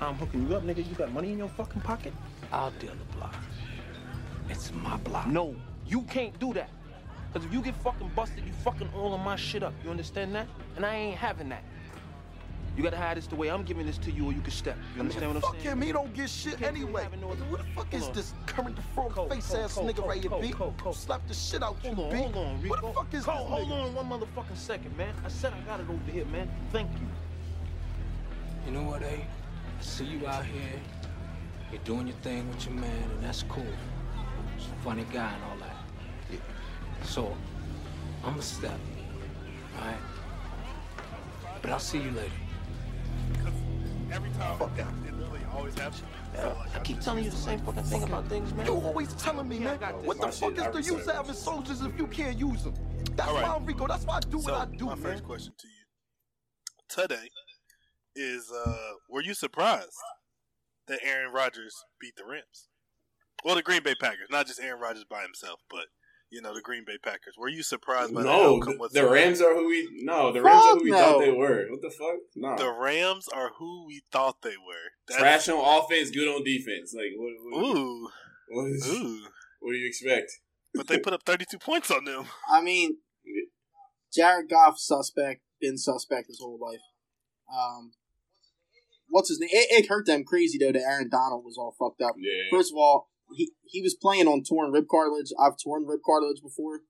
I'm 0.00 0.14
hooking 0.14 0.48
you 0.48 0.56
up, 0.56 0.62
nigga? 0.64 0.86
You 0.88 0.94
got 0.94 1.12
money 1.12 1.32
in 1.32 1.38
your 1.38 1.48
fucking 1.48 1.80
pocket? 1.82 2.12
I'll 2.52 2.70
deal 2.72 2.92
the 2.92 3.16
block. 3.16 3.34
It's 4.48 4.72
my 4.72 4.96
block. 4.98 5.26
No, 5.26 5.56
you 5.86 6.02
can't 6.02 6.38
do 6.38 6.52
that. 6.54 6.70
Cause 7.32 7.44
if 7.44 7.52
you 7.52 7.60
get 7.60 7.74
fucking 7.82 8.10
busted, 8.14 8.44
you 8.46 8.52
fucking 8.64 8.88
all 8.96 9.12
of 9.14 9.20
my 9.20 9.36
shit 9.36 9.62
up. 9.62 9.74
You 9.84 9.90
understand 9.90 10.34
that? 10.34 10.46
And 10.76 10.86
I 10.86 10.94
ain't 10.94 11.16
having 11.18 11.48
that. 11.50 11.62
You 12.76 12.82
gotta 12.82 12.96
hide 12.98 13.16
this 13.16 13.26
the 13.26 13.34
way 13.36 13.50
I'm 13.50 13.62
giving 13.62 13.86
this 13.86 13.96
to 13.98 14.10
you, 14.10 14.26
or 14.26 14.32
you 14.34 14.40
can 14.42 14.50
step. 14.50 14.76
You 14.94 15.00
understand 15.00 15.28
what 15.28 15.36
I'm 15.36 15.42
Fuck 15.42 15.52
saying? 15.62 15.64
him, 15.64 15.82
he 15.82 15.92
don't 15.92 16.12
get 16.12 16.28
shit 16.28 16.60
anyway. 16.60 17.08
no 17.20 17.28
Who 17.28 17.56
the 17.56 17.64
fuck 17.74 17.92
is 17.92 18.02
on. 18.04 18.12
this 18.12 18.34
current 18.44 18.76
frog 18.94 19.12
Cole, 19.12 19.28
face 19.30 19.46
Cole, 19.48 19.60
ass 19.64 19.74
Cole, 19.74 19.88
nigga 19.88 20.06
right 20.06 20.20
here, 20.20 20.30
B? 20.40 20.92
Slap 20.92 21.26
the 21.26 21.32
shit 21.32 21.62
out 21.62 21.76
you, 21.82 21.94
Hold 21.94 22.12
on, 22.12 22.12
B. 22.12 22.18
hold 22.18 22.36
on, 22.36 22.60
Rico. 22.62 22.74
What 22.74 22.82
the 22.82 22.92
fuck 22.92 23.14
is 23.14 23.24
Cole, 23.24 23.34
this 23.38 23.48
hold 23.48 23.68
nigga? 23.68 23.96
on 23.98 24.08
one 24.08 24.20
motherfucking 24.20 24.56
second, 24.56 24.96
man. 24.98 25.14
I 25.24 25.28
said 25.28 25.54
I 25.54 25.60
got 25.66 25.80
it 25.80 25.86
over 25.88 26.10
here, 26.12 26.26
man. 26.26 26.50
Thank 26.70 26.90
you. 26.92 27.06
You 28.66 28.72
know 28.72 28.82
what, 28.90 29.02
A? 29.02 29.26
I 29.78 29.82
see 29.82 30.04
you 30.04 30.26
out 30.26 30.44
here. 30.44 30.80
You're 31.70 31.80
doing 31.82 32.06
your 32.06 32.16
thing 32.18 32.48
with 32.48 32.64
your 32.66 32.74
man, 32.74 33.10
and 33.10 33.24
that's 33.24 33.42
cool. 33.44 33.64
He's 34.56 34.66
a 34.66 34.84
funny 34.84 35.04
guy 35.12 35.32
and 35.32 35.42
all 35.44 35.56
that. 35.58 37.06
So, 37.06 37.36
I'm 38.24 38.38
a 38.38 38.42
step. 38.42 38.78
Alright? 39.78 39.96
But 41.60 41.70
I'll 41.70 41.78
see 41.78 41.98
you 41.98 42.10
later. 42.10 42.30
Every 44.12 44.30
time 44.30 45.04
it 45.06 45.14
literally 45.14 45.40
always 45.52 45.74
happens. 45.74 46.02
So, 46.34 46.56
like, 46.58 46.76
I 46.76 46.78
keep 46.80 47.00
telling 47.00 47.24
you 47.24 47.30
the 47.30 47.36
same 47.36 47.58
fucking 47.60 47.82
thing 47.84 48.02
about 48.04 48.28
things, 48.28 48.52
man. 48.54 48.66
You 48.66 48.74
always 48.74 49.12
telling 49.14 49.48
me, 49.48 49.58
Yeah, 49.58 49.76
man. 49.78 49.92
What 50.04 50.20
the 50.20 50.28
fuck 50.28 50.52
is 50.52 50.86
the 50.88 50.94
use 50.94 51.06
of 51.06 51.14
having 51.16 51.34
soldiers 51.34 51.82
if 51.82 51.98
you 51.98 52.06
can't 52.06 52.38
use 52.38 52.62
them? 52.64 52.74
That's 53.16 53.28
All 53.28 53.36
right. 53.36 53.60
why, 53.60 53.64
Rico. 53.66 53.86
That's 53.86 54.04
why 54.04 54.16
I 54.16 54.20
do 54.20 54.40
so 54.40 54.52
what 54.52 54.68
I 54.68 54.76
do, 54.76 54.86
my 54.86 54.94
man. 54.94 55.02
first 55.02 55.24
question 55.24 55.52
to 55.58 55.66
you 55.68 55.74
today 56.88 57.28
is: 58.16 58.50
uh, 58.50 58.76
Were 59.10 59.22
you 59.22 59.34
surprised 59.34 59.96
that 60.88 61.00
Aaron 61.04 61.32
Rodgers 61.32 61.74
beat 62.00 62.16
the 62.16 62.24
Rams? 62.24 62.68
Well, 63.44 63.54
the 63.54 63.62
Green 63.62 63.82
Bay 63.82 63.94
Packers, 63.94 64.28
not 64.30 64.46
just 64.46 64.60
Aaron 64.60 64.80
Rodgers 64.80 65.04
by 65.08 65.22
himself, 65.22 65.60
but 65.70 65.86
you 66.30 66.40
know 66.42 66.54
the 66.54 66.62
Green 66.62 66.84
Bay 66.86 66.98
Packers. 67.02 67.34
Were 67.38 67.48
you 67.48 67.62
surprised 67.62 68.12
by 68.14 68.22
the 68.22 68.28
No, 68.28 68.56
outcome? 68.56 68.78
the, 68.78 68.88
the 69.02 69.08
Rams 69.08 69.40
are 69.40 69.54
who 69.54 69.66
we 69.68 69.88
no. 70.02 70.32
The 70.32 70.42
Rams 70.42 70.64
are 70.64 70.76
who 70.78 70.84
we 70.84 70.90
no. 70.90 70.96
thought 70.98 71.20
they 71.20 71.30
were. 71.32 71.66
What 71.70 71.82
the 71.82 71.90
fuck? 71.90 72.16
No. 72.34 72.56
The 72.56 72.72
Rams 72.72 73.28
are 73.28 73.50
who 73.58 73.86
we 73.86 74.02
thought 74.10 74.42
they 74.42 74.56
were. 74.56 74.90
That's- 75.08 75.44
Trash 75.44 75.54
on 75.54 75.82
offense, 75.84 76.10
good 76.10 76.28
on 76.28 76.42
defense. 76.44 76.94
Like 76.96 77.12
what? 77.16 77.32
what, 77.62 77.76
Ooh, 77.76 78.08
what, 78.48 78.66
is, 78.70 78.88
ooh. 78.88 79.26
what 79.60 79.72
do 79.72 79.78
you 79.78 79.86
expect? 79.86 80.32
But 80.74 80.88
they 80.88 80.98
put 80.98 81.12
up 81.12 81.22
32 81.24 81.58
points 81.58 81.90
on 81.90 82.04
them. 82.04 82.24
I 82.52 82.60
mean, 82.60 82.98
Jared 84.12 84.48
Goff 84.50 84.78
suspect, 84.78 85.42
been 85.60 85.78
suspect 85.78 86.28
his 86.28 86.38
whole 86.40 86.58
life. 86.60 86.80
Um, 87.52 87.92
what's 89.08 89.28
his 89.28 89.38
name? 89.40 89.50
It, 89.52 89.84
it 89.84 89.88
hurt 89.88 90.06
them 90.06 90.24
crazy 90.24 90.58
though 90.58 90.72
that 90.72 90.82
Aaron 90.82 91.08
Donald 91.10 91.44
was 91.44 91.56
all 91.58 91.74
fucked 91.78 92.00
up. 92.02 92.14
Yeah. 92.18 92.44
First 92.50 92.72
of 92.72 92.76
all, 92.78 93.08
he 93.34 93.52
he 93.64 93.82
was 93.82 93.94
playing 93.94 94.26
on 94.28 94.42
torn 94.42 94.70
rib 94.72 94.86
cartilage. 94.90 95.32
I've 95.40 95.54
torn 95.62 95.84
rib 95.86 96.00
cartilage 96.04 96.40
before. 96.42 96.80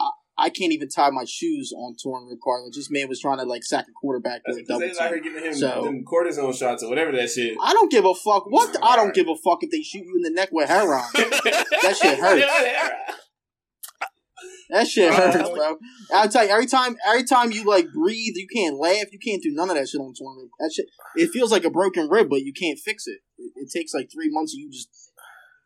I, 0.00 0.10
I 0.38 0.48
can't 0.48 0.72
even 0.72 0.88
tie 0.88 1.10
my 1.10 1.24
shoes 1.28 1.72
on 1.76 1.94
torn 2.02 2.26
rib 2.26 2.38
cartilage. 2.42 2.74
This 2.76 2.90
man 2.90 3.08
was 3.08 3.20
trying 3.20 3.38
to 3.38 3.44
like 3.44 3.62
sack 3.64 3.84
a 3.88 3.92
quarterback 4.00 4.40
with 4.46 4.58
a 4.58 4.64
double 4.64 4.80
they 4.80 4.88
was 4.88 4.98
out 4.98 5.12
team. 5.12 5.22
giving 5.22 5.44
him 5.44 5.54
So- 5.54 5.82
them 5.84 6.04
cortisone 6.04 6.54
shots 6.58 6.82
or 6.82 6.88
whatever 6.88 7.12
that 7.12 7.30
shit. 7.30 7.56
I 7.62 7.72
don't 7.72 7.90
give 7.90 8.04
a 8.04 8.14
fuck. 8.14 8.46
What? 8.50 8.76
I 8.82 8.96
don't 8.96 9.14
give 9.14 9.28
a 9.28 9.36
fuck 9.36 9.58
if 9.62 9.70
they 9.70 9.82
shoot 9.82 10.04
you 10.04 10.14
in 10.16 10.22
the 10.22 10.30
neck 10.30 10.48
with 10.52 10.68
heroin. 10.68 11.02
that 11.14 11.96
shit 12.00 12.18
hurts. 12.18 12.44
That 14.70 14.86
shit 14.86 15.12
hurts, 15.12 15.48
bro. 15.50 15.76
I'll 16.14 16.28
tell 16.28 16.44
you, 16.44 16.50
every 16.50 16.66
time, 16.66 16.96
every 17.06 17.24
time 17.24 17.50
you 17.52 17.64
like 17.64 17.92
breathe, 17.92 18.34
you 18.36 18.46
can't 18.54 18.76
laugh, 18.76 19.12
you 19.12 19.18
can't 19.18 19.42
do 19.42 19.50
none 19.52 19.70
of 19.70 19.76
that 19.76 19.88
shit 19.88 20.00
on 20.00 20.14
torn 20.14 20.36
rib. 20.38 20.48
That 20.58 20.72
shit, 20.74 20.86
it 21.16 21.30
feels 21.30 21.50
like 21.52 21.64
a 21.64 21.70
broken 21.70 22.08
rib, 22.08 22.28
but 22.30 22.42
you 22.42 22.52
can't 22.52 22.78
fix 22.78 23.06
it. 23.06 23.20
It, 23.38 23.52
it 23.56 23.70
takes 23.76 23.92
like 23.94 24.10
three 24.12 24.30
months 24.30 24.54
of 24.54 24.58
you 24.60 24.70
just 24.70 24.88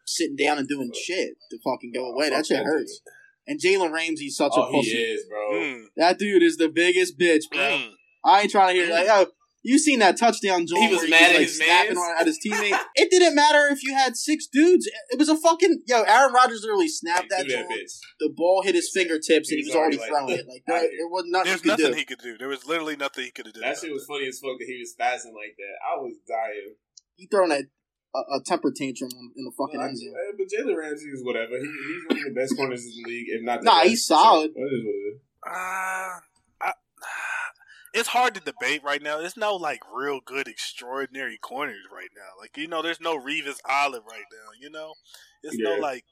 sitting 0.06 0.36
down 0.36 0.58
and 0.58 0.69
doing 0.69 0.91
shit 0.94 1.30
to 1.50 1.58
fucking 1.64 1.92
go 1.94 2.06
away. 2.12 2.30
That 2.30 2.47
shit 2.47 2.64
hurts. 2.64 3.00
And 3.47 3.60
Jalen 3.60 3.93
Ramsey's 3.93 4.37
such 4.37 4.53
Oh, 4.54 4.62
a 4.62 4.70
he 4.70 4.78
pussy. 4.78 4.91
is, 5.03 5.25
bro. 5.28 5.53
Mm, 5.53 5.84
That 5.97 6.19
dude 6.19 6.43
is 6.43 6.56
the 6.56 6.69
biggest 6.69 7.19
bitch, 7.19 7.43
bro. 7.50 7.60
mm. 7.60 7.91
I 8.25 8.43
ain't 8.43 8.50
trying 8.50 8.75
to 8.75 8.81
hear 8.82 8.91
like, 8.91 9.06
oh, 9.10 9.26
you 9.64 9.78
seen 9.78 9.98
that 10.00 10.16
touchdown, 10.16 10.66
Joel? 10.66 10.80
He 10.82 10.88
was 10.88 11.00
where 11.00 11.10
mad 11.10 11.30
at 11.30 11.36
like, 11.36 11.47
his 11.47 11.56
snapping 11.56 11.97
on, 11.97 12.20
at 12.20 12.26
his 12.26 12.38
teammate. 12.38 12.78
it 12.94 13.10
didn't 13.10 13.34
matter 13.34 13.66
if 13.72 13.82
you 13.82 13.94
had 13.94 14.14
six 14.16 14.47
dudes. 14.47 14.86
It 15.10 15.19
was 15.19 15.28
a 15.28 15.36
fucking 15.36 15.82
yo. 15.86 16.02
Aaron 16.02 16.32
Rodgers 16.32 16.60
literally 16.62 16.88
snapped 16.88 17.30
that. 17.30 17.47
Do 17.47 17.52
that 17.52 17.69
The 18.20 18.28
ball 18.36 18.62
hit 18.62 18.75
his 18.75 18.91
fingertips 18.92 19.50
and 19.50 19.56
He 19.58 19.62
he 19.62 19.62
was 19.62 19.69
was 19.69 19.76
already 19.76 19.97
already 19.98 20.10
throwing 20.10 20.26
like, 20.28 20.38
it. 20.41 20.47
Like 20.48 20.62
there, 20.66 20.76
outta 20.76 20.86
here. 20.88 20.97
there 20.98 21.08
was 21.08 21.25
nothing 21.26 21.48
There's 21.50 21.60
he 21.62 21.69
could 21.69 21.78
nothing 21.80 21.92
do. 21.92 21.98
he 21.98 22.04
could 22.04 22.19
do. 22.20 22.38
There 22.38 22.48
was 22.48 22.66
literally 22.66 22.97
nothing 22.97 23.25
he 23.25 23.30
could 23.32 23.47
have 23.47 23.54
done. 23.54 23.62
That 23.64 23.78
shit 23.78 23.91
was 23.92 24.04
funny 24.06 24.28
as 24.28 24.38
fuck 24.38 24.58
that 24.60 24.66
he 24.69 24.78
was 24.78 24.92
spazzing 24.94 25.32
like 25.34 25.56
that. 25.58 25.75
I 25.82 25.96
was 25.98 26.14
dying. 26.28 26.75
He 27.16 27.26
throwing 27.26 27.50
a, 27.52 27.60
a, 28.16 28.20
a 28.36 28.41
temper 28.44 28.70
tantrum 28.70 29.10
in 29.16 29.32
in 29.36 29.44
the 29.48 29.52
fucking 29.56 29.81
Well, 29.81 29.86
I- 29.86 29.88
end 29.88 29.98
zone. 29.98 30.12
uh, 30.12 30.36
but 30.36 30.46
Jalen 30.46 30.76
Ramsey 30.76 31.08
is 31.08 31.25
whatever. 31.25 31.56
He, 31.56 31.64
he's 31.64 32.04
one 32.08 32.19
of 32.19 32.25
the 32.34 32.41
best 32.41 32.56
corners 32.56 32.84
in 32.84 32.92
the 33.02 33.08
league, 33.08 33.26
if 33.28 33.42
not. 33.42 33.60
The 33.60 33.64
Nah, 33.64 33.78
best. 33.81 33.88
he's 33.88 34.04
solid. 34.06 34.50
So, 34.54 34.60
it 34.60 34.69
is 34.76 34.84
what. 34.84 34.94
Uh, 35.46 35.50
I, 35.56 36.19
it's 37.94 38.09
hard 38.09 38.34
to 38.34 38.41
debate 38.41 38.82
right 38.84 39.03
now. 39.03 39.19
There's 39.19 39.37
no 39.37 39.55
like 39.56 39.81
real 39.94 40.21
good, 40.25 40.49
extraordinary 40.49 41.38
corners 41.38 41.84
right 41.94 42.10
now. 42.15 42.41
Like 42.41 42.56
you 42.56 42.69
know, 42.69 42.82
there's 42.82 43.00
no 43.00 43.19
Revis 43.19 43.59
Olive 43.69 44.03
right 44.06 44.25
now. 44.32 44.50
You 44.60 44.71
know, 44.71 44.93
there's 45.43 45.56
no 45.56 45.77
Yeah. 45.77 45.81
like 45.82 46.05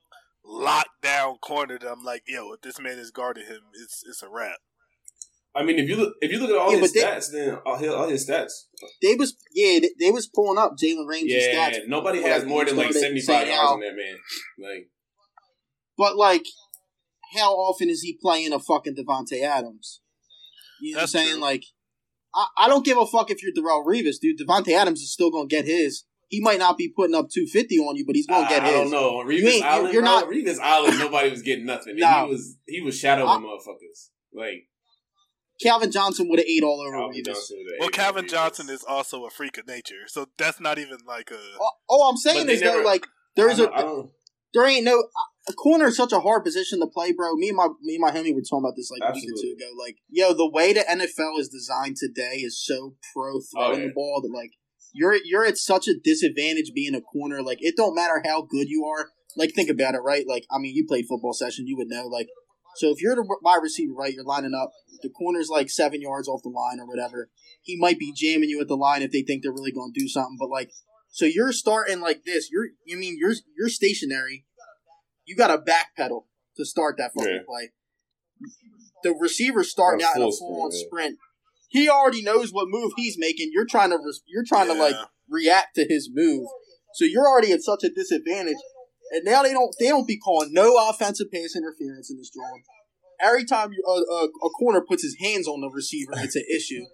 lockdown 0.47 1.41
corner 1.41 1.78
that 1.78 1.91
I'm 1.91 2.03
like, 2.04 2.22
yo, 2.26 2.53
if 2.53 2.62
this 2.62 2.81
man 2.81 2.98
is 2.98 3.10
guarding 3.10 3.47
him, 3.47 3.60
it's 3.75 4.03
it's 4.09 4.22
a 4.22 4.28
wrap. 4.28 4.59
I 5.54 5.62
mean, 5.62 5.78
if 5.78 5.87
you 5.88 5.97
look, 5.97 6.15
if 6.22 6.31
you 6.32 6.38
look 6.38 6.50
at 6.50 6.56
all 6.56 6.72
Yeah, 6.72 6.78
his 6.78 6.93
they- 6.94 7.03
stats, 7.03 7.31
then 7.31 7.56
all 7.66 7.76
his, 7.76 7.88
all 7.93 8.09
his 8.09 8.28
stats. 8.28 8.53
They 9.03 9.14
was 9.14 9.37
yeah, 9.53 9.81
they, 9.81 9.91
they 10.00 10.10
was 10.10 10.26
pulling 10.26 10.59
up 10.59 10.72
Jalen 10.82 11.06
Ramsey's 11.09 11.47
Yeah, 11.47 11.70
stats. 11.70 11.88
nobody 11.88 12.22
has 12.22 12.43
like, 12.43 12.49
more 12.49 12.64
than 12.64 12.76
like 12.76 12.93
seventy 12.93 13.20
five 13.20 13.44
saying 13.44 13.49
yards 13.49 13.60
how- 13.69 13.75
on 13.75 13.81
that 13.81 13.94
man. 13.94 14.16
Like, 14.59 14.88
But 15.99 16.16
like, 16.16 16.44
how 17.34 17.53
often 17.54 17.91
is 17.91 18.03
he 18.03 18.16
playing 18.20 18.53
a 18.53 18.59
fucking 18.59 18.94
Davante 18.97 19.43
Adams? 19.43 20.00
You 20.82 20.94
know 20.94 21.00
That's 21.00 21.15
what 21.15 21.20
I'm 21.20 21.26
saying? 21.26 21.37
true. 21.37 21.43
Like, 21.43 21.65
I, 22.34 22.47
I 22.59 22.69
don't 22.69 22.84
give 22.84 22.98
a 22.98 23.06
fuck 23.06 23.31
if 23.31 23.43
you're 23.43 23.53
Darrelle 23.53 23.87
Revis, 23.87 24.16
dude. 24.20 24.38
Davante 24.41 24.72
Adams 24.76 25.00
is 25.00 25.12
still 25.12 25.31
gonna 25.31 25.47
get 25.47 25.65
his. 25.65 26.04
He 26.28 26.41
might 26.41 26.59
not 26.59 26.76
be 26.78 26.88
putting 26.94 27.15
up 27.15 27.28
250 27.32 27.76
on 27.78 27.94
you, 27.94 28.04
but 28.06 28.16
he's 28.16 28.26
gonna 28.26 28.47
I, 28.47 28.48
get 28.48 28.62
I 28.62 28.66
his. 28.69 28.75
don't 28.75 28.91
know. 28.91 29.20
On 29.20 29.31
You 29.31 29.43
Revis 29.44 29.50
ain't- 29.53 29.65
Island, 29.65 29.93
you're 29.94 30.03
bro, 30.03 30.10
not- 30.12 30.28
Revis 30.28 30.59
Island. 30.59 30.98
Nobody 30.98 31.31
was 31.31 31.43
getting 31.43 31.66
nothing. 31.66 31.97
No. 31.97 32.25
He 32.26 32.32
was 32.32 32.56
he 32.66 32.81
was 32.81 32.98
shadowing 32.98 33.28
I- 33.28 33.37
motherfuckers. 33.37 34.09
Like 34.34 34.69
Calvin 35.62 35.93
Johnson 35.93 36.28
would 36.31 36.38
have 36.41 36.48
ate 36.48 36.62
all 36.65 36.81
over 36.81 36.97
Calvin 36.97 37.16
Revis. 37.20 37.25
Johnson. 37.26 37.56
would've 37.60 37.81
Well, 37.81 37.88
Calvin 37.91 38.25
Revis. 38.25 38.31
Johnson 38.31 38.70
is 38.70 38.82
also 38.82 39.25
a 39.26 39.31
freak 39.31 39.59
of 39.59 39.66
nature, 39.69 40.09
so 40.09 40.26
that's 40.38 40.59
not 40.59 40.78
even 40.78 40.99
like 41.06 41.31
a. 41.31 41.38
All, 41.60 41.78
all 41.88 42.09
I'm 42.10 42.16
saying 42.16 42.49
is 42.49 42.60
though, 42.60 42.66
never- 42.72 42.84
like, 42.84 43.06
there's 43.37 43.60
I 43.60 43.64
a 43.64 43.66
don't, 43.66 43.75
I 43.76 43.82
don't, 43.82 44.10
there 44.54 44.66
ain't 44.66 44.84
no 44.84 45.04
a 45.48 45.53
corner 45.53 45.86
is 45.88 45.97
such 45.97 46.12
a 46.12 46.20
hard 46.20 46.44
position 46.44 46.80
to 46.80 46.86
play, 46.86 47.12
bro. 47.12 47.34
Me 47.34 47.48
and 47.48 47.56
my 47.56 47.69
me 47.80 47.97
and 47.97 48.00
my 48.03 48.10
homie 48.10 48.34
were 48.34 48.42
talking 48.42 48.64
about 48.64 48.76
this 48.76 48.91
like 48.91 49.08
a 49.08 49.12
week 49.12 49.28
or 49.28 49.34
two 49.41 49.54
ago. 49.56 49.70
Like, 49.78 49.97
yo, 50.08 50.32
the 50.34 50.48
way 50.48 50.72
the 50.72 50.80
NFL 50.80 51.41
is 51.41 51.48
designed 51.48 51.97
today 51.97 52.36
is 52.36 52.62
so 52.64 52.94
pro 53.12 53.36
oh, 53.36 53.41
throwing 53.52 53.72
Oh, 53.72 53.78
yeah. 53.78 53.86
the 53.88 53.92
ball 53.92 54.20
that 54.22 54.32
like 54.36 54.52
you're 54.92 55.16
you're 55.25 55.44
at 55.44 55.58
such 55.58 55.88
a 55.88 55.98
disadvantage 55.98 56.72
being 56.75 56.94
a 56.94 57.00
corner. 57.00 57.42
Like, 57.42 57.58
it 57.60 57.76
don't 57.76 57.94
matter 57.94 58.22
how 58.25 58.42
good 58.42 58.69
you 58.69 58.84
are. 58.84 59.08
Like, 59.36 59.52
think 59.54 59.70
about 59.70 59.94
it, 59.94 60.02
right? 60.04 60.26
Like, 60.28 60.44
I 60.50 60.58
mean, 60.58 60.75
you 60.76 60.84
played 60.86 61.06
football 61.08 61.32
session, 61.32 61.66
you 61.66 61.76
would 61.78 61.88
know. 61.88 62.06
Like, 62.06 62.28
so 62.76 62.91
if 62.91 63.00
you're 63.02 63.16
the 63.16 63.26
wide 63.42 63.62
receiver, 63.62 63.94
right, 63.94 64.12
you're 64.12 64.25
lining 64.25 64.54
up. 64.54 64.70
The 65.02 65.08
corner's 65.10 65.48
like 65.48 65.70
seven 65.70 66.00
yards 66.00 66.28
off 66.28 66.42
the 66.42 66.50
line 66.50 66.78
or 66.78 66.86
whatever. 66.86 67.31
He 67.62 67.76
might 67.78 67.98
be 67.98 68.12
jamming 68.14 68.50
you 68.50 68.60
at 68.60 68.69
the 68.69 68.76
line 68.76 69.02
if 69.02 69.10
they 69.10 69.22
think 69.22 69.42
they're 69.42 69.52
really 69.52 69.72
going 69.72 69.92
to 69.92 70.00
do 70.00 70.06
something. 70.08 70.36
But 70.38 70.50
like, 70.50 70.70
so 71.10 71.26
you're 71.26 71.52
starting 71.52 72.00
like 72.00 72.25
this. 72.25 72.50
You're 72.50 72.69
you 72.86 72.97
mean 72.97 73.16
you're 73.19 73.34
you're 73.58 73.69
stationary. 73.69 74.44
You 75.25 75.37
got 75.37 75.49
to 75.49 75.59
backpedal 75.59 76.25
to 76.56 76.65
start 76.65 76.97
that 76.99 77.12
fucking 77.16 77.33
Yeah. 77.33 77.38
play. 77.47 77.71
The 79.03 79.15
receiver 79.19 79.65
starting 79.65 80.05
out 80.05 80.16
in 80.16 80.22
a 80.22 80.31
full 80.33 80.62
on 80.62 80.72
sprint, 80.72 81.19
yeah. 81.72 81.81
He 81.83 81.88
already 81.88 82.22
knows 82.22 82.53
what 82.53 82.66
move 82.69 82.93
he's 82.97 83.16
making. 83.19 83.50
You're 83.53 83.66
trying 83.66 83.91
to 83.91 83.97
res- 83.97 84.22
you're 84.27 84.44
trying 84.47 84.66
to 84.66 84.75
like 84.75 84.94
react 85.29 85.75
to 85.76 85.87
his 85.88 86.11
move. 86.12 86.46
So 86.94 87.05
you're 87.06 87.26
already 87.26 87.50
at 87.52 87.62
such 87.62 87.82
a 87.82 87.88
disadvantage. 87.88 88.58
And 89.12 89.25
now 89.25 89.43
they 89.43 89.52
don't 89.52 89.75
they 89.81 89.88
don't 89.88 90.06
be 90.06 90.19
calling 90.19 90.52
no 90.52 90.76
offensive 90.91 91.32
pass 91.32 91.56
interference 91.56 92.11
in 92.11 92.19
this 92.19 92.31
drawing. 92.31 92.62
Every 93.20 93.44
time 93.44 93.73
you, 93.73 93.82
uh, 93.87 94.25
uh, 94.25 94.29
a 94.44 94.50
corner 94.50 94.82
puts 94.87 95.02
his 95.02 95.17
hands 95.20 95.46
on 95.49 95.61
the 95.62 95.70
receiver, 95.70 96.12
it's 96.17 96.37
an 96.37 96.44
issue. 96.55 96.85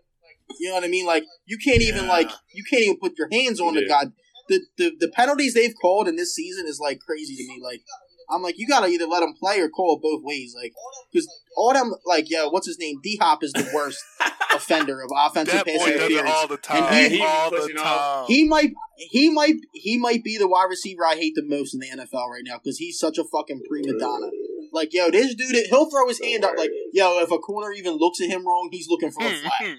You 0.60 0.68
know 0.68 0.76
what 0.76 0.84
I 0.84 0.88
mean? 0.88 1.06
Like 1.06 1.24
you 1.46 1.58
can't 1.58 1.82
even 1.82 2.04
Yeah. 2.04 2.10
like 2.10 2.30
you 2.54 2.62
can't 2.70 2.82
even 2.84 2.98
put 2.98 3.18
your 3.18 3.28
hands 3.32 3.60
on 3.60 3.74
the 3.74 3.82
Yeah. 3.82 3.88
guy. 3.88 4.04
The, 4.48 4.60
the 4.78 4.92
the 5.00 5.08
penalties 5.08 5.54
they've 5.54 5.74
called 5.80 6.06
in 6.08 6.14
this 6.16 6.34
season 6.34 6.66
is 6.66 6.78
like 6.80 7.00
crazy 7.00 7.34
to 7.36 7.42
me. 7.42 7.60
Like 7.62 7.82
I'm 8.30 8.42
like 8.42 8.58
you 8.58 8.66
gotta 8.66 8.88
either 8.88 9.06
let 9.06 9.20
them 9.20 9.34
play 9.38 9.60
or 9.60 9.68
call 9.68 9.96
it 9.96 10.02
both 10.02 10.22
ways. 10.24 10.54
Like 10.56 10.72
because 11.12 11.28
all 11.56 11.72
them 11.72 11.92
like 12.04 12.30
yo, 12.30 12.48
what's 12.50 12.66
his 12.66 12.78
name? 12.78 13.00
D 13.02 13.16
Hop 13.20 13.42
is 13.42 13.52
the 13.52 13.70
worst 13.74 13.98
offender 14.54 15.00
of 15.00 15.10
offensive 15.14 15.54
That 15.54 15.66
pass 15.66 15.78
boy 15.78 15.86
does 15.86 16.00
it 16.00 16.10
interference. 16.10 16.30
all 16.34 16.48
the 16.48 16.56
time. 16.56 16.84
And 16.84 17.12
he- 17.12 17.22
all 17.22 17.50
the 17.50 17.56
pushing 17.56 17.78
uh, 17.78 17.82
off. 17.82 18.26
time. 18.26 18.34
He 18.34 18.48
might, 18.48 18.70
he 18.96 19.30
might, 19.30 19.54
he 19.72 19.98
might 19.98 20.24
be 20.24 20.38
the 20.38 20.48
wide 20.48 20.68
receiver 20.68 21.04
I 21.04 21.14
hate 21.14 21.34
the 21.34 21.44
most 21.44 21.74
in 21.74 21.80
the 21.80 21.88
NFL 21.88 22.28
right 22.28 22.42
now 22.44 22.58
because 22.62 22.78
he's 22.78 22.98
such 22.98 23.18
a 23.18 23.24
fucking 23.24 23.62
prima 23.68 23.98
donna. 23.98 24.28
Like, 24.72 24.92
yo, 24.92 25.10
this 25.10 25.34
dude, 25.34 25.66
he'll 25.70 25.90
throw 25.90 26.08
his 26.08 26.20
hand 26.22 26.44
up. 26.44 26.56
Like, 26.56 26.70
yo, 26.92 27.20
if 27.20 27.30
a 27.30 27.38
corner 27.38 27.72
even 27.72 27.94
looks 27.94 28.20
at 28.20 28.28
him 28.28 28.46
wrong, 28.46 28.68
he's 28.70 28.88
looking 28.88 29.10
for 29.10 29.22
a 29.22 29.30
mm-hmm. 29.30 29.48
flag. 29.48 29.76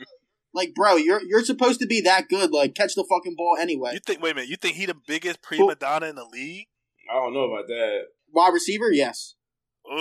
Like, 0.52 0.74
bro, 0.74 0.96
you're 0.96 1.22
you're 1.22 1.46
supposed 1.46 1.80
to 1.82 1.86
be 1.86 2.02
that 2.02 2.28
good. 2.28 2.52
Like, 2.52 2.74
catch 2.74 2.96
the 2.96 3.06
fucking 3.08 3.36
ball 3.36 3.58
anyway. 3.60 3.94
You 3.94 4.00
think? 4.00 4.22
Wait 4.22 4.32
a 4.32 4.36
minute. 4.36 4.50
You 4.50 4.56
think 4.56 4.78
he 4.78 4.88
the 4.88 4.96
biggest 4.96 5.44
prima 5.44 5.76
donna 5.76 6.08
in 6.08 6.16
the 6.16 6.26
league? 6.26 6.68
I 7.10 7.14
don't 7.14 7.34
know 7.34 7.52
about 7.52 7.68
that. 7.68 8.06
Wide 8.34 8.54
receiver, 8.54 8.92
yes. 8.92 9.36
Uh, 9.90 9.96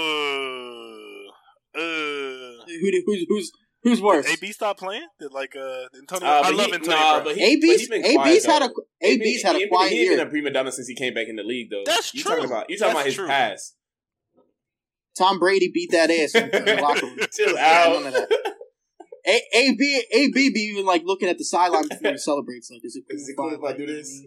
uh. 1.75 2.65
Who, 2.67 2.91
do- 2.93 3.03
who's 3.07 3.25
who's 3.29 3.53
who's 3.83 4.03
worse? 4.03 4.27
AB 4.29 4.53
stopped 4.53 4.81
playing? 4.81 5.07
Did 5.19 5.33
like 5.33 5.55
uh 5.57 5.87
Antonio? 5.99 6.29
Uh, 6.29 6.43
I 6.45 6.51
love 6.51 6.67
he- 6.67 6.75
Antonio. 6.75 6.99
nah, 6.99 7.25
but 7.25 7.37
he- 7.37 7.45
AB's 7.55 7.65
he's 7.81 7.89
been 7.89 8.03
quiet, 8.03 8.35
AB's 8.35 8.45
had 8.45 8.63
a 8.63 8.69
though. 8.69 8.75
AB's 9.03 9.43
had 9.43 9.57
a 9.57 9.59
ain't 9.61 9.71
quiet 9.71 9.89
been, 9.91 9.97
he 9.97 10.01
ain't 10.03 10.11
been 10.11 10.19
year. 10.19 10.27
a 10.27 10.31
prima 10.31 10.51
donna 10.51 10.73
since 10.73 10.89
he 10.89 10.95
came 10.95 11.15
back 11.15 11.27
in 11.29 11.37
the 11.37 11.43
league, 11.43 11.71
though. 11.71 11.83
That's 11.87 12.13
you 12.15 12.23
true. 12.23 12.33
Talking 12.33 12.45
about, 12.51 12.71
you 12.71 12.77
talking 12.77 12.89
That's 12.95 12.95
about 13.01 13.07
his 13.07 13.15
true. 13.15 13.27
past. 13.27 13.75
Tom 15.17 15.39
Brady 15.39 15.71
beat 15.73 15.91
that 15.93 16.11
ass 16.11 16.35
in 16.35 16.51
the 16.51 16.79
locker 16.81 17.07
room. 17.07 17.19
Chill 17.33 17.57
out. 17.59 18.29
None 19.29 19.37
of 19.37 19.43
that. 19.43 19.55
A- 19.55 19.69
AB 19.69 20.05
AB 20.13 20.51
be 20.53 20.61
even 20.73 20.87
like 20.87 21.03
looking 21.05 21.29
at 21.29 21.39
the 21.39 21.45
sideline 21.45 21.87
before 21.89 22.13
he 22.13 22.19
celebrates. 22.19 22.71
Like, 22.71 22.81
is 22.85 22.97
it 22.97 23.05
cool, 23.09 23.17
Is 23.19 23.29
it 23.29 23.37
cool 23.37 23.55
if 23.55 23.63
I 23.63 23.77
do 23.77 23.87
Like, 23.87 23.97
this? 23.97 24.23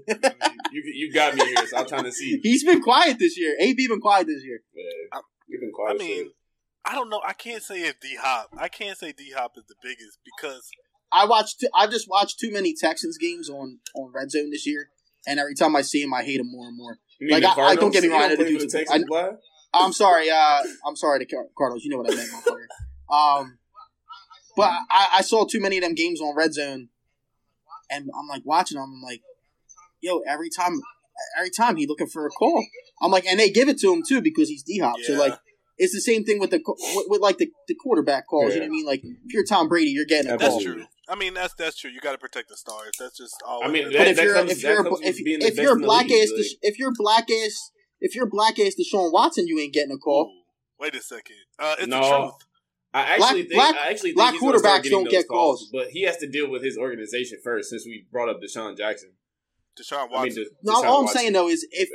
you 0.72 0.84
you 0.94 1.14
got 1.14 1.36
me 1.36 1.46
here, 1.46 1.68
so 1.68 1.78
I'm 1.78 1.88
trying 1.88 2.04
to 2.06 2.12
see. 2.12 2.40
He's 2.44 2.64
been 2.64 2.82
quiet 2.82 3.18
this 3.20 3.38
year. 3.38 3.56
AB 3.60 3.88
been 3.88 4.00
quiet 4.02 4.28
this 4.28 4.44
year. 4.44 4.60
Man, 4.76 5.22
you've 5.48 5.62
been 5.62 5.72
I 5.74 5.94
quiet. 5.94 6.00
mean, 6.00 6.32
I 6.86 6.96
don't 6.96 7.10
know. 7.10 7.22
I 7.26 7.34
can't 7.34 7.62
say 7.64 7.82
if 7.84 8.00
D 8.00 8.16
Hop. 8.22 8.50
I 8.58 8.68
can't 8.68 8.98
say 8.98 9.12
D 9.12 9.32
Hop 9.36 9.54
is 9.58 9.64
the 9.68 9.76
biggest 9.84 10.20
because 10.26 10.70
I 11.12 11.26
watched. 11.26 11.64
I've 11.76 11.92
just 11.92 12.08
watched 12.10 12.40
too 12.40 12.52
many 12.52 12.74
Texans 12.80 13.18
games 13.18 13.50
on 13.50 13.80
on 13.96 14.12
Red 14.14 14.32
Zone 14.32 14.50
this 14.52 14.66
year, 14.68 14.90
and 15.28 15.40
every 15.40 15.56
time 15.56 15.76
I 15.76 15.82
see 15.82 16.02
him, 16.02 16.14
I 16.14 16.24
hate 16.24 16.40
him 16.40 16.52
more 16.52 16.68
and 16.68 16.78
more. 16.78 16.98
You 17.20 17.32
like, 17.32 17.44
the 17.44 17.50
I- 17.50 17.66
I- 17.72 17.76
don't 17.76 17.92
get 17.92 18.02
me 18.04 18.10
wrong, 18.10 18.22
I 18.24 18.28
don't 18.30 18.40
know 18.40 18.46
play 18.46 18.54
the 18.54 18.60
for 18.60 18.66
the 18.66 18.72
dude's- 18.72 18.74
Texans, 18.74 19.04
I- 19.04 19.14
Vlad? 19.14 19.38
I'm 19.74 19.94
sorry. 19.94 20.30
Uh, 20.30 20.62
I'm 20.86 20.96
sorry 20.96 21.20
to 21.20 21.26
Car- 21.26 21.46
Cardinals. 21.58 21.84
You 21.86 21.92
know 21.92 21.98
what 21.98 22.12
I 22.12 22.16
meant, 22.16 22.30
motherfucker. 22.32 22.66
Um, 23.12 23.58
but 24.56 24.72
I, 24.92 25.08
I 25.16 25.22
saw 25.22 25.46
too 25.46 25.60
many 25.62 25.78
of 25.78 25.84
them 25.84 25.96
games 25.96 26.22
on 26.22 26.36
Red 26.36 26.54
Zone, 26.54 26.90
and 27.90 28.10
I'm 28.18 28.28
like 28.28 28.44
watching 28.46 28.78
them. 28.78 28.92
I'm 28.98 29.02
like, 29.02 29.22
yo, 30.02 30.20
every 30.28 30.50
time, 30.50 30.80
every 31.38 31.50
time 31.52 31.76
he 31.78 31.88
looking 31.88 32.08
for 32.08 32.26
a 32.26 32.30
call. 32.30 32.66
I'm 33.02 33.12
like, 33.12 33.26
and 33.26 33.40
they 33.40 33.50
give 33.50 33.68
it 33.70 33.80
to 33.80 33.92
him 33.94 34.04
too 34.08 34.22
because 34.22 34.48
he's 34.50 34.64
D 34.64 34.80
Hop. 34.80 34.96
So 35.04 35.14
like, 35.14 35.34
it's 35.78 35.94
the 35.94 36.02
same 36.02 36.24
thing 36.24 36.40
with 36.40 36.52
the 36.52 36.62
with, 36.68 37.06
with 37.08 37.22
like 37.22 37.38
the, 37.38 37.50
the 37.68 37.76
quarterback 37.76 38.28
calls. 38.28 38.54
You 38.54 38.60
know 38.60 38.66
what 38.68 38.72
I 38.72 38.76
mean? 38.76 38.86
Like, 38.86 39.02
if 39.04 39.34
you're 39.34 39.46
Tom 39.46 39.68
Brady, 39.68 39.90
you're 39.92 40.06
getting 40.06 40.32
a 40.32 40.38
that's 40.38 40.50
call. 40.50 40.58
Absolutely. 40.58 40.84
true. 40.84 40.92
I 41.10 41.16
mean, 41.16 41.34
that's 41.34 41.54
that's 41.56 41.78
true. 41.80 41.90
You 41.90 42.00
got 42.00 42.12
to 42.14 42.18
protect 42.18 42.50
the 42.50 42.56
stars. 42.58 42.92
That's 43.00 43.18
just 43.18 43.36
all. 43.46 43.64
I 43.64 43.68
mean, 43.68 43.86
But 43.86 43.94
That- 43.94 44.08
if 44.10 44.16
that 44.18 44.24
you're 44.24 44.34
comes- 44.36 44.52
if 44.52 44.64
you're 44.64 44.84
comes 44.84 45.00
if, 45.02 45.16
with 45.16 45.26
being 45.26 45.40
the 45.40 45.48
if 45.48 45.58
you're 45.58 45.74
in 45.76 45.82
black 45.82 46.08
league, 46.08 46.24
ass 46.24 46.32
like- 46.38 46.46
if 46.62 46.80
you're 46.80 46.94
black 46.96 47.30
ass 47.30 47.72
if 48.00 48.16
you're 48.16 48.28
black 48.30 48.60
ass 48.60 48.74
Deshaun 48.80 49.12
Watson, 49.12 49.48
you 49.48 49.60
ain't 49.60 49.74
getting 49.74 49.92
a 49.92 49.98
call. 49.98 50.32
Ooh, 50.32 50.42
wait 50.80 50.96
a 50.96 51.02
second. 51.02 51.36
Uh, 51.60 51.76
it's 51.80 51.88
No. 51.88 52.00
the 52.02 52.08
truth. 52.18 52.34
I 52.94 53.02
actually 53.02 53.18
Black- 53.18 53.36
think 53.36 53.50
black- 53.54 53.76
I 53.76 53.90
actually 53.90 54.10
think 54.10 54.16
black 54.18 54.32
he's 54.34 54.42
gonna 54.42 54.60
start 54.60 54.84
quarterbacks 54.84 54.90
don't 54.90 55.04
those 55.06 55.12
get 55.12 55.28
calls. 55.28 55.70
but 55.72 55.88
he 55.92 56.02
has 56.04 56.18
to 56.18 56.28
deal 56.28 56.50
with 56.50 56.62
his 56.64 56.78
organization 56.78 57.40
first. 57.44 57.70
Since 57.70 57.86
we 57.86 58.06
brought 58.12 58.28
up 58.30 58.42
Deshaun 58.42 58.76
Jackson, 58.78 59.14
Deshaun 59.80 59.98
I 59.98 60.02
mean, 60.04 60.12
Watson. 60.12 60.44
De- 60.44 60.50
No, 60.64 60.74
Deshaun 60.74 60.86
all 60.86 60.98
I'm 61.00 61.06
Watson. 61.06 61.20
saying 61.22 61.34
though 61.34 61.48
is 61.48 61.66
if 61.72 61.90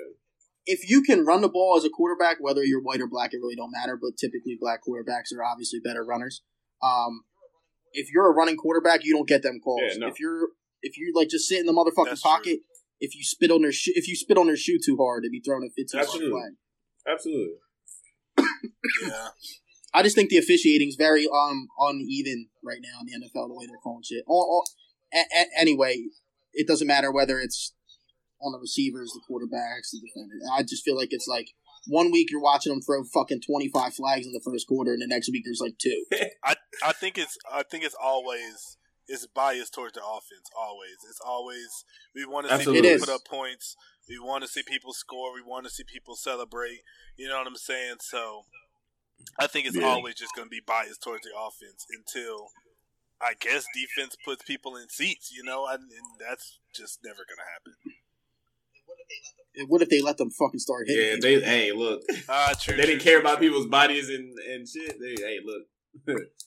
if 0.65 0.89
you 0.89 1.03
can 1.03 1.25
run 1.27 1.43
the 1.43 1.49
ball 1.49 1.77
as 1.77 1.85
a 1.85 1.91
quarterback, 1.91 2.39
whether 2.41 2.65
you're 2.65 2.81
white 2.83 3.01
or 3.01 3.07
black, 3.07 3.33
it 3.35 3.39
really 3.43 3.55
don't 3.57 3.71
matter. 3.71 3.99
But 4.01 4.17
typically, 4.19 4.57
black 4.59 4.81
quarterbacks 4.89 5.37
are 5.37 5.45
obviously 5.45 5.81
better 5.85 6.03
runners. 6.05 6.43
Um, 6.83 7.25
if 7.93 8.09
you're 8.13 8.27
a 8.31 8.35
running 8.35 8.57
quarterback, 8.57 9.05
you 9.05 9.15
don't 9.15 9.29
get 9.29 9.43
them 9.43 9.61
calls. 9.63 9.83
Yeah, 9.93 9.99
no. 9.99 10.07
If 10.09 10.19
you're 10.19 10.49
if 10.83 10.97
you 10.97 11.13
like 11.15 11.29
just 11.29 11.47
sit 11.47 11.61
in 11.61 11.67
the 11.67 11.73
motherfucking 11.73 12.07
That's 12.07 12.23
true. 12.23 12.31
pocket, 12.31 12.61
if 13.01 13.15
you 13.15 13.23
spit 13.23 13.51
on 13.51 13.61
their 13.63 13.73
shoe, 13.73 13.93
if 13.95 14.09
you 14.09 14.17
spit 14.17 14.39
on 14.39 14.47
their 14.47 14.57
shoe 14.57 14.79
too 14.85 14.97
hard, 14.99 15.25
it'd 15.25 15.33
be 15.33 15.41
thrown 15.41 15.63
a 15.63 15.69
15 15.69 15.87
yard 15.99 16.07
Absolutely. 16.07 16.41
absolutely. 17.07 17.55
yeah. 19.03 19.29
I 19.97 20.03
just 20.03 20.15
think 20.15 20.29
the 20.29 20.37
officiating 20.37 20.89
is 20.89 20.97
very 20.97 21.27
um 21.27 21.69
uneven 21.81 22.49
right 22.63 22.81
now 22.83 23.01
in 23.01 23.07
the 23.07 23.27
NFL. 23.27 23.49
The 23.49 23.55
way 23.55 23.67
they're 23.67 23.79
calling 23.83 24.03
shit. 24.05 24.25
All, 24.27 24.43
all, 24.43 24.65
a, 25.15 25.25
a, 25.41 25.47
anyway, 25.59 26.05
it 26.53 26.69
doesn't 26.69 26.87
matter 26.87 27.11
whether 27.11 27.41
it's 27.41 27.73
on 28.43 28.53
the 28.53 28.59
receivers, 28.59 29.13
the 29.15 29.23
quarterbacks, 29.25 29.91
the 29.93 30.01
defenders. 30.07 30.43
I 30.53 30.63
just 30.63 30.85
feel 30.85 30.97
like 30.97 31.09
it's 31.13 31.27
like 31.27 31.49
one 31.87 32.13
week 32.13 32.31
you're 32.31 32.43
watching 32.43 32.75
them 32.75 32.83
throw 32.83 33.05
fucking 33.05 33.41
twenty 33.41 33.71
five 33.71 33.95
flags 33.95 34.27
in 34.27 34.33
the 34.33 34.43
first 34.45 34.67
quarter, 34.69 34.93
and 34.93 35.01
the 35.01 35.07
next 35.07 35.31
week 35.33 35.45
there's 35.47 35.63
like 35.63 35.79
two. 35.79 36.05
I 36.45 36.57
I 36.85 36.93
think 36.93 37.17
it's 37.17 37.39
I 37.51 37.63
think 37.63 37.83
it's 37.83 37.97
always 37.99 38.77
it's 39.09 39.27
biased 39.27 39.73
towards 39.73 39.95
the 39.95 40.05
offense. 40.05 40.51
Always, 40.55 40.99
it's 41.09 41.21
always 41.25 41.85
we 42.15 42.27
want 42.27 42.49
to 42.49 42.59
see 42.59 42.71
people 42.71 42.99
put 42.99 43.09
up 43.09 43.25
points. 43.25 43.77
We 44.11 44.19
want 44.19 44.45
to 44.45 44.49
see 44.49 44.63
people 44.63 44.93
score. 44.93 45.35
We 45.35 45.41
want 45.43 45.65
to 45.65 45.71
see 45.71 45.85
people 45.85 46.17
celebrate. 46.17 46.81
You 47.17 47.29
know 47.29 47.39
what 47.39 47.47
I'm 47.47 47.57
saying? 47.57 47.97
So 48.01 48.45
I 49.39 49.47
think 49.47 49.67
it's 49.67 49.77
Yeah. 49.77 49.87
always 49.87 50.15
just 50.15 50.35
going 50.35 50.47
to 50.47 50.51
be 50.51 50.63
biased 50.67 51.03
towards 51.03 51.23
the 51.25 51.31
offense 51.37 51.85
until 51.91 52.49
I 53.21 53.35
guess 53.39 53.65
defense 53.75 54.17
puts 54.25 54.43
people 54.45 54.77
in 54.77 54.89
seats. 54.89 55.31
You 55.33 55.43
know, 55.45 55.67
and, 55.67 55.83
and 55.83 56.07
that's 56.21 56.59
just 56.75 57.01
never 57.05 57.25
going 57.29 57.39
to 57.39 57.53
happen. 57.53 57.75
And 59.59 59.69
what 59.71 59.81
if 59.83 59.89
they 59.89 60.03
let 60.03 60.19
them 60.19 60.31
fucking 60.31 60.61
start 60.61 60.87
hitting? 60.87 61.03
Yeah, 61.07 61.15
people? 61.15 61.41
they 61.41 61.47
hey 61.47 61.73
look, 61.73 62.03
Ah, 62.29 62.53
true. 62.61 62.77
they 62.77 62.83
true, 62.83 62.91
didn't 62.93 63.03
care 63.03 63.15
true, 63.21 63.29
about 63.29 63.41
people's 63.41 63.67
bodies 63.67 64.09
and 64.11 64.39
and 64.51 64.69
shit. 64.69 64.97
They 65.01 65.15
hey 65.23 65.39
look, 65.45 65.62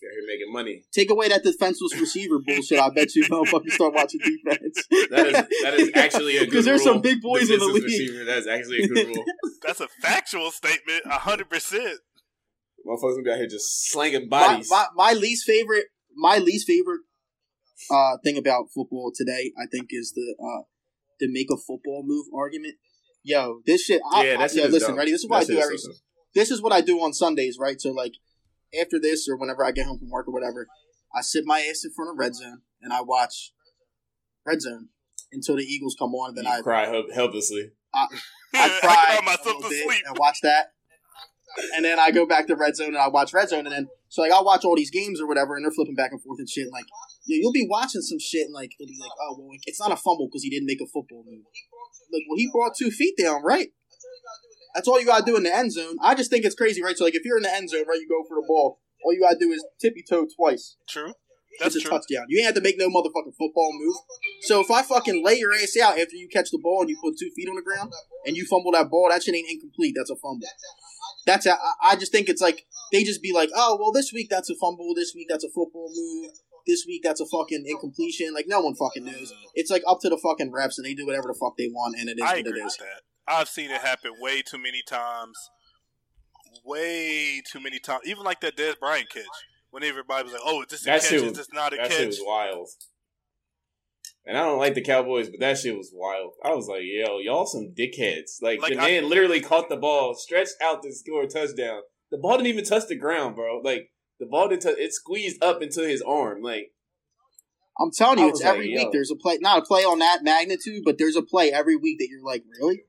they're 0.00 0.12
here 0.12 0.26
making 0.26 0.52
money. 0.52 0.84
Take 0.92 1.10
away 1.10 1.28
that 1.28 1.42
defenseless 1.44 1.94
receiver 1.98 2.38
bullshit. 2.38 2.78
I 2.78 2.90
bet 2.90 3.14
you 3.14 3.24
don't 3.28 3.48
fucking 3.48 3.70
start 3.70 3.94
watching 3.94 4.20
defense. 4.20 4.86
That 5.10 5.26
is 5.26 5.32
that 5.32 5.74
is 5.74 5.90
actually 5.94 6.36
a 6.36 6.40
good 6.40 6.50
because 6.50 6.64
there's 6.64 6.84
some 6.84 7.00
big 7.00 7.20
boys 7.20 7.50
in 7.50 7.58
the 7.58 7.66
league. 7.66 7.84
Receiver, 7.84 8.24
that's 8.24 8.46
actually 8.46 8.84
a 8.84 8.88
good 8.88 9.06
rule. 9.08 9.24
That's 9.62 9.80
a 9.80 9.88
factual 10.00 10.52
statement. 10.52 11.02
hundred 11.06 11.50
percent. 11.50 11.98
Motherfuckers 12.86 13.14
gonna 13.14 13.22
be 13.24 13.30
out 13.32 13.38
here 13.38 13.48
just 13.48 13.90
slanging 13.90 14.28
my, 14.28 14.46
bodies. 14.46 14.70
my, 14.70 14.86
my 14.94 15.12
least 15.12 15.44
favorite 15.44 15.86
my 16.16 16.38
least 16.38 16.66
favorite 16.66 17.00
uh 17.90 18.16
thing 18.24 18.38
about 18.38 18.66
football 18.74 19.12
today 19.14 19.52
i 19.58 19.66
think 19.70 19.88
is 19.90 20.12
the 20.12 20.34
uh 20.40 20.62
the 21.20 21.28
make 21.30 21.48
a 21.50 21.56
football 21.56 22.02
move 22.04 22.26
argument 22.34 22.74
yo 23.22 23.60
this 23.66 23.84
shit 23.84 24.00
I, 24.12 24.26
yeah, 24.26 24.34
I, 24.34 24.36
that's 24.38 24.56
yo, 24.56 24.66
listen 24.66 24.96
ready 24.96 25.12
this 25.12 25.22
is 25.22 25.28
what 25.28 25.42
i 25.42 25.44
do 25.44 25.58
every 25.58 25.76
this 26.34 26.50
is 26.50 26.62
what 26.62 26.72
i 26.72 26.80
do 26.80 26.98
on 27.00 27.12
sundays 27.12 27.58
right 27.60 27.80
so 27.80 27.92
like 27.92 28.14
after 28.80 28.98
this 29.00 29.28
or 29.28 29.36
whenever 29.36 29.64
i 29.64 29.70
get 29.72 29.86
home 29.86 29.98
from 29.98 30.10
work 30.10 30.26
or 30.28 30.32
whatever 30.32 30.66
i 31.14 31.20
sit 31.20 31.44
my 31.46 31.60
ass 31.60 31.84
in 31.84 31.92
front 31.94 32.10
of 32.10 32.18
red 32.18 32.34
zone 32.34 32.62
and 32.82 32.92
i 32.92 33.00
watch 33.00 33.52
red 34.44 34.60
zone 34.60 34.88
until 35.32 35.56
the 35.56 35.62
eagles 35.64 35.96
come 35.98 36.14
on 36.14 36.30
and 36.30 36.38
then 36.38 36.44
you 36.44 36.50
i 36.58 36.60
cry 36.60 36.86
help- 36.86 37.12
helplessly. 37.12 37.70
I 37.94 38.06
I 38.54 38.68
cry 38.68 38.78
cry 38.80 39.18
a 39.20 39.22
myself 39.24 39.62
to 39.62 39.68
sleep. 39.68 40.02
and 40.06 40.18
watch 40.18 40.38
that. 40.42 40.72
And 41.74 41.84
then 41.84 41.98
I 41.98 42.10
go 42.10 42.26
back 42.26 42.46
to 42.48 42.56
Red 42.56 42.76
Zone 42.76 42.88
and 42.88 42.98
I 42.98 43.08
watch 43.08 43.32
Red 43.32 43.48
Zone 43.48 43.64
and 43.64 43.72
then 43.72 43.88
so 44.08 44.20
like 44.22 44.32
I'll 44.32 44.44
watch 44.44 44.64
all 44.64 44.76
these 44.76 44.90
games 44.90 45.20
or 45.20 45.26
whatever 45.26 45.56
and 45.56 45.64
they're 45.64 45.72
flipping 45.72 45.94
back 45.94 46.12
and 46.12 46.20
forth 46.22 46.38
and 46.38 46.48
shit 46.48 46.64
and 46.64 46.72
like 46.72 46.84
yeah, 47.26 47.38
you'll 47.40 47.52
be 47.52 47.66
watching 47.68 48.02
some 48.02 48.18
shit 48.18 48.44
and 48.46 48.54
like 48.54 48.72
it'll 48.78 48.88
be 48.90 48.98
like 49.00 49.12
oh 49.22 49.36
well 49.38 49.56
it's 49.64 49.80
not 49.80 49.92
a 49.92 49.96
fumble 49.96 50.28
because 50.28 50.42
he 50.42 50.50
didn't 50.50 50.66
make 50.66 50.80
a 50.82 50.86
football 50.92 51.24
move. 51.26 51.44
Like 52.12 52.22
well 52.28 52.36
he 52.36 52.50
brought 52.52 52.76
two 52.78 52.90
feet 52.90 53.14
down 53.18 53.42
right. 53.42 53.68
That's 54.76 54.88
all 54.88 55.00
you 55.00 55.06
gotta 55.06 55.24
do 55.24 55.38
in 55.38 55.44
the 55.44 55.54
end 55.54 55.72
zone. 55.72 55.96
I 56.02 56.14
just 56.14 56.30
think 56.30 56.44
it's 56.44 56.54
crazy 56.54 56.82
right. 56.82 56.96
So 56.96 57.04
like 57.04 57.14
if 57.14 57.24
you're 57.24 57.38
in 57.38 57.44
the 57.44 57.54
end 57.54 57.70
zone 57.70 57.88
right, 57.88 57.98
you 57.98 58.06
go 58.06 58.22
for 58.28 58.36
the 58.36 58.44
ball. 58.46 58.78
All 59.02 59.14
you 59.14 59.20
gotta 59.20 59.38
do 59.38 59.50
is 59.50 59.64
tippy 59.80 60.04
toe 60.06 60.26
twice. 60.36 60.76
True. 60.86 61.14
That's 61.58 61.74
it's 61.74 61.86
a 61.86 61.88
true. 61.88 61.96
touchdown. 61.96 62.26
You 62.28 62.38
ain't 62.38 62.46
have 62.46 62.54
to 62.56 62.60
make 62.60 62.76
no 62.76 62.88
motherfucking 62.88 63.32
football 63.38 63.72
move. 63.72 63.96
So 64.42 64.60
if 64.60 64.70
I 64.70 64.82
fucking 64.82 65.24
lay 65.24 65.38
your 65.38 65.54
ass 65.54 65.78
out 65.82 65.98
after 65.98 66.14
you 66.14 66.28
catch 66.28 66.50
the 66.50 66.60
ball 66.62 66.82
and 66.82 66.90
you 66.90 66.98
put 67.02 67.16
two 67.18 67.30
feet 67.34 67.48
on 67.48 67.56
the 67.56 67.62
ground 67.62 67.90
and 68.26 68.36
you 68.36 68.44
fumble 68.44 68.72
that 68.72 68.90
ball, 68.90 69.08
that 69.10 69.22
shit 69.22 69.34
ain't 69.34 69.48
incomplete. 69.50 69.94
That's 69.96 70.10
a 70.10 70.16
fumble. 70.16 70.46
That's 71.24 71.46
a, 71.46 71.56
I 71.82 71.96
just 71.96 72.12
think 72.12 72.28
it's 72.28 72.42
like 72.42 72.66
they 72.92 73.02
just 73.02 73.22
be 73.22 73.32
like, 73.32 73.48
oh 73.56 73.78
well, 73.80 73.92
this 73.92 74.12
week 74.12 74.28
that's 74.28 74.50
a 74.50 74.56
fumble. 74.56 74.92
This 74.94 75.14
week 75.16 75.28
that's 75.30 75.44
a 75.44 75.48
football 75.48 75.90
move. 75.96 76.32
This 76.66 76.84
week 76.86 77.00
that's 77.02 77.22
a 77.22 77.26
fucking 77.26 77.64
incompletion. 77.66 78.34
Like 78.34 78.44
no 78.46 78.60
one 78.60 78.74
fucking 78.74 79.06
knows. 79.06 79.32
It's 79.54 79.70
like 79.70 79.84
up 79.88 80.00
to 80.00 80.10
the 80.10 80.18
fucking 80.18 80.52
reps 80.52 80.76
and 80.76 80.84
they 80.86 80.92
do 80.92 81.06
whatever 81.06 81.28
the 81.28 81.38
fuck 81.40 81.56
they 81.56 81.68
want 81.68 81.96
and 81.98 82.10
it 82.10 82.18
is 82.18 82.22
I 82.22 82.36
what 82.36 82.46
it 82.46 82.52
with 82.52 82.76
that. 82.78 83.00
I've 83.28 83.48
seen 83.48 83.70
it 83.70 83.80
happen 83.80 84.12
way 84.20 84.42
too 84.42 84.58
many 84.58 84.82
times. 84.86 85.36
Way 86.64 87.42
too 87.50 87.60
many 87.60 87.78
times. 87.78 88.02
Even 88.06 88.24
like 88.24 88.40
that 88.40 88.56
Dez 88.56 88.78
Bryant 88.78 89.10
catch. 89.10 89.24
When 89.70 89.82
everybody 89.82 90.24
was 90.24 90.32
like, 90.32 90.42
"Oh, 90.44 90.62
is 90.62 90.68
this 90.68 90.82
a 90.82 90.84
That 90.86 91.00
catch? 91.00 91.10
shit 91.10 91.16
Is 91.18 91.22
was- 91.24 91.32
this 91.34 91.52
not 91.52 91.72
a 91.72 91.76
That 91.76 91.90
shit 91.90 91.98
catch?" 91.98 92.06
was 92.06 92.20
wild. 92.22 92.68
And 94.24 94.36
I 94.36 94.42
don't 94.44 94.58
like 94.58 94.74
the 94.74 94.80
Cowboys, 94.82 95.28
but 95.28 95.38
that 95.40 95.58
shit 95.58 95.76
was 95.76 95.90
wild. 95.92 96.32
I 96.42 96.52
was 96.52 96.66
like, 96.66 96.82
yo, 96.82 97.18
y'all 97.18 97.46
some 97.46 97.72
dickheads. 97.78 98.42
Like, 98.42 98.60
Like, 98.60 98.72
the 98.74 98.80
I- 98.80 98.86
man 98.86 99.08
literally 99.08 99.40
caught 99.40 99.68
the 99.68 99.76
ball, 99.76 100.14
stretched 100.14 100.54
out 100.60 100.82
to 100.82 100.92
score 100.92 101.22
a 101.24 101.28
touchdown. 101.28 101.82
The 102.10 102.18
ball 102.18 102.32
didn't 102.36 102.48
even 102.48 102.64
touch 102.64 102.88
the 102.88 102.96
ground, 102.96 103.36
bro. 103.36 103.60
Like, 103.62 103.92
the 104.18 104.26
ball 104.26 104.48
didn't 104.48 104.62
touch, 104.62 104.78
it 104.78 104.92
squeezed 104.92 105.42
up 105.44 105.62
into 105.62 105.86
his 105.86 106.02
arm. 106.02 106.42
Like, 106.42 106.72
I'm 107.78 107.90
telling 107.92 108.18
you, 108.18 108.26
it's 108.28 108.38
was 108.38 108.42
like, 108.44 108.54
every 108.54 108.72
yo. 108.72 108.84
week. 108.84 108.88
There's 108.92 109.10
a 109.12 109.16
play, 109.16 109.38
not 109.40 109.58
a 109.58 109.62
play 109.62 109.82
on 109.82 109.98
that 110.00 110.24
magnitude, 110.24 110.82
but 110.84 110.98
there's 110.98 111.14
a 111.16 111.22
play 111.22 111.52
every 111.52 111.76
week 111.76 111.98
that 111.98 112.08
you're 112.08 112.24
like, 112.24 112.42
really? 112.58 112.84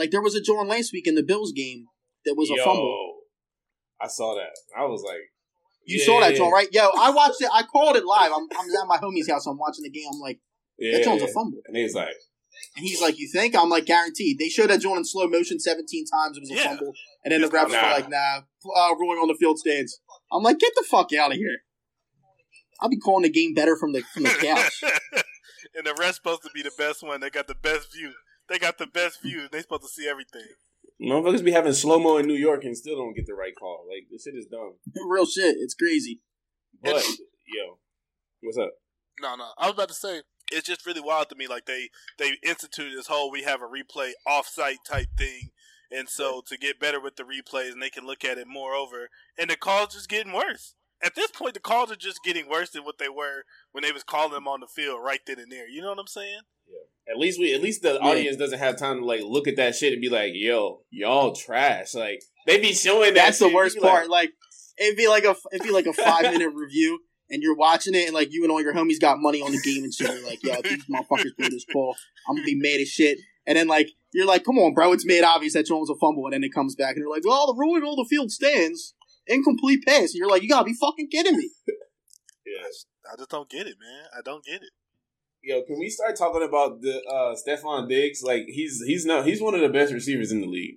Like 0.00 0.10
there 0.10 0.22
was 0.22 0.34
a 0.34 0.40
Jordan 0.40 0.68
last 0.68 0.94
week 0.94 1.06
in 1.06 1.14
the 1.14 1.22
Bills 1.22 1.52
game 1.52 1.84
that 2.24 2.34
was 2.36 2.48
a 2.50 2.54
yo, 2.56 2.64
fumble. 2.64 3.14
I 4.00 4.08
saw 4.08 4.34
that. 4.34 4.56
I 4.74 4.86
was 4.86 5.02
like, 5.06 5.20
You 5.84 5.98
yeah, 5.98 6.06
saw 6.06 6.20
that, 6.20 6.34
John, 6.36 6.50
right? 6.50 6.68
Yo, 6.72 6.88
I 6.98 7.10
watched 7.10 7.42
it. 7.42 7.50
I 7.52 7.64
called 7.64 7.96
it 7.96 8.06
live. 8.06 8.32
I'm, 8.34 8.48
I'm 8.58 8.66
at 8.82 8.88
my 8.88 8.96
homie's 8.96 9.28
house. 9.28 9.46
I'm 9.46 9.58
watching 9.58 9.84
the 9.84 9.90
game. 9.90 10.08
I'm 10.10 10.18
like, 10.20 10.40
Yeah, 10.78 10.96
that 10.96 11.04
John's 11.04 11.20
yeah. 11.20 11.28
a 11.28 11.32
fumble. 11.32 11.58
And 11.66 11.76
he's 11.76 11.94
like, 11.94 12.08
And 12.76 12.86
he's 12.86 13.02
like, 13.02 13.18
you 13.18 13.28
think? 13.30 13.54
I'm 13.54 13.68
like, 13.68 13.84
guaranteed. 13.84 14.38
They 14.38 14.48
showed 14.48 14.70
that 14.70 14.80
John 14.80 14.96
in 14.96 15.04
slow 15.04 15.26
motion 15.28 15.60
17 15.60 16.06
times. 16.06 16.38
It 16.38 16.40
was 16.40 16.50
a 16.50 16.54
Yeah. 16.54 16.64
fumble. 16.68 16.92
And 17.26 17.32
then 17.32 17.42
the 17.42 17.48
refs 17.48 17.70
Nah. 17.70 17.82
were 17.82 17.90
like, 17.90 18.08
nah, 18.08 18.38
uh, 18.74 18.94
ruling 18.98 19.18
on 19.18 19.28
the 19.28 19.36
field 19.38 19.58
stands. 19.58 20.00
I'm 20.32 20.42
like, 20.42 20.58
get 20.58 20.72
the 20.76 20.84
fuck 20.90 21.12
out 21.12 21.32
of 21.32 21.36
here. 21.36 21.58
I'll 22.80 22.88
be 22.88 22.96
calling 22.98 23.24
the 23.24 23.30
game 23.30 23.52
better 23.52 23.76
from 23.76 23.92
the 23.92 24.00
from 24.14 24.22
the 24.22 24.30
couch. 24.30 24.82
and 25.74 25.84
the 25.86 25.94
rest 26.00 26.16
supposed 26.16 26.42
to 26.44 26.50
be 26.54 26.62
the 26.62 26.72
best 26.78 27.02
one. 27.02 27.20
They 27.20 27.28
got 27.28 27.46
the 27.46 27.54
best 27.54 27.92
view. 27.92 28.12
They 28.50 28.58
got 28.58 28.78
the 28.78 28.88
best 28.88 29.22
view. 29.22 29.46
They 29.50 29.60
supposed 29.60 29.82
to 29.82 29.88
see 29.88 30.08
everything. 30.08 30.48
Motherfuckers 31.00 31.44
be 31.44 31.52
having 31.52 31.72
slow 31.72 32.00
mo 32.00 32.18
in 32.18 32.26
New 32.26 32.34
York 32.34 32.64
and 32.64 32.76
still 32.76 32.96
don't 32.96 33.14
get 33.14 33.26
the 33.26 33.32
right 33.32 33.54
call. 33.58 33.86
Like 33.88 34.08
this 34.10 34.24
shit 34.24 34.34
is 34.34 34.46
dumb. 34.46 34.74
Real 35.08 35.24
shit. 35.24 35.56
It's 35.58 35.74
crazy. 35.74 36.20
But 36.82 37.04
yo, 37.46 37.78
what's 38.42 38.58
up? 38.58 38.72
No, 39.20 39.36
no. 39.36 39.50
I 39.56 39.66
was 39.66 39.74
about 39.74 39.88
to 39.88 39.94
say 39.94 40.22
it's 40.50 40.66
just 40.66 40.84
really 40.84 41.00
wild 41.00 41.28
to 41.28 41.36
me. 41.36 41.46
Like 41.46 41.66
they 41.66 41.90
they 42.18 42.32
instituted 42.44 42.98
this 42.98 43.06
whole 43.06 43.30
we 43.30 43.44
have 43.44 43.60
a 43.62 43.66
replay 43.66 44.10
off-site 44.26 44.78
type 44.84 45.08
thing, 45.16 45.50
and 45.92 46.08
so 46.08 46.42
to 46.48 46.58
get 46.58 46.80
better 46.80 47.00
with 47.00 47.16
the 47.16 47.22
replays, 47.22 47.72
and 47.72 47.80
they 47.80 47.90
can 47.90 48.04
look 48.04 48.24
at 48.24 48.36
it 48.36 48.48
more 48.48 48.74
over, 48.74 49.10
and 49.38 49.48
the 49.48 49.56
calls 49.56 49.94
just 49.94 50.08
getting 50.08 50.32
worse. 50.32 50.74
At 51.02 51.14
this 51.14 51.30
point, 51.30 51.54
the 51.54 51.60
calls 51.60 51.90
are 51.90 51.96
just 51.96 52.22
getting 52.24 52.48
worse 52.48 52.70
than 52.70 52.84
what 52.84 52.98
they 52.98 53.08
were 53.08 53.44
when 53.72 53.82
they 53.82 53.92
was 53.92 54.02
calling 54.02 54.32
them 54.32 54.48
on 54.48 54.60
the 54.60 54.66
field 54.66 55.00
right 55.02 55.20
then 55.26 55.38
and 55.38 55.50
there. 55.50 55.68
You 55.68 55.80
know 55.80 55.88
what 55.88 55.98
I'm 55.98 56.06
saying? 56.06 56.40
At 57.10 57.18
least 57.18 57.40
we, 57.40 57.54
at 57.54 57.60
least 57.60 57.82
the 57.82 58.00
audience 58.00 58.36
doesn't 58.36 58.58
have 58.58 58.76
time 58.76 59.00
to 59.00 59.04
like 59.04 59.22
look 59.22 59.48
at 59.48 59.56
that 59.56 59.74
shit 59.74 59.92
and 59.92 60.00
be 60.00 60.08
like, 60.08 60.32
"Yo, 60.34 60.82
y'all 60.90 61.34
trash." 61.34 61.94
Like 61.94 62.22
they 62.46 62.60
be 62.60 62.72
showing 62.72 63.14
that. 63.14 63.26
That's 63.26 63.38
the 63.38 63.52
worst 63.52 63.74
you 63.74 63.80
be 63.80 63.86
like, 63.86 63.94
part. 63.94 64.10
Like 64.10 64.32
it'd 64.78 64.96
be 64.96 65.08
like 65.08 65.24
a 65.24 65.34
it'd 65.52 65.66
be 65.66 65.72
like 65.72 65.86
a 65.86 65.92
five 65.92 66.22
minute 66.32 66.52
review, 66.54 67.00
and 67.28 67.42
you're 67.42 67.56
watching 67.56 67.94
it, 67.94 68.06
and 68.06 68.14
like 68.14 68.32
you 68.32 68.44
and 68.44 68.52
all 68.52 68.62
your 68.62 68.74
homies 68.74 69.00
got 69.00 69.18
money 69.18 69.42
on 69.42 69.50
the 69.50 69.60
game 69.60 69.82
and 69.82 69.92
shit. 69.92 70.08
You're 70.08 70.26
like, 70.26 70.42
yo, 70.42 70.54
if 70.54 70.62
these 70.62 70.84
motherfuckers 70.86 71.36
play 71.36 71.48
this 71.48 71.64
call, 71.72 71.96
I'm 72.28 72.36
gonna 72.36 72.46
be 72.46 72.54
mad 72.54 72.80
as 72.80 72.88
shit. 72.88 73.18
And 73.46 73.56
then 73.56 73.66
like 73.66 73.90
you're 74.12 74.26
like, 74.26 74.44
come 74.44 74.58
on, 74.58 74.74
bro, 74.74 74.92
it's 74.92 75.06
made 75.06 75.24
obvious 75.24 75.54
that 75.54 75.66
Jones 75.66 75.90
a 75.90 75.94
fumble, 75.96 76.26
and 76.26 76.34
then 76.34 76.44
it 76.44 76.54
comes 76.54 76.76
back, 76.76 76.94
and 76.94 77.02
they're 77.02 77.10
like, 77.10 77.26
well, 77.26 77.46
the 77.46 77.58
ruling 77.58 77.82
all 77.82 77.96
the 77.96 78.08
field 78.08 78.30
stands, 78.30 78.94
incomplete 79.26 79.80
pass. 79.86 80.12
And 80.12 80.14
you're 80.14 80.30
like, 80.30 80.42
you 80.42 80.48
gotta 80.48 80.64
be 80.64 80.74
fucking 80.74 81.08
kidding 81.10 81.36
me. 81.36 81.50
Yes. 82.46 82.86
I 83.10 83.16
just 83.16 83.30
don't 83.30 83.48
get 83.48 83.66
it, 83.66 83.76
man. 83.80 84.04
I 84.16 84.20
don't 84.24 84.44
get 84.44 84.62
it. 84.62 84.70
Yo, 85.42 85.62
can 85.62 85.78
we 85.78 85.88
start 85.88 86.16
talking 86.16 86.42
about 86.46 86.80
the 86.82 87.00
uh 87.04 87.34
Stefon 87.34 87.88
Diggs? 87.88 88.22
Like 88.22 88.44
he's 88.46 88.82
he's 88.86 89.06
not 89.06 89.26
he's 89.26 89.40
one 89.40 89.54
of 89.54 89.60
the 89.60 89.68
best 89.70 89.92
receivers 89.92 90.30
in 90.32 90.40
the 90.40 90.46
league. 90.46 90.76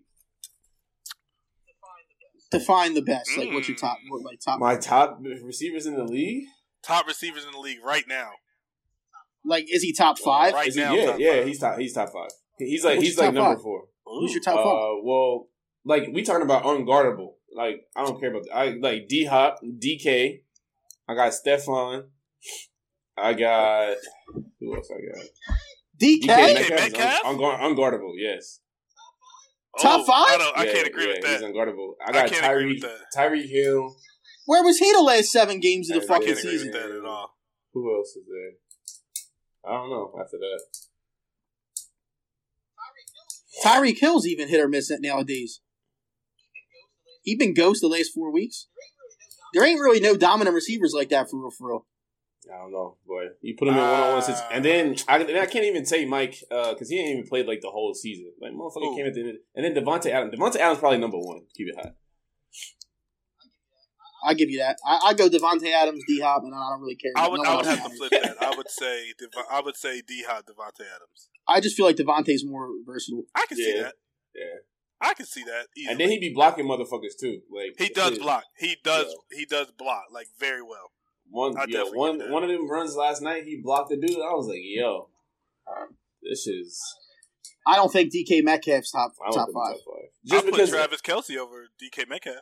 Define 2.52 2.94
the 2.94 3.02
best, 3.02 3.30
like 3.38 3.52
what's 3.52 3.68
your 3.68 3.76
Mm. 3.78 3.82
top, 3.82 3.98
what, 4.10 4.24
like 4.24 4.40
top, 4.40 4.60
My 4.60 4.76
top 4.76 5.20
receivers 5.44 5.86
in 5.88 5.96
the 5.96 6.04
league. 6.04 6.46
Top 6.84 7.08
receivers 7.08 7.46
in 7.46 7.52
the 7.52 7.58
league 7.60 7.80
right 7.84 8.06
now. 8.08 8.30
like 9.44 9.66
is 9.74 9.82
he 9.82 9.92
top 9.92 10.18
five? 10.20 10.54
Right 10.54 10.68
Is 10.68 10.76
he- 10.76 10.82
now, 10.82 10.94
yeah, 10.94 11.16
yeah, 11.18 11.34
five. 11.38 11.48
he's 11.48 11.60
top. 11.60 11.78
He's 11.80 11.94
top 11.94 12.10
five. 12.14 12.30
He's 12.60 12.84
like 12.86 12.98
What's 12.98 13.08
he's 13.10 13.18
like 13.18 13.34
number 13.34 13.56
five? 13.56 13.62
four. 13.64 13.86
Who's 14.06 14.32
your 14.34 14.44
top 14.44 14.56
five? 14.56 14.66
Uh, 14.66 15.02
well, 15.04 15.48
like 15.84 16.08
we 16.14 16.22
talking 16.22 16.44
about 16.44 16.64
unguardable. 16.64 17.34
Like 17.54 17.82
I 17.96 18.06
don't 18.06 18.20
care 18.20 18.30
about. 18.30 18.44
I 18.54 18.78
like 18.80 19.08
D 19.10 19.26
Hop, 19.26 19.60
DK. 19.64 20.42
I 21.10 21.16
got 21.16 21.34
Stefon. 21.34 22.04
I 23.18 23.34
got 23.34 23.96
who 24.60 24.76
else? 24.76 24.90
I 24.92 25.00
got 25.00 25.26
DK. 26.02 26.24
DK 26.24 26.54
Metcalf? 26.54 26.70
Metcalf. 26.70 26.80
is 26.88 26.94
Metcalf? 26.94 27.26
un- 27.26 27.76
unguardable. 27.76 28.14
Yes. 28.18 28.60
Top 29.80 30.02
Oh, 30.02 30.06
five? 30.06 30.28
I, 30.30 30.38
don't, 30.38 30.58
I 30.58 30.66
Yeah, 30.66 30.72
can't 30.74 30.88
agree 30.88 31.04
yeah, 31.06 31.10
with 31.10 31.26
He's 31.26 31.40
that. 31.42 31.48
unguardable. 31.52 31.94
I 32.06 32.10
I 32.10 32.14
got 32.14 32.30
can't 32.30 32.44
Tyreek. 32.46 32.84
Tyreek 33.16 33.50
Hill. 33.50 33.96
Where 34.46 34.64
was 34.64 34.78
he 34.78 34.92
the 34.92 35.02
last 35.02 35.32
seven 35.32 35.60
games 35.60 35.90
of 35.90 35.96
the 35.96 36.02
I 36.02 36.04
I 36.04 36.08
fucking 36.08 36.28
can't 36.28 36.38
can't 36.38 36.48
agree 36.48 36.52
season? 36.58 36.72
with 36.72 36.82
that 36.82 36.92
at 37.00 37.06
all. 37.06 37.36
Who 37.74 37.96
else 37.96 38.10
is 38.10 38.24
there? 38.28 39.72
I 39.74 39.78
don't 39.78 39.90
know. 39.90 40.14
After 40.20 40.38
that, 40.38 40.60
Tyreek 43.64 44.00
Hill's 44.00 44.28
even 44.28 44.50
hit 44.50 44.60
or 44.60 44.68
miss 44.68 44.92
it 44.92 45.00
nowadays. 45.02 45.62
He 47.24 47.36
been 47.36 47.54
ghost 47.54 47.82
the 47.82 47.88
last 47.88 48.12
four 48.14 48.32
weeks. 48.32 48.68
There 49.54 49.64
ain't 49.64 49.80
really 49.80 50.02
no 50.02 50.18
dominant 50.18 50.54
receivers 50.54 50.94
like 50.96 51.10
that 51.10 51.30
for 51.30 51.40
real, 51.40 51.52
for 51.58 51.68
real. 51.70 51.86
I 52.52 52.58
don't 52.58 52.72
know, 52.72 52.98
boy. 53.08 53.28
You 53.42 53.56
put 53.58 53.68
him 53.68 53.76
in 53.76 53.80
one 53.80 53.90
on 53.90 54.22
one, 54.22 54.36
and 54.52 54.66
then 54.66 54.96
ah. 55.08 55.14
I, 55.14 55.20
and 55.20 55.38
I 55.38 55.46
can't 55.46 55.66
even 55.66 55.86
say 55.86 56.06
Mike 56.06 56.44
uh, 56.52 56.74
because 56.74 56.90
he 56.90 57.00
ain't 57.00 57.10
even 57.12 57.28
played 57.28 57.48
like 57.48 57.62
the 57.62 57.70
whole 57.70 57.94
season. 57.94 58.32
Like 58.42 58.52
motherfucker 58.52 58.90
Who? 58.90 58.98
came 58.98 59.06
at 59.08 59.14
the 59.14 59.22
end, 59.22 59.38
and 59.56 59.66
then 59.66 59.84
Davante 59.84 60.08
Adams. 60.08 60.34
Davante 60.36 60.58
Adams 60.58 60.80
probably 60.80 61.00
number 61.00 61.18
one. 61.18 61.42
Keep 61.56 61.70
it 61.70 61.76
hot. 61.76 61.96
I 64.26 64.34
give 64.34 64.50
you 64.50 64.60
that. 64.60 64.78
I, 64.86 65.00
I 65.08 65.14
go 65.14 65.28
Davante 65.28 65.72
Adams, 65.72 66.02
D 66.08 66.22
Hop, 66.22 66.44
and 66.44 66.54
I 66.56 66.70
don't 66.72 66.82
really 66.82 66.96
care. 66.96 67.12
I 67.16 67.28
would, 67.28 67.42
No 67.42 67.50
I 67.50 67.56
would 67.58 67.66
else 67.66 67.78
have 67.78 67.92
to 67.92 67.98
flip 67.98 68.12
that. 68.12 68.42
I 68.42 68.56
would 68.56 68.70
say, 68.70 69.14
Dev- 69.20 69.44
I 69.52 69.62
would 69.62 69.76
say 69.76 70.02
D 70.02 70.24
Hop, 70.28 70.46
Davante 70.46 70.82
Adams. 70.82 71.30
I 71.48 71.60
just 71.60 71.76
feel 71.76 71.86
like 71.86 71.98
Davante's 71.98 72.46
more 72.46 72.70
versatile. 72.86 73.24
I 73.36 73.46
can 73.48 73.58
see 73.58 73.74
that. 73.80 73.96
Yeah, 74.34 74.44
I 75.02 75.14
can 75.14 75.26
see 75.26 75.44
that. 75.44 75.68
Easily. 75.78 75.92
and 75.92 76.00
then 76.00 76.10
he'd 76.10 76.20
be 76.20 76.34
blocking 76.34 76.66
motherfuckers 76.66 77.20
too. 77.20 77.42
Like 77.52 77.76
he 77.78 77.90
does 77.90 78.14
shit. 78.14 78.22
block. 78.22 78.44
He 78.58 78.78
does. 78.84 79.08
Yeah. 79.08 79.40
He 79.40 79.46
does 79.46 79.72
block 79.78 80.06
like 80.12 80.28
very 80.40 80.62
well. 80.62 80.92
One, 81.34 81.58
I 81.58 81.66
yeah, 81.68 81.84
one, 81.92 82.20
one 82.32 82.44
of 82.44 82.50
them 82.50 82.70
runs 82.70 82.96
last 82.96 83.22
night. 83.24 83.46
He 83.46 83.60
blocked 83.64 83.90
the 83.90 83.98
dude. 83.98 84.18
I 84.18 84.34
was 84.38 84.46
like, 84.48 84.60
yo, 84.62 85.10
this 86.22 86.46
is. 86.46 86.80
I 87.66 87.76
don't 87.76 87.92
think 87.92 88.14
DK 88.14 88.44
Metcalf's 88.44 88.92
top 88.92 89.14
top 89.18 89.34
five. 89.34 89.34
Top 89.34 89.48
five. 89.56 89.76
I 89.76 90.08
Just 90.26 90.46
put 90.46 90.52
because 90.54 90.70
Travis 90.70 91.02
Kelce 91.02 91.38
over 91.38 91.66
DK 91.82 92.08
Metcalf. 92.08 92.36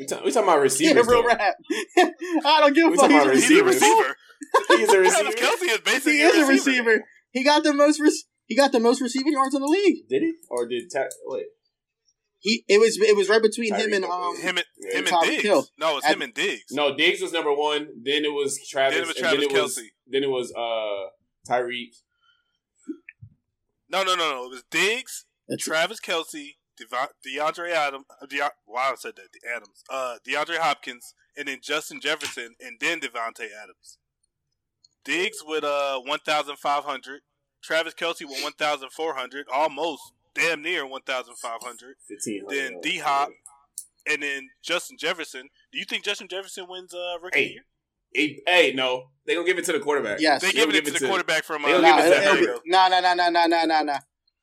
we 0.00 0.06
talk, 0.06 0.24
we 0.24 0.32
talking 0.32 0.48
about 0.48 0.80
Yeah, 0.80 0.92
real 0.94 1.04
though. 1.04 1.22
rap. 1.26 1.54
I 2.44 2.60
don't 2.60 2.74
give 2.74 2.88
a 2.88 2.90
We 2.90 2.96
fuck. 2.96 3.10
He's 3.10 3.20
a 3.22 3.24
a 3.24 3.28
receiver. 3.28 3.64
receiver. 3.66 4.16
He's 4.68 4.92
a 4.92 4.98
receiver. 4.98 5.30
Travis 5.30 5.34
Kelce 5.36 5.68
is 5.74 5.78
basically 5.80 6.12
He 6.16 6.22
is 6.22 6.48
a 6.48 6.50
receiver. 6.50 7.04
He 7.30 7.44
got 7.44 7.62
the 7.62 7.72
most. 7.72 8.00
Re- 8.00 8.22
he 8.46 8.56
got 8.56 8.72
the 8.72 8.80
most 8.80 9.00
receiving 9.00 9.32
yards 9.34 9.54
in 9.54 9.60
the 9.62 9.68
league. 9.68 10.08
Did 10.08 10.22
he 10.22 10.32
or 10.50 10.66
did 10.66 10.90
ta- 10.92 11.04
wait? 11.26 11.46
He 12.44 12.62
it 12.68 12.78
was 12.78 12.98
it 13.00 13.16
was 13.16 13.30
right 13.30 13.40
between 13.40 13.74
him 13.74 13.94
and 13.94 14.04
um. 14.04 14.36
Him 14.36 14.58
and 14.58 14.66
Yeah. 14.78 14.98
him 14.98 15.06
and 15.06 15.22
Diggs. 15.26 15.42
Hill. 15.42 15.66
No, 15.78 15.96
it's 15.96 16.04
At- 16.06 16.12
him 16.12 16.20
and 16.22 16.34
Diggs. 16.34 16.70
No, 16.72 16.94
Diggs 16.94 17.22
was 17.22 17.32
number 17.32 17.54
one. 17.54 17.88
Then 18.04 18.22
it 18.26 18.32
was 18.34 18.60
Travis. 18.68 18.94
Then 18.96 19.02
it 19.04 19.06
was 19.08 19.16
and 19.16 19.24
Travis 19.24 19.40
then 19.48 19.56
it 19.56 19.62
was, 19.62 19.80
Then 20.06 20.22
it 20.24 20.30
was 20.30 20.52
uh 20.54 21.50
Tyreek. 21.50 21.94
No, 23.88 24.02
no, 24.02 24.14
no, 24.14 24.30
no. 24.30 24.44
It 24.44 24.50
was 24.50 24.64
Diggs, 24.70 25.24
That's- 25.48 25.64
Travis 25.64 26.00
Kelce, 26.00 26.56
Devon, 26.76 27.08
DeAndre 27.26 27.70
Adams. 27.70 28.04
Uh, 28.20 28.26
De- 28.26 28.38
wow, 28.66 28.90
I 28.92 28.94
said 28.96 29.14
that. 29.16 29.32
De- 29.32 29.48
Adams. 29.48 29.82
Uh, 29.88 30.16
DeAndre 30.26 30.58
Hopkins, 30.58 31.14
and 31.36 31.48
then 31.48 31.60
Justin 31.62 32.00
Jefferson, 32.00 32.56
and 32.60 32.78
then 32.80 33.00
Davante 33.00 33.46
Adams. 33.62 33.98
Diggs 35.04 35.38
with 35.46 35.64
uh 35.64 35.98
one 36.00 36.18
thousand 36.20 36.58
five 36.58 36.84
hundred. 36.84 37.22
Travis 37.62 37.94
Kelce 37.94 38.22
with 38.28 38.42
one 38.42 38.52
thousand 38.52 38.90
four 38.92 39.14
hundred, 39.14 39.46
almost 39.52 40.12
damn 40.34 40.62
near 40.62 40.86
one 40.86 41.02
thousand 41.02 41.36
five 41.36 41.60
hundred. 41.62 41.96
Fifteen. 42.08 42.42
Then 42.48 42.80
D 42.82 42.98
Hop, 42.98 43.28
and 44.10 44.22
then 44.22 44.48
Justin 44.62 44.96
Jefferson. 44.98 45.48
Do 45.72 45.78
you 45.78 45.84
think 45.84 46.04
Justin 46.04 46.28
Jefferson 46.28 46.66
wins 46.68 46.92
uh 46.94 47.18
rookie 47.22 47.38
Hey, 47.38 47.50
year? 47.50 47.62
Hey, 48.14 48.42
hey, 48.46 48.72
no, 48.74 49.10
they 49.26 49.34
gonna 49.34 49.46
give 49.46 49.58
it 49.58 49.64
to 49.66 49.72
the 49.72 49.80
quarterback. 49.80 50.20
Yes. 50.20 50.40
They 50.42 50.52
They'll 50.52 50.66
giving 50.66 50.76
it 50.76 50.84
give 50.84 50.94
to 50.94 51.00
the 51.00 51.06
quarterback 51.08 51.44
from 51.44 51.62
they'll 51.62 51.78
uh, 51.78 51.80
give 51.80 51.82
Nah, 51.82 51.98
it 51.98 52.02
to 52.02 52.06
it'll- 52.06 52.20
There 52.20 52.42
it'll 52.42 52.54
you 52.54 52.60
be- 52.64 52.70
nah, 52.70 52.88
nah, 52.88 53.00
nah, 53.00 53.14
nah, 53.14 53.28
nah, 53.30 53.46
nah, 53.46 53.64
nah, 53.64 53.82
nah. 53.82 53.98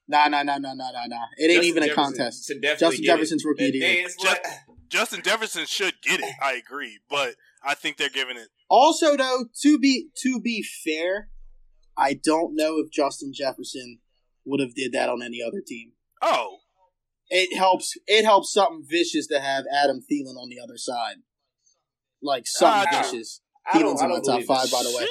Nah, 0.08 0.28
nah, 0.28 0.44
nah, 0.44 0.58
nah, 0.58 0.74
nah, 0.74 0.92
nah, 0.92 1.06
nah. 1.08 1.26
It 1.38 1.44
ain't 1.52 1.64
Justin 1.64 1.78
even 1.78 1.84
a 1.90 1.94
contest. 1.94 2.46
should 2.48 2.62
definitely 2.62 2.98
Justin 2.98 3.04
get 3.06 3.14
it. 3.14 3.16
Jefferson's 3.16 3.46
rookie 3.46 3.66
of 3.68 3.72
the 3.72 3.78
year. 3.78 4.08
then 4.20 4.26
like- 4.28 4.46
Justin 4.90 5.22
Jefferson 5.24 5.66
should 5.68 5.94
get 6.02 6.20
it. 6.20 6.34
I 6.42 6.54
agree, 6.54 7.00
but 7.10 7.36
I 7.64 7.76
think 7.76 7.96
they're 7.96 8.10
giving 8.10 8.36
it. 8.36 8.50
Also, 8.70 9.16
though, 9.16 9.46
to 9.62 9.80
be 9.80 10.10
to 10.22 10.42
be 10.42 10.62
fair, 10.64 11.30
I 11.98 12.14
don't 12.14 12.56
know 12.58 12.80
if 12.80 12.92
Justin 12.92 13.32
Jefferson 13.34 14.00
would 14.46 14.60
have 14.60 14.74
did 14.76 14.92
that 14.94 15.10
on 15.10 15.22
any 15.22 15.40
other 15.46 15.62
team. 15.66 15.92
Oh, 16.22 16.58
It 17.30 17.56
helps. 17.58 17.94
It 18.08 18.26
helps 18.26 18.52
something 18.54 18.84
vicious 18.88 19.28
to 19.28 19.40
have 19.40 19.64
Adam 19.74 20.02
Thielen 20.02 20.36
on 20.38 20.50
the 20.50 20.60
other 20.62 20.78
side. 20.78 21.18
Like 22.22 22.44
something 22.46 22.90
Ah, 22.94 23.02
vicious. 23.04 23.42
Thielen's 23.74 24.02
in 24.02 24.10
my 24.10 24.16
don't 24.16 24.24
top 24.26 24.44
five, 24.44 24.70
that. 24.70 24.72
by 24.72 24.84
the 24.84 24.96
way. 24.98 25.08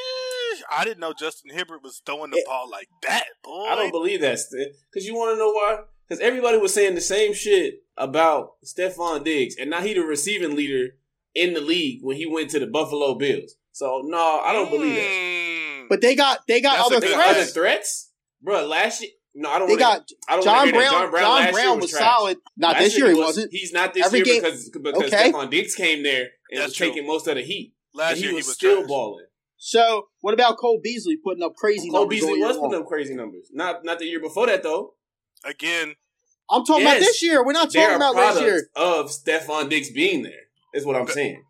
I 0.71 0.85
didn't 0.85 1.01
know 1.01 1.13
Justin 1.13 1.51
Hibbert 1.57 1.83
was 1.83 2.01
throwing 2.05 2.31
the 2.31 2.37
It- 2.39 2.47
ball 2.47 2.69
like 2.71 2.89
that, 3.03 3.25
boy. 3.43 3.65
I 3.67 3.75
don't 3.75 3.91
believe 3.91 4.21
that, 4.21 4.39
because 4.93 5.07
you 5.07 5.15
want 5.15 5.35
to 5.35 5.39
know 5.39 5.51
why? 5.53 5.81
Because 6.07 6.21
everybody 6.21 6.59
was 6.59 6.75
saying 6.75 6.95
the 6.95 7.01
same 7.01 7.33
shit 7.33 7.83
about 7.97 8.57
Stefon 8.65 9.25
Diggs, 9.25 9.57
and 9.57 9.71
now 9.71 9.81
he 9.81 9.95
the 9.95 10.03
receiving 10.03 10.55
leader 10.55 10.97
in 11.35 11.55
the 11.55 11.61
league 11.61 12.01
when 12.03 12.17
he 12.17 12.27
went 12.27 12.51
to 12.51 12.59
the 12.59 12.67
Buffalo 12.67 13.15
Bills. 13.15 13.55
So 13.73 14.03
no, 14.05 14.41
I 14.41 14.53
don't 14.53 14.71
believe 14.71 14.95
that. 14.97 15.01
Mm. 15.03 15.89
But 15.89 16.01
they 16.03 16.15
got 16.15 16.47
they 16.47 16.61
got 16.61 16.77
That's 16.77 16.91
a 16.91 16.97
other 16.97 17.01
They 17.01 17.07
good 17.13 17.19
other 17.21 17.35
threats. 17.35 17.53
threats, 17.53 18.13
bro. 18.43 18.67
Last 18.67 19.01
year, 19.03 19.11
no, 19.35 19.51
I 19.51 19.59
don't. 19.59 19.69
They 19.69 19.75
wanna, 19.75 19.81
got 19.85 20.09
I 20.29 20.35
don't 20.35 20.45
John 20.45 20.55
wanna 20.57 20.65
hear 20.71 20.81
Brown. 20.81 20.91
John 20.93 21.11
Brown, 21.11 21.31
last 21.35 21.59
year 21.63 21.77
was, 21.77 21.93
solid. 21.97 22.39
Not 22.57 22.73
Last 22.75 22.83
this 22.83 22.99
year. 22.99 23.09
He 23.09 23.15
was- 23.15 23.27
wasn't. 23.27 23.53
He's 23.53 23.73
not 23.73 23.95
this 23.95 24.07
Every 24.07 24.19
year 24.19 24.25
game- 24.25 24.43
because 24.43 24.69
because 24.71 24.95
Okay. 25.05 25.31
Stefon 25.33 25.51
Diggs 25.51 25.75
came 25.75 26.03
there 26.03 26.29
and 26.51 26.61
That's 26.61 26.69
was 26.71 26.77
true. 26.77 26.89
taking 26.89 27.07
most 27.07 27.27
of 27.29 27.37
the 27.37 27.43
heat. 27.43 27.75
Last 27.95 28.17
he 28.17 28.25
year 28.25 28.35
was, 28.35 28.45
he 28.47 28.49
was 28.49 28.55
still 28.55 28.77
trash. 28.79 28.89
balling. 28.89 29.27
So 29.57 30.09
what 30.21 30.33
about 30.35 30.57
Cole 30.59 30.81
Beasley 30.83 31.17
putting 31.23 31.43
up 31.43 31.55
crazy 31.55 31.91
Cole 31.91 32.01
numbers? 32.01 32.23
all 32.23 32.29
Beasley 32.29 32.39
year 32.39 32.49
was 32.49 32.57
long? 32.57 32.69
putting 32.71 32.83
up 32.83 32.89
crazy 32.89 33.15
numbers. 33.15 33.49
Not 33.53 33.85
not 33.85 33.99
the 33.99 34.07
year 34.07 34.21
before 34.21 34.47
that 34.47 34.63
though. 34.63 34.95
Again, 35.45 35.95
I'm 36.51 36.65
talking 36.65 36.85
about 36.87 36.99
this 36.99 37.23
year. 37.23 37.45
We're 37.45 37.53
not 37.53 37.71
talking 37.73 37.95
about 37.97 38.15
last 38.17 38.41
year. 38.41 38.69
of 38.75 39.11
Stefon 39.11 39.69
Diggs 39.71 39.91
being 39.91 40.23
there. 40.23 40.33
Is 40.75 40.85
what 40.87 40.97
I'm 40.97 41.09
saying. 41.09 41.43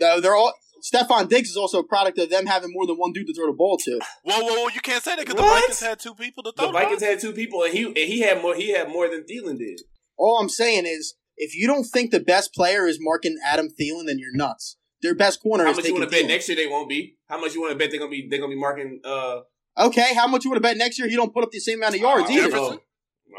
No, 0.00 0.20
they're 0.20 0.34
all. 0.34 0.52
Stefon 0.82 1.28
Diggs 1.28 1.50
is 1.50 1.56
also 1.56 1.78
a 1.78 1.84
product 1.86 2.18
of 2.18 2.28
them 2.30 2.46
having 2.46 2.72
more 2.72 2.86
than 2.86 2.96
one 2.96 3.12
dude 3.12 3.26
to 3.28 3.34
throw 3.34 3.46
the 3.46 3.52
ball 3.52 3.78
to. 3.78 4.00
whoa, 4.24 4.40
whoa, 4.40 4.54
whoa! 4.62 4.68
You 4.74 4.80
can't 4.80 5.02
say 5.02 5.14
that 5.16 5.24
because 5.26 5.36
the 5.36 5.42
Vikings 5.42 5.80
had 5.80 6.00
two 6.00 6.14
people 6.14 6.42
to 6.42 6.52
throw. 6.52 6.66
The 6.66 6.72
the 6.72 6.78
Vikings 6.78 7.02
had 7.02 7.20
two 7.20 7.32
people, 7.32 7.62
and 7.62 7.72
he 7.72 7.84
and 7.84 7.96
he 7.96 8.20
had 8.20 8.42
more. 8.42 8.54
He 8.54 8.72
had 8.72 8.88
more 8.88 9.08
than 9.08 9.22
Thielen 9.22 9.58
did. 9.58 9.80
All 10.18 10.38
I'm 10.40 10.48
saying 10.48 10.84
is, 10.86 11.14
if 11.36 11.54
you 11.56 11.66
don't 11.66 11.84
think 11.84 12.10
the 12.10 12.20
best 12.20 12.52
player 12.52 12.86
is 12.86 12.98
marking 13.00 13.38
Adam 13.46 13.68
Thielen, 13.68 14.06
then 14.06 14.18
you're 14.18 14.34
nuts. 14.34 14.76
their 15.02 15.14
best 15.14 15.40
corner 15.42 15.64
How 15.64 15.70
is 15.70 15.76
much 15.76 15.84
you 15.84 15.90
taking 15.92 16.00
want 16.00 16.10
to 16.12 16.16
bet 16.18 16.26
next 16.28 16.48
year? 16.48 16.56
They 16.56 16.66
won't 16.66 16.88
be. 16.88 17.16
How 17.28 17.40
much 17.40 17.54
you 17.54 17.60
want 17.60 17.72
to 17.72 17.78
bet 17.78 17.90
they're 17.90 18.00
gonna 18.00 18.10
be? 18.10 18.26
They're 18.28 18.40
gonna 18.40 18.52
be 18.54 18.60
marking. 18.60 19.00
Uh, 19.04 19.40
Okay, 19.78 20.14
how 20.14 20.26
much 20.26 20.44
you 20.44 20.50
want 20.50 20.62
to 20.62 20.68
bet 20.68 20.76
next 20.76 20.98
year? 20.98 21.08
He 21.08 21.16
don't 21.16 21.32
put 21.32 21.44
up 21.44 21.50
the 21.50 21.58
same 21.58 21.78
amount 21.78 21.94
of 21.94 22.00
yards 22.02 22.28
I 22.28 22.32
either. 22.34 22.50
don't 22.50 22.72
know. 22.72 22.80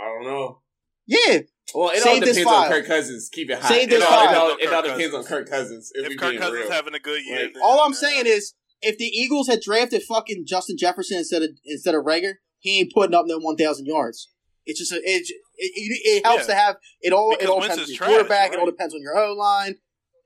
I 0.02 0.06
don't 0.06 0.24
know. 0.24 0.62
Yeah, 1.06 1.40
Well, 1.74 1.90
it 1.90 1.98
all 1.98 2.14
Save 2.14 2.22
this 2.22 2.38
depends 2.38 2.52
on 2.52 2.64
file. 2.64 2.72
Kirk 2.72 2.86
Cousins. 2.86 3.30
Keep 3.32 3.50
it 3.50 3.60
high. 3.60 3.68
Save 3.68 3.92
it 3.92 4.02
all. 4.02 4.24
It 4.24 4.36
all, 4.36 4.58
it 4.60 4.74
all 4.74 4.82
depends 4.84 5.16
on 5.16 5.24
Kirk 5.24 5.50
Cousins. 5.50 5.92
If, 5.94 6.12
If 6.12 6.18
Kirk 6.18 6.38
Cousins 6.38 6.54
real. 6.64 6.72
having 6.72 6.94
a 6.94 7.00
good 7.00 7.24
year, 7.26 7.46
Like, 7.46 7.56
all 7.64 7.82
I'm 7.82 7.94
saying 7.94 8.26
is 8.28 8.54
if 8.82 8.98
the 8.98 9.06
Eagles 9.06 9.48
had 9.48 9.62
drafted 9.62 10.04
fucking 10.04 10.46
Justin 10.48 10.78
Jefferson 10.78 11.18
instead 11.20 11.42
of 11.42 11.50
instead 11.66 11.96
of 11.96 12.04
Reagor, 12.04 12.34
he 12.60 12.80
ain't 12.80 12.92
putting 12.94 13.16
up 13.16 13.26
no 13.28 13.40
1,000 13.40 13.86
yards. 13.86 14.30
It's 14.66 14.80
just 14.80 14.92
a, 14.94 14.96
it, 14.98 15.28
it, 15.28 15.32
it, 15.58 16.02
it 16.20 16.26
helps 16.26 16.48
Yeah. 16.48 16.54
to 16.54 16.60
have 16.60 16.76
it 17.02 17.12
all. 17.14 17.32
Because 17.32 17.44
it 17.46 17.50
all 17.50 17.60
Wentz 17.60 17.76
depends 17.76 17.90
on 17.90 17.94
your 17.94 17.98
trash, 17.98 18.10
quarterback. 18.10 18.52
It 18.54 18.60
all 18.60 18.66
right. 18.66 18.72
depends 18.72 18.94
on 18.94 19.02
your 19.02 19.18
O 19.18 19.34
line. 19.34 19.76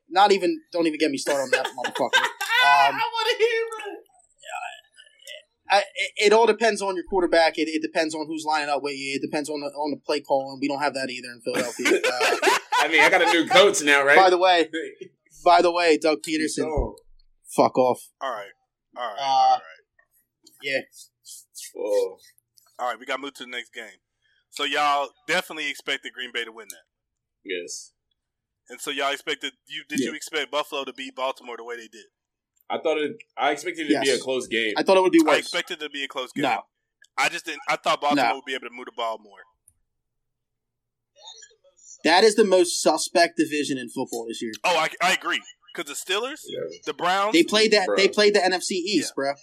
Not 0.10 0.32
even 0.32 0.60
don't 0.72 0.86
even 0.88 1.00
get 1.00 1.12
me 1.12 1.18
started 1.18 1.44
on 1.44 1.52
that 1.52 1.66
motherfucker. 1.78 2.22
Um, 2.22 2.96
want 2.96 3.28
to 3.32 3.38
hear 3.38 3.64
that. 3.80 3.98
I, 5.70 5.80
it, 5.96 6.12
it 6.28 6.34
all 6.34 6.46
depends 6.46 6.82
on 6.82 6.96
your 6.96 7.04
quarterback. 7.10 7.58
It, 7.58 7.68
it 7.68 7.82
depends 7.82 8.16
on 8.16 8.26
who's 8.28 8.46
lining 8.46 8.70
up 8.70 8.82
with 8.82 8.96
you. 8.96 9.16
It 9.16 9.22
depends 9.22 9.50
on 9.50 9.60
the 9.60 9.68
on 9.68 9.92
the 9.92 9.98
play 10.06 10.22
call, 10.22 10.52
and 10.52 10.60
we 10.62 10.68
don't 10.68 10.82
have 10.82 10.94
that 10.94 11.10
either 11.10 11.28
in 11.30 11.42
Philadelphia. 11.42 12.02
Uh, 12.80 12.86
I 12.86 12.88
mean, 12.90 13.02
I 13.02 13.10
got 13.10 13.22
a 13.24 13.26
new 13.26 13.48
coach 13.48 13.82
now, 13.82 14.04
right? 14.06 14.16
by 14.16 14.30
the 14.30 14.38
way, 14.38 14.70
by 15.44 15.62
the 15.62 15.72
way, 15.72 15.98
Doug 15.98 16.20
Pederson, 16.22 16.66
So, 16.70 16.96
fuck 17.56 17.78
off. 17.78 18.00
all 18.22 18.32
right, 18.32 18.52
all 18.96 19.04
right, 19.04 19.18
Uh, 19.20 19.24
all 19.24 19.56
right, 19.56 19.62
Yeah, 20.62 20.82
oh, 21.78 22.18
all 22.80 22.88
right. 22.90 23.00
We 23.00 23.06
got 23.06 23.16
to 23.18 23.22
move 23.24 23.34
to 23.36 23.44
the 23.46 23.50
next 23.50 23.74
game. 23.74 24.00
So 24.52 24.64
y'all 24.64 25.10
definitely 25.28 25.70
expected 25.70 26.14
Green 26.14 26.32
Bay 26.34 26.46
to 26.46 26.52
win 26.52 26.68
that, 26.70 26.86
yes. 27.44 27.94
and 28.70 28.80
so 28.80 28.92
y'all 28.92 29.12
expected 29.12 29.54
you. 29.68 29.84
Did 29.90 30.00
you 30.00 30.14
expect 30.14 30.52
Buffalo 30.52 30.84
to 30.86 30.94
beat 30.94 31.16
Baltimore 31.16 31.58
the 31.58 31.64
way 31.64 31.76
they 31.78 31.88
did? 31.88 32.06
I 32.70 32.80
thought 32.80 32.98
it. 32.98 33.18
I 33.38 33.52
expected 33.52 33.90
it 33.90 33.94
to 33.94 34.02
be 34.02 34.10
a 34.10 34.20
close 34.20 34.48
game. 34.48 34.74
I 34.78 34.84
thought 34.84 34.98
it 34.98 35.02
would 35.04 35.12
be 35.12 35.22
I 35.28 35.36
expected 35.38 35.82
it 35.82 35.86
to 35.86 35.90
be 35.90 36.04
a 36.04 36.08
close 36.08 36.32
game. 36.34 36.44
No. 36.44 36.62
I 37.18 37.30
just 37.30 37.46
didn't. 37.46 37.62
I 37.70 37.78
thought 37.78 38.02
Baltimore 38.02 38.30
No. 38.30 38.36
would 38.36 38.46
be 38.46 38.54
able 38.54 38.68
to 38.68 38.74
move 38.76 38.86
the 38.86 38.92
ball 38.96 39.18
more. 39.24 39.40
That 42.04 42.24
is 42.24 42.36
the 42.36 42.46
most 42.46 42.82
suspect 42.82 43.38
division 43.38 43.78
in 43.78 43.90
football 43.90 44.26
this 44.28 44.42
year. 44.42 44.52
Oh, 44.64 44.78
I, 44.78 44.90
I 45.02 45.14
agree. 45.14 45.42
Because 45.74 45.90
the 45.90 46.14
Steelers, 46.14 46.42
Yeah. 46.48 46.60
the 46.86 46.94
Browns, 46.94 47.34
They 47.34 47.44
played 47.44 47.72
that. 47.72 47.88
Bro. 47.88 47.96
They 47.98 48.08
played 48.08 48.34
the 48.36 48.40
NFC 48.40 48.72
East, 48.74 49.14
bro. 49.16 49.34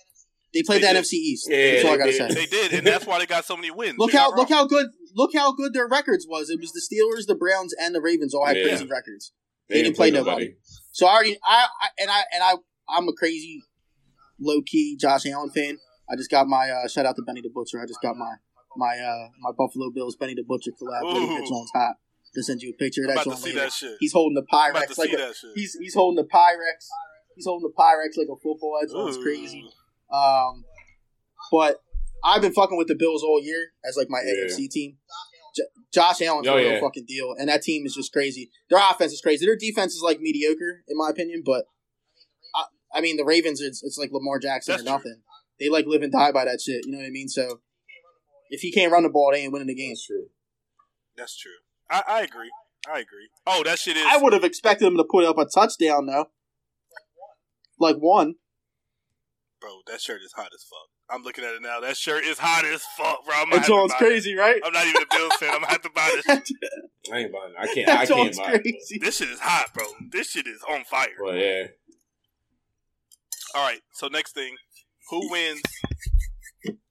They 0.52 0.62
played 0.62 0.82
They 0.82 0.88
the 0.88 0.92
did. 0.94 1.04
NFC 1.04 1.12
East. 1.14 1.48
Yeah, 1.50 1.72
That's 1.72 1.84
all 1.84 1.90
I 1.90 1.92
they 1.92 1.98
gotta 1.98 2.12
did. 2.12 2.28
say. 2.32 2.34
they 2.34 2.46
did, 2.46 2.72
and 2.74 2.86
that's 2.86 3.06
why 3.06 3.18
they 3.18 3.26
got 3.26 3.44
so 3.44 3.56
many 3.56 3.70
wins. 3.72 3.98
Look 3.98 4.12
You're 4.12 4.22
how 4.22 4.34
look 4.36 4.48
how 4.48 4.66
good 4.66 4.86
look 5.16 5.32
how 5.34 5.52
good 5.52 5.72
their 5.74 5.88
records 5.88 6.26
was. 6.28 6.48
It 6.50 6.60
was 6.60 6.70
the 6.72 6.80
Steelers, 6.80 7.26
the 7.26 7.34
Browns, 7.34 7.74
and 7.80 7.92
the 7.94 8.00
Ravens 8.00 8.34
all 8.34 8.46
had 8.46 8.56
Yeah. 8.56 8.68
crazy 8.68 8.86
records. 8.86 9.32
They 9.68 9.82
didn't 9.82 9.96
play 9.96 10.10
nobody. 10.12 10.54
So 10.92 11.06
I 11.06 11.12
already 11.14 11.38
I, 11.44 11.66
I 11.82 11.88
and 11.98 12.10
I 12.10 12.22
and 12.32 12.42
I 12.44 12.54
I'm 12.88 13.08
a 13.08 13.12
crazy 13.12 13.62
low 14.40 14.60
key 14.62 14.96
Josh 15.00 15.26
Allen 15.26 15.50
fan. 15.50 15.78
I 16.10 16.16
just 16.16 16.30
got 16.30 16.46
my 16.46 16.68
uh, 16.70 16.88
shout 16.88 17.06
out 17.06 17.16
to 17.16 17.22
Benny 17.22 17.40
the 17.40 17.50
Butcher. 17.54 17.80
I 17.80 17.86
just 17.86 18.00
got 18.02 18.16
my 18.16 18.34
my 18.76 18.98
uh 18.98 19.28
my 19.40 19.50
Buffalo 19.56 19.90
Bills 19.94 20.16
Benny 20.16 20.34
the 20.34 20.42
Butcher 20.46 20.72
collab. 20.72 21.02
Buddy, 21.02 21.24
Ooh. 21.24 21.28
that 21.38 21.46
joint's 21.48 21.70
hot. 21.74 21.94
To 22.34 22.42
send 22.42 22.62
you 22.62 22.70
a 22.70 22.76
picture 22.76 23.04
of 23.04 23.10
I'm 23.10 23.14
that 23.14 23.26
about 23.26 23.36
to 23.36 23.42
joint 23.42 23.54
see 23.54 23.58
later. 23.60 23.70
that. 23.92 23.96
He's 24.00 24.12
holding 24.12 24.34
the 24.34 24.42
I'm 24.52 24.70
about 24.72 24.82
to 24.88 24.94
Pyrex 24.94 24.98
like 24.98 25.12
a, 25.12 25.32
he's 25.54 25.74
he's 25.80 25.94
holding 25.94 26.16
the 26.16 26.28
Pyrex. 26.28 26.88
He's 27.36 27.46
holding 27.46 27.68
the 27.68 27.74
Pyrex 27.80 28.18
like 28.18 28.26
a 28.28 28.36
football. 28.42 28.78
That 28.80 28.90
joint's 28.92 29.18
Ooh. 29.18 29.22
crazy. 29.22 29.64
Um, 30.12 30.64
but 31.52 31.78
I've 32.24 32.42
been 32.42 32.52
fucking 32.52 32.76
with 32.76 32.88
the 32.88 32.96
Bills 32.96 33.22
all 33.22 33.40
year 33.40 33.68
as 33.88 33.96
like 33.96 34.08
my 34.10 34.20
Yeah. 34.24 34.46
AFC 34.46 34.68
team. 34.68 34.96
J- 35.56 35.62
Josh 35.92 36.20
Allen's 36.22 36.48
Oh, 36.48 36.54
a 36.54 36.56
real 36.56 36.72
yeah. 36.72 36.80
fucking 36.80 37.04
deal, 37.06 37.34
and 37.38 37.48
that 37.48 37.62
team 37.62 37.86
is 37.86 37.94
just 37.94 38.12
crazy. 38.12 38.50
Their 38.68 38.80
offense 38.80 39.12
is 39.12 39.20
crazy. 39.20 39.46
Their 39.46 39.56
defense 39.56 39.94
is 39.94 40.02
like 40.02 40.18
mediocre 40.20 40.82
in 40.88 40.96
my 40.96 41.10
opinion, 41.10 41.42
but 41.46 41.66
I, 42.94 42.98
I 42.98 43.00
mean 43.00 43.16
the 43.16 43.24
Ravens 43.24 43.60
it's, 43.60 43.82
it's 43.82 43.98
like 43.98 44.10
Lamar 44.12 44.38
Jackson 44.38 44.72
That's 44.72 44.82
or 44.82 44.84
true. 44.84 44.92
nothing. 44.92 45.20
They 45.60 45.68
like 45.68 45.86
live 45.86 46.02
and 46.02 46.12
die 46.12 46.32
by 46.32 46.44
that 46.44 46.60
shit. 46.60 46.84
You 46.86 46.92
know 46.92 46.98
what 46.98 47.06
I 47.06 47.10
mean? 47.10 47.28
So 47.28 47.60
if 48.50 48.60
he 48.60 48.72
can't 48.72 48.92
run 48.92 49.04
the 49.04 49.08
ball, 49.08 49.30
they 49.32 49.40
ain't 49.40 49.52
winning 49.52 49.68
the 49.68 49.74
game. 49.74 49.90
That's 49.92 50.06
true. 50.06 50.26
That's 51.16 51.36
true. 51.38 51.52
I, 51.90 52.02
I 52.06 52.20
agree. 52.22 52.50
I 52.86 52.98
agree. 52.98 53.28
Oh, 53.46 53.62
that 53.64 53.78
shit 53.78 53.96
is. 53.96 54.04
I 54.06 54.18
would 54.18 54.32
have 54.32 54.44
expected 54.44 54.86
him 54.86 54.96
to 54.96 55.04
put 55.04 55.24
up 55.24 55.38
a 55.38 55.46
touchdown 55.46 56.06
though, 56.06 56.26
like 57.78 57.96
one. 57.96 58.34
Bro, 59.60 59.80
that 59.86 60.00
shirt 60.00 60.20
is 60.22 60.32
hot 60.32 60.50
as 60.54 60.62
fuck. 60.64 60.88
I'm 61.10 61.22
looking 61.22 61.44
at 61.44 61.54
it 61.54 61.62
now. 61.62 61.80
That 61.80 61.96
shirt 61.96 62.24
is 62.24 62.38
hot 62.38 62.64
as 62.64 62.82
fuck, 62.96 63.24
bro. 63.24 63.34
I'm 63.34 63.44
gonna 63.50 63.50
That 63.50 63.56
have 63.56 63.64
to 63.66 63.68
joint's 63.72 63.94
buy 63.94 63.98
crazy, 63.98 64.34
right? 64.34 64.60
I'm 64.64 64.72
not 64.72 64.86
even 64.86 65.02
a 65.02 65.06
Bills 65.16 65.34
fan. 65.34 65.50
I'm 65.50 65.60
gonna 65.60 65.72
have 65.72 65.82
to 65.82 65.90
buy 65.90 66.10
this. 66.14 66.24
shit. 66.46 66.58
I 67.12 67.18
ain't 67.18 67.32
buying. 67.32 67.52
It. 67.52 67.56
I 67.58 67.66
can't. 67.74 67.88
I 67.88 67.94
can't 67.96 68.08
joint's 68.08 68.38
buy 68.38 68.52
it. 68.54 68.62
crazy. 68.62 68.98
This 69.00 69.16
shit 69.18 69.28
is 69.30 69.40
hot, 69.40 69.72
bro. 69.74 69.84
This 70.10 70.30
shit 70.30 70.46
is 70.46 70.62
on 70.68 70.84
fire. 70.84 71.08
But 71.22 71.34
yeah, 71.36 71.66
All 73.54 73.64
right. 73.66 73.80
So 73.92 74.08
next 74.08 74.32
thing, 74.34 74.54
who 75.10 75.30
wins? 75.30 75.62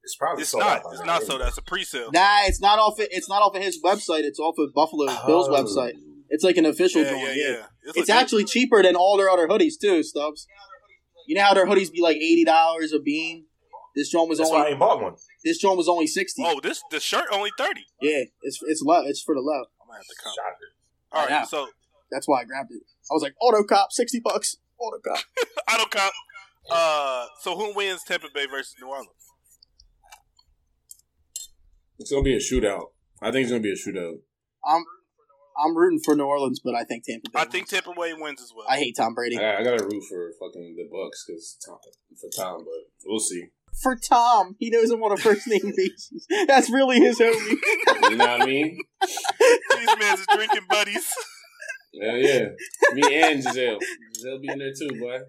It's 0.04 0.15
probably 0.17 0.41
It's 0.41 0.52
sold 0.52 0.63
not. 0.63 0.86
out 0.86 0.91
It's 0.93 1.04
not 1.06 1.21
isn't 1.23 1.32
so. 1.32 1.38
That's 1.38 1.58
a 1.58 1.62
pre-sale. 1.62 2.12
Nah, 2.12 2.39
it's 2.45 2.60
not 2.62 2.78
off. 2.78 2.99
It, 2.99 3.10
it's 3.12 3.30
not 3.30 3.41
off 3.41 3.56
of 3.56 3.62
his 3.62 3.82
website. 3.84 4.23
It's 4.23 4.39
off 4.39 4.56
of 4.58 4.73
Buffalo 4.73 5.06
Bills 5.26 5.47
Oh. 5.49 5.54
website. 5.54 5.93
It's 6.30 6.43
like 6.43 6.58
an 6.58 6.65
official 6.65 7.02
Yeah, 7.04 7.12
yeah, 7.15 7.26
Yeah, 7.34 7.34
yeah. 7.52 7.65
It's, 7.86 7.97
legit. 7.97 8.15
actually 8.15 8.43
cheaper 8.45 8.84
than 8.84 8.95
all 8.95 9.17
their 9.17 9.30
other 9.30 9.47
hoodies 9.47 9.73
too, 9.80 10.04
Stubbs. 10.04 10.45
You 11.28 11.36
know 11.36 11.43
how 11.43 11.54
their 11.54 11.65
hoodies 11.65 11.91
be 11.91 12.02
like 12.02 12.17
eighty 12.17 12.43
dollars 12.43 12.91
a 12.91 12.99
beam. 12.99 13.45
This 13.95 14.10
joint 14.10 14.28
was 14.28 14.39
That's 14.39 14.49
why 14.49 14.56
I 14.58 14.60
only 14.62 14.71
ain't 14.71 14.80
bought 14.80 15.02
one. 15.02 15.13
this 15.43 15.58
joint 15.60 15.78
was 15.78 15.88
only 15.88 16.08
sixty. 16.08 16.43
Oh, 16.45 16.60
this 16.62 16.82
the 16.91 16.99
shirt 16.99 17.26
only 17.32 17.52
thirty. 17.58 17.86
Yeah, 18.02 18.23
it's 18.41 18.60
it's 18.63 18.82
low. 18.82 19.04
It's 19.06 19.21
for 19.21 19.36
the 19.36 19.41
love. 19.41 19.67
I'm 19.82 19.88
gonna 19.88 19.99
have 19.99 20.06
to 20.08 20.15
come. 20.21 20.34
Shocker. 20.36 20.67
All 21.13 21.21
right. 21.21 21.30
Yeah. 21.30 21.43
So 21.45 21.69
That's 22.12 22.28
why 22.28 22.41
I 22.41 22.43
grabbed 22.43 22.71
it. 22.71 22.82
I 23.10 23.13
was 23.13 23.21
like, 23.23 23.36
Auto 23.39 23.63
Cop, 23.63 23.91
sixty 23.91 24.19
bucks. 24.19 24.58
Auto 24.80 24.97
Cop. 25.08 25.23
I 25.67 25.78
don't 25.78 25.89
count. 25.91 26.13
Uh, 26.71 27.26
so 27.41 27.56
who 27.56 27.76
wins 27.76 28.04
Tampa 28.04 28.28
Bay 28.34 28.45
versus 28.45 28.76
New 28.82 28.88
Orleans? 28.88 29.10
it's 31.99 32.12
gonna 32.12 32.23
be 32.23 32.36
a 32.36 32.39
shootout. 32.39 32.88
I 33.21 33.32
think 33.32 33.43
it's 33.43 33.52
gonna 33.52 33.62
be 33.63 33.71
a 33.71 33.76
shootout. 33.76 34.15
I'm 34.65 34.84
I'm 35.63 35.78
rooting 35.78 35.99
for 36.04 36.15
New 36.15 36.26
Orleans, 36.26 36.60
but 36.63 36.76
I 36.76 36.84
think 36.84 37.06
Tampa 37.06 37.30
Bay. 37.32 37.39
I 37.39 37.45
think 37.45 37.71
wins. 37.71 37.84
Tampa 37.84 37.99
Bay 37.99 38.13
wins 38.13 38.41
as 38.41 38.52
well. 38.56 38.65
I 38.67 38.78
hate 38.78 38.95
Tom 38.97 39.13
Brady. 39.13 39.38
I, 39.38 39.60
I 39.60 39.63
gotta 39.63 39.84
root 39.84 40.04
for 40.10 40.32
fucking 40.39 40.76
the 40.76 40.89
Bucks 40.91 41.26
because 41.26 41.58
for 42.19 42.30
Tom, 42.36 42.65
but 42.65 43.10
we'll 43.10 43.19
see. 43.19 43.45
For 43.82 43.95
Tom, 43.95 44.56
he 44.60 44.69
knows 44.69 44.91
him 44.91 45.02
on 45.02 45.12
a 45.12 45.17
first 45.17 45.47
name 45.47 45.62
basis. 45.76 46.28
That's 46.47 46.69
really 46.69 46.99
his 46.99 47.19
homie. 47.19 47.56
You 48.10 48.17
know 48.17 48.28
what 48.28 48.41
I 48.41 48.45
mean? 48.45 48.78
These 49.02 49.88
men 49.99 50.13
is 50.19 50.26
drinking 50.36 50.62
buddies. 50.69 51.10
Yeah, 51.93 52.15
yeah. 52.15 52.45
Me 52.93 53.23
and 53.23 53.41
Gisele. 53.41 53.80
Gisele 54.13 54.39
be 54.39 54.49
in 54.49 54.60
there 54.60 54.73
too, 54.78 54.99
boy. 54.99 55.19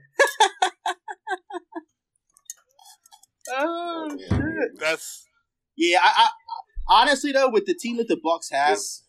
Oh 3.51 4.17
shit. 4.19 4.79
That's 4.79 5.25
Yeah, 5.77 5.99
I, 6.03 6.29
I 6.89 7.03
honestly 7.03 7.33
though, 7.33 7.49
with 7.51 7.67
the 7.67 7.75
team 7.75 7.97
that 7.99 8.09
the 8.09 8.19
Bucks 8.23 8.51
have, 8.51 8.73
It's- 8.73 9.03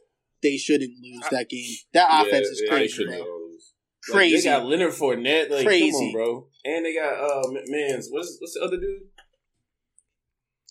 they 0.44 0.58
shouldn't 0.58 0.92
lose 1.02 1.24
that 1.32 1.50
game. 1.50 1.76
That 1.94 2.08
yeah, 2.12 2.22
offense 2.22 2.48
is 2.48 2.62
yeah, 2.64 2.70
they 2.72 2.78
crazy, 2.78 3.06
bro. 3.06 3.18
lose. 3.18 3.74
Like, 4.08 4.16
Crazy. 4.16 4.38
they 4.38 4.44
got 4.44 4.66
Leonard 4.66 4.94
Fournette. 4.94 5.50
Like, 5.50 5.60
come 5.60 5.66
Crazy. 5.66 5.96
on, 6.08 6.12
bro. 6.14 6.48
And 6.64 6.86
they 6.86 6.94
got 6.94 7.14
uh 7.20 7.48
man's 7.68 8.10
what's 8.12 8.38
what's 8.40 8.54
the 8.54 8.62
other 8.64 8.78
dude? 8.78 9.02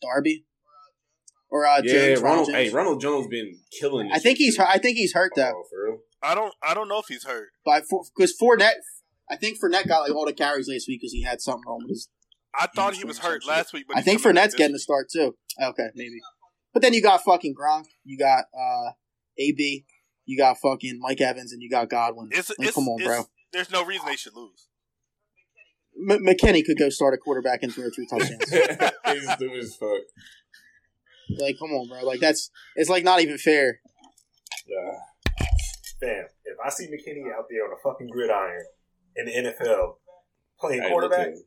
Darby 0.03 0.45
or 1.51 1.67
uh, 1.67 1.81
yeah, 1.85 2.09
Jones. 2.15 2.21
Ronald. 2.23 2.47
Jones. 2.47 2.57
Hey, 2.59 2.71
Ronald 2.71 3.01
Jones 3.01 3.27
been 3.29 3.59
killing. 3.81 4.11
I 4.13 4.19
think 4.19 4.39
he's. 4.39 4.57
hurt- 4.57 4.69
I 4.69 4.79
think 4.79 4.97
he's 4.97 5.13
hurt 5.15 5.33
though. 5.37 5.53
Oh, 5.55 5.65
for 5.71 5.85
real. 5.85 5.99
I 6.23 6.35
don't 6.35 6.55
I 6.63 6.75
don't 6.75 6.89
know 6.89 6.99
if 6.99 7.07
he's 7.09 7.25
hurt. 7.25 7.49
But 7.65 7.85
because 8.17 8.37
Fournette, 8.41 8.73
I 9.31 9.37
think 9.37 9.59
Fournette 9.59 9.87
got 9.89 10.01
like 10.01 10.13
all 10.15 10.27
the 10.27 10.33
carries 10.33 10.69
last 10.69 10.87
week 10.89 11.01
because 11.01 11.13
he 11.13 11.23
had 11.23 11.41
something 11.41 11.63
wrong 11.67 11.81
with 11.83 11.91
his. 11.91 12.09
I 12.59 12.67
thought 12.75 12.95
he 12.95 13.05
was 13.05 13.19
hurt 13.19 13.47
last 13.47 13.73
week, 13.73 13.87
but 13.89 13.97
I 13.97 14.01
think 14.03 14.23
coming 14.23 14.37
Fournette's 14.37 14.55
getting 14.55 14.73
the 14.75 14.79
start 14.79 15.09
too. 15.13 15.37
Okay, 15.61 15.89
maybe. 15.95 16.19
But 16.73 16.83
then 16.83 16.93
you 16.95 17.03
got 17.03 17.23
fucking 17.25 17.55
Gronk. 17.55 17.85
You 18.05 18.19
got 18.19 18.45
uh 18.57 18.93
AB. 19.39 19.85
You 20.27 20.39
got 20.39 20.57
fucking 20.59 20.99
Mike 21.01 21.21
Evans, 21.21 21.53
and 21.53 21.61
you 21.63 21.69
got 21.71 21.91
Godwin. 21.91 22.29
It's, 22.33 22.49
Like, 22.51 22.69
it's, 22.69 22.75
come 22.75 22.89
on, 22.89 23.01
it's- 23.01 23.17
bro. 23.17 23.27
There's 23.53 23.71
no 23.71 23.85
reason 23.85 24.07
they 24.07 24.17
should 24.17 24.35
lose. 24.35 24.67
M- 26.11 26.25
McKinney 26.27 26.65
could 26.65 26.77
go 26.79 26.89
start 26.89 27.15
a 27.15 27.19
quarterback 27.19 27.63
and 27.63 27.73
throw 27.73 27.89
three 27.95 28.07
touchdowns. 28.11 28.51
he's 28.51 29.31
stupid 29.33 29.59
as 29.61 29.77
fuck. 29.77 30.01
like, 31.39 31.57
come 31.59 31.71
on, 31.71 31.89
bro. 31.89 32.05
Like 32.05 32.21
that's 32.21 32.51
it's 32.75 32.91
like 32.91 33.05
not 33.05 33.21
even 33.21 33.39
fair. 33.39 33.81
Yeah. 34.67 35.45
Fam, 36.01 36.25
if 36.45 36.57
I 36.65 36.71
see 36.71 36.87
McKinney 36.87 37.33
out 37.33 37.45
there 37.49 37.65
on 37.65 37.73
a 37.73 37.81
fucking 37.83 38.09
gridiron 38.09 38.65
in 39.17 39.27
the 39.27 39.33
NFL 39.33 39.95
playing 40.59 40.83
Hey, 40.83 40.89
quarterback, 40.89 41.27
look 41.29 41.37
at- 41.37 41.41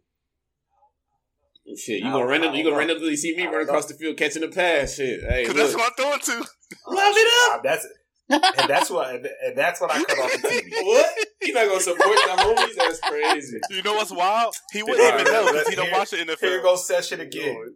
Shit, 1.75 1.99
you 2.01 2.12
gonna 2.12 2.25
randomly, 2.25 2.60
you 2.60 2.63
gonna 2.63 2.77
randomly 2.77 3.15
see 3.17 3.36
me 3.36 3.45
run 3.45 3.62
across 3.63 3.86
the 3.88 3.93
field 3.93 4.15
catching 4.17 4.43
a 4.43 4.47
pass. 4.47 4.95
Shit, 4.95 5.21
hey, 5.27 5.43
Because 5.43 5.56
that's 5.58 5.75
what 5.75 5.91
I'm 5.91 5.95
throwing 5.97 6.19
to. 6.19 6.47
Love 6.88 7.13
it 7.17 7.53
uh, 7.53 7.60
that's 7.63 7.86
and 8.30 8.69
that's 8.69 8.89
what 8.89 9.13
and 9.15 9.58
that's 9.58 9.80
what 9.82 9.91
I 9.91 10.03
cut 10.03 10.17
off 10.19 10.32
the 10.41 10.47
TV. 10.47 10.69
What? 10.86 11.10
You 11.41 11.53
not 11.53 11.67
gonna 11.67 11.80
support 11.82 12.17
the 12.25 12.34
homies? 12.41 12.75
That's 12.77 12.99
crazy. 13.01 13.60
You 13.69 13.82
know 13.84 13.93
what's 13.95 14.12
wild? 14.12 14.56
He 14.71 14.82
wouldn't 14.84 15.01
All 15.01 15.19
even 15.19 15.34
know 15.34 15.51
because 15.51 15.67
he 15.67 15.75
don't 15.75 15.91
watch 15.91 16.12
the 16.12 16.17
field. 16.17 16.38
Here 16.39 16.60
NFL. 16.60 16.63
goes 16.63 16.88
session 16.88 17.19
again. 17.21 17.75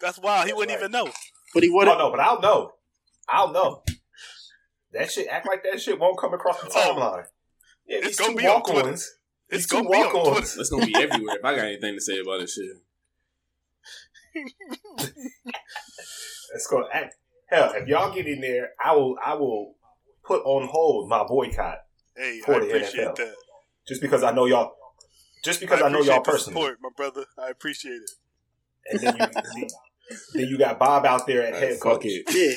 That's 0.00 0.18
wild. 0.18 0.44
He 0.44 0.50
That's 0.50 0.56
wouldn't 0.58 0.76
right. 0.80 0.88
even 0.90 0.92
know. 0.92 1.10
But 1.54 1.62
he 1.62 1.70
would. 1.70 1.88
Oh 1.88 1.96
no, 1.98 2.10
but 2.10 2.20
I'll 2.20 2.40
know. 2.40 2.72
I'll 3.28 3.52
know. 3.52 3.82
That 4.92 5.10
shit 5.10 5.28
act 5.28 5.46
like 5.46 5.62
that 5.70 5.80
shit 5.80 5.98
won't 5.98 6.18
come 6.18 6.34
across 6.34 6.60
the 6.60 6.68
Oh. 6.74 6.94
timeline. 6.94 7.24
Yeah, 7.86 7.98
It's 8.02 8.18
gonna 8.18 8.34
be 8.36 8.46
on 8.46 8.54
walk-ons. 8.54 9.12
It's 9.48 9.66
These 9.66 9.66
two 9.68 9.76
gonna 9.76 9.88
be 9.88 9.96
on 9.96 10.02
walk-ons. 10.14 10.52
Twitter. 10.54 10.60
It's 10.60 10.70
gonna 10.70 10.86
be 10.86 10.94
everywhere. 10.94 11.36
If 11.38 11.44
I 11.44 11.54
got 11.56 11.64
anything 11.64 11.94
to 11.94 12.00
say 12.00 12.18
about 12.20 12.40
this 12.40 12.54
shit, 12.54 12.76
Let's 16.52 16.66
go. 16.68 16.82
eh, 16.92 17.08
Hell, 17.46 17.72
if 17.76 17.88
y'all 17.88 18.12
get 18.14 18.26
in 18.26 18.40
there, 18.40 18.70
I 18.82 18.94
will. 18.94 19.16
I 19.24 19.34
will 19.34 19.74
put 20.24 20.42
on 20.44 20.66
hold 20.68 21.08
my 21.08 21.22
boycott 21.24 21.78
Hey, 22.16 22.40
For 22.44 22.54
I 22.54 22.58
the 22.60 22.66
appreciate 22.68 23.06
NFL. 23.08 23.16
that. 23.16 23.34
just 23.86 24.00
because 24.00 24.22
I 24.22 24.30
know 24.32 24.46
y'all. 24.46 24.72
Just 25.44 25.60
because 25.60 25.82
I, 25.82 25.88
know 25.90 26.00
y'all 26.00 26.22
the 26.22 26.30
personally, 26.30 26.60
support, 26.60 26.78
my 26.80 26.88
brother. 26.96 27.26
I 27.38 27.50
appreciate 27.50 28.00
it. 28.00 28.10
and 28.90 29.00
then 29.00 29.14
you, 29.16 29.26
then, 29.26 29.66
then 30.34 30.48
you 30.48 30.56
got 30.58 30.78
Bob 30.78 31.04
out 31.04 31.26
there 31.26 31.42
at 31.46 31.54
head 31.54 31.72
fuck 31.78 32.00
coach. 32.00 32.04
it. 32.06 32.24
Yeah. 32.34 32.54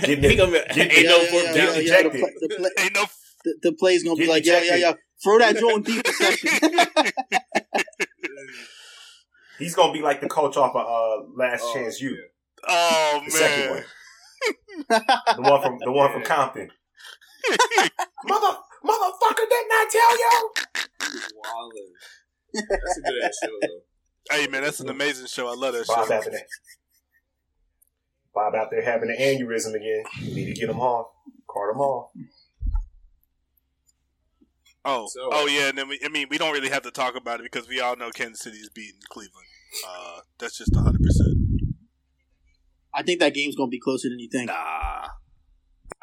Getting 0.06 0.24
He 0.24 0.34
it, 0.34 0.36
gonna 0.36 0.50
be, 0.52 0.74
Get- 0.74 0.92
ain't 0.92 1.06
no 1.06 1.16
Yeah, 1.16 1.30
yeah, 1.32 1.40
yeah, 1.40 1.52
getting 1.54 1.56
yeah, 1.56 1.72
the, 1.72 1.80
ejected. 1.80 2.20
play, 2.20 2.32
the, 2.40 2.48
play, 2.56 2.70
Ain't 2.84 2.94
no 2.94 3.04
the, 3.44 3.54
the 3.62 3.72
play's 3.78 4.02
gonna 4.04 4.16
be 4.16 4.26
like, 4.26 4.44
yo, 4.44 4.52
yo, 4.54 4.58
ejected. 4.74 4.80
yo, 4.80 4.94
throw 5.22 5.38
that 5.38 5.56
joint 5.56 5.86
deep 5.86 6.06
for 6.06 6.12
section. 6.12 6.50
He's 9.60 9.74
gonna 9.76 9.92
be 9.92 10.02
like 10.02 10.20
the 10.20 10.28
coach 10.28 10.56
off 10.56 10.74
of 10.74 10.84
uh, 10.86 11.24
Last 11.36 11.62
Oh, 11.64 11.74
Chance 11.74 12.00
U, 12.00 12.16
Oh 12.66 13.20
the 13.24 13.30
second 13.30 13.60
man. 13.74 13.84
one, 14.88 15.02
the 15.36 15.42
one 15.50 15.62
from 15.62 15.78
the 15.84 15.92
one 15.92 16.12
from 16.12 16.22
Compton. 16.24 16.70
Mother, 18.24 18.56
motherfucker, 18.84 19.46
didn't 19.48 19.72
I 19.72 19.86
tell 19.90 20.18
you? 20.18 20.52
That's 22.54 22.98
a 22.98 23.00
good 23.02 23.24
ass 23.24 23.38
show 23.44 23.50
though. 23.62 23.80
Hey 24.36 24.46
man, 24.48 24.62
that's 24.62 24.80
an 24.80 24.88
amazing 24.88 25.26
show. 25.26 25.48
I 25.48 25.54
love 25.54 25.74
that 25.74 25.86
Bob 25.86 26.06
show. 26.08 26.14
having 26.14 26.34
it. 26.34 26.46
Bob 28.34 28.54
out 28.54 28.70
there 28.70 28.82
having 28.82 29.10
an 29.10 29.16
aneurysm 29.20 29.74
again. 29.74 30.04
We 30.22 30.34
need 30.34 30.54
to 30.54 30.60
get 30.60 30.68
him 30.70 30.80
off. 30.80 31.08
Cart 31.48 31.74
him 31.74 31.80
off. 31.80 32.10
Oh, 34.84 35.06
So- 35.08 35.28
oh 35.32 35.46
yeah. 35.46 35.68
And 35.68 35.78
then 35.78 35.88
we, 35.88 35.98
I 36.04 36.08
mean, 36.08 36.28
we 36.30 36.38
don't 36.38 36.52
really 36.52 36.70
have 36.70 36.82
to 36.82 36.90
talk 36.90 37.16
about 37.16 37.40
it 37.40 37.44
because 37.44 37.68
we 37.68 37.80
all 37.80 37.96
know 37.96 38.10
Kansas 38.10 38.40
City 38.40 38.58
is 38.58 38.70
beating 38.70 39.00
Cleveland. 39.10 39.46
Uh, 39.88 40.20
that's 40.38 40.58
just 40.58 40.74
hundred 40.74 41.02
percent. 41.02 41.36
I 42.94 43.02
think 43.02 43.20
that 43.20 43.34
game's 43.34 43.54
gonna 43.56 43.68
be 43.70 43.80
closer 43.80 44.08
than 44.08 44.18
you 44.18 44.28
think. 44.30 44.48
Nah. 44.48 45.06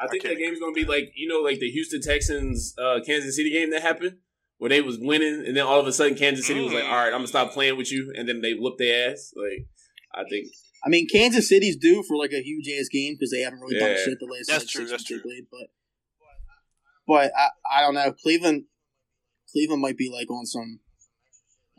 I 0.00 0.06
think 0.10 0.24
Okay. 0.24 0.34
that 0.34 0.40
game's 0.40 0.58
gonna 0.60 0.72
be 0.72 0.84
like 0.84 1.12
you 1.16 1.28
know, 1.28 1.40
like 1.40 1.58
the 1.60 1.70
Houston 1.70 2.00
Texans 2.00 2.74
uh, 2.78 3.00
Kansas 3.04 3.36
City 3.36 3.50
game 3.50 3.70
that 3.70 3.82
happened 3.82 4.18
where 4.58 4.68
they 4.70 4.80
was 4.80 4.98
winning, 4.98 5.44
and 5.46 5.56
then 5.56 5.64
all 5.66 5.78
of 5.80 5.86
a 5.86 5.92
sudden 5.92 6.16
Kansas 6.16 6.46
City 6.46 6.60
was 6.60 6.72
like, 6.72 6.84
Mm. 6.84 6.88
"All 6.90 6.96
right, 6.96 7.06
I'm 7.06 7.12
gonna 7.20 7.26
stop 7.28 7.52
playing 7.52 7.76
with 7.76 7.92
you," 7.92 8.12
and 8.16 8.28
then 8.28 8.40
they 8.40 8.54
whooped 8.54 8.78
their 8.78 9.10
ass. 9.12 9.32
Like 9.36 9.66
I 10.14 10.24
think 10.28 10.48
I 10.84 10.88
mean, 10.88 11.06
Kansas 11.08 11.48
City's 11.48 11.76
due 11.76 12.02
for 12.04 12.16
like 12.16 12.32
a 12.32 12.40
huge 12.42 12.68
ass 12.80 12.88
game 12.88 13.14
because 13.14 13.30
they 13.32 13.40
haven't 13.40 13.60
really 13.60 13.78
done 13.78 13.90
Yeah. 13.90 14.04
shit 14.04 14.18
the 14.20 14.26
last 14.26 14.46
That's 14.48 14.64
like, 14.64 14.68
true, 14.70 14.82
six 14.86 14.90
that's 14.92 15.10
weeks 15.10 15.22
true. 15.22 15.30
played. 15.30 15.46
But 15.50 15.68
but 17.06 17.32
I, 17.36 17.48
I 17.78 17.80
don't 17.82 17.94
know. 17.94 18.12
Cleveland 18.12 18.64
Cleveland 19.52 19.82
might 19.82 19.96
be 19.96 20.08
like 20.10 20.30
on 20.30 20.46
some 20.46 20.80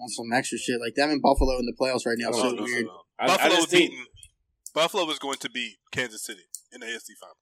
on 0.01 0.09
some 0.09 0.31
extra 0.33 0.57
shit. 0.57 0.79
Like 0.79 0.95
them 0.95 1.09
in 1.11 1.19
Buffalo 1.21 1.57
in 1.59 1.65
the 1.65 1.73
playoffs 1.79 2.05
right 2.05 2.17
now. 2.17 2.29
is 2.29 2.37
so 2.37 2.49
no, 2.49 2.55
no, 2.55 2.63
weird. 2.63 2.85
no. 2.85 3.01
I, 3.19 3.27
Buffalo 3.27 3.45
I 3.45 3.49
was 3.49 3.57
just 3.59 3.69
think. 3.71 3.91
beating. 3.91 4.05
Buffalo 4.73 5.05
was 5.05 5.19
going 5.19 5.37
to 5.39 5.49
beat 5.49 5.77
Kansas 5.91 6.23
City 6.23 6.43
in 6.71 6.79
the 6.81 6.85
AFC 6.87 7.15
final. 7.19 7.35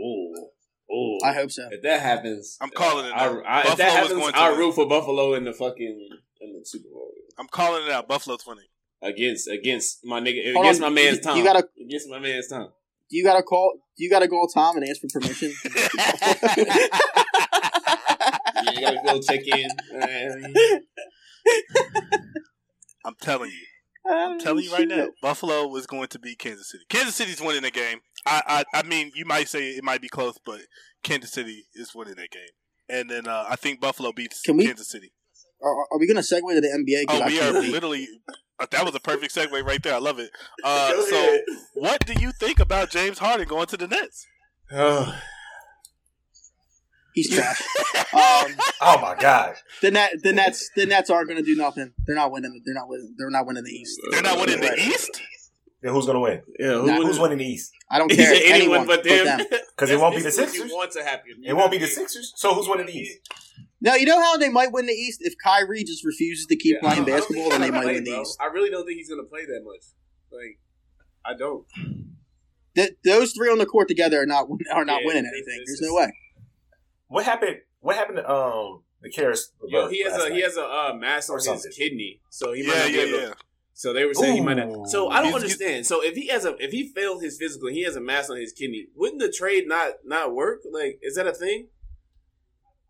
Oh, 0.00 0.50
oh! 0.90 1.18
I 1.24 1.32
hope 1.32 1.50
so. 1.50 1.68
If 1.70 1.82
that 1.82 2.00
happens, 2.00 2.58
I'm 2.60 2.70
calling 2.70 3.06
it 3.06 3.12
I, 3.14 3.26
now. 3.26 3.42
I, 3.46 3.60
if 3.62 3.76
that 3.76 3.90
happens, 3.92 4.12
going 4.12 4.32
to 4.32 4.38
I'll 4.38 4.50
win. 4.52 4.60
root 4.60 4.74
for 4.74 4.86
Buffalo 4.88 5.34
in 5.34 5.44
the 5.44 5.52
fucking 5.52 6.08
in 6.40 6.52
the 6.52 6.64
Super 6.64 6.88
Bowl 6.92 7.10
I'm 7.38 7.46
calling 7.48 7.84
it 7.86 7.90
out. 7.92 8.08
Buffalo 8.08 8.36
twenty 8.36 8.62
against 9.02 9.48
against 9.48 10.04
my 10.04 10.20
nigga 10.20 10.52
Hold 10.52 10.66
against 10.66 10.82
on, 10.82 10.92
my 10.92 11.02
man's 11.02 11.16
you- 11.18 11.22
Tom. 11.22 11.38
you 11.38 11.44
gotta- 11.44 11.68
against 11.80 12.08
my 12.08 12.18
man's 12.18 12.48
Tom. 12.48 12.68
Do 13.10 13.16
you 13.16 13.22
gotta 13.24 13.42
call? 13.42 13.74
Do 13.96 14.02
you 14.04 14.10
gotta 14.10 14.26
call 14.28 14.48
Tom 14.48 14.76
and 14.76 14.84
ask 14.88 15.00
for 15.00 15.08
permission? 15.20 15.52
You 18.72 18.80
gotta 18.80 19.00
go 19.04 19.20
check 19.20 19.46
in. 19.46 19.68
I'm 23.04 23.14
telling 23.20 23.50
you. 23.50 23.66
I'm 24.10 24.38
telling 24.38 24.64
you 24.64 24.72
right 24.72 24.88
now. 24.88 25.08
Buffalo 25.22 25.66
was 25.66 25.86
going 25.86 26.08
to 26.08 26.18
beat 26.18 26.38
Kansas 26.38 26.70
City. 26.70 26.84
Kansas 26.90 27.14
City's 27.14 27.40
winning 27.40 27.62
the 27.62 27.70
game. 27.70 28.00
I, 28.26 28.64
I, 28.72 28.78
I 28.80 28.82
mean, 28.82 29.12
you 29.14 29.24
might 29.24 29.48
say 29.48 29.70
it 29.70 29.84
might 29.84 30.02
be 30.02 30.08
close, 30.08 30.38
but 30.44 30.60
Kansas 31.02 31.32
City 31.32 31.64
is 31.74 31.94
winning 31.94 32.14
that 32.16 32.30
game. 32.30 32.42
And 32.88 33.08
then 33.10 33.26
uh, 33.26 33.46
I 33.48 33.56
think 33.56 33.80
Buffalo 33.80 34.12
beats 34.12 34.42
Can 34.42 34.56
we- 34.58 34.66
Kansas 34.66 34.90
City. 34.90 35.12
Are, 35.62 35.70
are 35.92 35.98
we 35.98 36.06
gonna 36.06 36.20
segue 36.20 36.52
to 36.54 36.60
the 36.60 36.68
NBA? 36.68 37.04
Oh, 37.08 37.22
I 37.22 37.26
we 37.26 37.40
are 37.40 37.54
wait. 37.54 37.70
literally. 37.70 38.06
Uh, 38.58 38.66
that 38.70 38.84
was 38.84 38.94
a 38.94 39.00
perfect 39.00 39.34
segue 39.34 39.64
right 39.64 39.82
there. 39.82 39.94
I 39.94 39.98
love 39.98 40.18
it. 40.18 40.30
Uh, 40.64 40.92
so, 41.02 41.38
what 41.74 42.04
do 42.06 42.12
you 42.20 42.32
think 42.32 42.60
about 42.60 42.90
James 42.90 43.18
Harden 43.18 43.48
going 43.48 43.66
to 43.68 43.76
the 43.78 43.86
Nets? 43.88 44.26
He's 47.14 47.30
trash. 47.30 47.62
um, 48.12 48.56
Oh 48.80 48.98
my 49.00 49.16
god. 49.18 49.54
the 49.80 49.90
net, 49.92 50.14
the 50.22 50.32
Nets, 50.32 50.68
the 50.76 50.84
Nets 50.84 51.08
aren't 51.10 51.28
gonna 51.28 51.42
do 51.42 51.54
nothing. 51.56 51.92
They're 52.06 52.16
not 52.16 52.30
winning. 52.32 52.60
They're 52.64 52.74
not 52.74 52.88
winning. 52.88 53.14
They're 53.16 53.30
not 53.30 53.46
winning 53.46 53.64
the 53.64 53.70
East. 53.70 54.00
They're 54.10 54.22
not 54.22 54.38
winning 54.38 54.60
the 54.60 54.66
Right. 54.68 54.78
East. 54.78 55.22
Then 55.80 55.92
who's 55.92 56.06
gonna 56.06 56.20
win? 56.20 56.42
yeah. 56.58 56.72
Who 56.78 56.86
Nah, 56.86 56.96
Who's 56.96 57.18
winning 57.20 57.38
the 57.38 57.44
East? 57.46 57.72
I 57.90 57.98
don't 57.98 58.08
care. 58.10 58.26
said 58.34 58.42
anyone 58.44 58.80
Anyone 58.80 58.86
but 58.86 59.04
them. 59.04 59.40
Because 59.76 59.90
it 59.92 60.00
won't 60.00 60.14
be 60.16 60.22
the 60.22 60.24
This 60.24 60.34
is 60.34 60.40
what 60.40 60.48
Sixers. 60.50 60.70
You 60.70 60.76
want 60.76 60.92
to 60.92 61.04
happen. 61.04 61.32
It 61.44 61.52
won't 61.52 61.70
be 61.70 61.78
the 61.78 61.86
Sixers. 61.86 62.32
So 62.36 62.52
who's 62.54 62.68
winning 62.68 62.86
the 62.86 62.92
East? 62.98 63.18
Now 63.80 63.94
you 63.94 64.06
know 64.06 64.20
how 64.20 64.36
they 64.38 64.48
might 64.48 64.72
win 64.72 64.86
the 64.86 64.92
East 64.92 65.20
if 65.22 65.34
Kyrie 65.44 65.84
just 65.84 66.04
refuses 66.04 66.46
to 66.46 66.56
keep 66.56 66.76
Yeah, 66.82 66.88
playing 66.88 67.04
don't- 67.04 67.14
I 67.14 67.18
don't 67.18 67.28
basketball. 67.28 67.50
Then 67.50 67.60
they 67.60 67.70
might 67.70 67.82
play, 67.84 67.94
win 67.94 68.04
the 68.04 68.10
bro. 68.12 68.22
East. 68.22 68.38
I 68.40 68.46
really 68.46 68.70
don't 68.70 68.86
think 68.86 68.96
he's 68.96 69.08
gonna 69.10 69.22
play 69.24 69.44
that 69.46 69.60
much. 69.64 69.84
Like, 70.32 70.58
I 71.24 71.34
don't. 71.38 71.64
Th- 72.74 72.96
those 73.04 73.32
three 73.32 73.50
on 73.50 73.58
the 73.58 73.66
court 73.66 73.86
together 73.86 74.20
are 74.22 74.26
not 74.26 74.48
are 74.72 74.84
not 74.84 75.02
Yeah, 75.02 75.06
winning 75.06 75.26
anything. 75.26 75.62
There's 75.66 75.80
no 75.80 75.94
way. 75.94 76.12
What 77.14 77.24
happened? 77.26 77.58
What 77.80 77.94
happened 77.96 78.16
to 78.18 78.28
um 78.28 78.82
the 79.00 79.08
Caris? 79.10 79.52
Yo, 79.68 79.88
he 79.88 80.02
has 80.02 80.14
last 80.14 80.30
a 80.30 80.34
he 80.34 80.40
has 80.42 80.56
a 80.56 80.64
uh, 80.64 80.94
mass 80.98 81.30
on 81.30 81.38
his 81.38 81.66
kidney, 81.78 82.20
so 82.28 82.52
he 82.52 82.66
might 82.66 82.74
Yeah, 82.74 82.78
not 82.80 82.86
be 82.88 82.92
yeah, 82.94 83.02
able. 83.02 83.20
yeah. 83.28 83.34
So 83.72 83.92
they 83.92 84.04
were 84.04 84.14
saying 84.14 84.34
he 84.34 84.40
might 84.40 84.58
Ooh. 84.58 84.78
not. 84.78 84.88
So 84.88 85.08
I 85.10 85.16
don't 85.18 85.26
He's- 85.26 85.34
understand. 85.42 85.86
So 85.86 86.02
if 86.02 86.14
he 86.16 86.26
has 86.28 86.44
a 86.44 86.56
if 86.58 86.72
he 86.72 86.88
failed 86.92 87.22
his 87.22 87.38
physical, 87.38 87.68
and 87.68 87.76
he 87.76 87.84
has 87.84 87.94
a 87.94 88.00
mass 88.00 88.30
on 88.30 88.36
his 88.36 88.52
kidney. 88.52 88.88
Wouldn't 88.96 89.20
the 89.20 89.30
trade 89.30 89.68
not 89.68 89.92
not 90.04 90.34
work? 90.34 90.60
Like, 90.70 90.98
is 91.02 91.14
that 91.14 91.26
a 91.28 91.32
thing? 91.32 91.68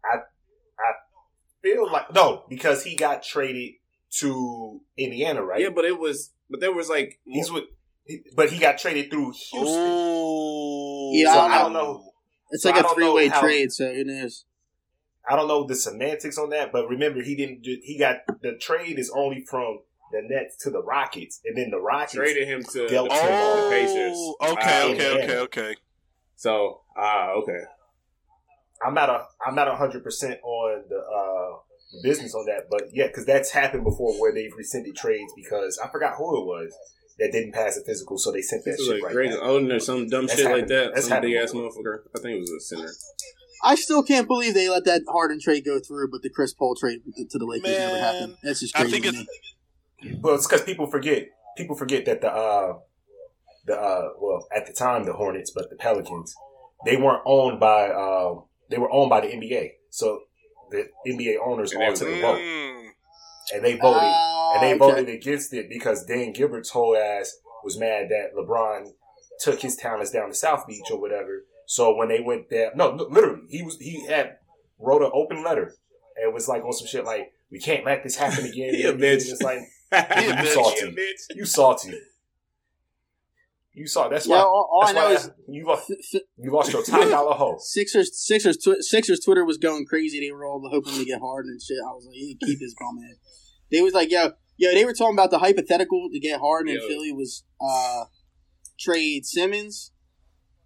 I 0.04 0.16
I 0.16 0.92
feel 1.62 1.90
like 1.92 2.14
no 2.14 2.44
because 2.48 2.82
he 2.84 2.96
got 2.96 3.22
traded 3.22 3.72
to 4.20 4.80
Indiana, 4.96 5.42
right? 5.44 5.60
Yeah, 5.60 5.68
but 5.70 5.84
it 5.84 5.98
was. 5.98 6.32
But 6.48 6.60
there 6.60 6.72
was 6.72 6.88
like 6.88 7.20
He's 7.26 7.50
with, 7.50 7.64
he- 8.06 8.22
but 8.36 8.50
he 8.52 8.58
got 8.58 8.78
traded 8.78 9.10
through 9.10 9.32
Houston. 9.32 9.60
Oh, 9.90 11.10
Yeah, 11.14 11.32
So 11.34 11.38
I 11.40 11.56
I 11.56 11.58
don't 11.62 11.72
know. 11.74 12.12
It's 12.54 12.62
So 12.62 12.70
like 12.70 12.78
I 12.78 12.80
a 12.80 12.82
don't 12.84 12.94
three 12.94 13.04
know 13.04 13.14
way 13.14 13.28
trade. 13.28 13.72
So 13.72 13.92
who 13.92 14.04
knows? 14.04 14.44
I 15.28 15.34
don't 15.34 15.48
know 15.48 15.66
the 15.66 15.74
semantics 15.74 16.38
on 16.38 16.50
that, 16.50 16.70
but 16.70 16.88
remember 16.88 17.20
he 17.20 17.34
didn't. 17.34 17.62
Do, 17.62 17.76
he 17.82 17.98
got 17.98 18.18
the 18.42 18.56
trade 18.60 18.98
is 18.98 19.10
only 19.14 19.44
from 19.44 19.80
the 20.12 20.22
Nets 20.22 20.56
to 20.58 20.70
the 20.70 20.80
Rockets, 20.82 21.40
and 21.44 21.56
then 21.56 21.70
the 21.70 21.80
Rockets. 21.80 22.14
traded 22.14 22.46
him 22.46 22.62
to 22.62 22.86
Dealt 22.88 23.10
the, 23.10 23.16
him 23.16 23.32
on 23.32 23.56
the 23.56 23.66
Oh, 23.66 24.36
Pacers. 24.40 24.52
okay, 24.52 24.82
Uh, 24.82 24.92
okay, 24.92 25.24
okay, 25.24 25.38
okay. 25.38 25.76
So 26.36 26.82
ah, 26.96 27.30
okay. 27.42 27.60
I'm 28.86 28.94
not 28.94 29.10
a. 29.10 29.24
I'm 29.44 29.56
not 29.56 29.76
hundred 29.76 30.04
percent 30.04 30.38
on 30.44 30.84
the 30.88 30.98
uh, 30.98 31.58
business 32.04 32.34
on 32.36 32.46
that, 32.46 32.68
but 32.70 32.82
yeah, 32.92 33.08
because 33.08 33.26
that's 33.26 33.50
happened 33.50 33.82
before 33.82 34.14
where 34.20 34.32
they've 34.32 34.54
rescinded 34.56 34.94
trades 34.94 35.32
because 35.34 35.76
I 35.82 35.88
forgot 35.88 36.14
who 36.18 36.40
it 36.40 36.44
was 36.46 36.72
that 37.18 37.30
didn't 37.32 37.52
pass 37.52 37.76
the 37.76 37.84
physical, 37.84 38.18
so 38.18 38.32
they 38.32 38.42
sent 38.42 38.64
that 38.64 38.72
This 38.72 38.80
was 38.80 38.88
shit 38.88 38.96
like 38.96 39.04
right 39.04 39.12
great 39.14 39.30
back. 39.30 39.40
Oden 39.40 39.72
or 39.74 39.78
some 39.80 40.08
dumb 40.08 40.26
That's 40.26 40.40
shit 40.40 40.50
like 40.50 40.66
that. 40.68 40.94
That's 40.94 41.08
some 41.08 41.20
big 41.20 41.34
ass 41.34 41.52
motherfucker. 41.52 42.00
I 42.16 42.20
think 42.20 42.36
it 42.36 42.40
was 42.40 42.50
a 42.50 42.60
center. 42.60 42.90
I 43.62 43.76
still 43.76 44.02
can't 44.02 44.26
believe 44.28 44.52
they 44.54 44.68
let 44.68 44.84
that 44.84 45.02
Harden 45.08 45.40
trade 45.40 45.64
go 45.64 45.78
through, 45.80 46.10
but 46.10 46.22
the 46.22 46.28
Chris 46.30 46.52
Paul 46.52 46.74
trade 46.78 47.00
to 47.30 47.38
the 47.38 47.46
Lakers 47.46 47.70
never 47.70 47.98
happened. 47.98 48.36
That's 48.42 48.60
just 48.60 48.76
I 48.76 48.80
crazy. 48.82 48.92
think 49.00 49.04
to 49.04 49.08
it's- 49.20 49.26
me. 50.02 50.18
Well, 50.20 50.34
it's 50.34 50.46
because 50.46 50.62
people 50.62 50.86
forget. 50.86 51.28
People 51.56 51.76
forget 51.76 52.04
that 52.04 52.20
the 52.20 52.30
uh, 52.30 52.78
the 53.66 53.74
uh, 53.80 54.08
well 54.20 54.46
at 54.54 54.66
the 54.66 54.72
time 54.72 55.04
the 55.04 55.12
Hornets, 55.14 55.50
but 55.54 55.70
the 55.70 55.76
Pelicans, 55.76 56.34
they 56.84 56.96
weren't 56.96 57.22
owned 57.24 57.58
by 57.60 57.88
uh, 57.88 58.40
they 58.70 58.76
were 58.76 58.92
owned 58.92 59.08
by 59.08 59.20
the 59.22 59.28
NBA. 59.28 59.70
So 59.90 60.20
the 60.70 60.88
NBA 61.06 61.36
owners 61.42 61.72
And 61.72 61.80
they 61.80 61.86
all 61.86 61.94
took 61.94 62.08
was- 62.08 62.18
a 62.18 62.20
vote, 62.20 62.38
Mm. 62.38 62.73
And 63.52 63.64
they 63.64 63.76
voted 63.76 64.02
Oh, 64.02 64.52
and 64.54 64.62
they 64.62 64.72
oh, 64.72 64.86
okay. 64.86 65.00
voted 65.02 65.08
against 65.08 65.52
it 65.52 65.68
because 65.68 66.04
Dan 66.04 66.32
Gilbert's 66.32 66.70
whole 66.70 66.96
ass 66.96 67.38
was 67.64 67.78
mad 67.78 68.08
that 68.10 68.34
LeBron 68.36 68.92
took 69.40 69.60
his 69.60 69.74
talents 69.76 70.10
down 70.10 70.28
to 70.28 70.34
South 70.34 70.66
Beach 70.66 70.90
or 70.92 71.00
whatever. 71.00 71.44
So 71.66 71.94
when 71.96 72.08
they 72.08 72.20
went 72.20 72.50
there, 72.50 72.70
no, 72.74 72.94
no, 72.94 73.04
literally, 73.04 73.42
he 73.48 73.62
was 73.62 73.78
he 73.78 74.06
had 74.06 74.36
wrote 74.78 75.02
an 75.02 75.10
open 75.14 75.42
letter 75.42 75.74
and 76.22 76.32
was 76.34 76.46
like 76.48 76.62
on 76.64 76.72
some 76.72 76.86
shit 76.86 77.04
like 77.04 77.32
we 77.50 77.58
can't 77.58 77.84
let 77.84 78.02
this 78.02 78.16
happen 78.16 78.44
again. 78.44 78.74
He 78.74 78.82
a 78.84 78.90
And 78.92 79.00
bitch. 79.00 79.30
It's 79.30 79.42
like 79.42 79.58
you 79.92 79.98
bitch. 79.98 80.46
salty. 80.54 80.80
He 80.80 80.86
a 80.86 80.92
bitch. 80.92 81.36
You 81.36 81.44
salty. 81.46 81.94
You 83.74 83.86
saw. 83.88 84.08
That's 84.08 84.26
Yeah, 84.26 84.36
why. 84.36 84.42
all, 84.42 84.68
all 84.72 84.86
I 84.86 84.92
know 84.92 85.04
why 85.06 85.12
is 85.14 85.30
you 85.48 85.66
lost. 85.66 85.90
F- 85.90 85.96
F- 86.14 86.20
You 86.38 86.52
lost 86.52 86.72
your 86.72 86.82
top 86.84 87.08
dollar 87.08 87.34
hoe. 87.34 87.56
Sixers, 87.58 88.10
Sixers, 88.24 88.56
tw- 88.56 88.80
Sixers 88.80 89.20
Twitter 89.20 89.44
was 89.44 89.58
going 89.58 89.84
crazy. 89.84 90.20
They 90.20 90.30
were 90.30 90.44
all 90.46 90.62
hoping 90.70 90.94
to 90.94 91.04
get 91.04 91.20
Harden 91.20 91.50
and 91.50 91.60
shit. 91.60 91.78
I 91.84 91.92
was 91.92 92.06
like, 92.06 92.14
he 92.14 92.38
keep 92.44 92.60
his 92.60 92.74
bum 92.78 92.98
head. 93.02 93.16
They 93.72 93.80
was 93.82 93.92
like, 93.92 94.10
yo, 94.12 94.32
yo, 94.56 94.72
they 94.72 94.84
were 94.84 94.92
talking 94.92 95.16
about 95.16 95.30
the 95.32 95.38
hypothetical 95.40 96.08
to 96.12 96.20
get 96.20 96.38
Harden 96.40 96.72
in 96.72 96.80
Philly 96.88 97.10
was 97.12 97.44
uh 97.60 98.04
trade 98.78 99.24
Simmons, 99.26 99.90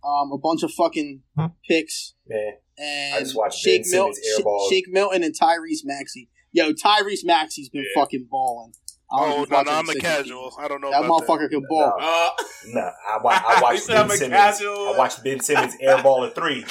um, 0.05 0.31
a 0.33 0.38
bunch 0.38 0.62
of 0.62 0.71
fucking 0.73 1.23
picks, 1.68 2.14
Man, 2.27 2.55
and 2.79 3.14
I 3.16 3.21
just 3.21 3.37
watched 3.37 3.59
Shake, 3.59 3.85
Ben 3.85 3.90
Mil- 3.92 4.12
Simmons 4.12 4.21
Sh- 4.68 4.71
Shake 4.71 4.85
Milton 4.88 5.23
and 5.23 5.35
Tyrese 5.35 5.85
Maxey. 5.85 6.29
Yo, 6.53 6.73
Tyrese 6.73 7.25
Maxey's 7.25 7.68
been 7.68 7.85
Yeah. 7.94 8.01
fucking 8.03 8.27
balling. 8.31 8.73
I 9.11 9.16
was 9.16 9.35
Oh 9.35 9.38
just 9.40 9.51
no, 9.51 9.57
watching 9.57 9.73
no, 9.73 9.79
I'm 9.79 9.88
a 9.88 9.92
Sixers 9.92 10.11
casual. 10.11 10.53
I 10.59 10.68
don't 10.68 10.81
know 10.81 10.90
That 10.90 11.05
about 11.05 11.23
motherfucker 11.23 11.49
can 11.51 11.62
ball. 11.68 11.94
No. 11.99 12.05
Uh, 12.07 12.29
Nah, 12.66 12.81
I, 12.81 13.18
wa- 13.23 13.31
I 13.33 13.55
He 13.57 13.62
watched 13.62 13.90
I'm 13.90 13.97
Ben 14.09 14.11
a 14.11 14.18
Simmons. 14.18 14.37
casual. 14.37 14.88
I 14.94 14.99
watched 14.99 15.25
Ben 15.25 15.40
Simmons 15.40 15.75
airball 15.83 16.29
a 16.29 16.31
three. 16.35 16.64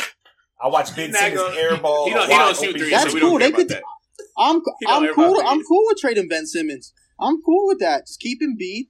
I 0.61 0.67
watched 0.67 0.95
Ben 0.95 1.13
Simmons 1.13 1.41
airball. 1.41 2.05
he 2.05 2.11
a 2.11 2.15
don't, 2.15 2.29
he 2.29 2.35
don't 2.35 2.55
shoot 2.55 2.67
open 2.69 2.79
threes, 2.81 2.91
That's 2.91 3.11
so 3.13 3.19
cool. 3.19 3.39
They 3.39 3.47
about 3.47 3.57
could- 3.57 3.69
that. 3.69 3.83
I'm 4.37 4.61
I'm 4.87 5.13
cool. 5.15 5.41
I'm 5.45 5.63
cool 5.63 5.83
with 5.87 5.97
trading 5.99 6.27
Ben 6.27 6.45
Simmons. 6.45 6.93
I'm 7.19 7.41
cool 7.41 7.67
with 7.67 7.79
that. 7.79 8.05
Just 8.05 8.19
keep 8.19 8.39
him 8.41 8.55
beat. 8.57 8.89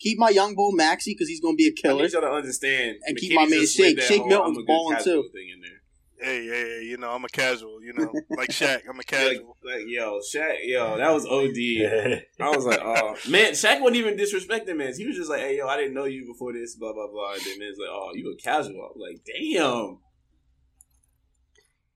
Keep 0.00 0.18
my 0.18 0.28
young 0.30 0.54
bull 0.54 0.72
Maxey 0.72 1.14
because 1.14 1.28
he's 1.28 1.40
gonna 1.40 1.54
be 1.54 1.68
a 1.68 1.72
killer. 1.72 2.00
I 2.00 2.02
need 2.02 2.12
y'all 2.12 2.22
to 2.22 2.30
understand. 2.30 2.96
And 3.06 3.16
keep 3.16 3.34
my 3.34 3.46
man 3.46 3.66
Shake. 3.66 4.00
Shake 4.02 4.18
whole 4.20 4.28
Milton's 4.28 4.56
I'm 4.58 4.62
a 4.64 4.66
good 4.66 4.66
balling, 4.66 4.96
too. 5.04 5.28
Thing 5.32 5.48
in 5.54 5.60
there. 5.62 5.80
Hey, 6.22 6.46
hey, 6.46 6.48
hey, 6.78 6.84
you 6.84 6.96
know, 6.98 7.10
I'm 7.10 7.24
a 7.24 7.28
casual. 7.28 7.82
You 7.82 7.92
know, 7.94 8.12
like 8.30 8.48
Shaq, 8.60 8.82
I'm 8.88 8.98
a 9.00 9.02
casual. 9.04 9.56
like, 9.64 9.82
yo, 9.86 10.20
Shaq, 10.20 10.56
yo, 10.62 10.96
that 10.98 11.10
was 11.12 11.26
OD. 11.26 11.56
Yeah. 11.56 12.20
I 12.40 12.50
was 12.50 12.64
like, 12.64 12.80
oh 12.82 13.16
man, 13.28 13.52
Shaq 13.52 13.80
wasn't 13.80 13.96
even 13.96 14.16
disrespecting 14.16 14.76
man. 14.76 14.92
He 14.96 15.06
was 15.06 15.16
just 15.16 15.30
like, 15.30 15.40
hey 15.40 15.58
yo, 15.58 15.66
I 15.66 15.76
didn't 15.76 15.94
know 15.94 16.04
you 16.04 16.26
before 16.26 16.52
this, 16.52 16.76
blah 16.76 16.92
blah 16.92 17.08
blah. 17.08 17.32
And 17.34 17.42
then 17.42 17.58
man's 17.58 17.78
like, 17.78 17.88
oh, 17.90 18.10
you 18.14 18.30
a 18.32 18.36
casual. 18.42 18.76
I 18.76 18.96
was 18.96 18.98
like, 18.98 19.24
damn. 19.24 19.98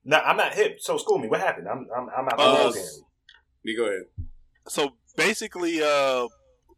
No, 0.08 0.18
I'm 0.18 0.36
not 0.36 0.54
hip. 0.54 0.78
So 0.80 0.96
school 0.98 1.18
me. 1.18 1.28
What 1.28 1.40
happened? 1.40 1.66
I'm 1.68 1.86
I'm 1.96 2.08
I'm 2.16 2.26
out. 2.28 2.38
Uh, 2.38 2.68
Uh, 2.68 2.72
You 3.64 3.76
go 3.76 3.84
ahead. 3.86 4.02
So 4.68 4.90
basically, 5.16 5.82
uh, 5.82 6.28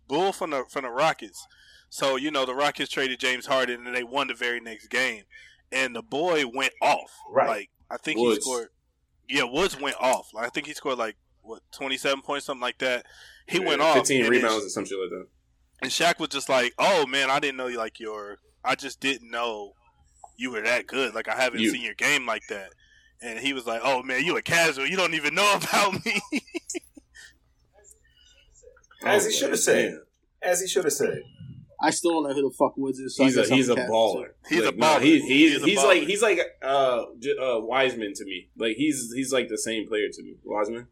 Bull 0.08 0.32
from 0.32 0.50
the 0.50 0.64
from 0.70 0.84
the 0.84 0.90
Rockets. 0.90 1.46
So 1.90 2.16
you 2.16 2.30
know, 2.30 2.46
the 2.46 2.54
Rockets 2.54 2.90
traded 2.90 3.20
James 3.20 3.46
Harden, 3.46 3.86
and 3.86 3.94
they 3.94 4.02
won 4.02 4.28
the 4.28 4.34
very 4.34 4.60
next 4.60 4.88
game, 4.88 5.24
and 5.72 5.94
the 5.94 6.02
boy 6.02 6.44
went 6.46 6.72
off. 6.82 7.10
Right. 7.30 7.48
Like 7.48 7.70
I 7.90 7.96
think 7.96 8.18
Woods. 8.18 8.36
he 8.36 8.40
scored. 8.42 8.68
Yeah, 9.28 9.44
Woods 9.44 9.78
went 9.80 9.96
off. 10.00 10.28
Like 10.34 10.46
I 10.46 10.48
think 10.50 10.66
he 10.66 10.74
scored 10.74 10.98
like 10.98 11.16
what 11.42 11.60
27 11.72 12.22
points, 12.22 12.46
something 12.46 12.60
like 12.62 12.78
that. 12.78 13.06
He 13.46 13.58
went 13.58 13.80
off. 13.80 13.96
Fifteen 13.96 14.28
rebounds 14.28 14.64
or 14.64 14.68
some 14.68 14.84
shit 14.84 14.98
like 14.98 15.10
that. 15.10 15.26
And 15.80 15.90
Shaq 15.90 16.18
was 16.18 16.28
just 16.30 16.48
like, 16.48 16.74
"Oh 16.78 17.06
man, 17.06 17.30
I 17.30 17.38
didn't 17.40 17.56
know 17.56 17.66
you 17.68 17.78
like 17.78 18.00
your. 18.00 18.38
I 18.64 18.74
just 18.74 19.00
didn't 19.00 19.30
know 19.30 19.74
you 20.36 20.50
were 20.50 20.60
that 20.62 20.86
good. 20.86 21.14
Like 21.14 21.28
I 21.28 21.36
haven't 21.36 21.60
You. 21.60 21.70
seen 21.70 21.82
your 21.82 21.94
game 21.94 22.26
like 22.26 22.42
that." 22.48 22.72
And 23.22 23.38
he 23.38 23.52
was 23.52 23.66
like, 23.66 23.80
"Oh 23.84 24.02
man, 24.02 24.24
you 24.24 24.36
a 24.36 24.42
casual. 24.42 24.86
You 24.86 24.96
don't 24.96 25.14
even 25.14 25.34
know 25.34 25.54
about 25.56 26.04
me." 26.04 26.20
As 29.04 29.24
he 29.26 29.32
should 29.32 29.50
have 29.50 29.58
said. 29.60 29.94
Oh, 29.94 30.04
As 30.42 30.60
he 30.60 30.66
should 30.66 30.84
have 30.84 30.92
said. 30.92 31.22
I 31.80 31.90
still 31.90 32.12
don't 32.12 32.24
know 32.24 32.34
who 32.34 32.48
the 32.48 32.54
fuck 32.58 32.76
Woods 32.76 32.98
is. 32.98 33.16
So 33.16 33.24
He's 33.24 33.38
I 33.38 33.42
a 33.42 33.46
he's 33.46 33.68
a 33.68 33.74
cat, 33.76 33.88
baller. 33.88 34.30
He's 34.48 34.62
a 34.62 34.66
Like, 34.66 34.76
nah, 34.78 34.86
baller. 34.98 35.02
he, 35.02 35.20
he's 35.20 35.52
He's 35.52 35.62
a 35.62 35.66
he's 35.66 35.78
baller. 35.78 35.84
like 35.86 36.02
he's 36.02 36.22
like 36.22 36.40
uh, 36.62 37.04
uh 37.40 37.60
Wiseman 37.60 38.14
to 38.14 38.24
me. 38.24 38.48
Like 38.56 38.76
he's 38.76 39.12
he's 39.14 39.32
like 39.32 39.48
the 39.48 39.58
same 39.58 39.86
player 39.86 40.08
to 40.12 40.22
me. 40.22 40.34
Wiseman. 40.44 40.88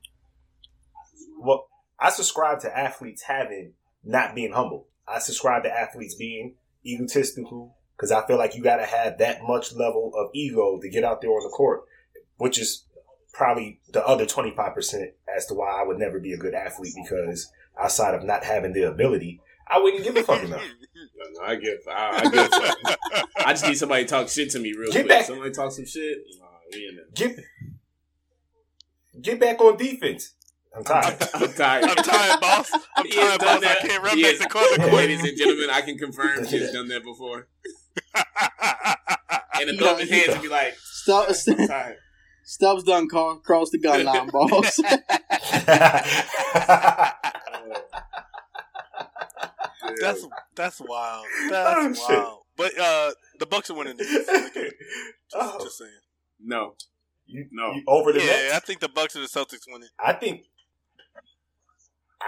Well, 1.41 1.69
I 1.99 2.11
subscribe 2.11 2.61
to 2.61 2.79
athletes 2.79 3.23
having 3.23 3.73
not 4.05 4.35
being 4.35 4.53
humble. 4.53 4.87
I 5.09 5.19
subscribe 5.19 5.63
to 5.65 5.71
athletes 5.71 6.15
being 6.15 6.55
egotistical 6.85 7.77
because 7.97 8.13
I 8.13 8.27
feel 8.27 8.39
like 8.39 8.55
you 8.57 8.63
got 8.63 8.77
to 8.77 8.87
have 8.87 9.19
that 9.19 9.43
much 9.43 9.73
level 9.73 10.13
of 10.17 10.31
ego 10.35 10.79
to 10.81 10.89
get 10.89 11.05
out 11.05 11.21
there 11.21 11.31
on 11.31 11.43
the 11.43 11.49
court, 11.55 11.83
which 12.37 12.59
is 12.61 12.85
probably 13.33 13.81
the 13.93 14.07
other 14.07 14.25
25% 14.25 15.13
as 15.37 15.47
to 15.47 15.55
why 15.55 15.81
I 15.81 15.87
would 15.87 15.99
never 15.99 16.19
be 16.19 16.33
a 16.33 16.39
good 16.39 16.55
athlete 16.55 16.95
because 17.03 17.51
outside 17.79 18.15
of 18.15 18.25
not 18.25 18.45
having 18.45 18.73
the 18.73 18.83
ability, 18.83 19.41
I 19.69 19.79
wouldn't 19.81 20.05
give 20.05 20.17
a 20.17 20.23
fuck 20.23 20.43
enough. 20.43 20.63
No, 21.19 21.25
no, 21.41 21.47
I 21.47 21.57
get 21.57 21.79
I, 21.91 22.21
I 22.25 22.31
get. 22.31 22.99
I 23.47 23.53
just 23.53 23.67
need 23.67 23.77
somebody 23.77 24.05
to 24.05 24.09
talk 24.11 24.29
shit 24.29 24.51
to 24.51 24.59
me 24.59 24.73
real 24.73 24.91
Get 24.93 25.05
quick. 25.05 25.09
back. 25.09 25.25
Somebody 25.27 25.51
talk 25.51 25.71
some 25.73 25.85
shit. 25.87 26.19
Nah, 26.39 26.47
we 26.73 26.89
in 26.89 26.97
there. 26.97 27.05
Get, 27.15 27.39
get 29.21 29.41
back 29.41 29.61
on 29.61 29.77
defense. 29.77 30.35
I'm 30.75 30.85
tired. 30.85 31.17
I'm 31.35 31.53
tired. 31.53 31.85
I'm 31.85 31.97
tired, 31.97 32.41
boss. 32.41 32.71
I'm 32.97 33.07
He 33.07 33.13
tired, 33.15 33.41
done 33.41 33.61
boss. 33.61 33.65
I 33.65 33.75
that. 33.75 33.79
can't 33.81 34.03
run 34.03 34.17
He 34.17 34.23
back 34.23 34.39
to 34.39 34.49
corner 34.49 34.77
court. 34.77 34.93
Ladies 34.95 35.23
and 35.23 35.37
gentlemen, 35.39 35.69
I 35.71 35.81
can 35.83 35.99
confirm 35.99 36.45
he's 36.47 36.73
done 36.73 36.89
that 36.89 37.03
before. 37.05 37.49
And 39.59 39.69
the 39.69 39.73
You 39.73 39.79
throw 39.79 39.93
know, 39.93 39.97
his 39.99 40.11
hands 40.11 40.29
and 40.29 40.43
be 40.43 40.49
like, 40.49 40.75
"Stop." 40.83 41.29
I'm 41.49 41.67
tired. 41.69 41.97
Stubbs 42.45 42.85
done 42.85 43.09
call, 43.09 43.37
cross 43.39 43.71
the 43.71 43.79
gun 43.79 44.05
line, 44.05 44.29
boss. 44.31 44.79
That's 50.01 50.27
that's 50.55 50.81
wild. 50.81 51.27
Oh, 51.45 51.49
That's 51.51 52.07
shit. 52.07 52.19
wild. 52.19 52.39
But 52.57 52.79
uh, 52.79 53.11
the 53.39 53.47
Bucks 53.47 53.71
are 53.71 53.75
winning. 53.75 53.97
This. 53.97 54.11
Just, 54.27 54.75
Oh. 55.35 55.59
just 55.63 55.79
saying. 55.79 55.91
no. 56.43 56.75
You, 57.27 57.47
No. 57.51 57.73
you 57.73 57.83
over 57.89 58.13
the 58.13 58.21
Yeah, 58.21 58.27
Nets? 58.27 58.55
I 58.55 58.59
think 58.61 58.81
the 58.81 58.89
Bucks 58.89 59.15
and 59.17 59.25
the 59.25 59.29
Celtics 59.29 59.63
win 59.71 59.83
it. 59.83 59.91
I 59.99 60.13
think. 60.13 60.43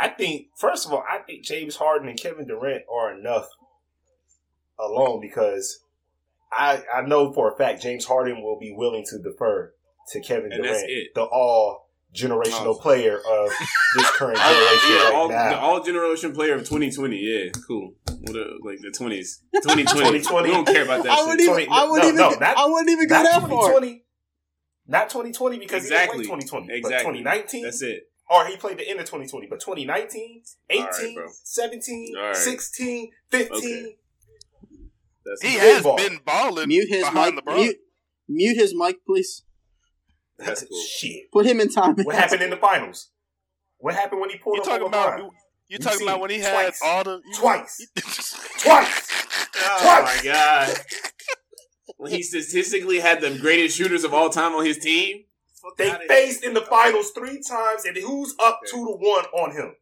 I 0.00 0.08
think 0.08 0.48
first 0.56 0.86
of 0.86 0.92
all, 0.92 1.02
I 1.08 1.18
think 1.18 1.44
James 1.44 1.76
Harden 1.76 2.08
and 2.08 2.18
Kevin 2.20 2.46
Durant 2.46 2.84
are 2.92 3.16
enough 3.18 3.48
alone 4.78 5.20
because 5.20 5.80
I 6.52 6.82
I 6.94 7.02
know 7.02 7.32
for 7.32 7.52
a 7.52 7.56
fact 7.56 7.82
James 7.82 8.04
Harden 8.04 8.42
will 8.42 8.58
be 8.58 8.72
willing 8.72 9.04
to 9.10 9.18
defer 9.18 9.72
to 10.12 10.20
Kevin 10.20 10.52
And 10.52 10.64
that's 10.64 10.82
Durant, 10.82 10.90
it. 10.90 11.14
the 11.14 11.22
all 11.22 11.87
generational 12.14 12.74
Oh. 12.74 12.78
player 12.80 13.18
of 13.18 13.50
this 13.96 14.10
current 14.16 14.38
generation 14.38 14.90
yeah, 14.90 15.04
right 15.04 15.14
all, 15.14 15.28
now. 15.28 15.50
the 15.50 15.58
all 15.58 15.82
generation 15.82 16.32
player 16.32 16.54
of 16.54 16.60
2020. 16.60 17.16
Yeah, 17.16 17.50
cool. 17.66 17.94
What 18.22 18.36
a, 18.36 18.56
like 18.64 18.78
the 18.80 18.88
20s. 18.88 19.40
2020. 19.62 19.84
2020. 19.84 20.48
We 20.48 20.54
don't 20.54 20.66
care 20.66 20.84
about 20.84 21.02
that 21.04 21.12
I 21.12 21.16
shit. 21.16 21.24
wouldn't 21.26 21.40
even. 21.42 21.52
Twenty- 21.54 21.68
I 21.70 21.84
wouldn't 21.84 22.14
no, 22.16 22.26
even. 22.28 22.40
no, 22.40 22.46
not- 22.46 22.56
I 22.58 22.66
wouldn't 22.66 22.90
even 22.90 23.08
go 23.08 23.22
that 23.22 23.40
far. 23.42 23.48
2020. 23.48 24.04
Not 24.90 25.10
2020 25.10 25.58
because 25.58 25.82
Exactly. 25.84 26.18
he 26.18 26.22
didn't 26.24 26.38
play 26.40 26.40
2020. 26.48 26.66
But 26.66 26.74
Exactly. 26.88 27.12
2019 27.22 27.62
That's 27.64 27.82
it. 27.82 28.10
or 28.30 28.46
he 28.46 28.56
played 28.56 28.78
the 28.78 28.88
end 28.88 29.00
of 29.00 29.06
2020. 29.06 29.46
But 29.46 29.60
2019, 29.60 30.42
18, 30.70 30.82
All 30.82 30.88
right, 30.90 31.14
bro. 31.14 31.26
17, 31.44 32.14
All 32.16 32.22
right. 32.24 32.36
16, 32.36 33.10
15. 33.30 33.54
Okay. 33.58 33.96
That's 35.26 35.42
He 35.42 35.58
has 35.58 35.82
ball. 35.82 35.96
been 35.98 36.20
balling 36.24 36.68
Mute 36.68 36.88
his 36.88 37.02
behind 37.04 37.34
mic. 37.34 37.44
LeBron. 37.44 37.56
Mute, 37.56 37.76
mute 38.28 38.56
his 38.56 38.74
mic, 38.74 39.04
please. 39.06 39.42
That's 40.38 40.62
cool. 40.68 40.82
Shit. 40.82 41.30
Put 41.32 41.46
him 41.46 41.60
in 41.60 41.68
time. 41.68 41.96
What 41.96 42.14
happened 42.16 42.42
in 42.42 42.50
the 42.50 42.56
finals? 42.56 43.10
What 43.78 43.94
happened 43.94 44.20
when 44.20 44.30
he 44.30 44.38
pulled 44.38 44.56
You 44.56 44.62
up 44.62 44.68
talking 44.68 44.86
about? 44.88 45.18
You, 45.18 45.24
you 45.24 45.30
You 45.68 45.78
talking 45.78 46.02
about 46.06 46.20
when 46.20 46.30
he 46.30 46.38
had 46.38 46.52
twice. 46.52 46.80
all 46.82 47.04
the 47.04 47.20
you- 47.24 47.34
Twice. 47.34 47.86
Twice. 48.58 49.08
Oh 49.56 49.78
Twice. 49.82 50.16
my 50.16 50.20
god. 50.24 50.76
When 51.96 52.12
he 52.12 52.22
statistically 52.22 53.00
had 53.00 53.20
the 53.20 53.36
greatest 53.38 53.76
shooters 53.76 54.04
of 54.04 54.14
all 54.14 54.30
time 54.30 54.54
on 54.54 54.64
his 54.64 54.78
team. 54.78 55.24
They 55.76 55.92
faced 56.06 56.44
in 56.44 56.54
the 56.54 56.60
finals 56.62 57.10
three 57.10 57.42
times, 57.42 57.84
and 57.84 57.96
who's 57.96 58.34
up 58.40 58.60
two 58.70 58.76
to 58.86 58.92
one 58.92 59.24
on 59.26 59.50
him? 59.52 59.74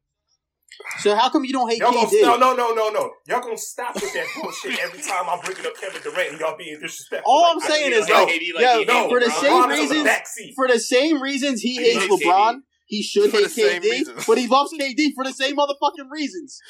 So 1.00 1.14
how 1.14 1.31
come 1.31 1.44
you 1.44 1.52
don't 1.52 1.68
hate 1.70 1.79
Y'all 1.79 1.92
gonna, 1.92 2.07
KD? 2.09 2.22
no, 2.22 2.37
no, 2.37 2.55
no, 2.55 2.74
no, 2.74 2.88
no. 2.90 3.11
Y'all 3.26 3.40
gonna 3.40 3.57
stop 3.57 3.94
with 3.94 4.12
that 4.12 4.26
bullshit 4.40 4.79
every 4.79 5.00
time 5.00 5.24
I'm 5.29 5.40
bringing 5.40 5.64
up 5.66 5.74
Kevin 5.81 6.02
Durant 6.02 6.33
and 6.33 6.40
y'all 6.40 6.57
being 6.57 6.79
disrespectful. 6.81 7.31
All 7.31 7.42
Like, 7.42 7.52
I'm 7.55 7.61
saying 7.61 7.92
is, 7.92 8.09
yo, 8.09 8.18
yo, 8.18 8.24
like 8.24 8.40
yo, 8.62 8.83
no, 8.87 9.09
for 9.09 9.20
the 9.20 9.31
same 9.31 9.52
LeBron 9.52 9.79
is 9.79 9.90
on 9.90 10.05
reasons- 10.05 10.55
for 10.55 10.68
the 10.68 10.79
same 10.79 11.22
reasons 11.22 11.61
he 11.62 11.76
He 11.76 11.83
hates 11.83 11.98
hates 12.05 12.24
LeBron, 12.24 12.61
he 12.87 13.02
should 13.02 13.31
For 13.31 13.38
hate 13.38 13.50
same 13.50 13.83
KD, 13.83 14.26
but 14.26 14.38
he 14.38 14.46
loves 14.46 14.72
KD 14.72 15.12
for 15.14 15.24
the 15.24 15.33
same 15.33 15.57
motherfucking 15.57 16.11
reasons. 16.11 16.61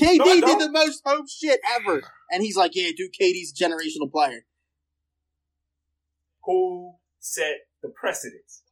KD 0.00 0.18
No, 0.18 0.46
did 0.46 0.58
the 0.60 0.70
most 0.70 1.02
home 1.04 1.26
shit 1.28 1.60
ever, 1.76 2.02
and 2.30 2.42
he's 2.42 2.56
like, 2.56 2.72
"Yeah, 2.74 2.90
dude, 2.96 3.12
KD's 3.18 3.52
a 3.52 3.64
generational 3.64 4.10
player." 4.10 4.44
Who 6.44 6.96
set 7.18 7.68
the 7.82 7.88
precedence? 7.88 8.62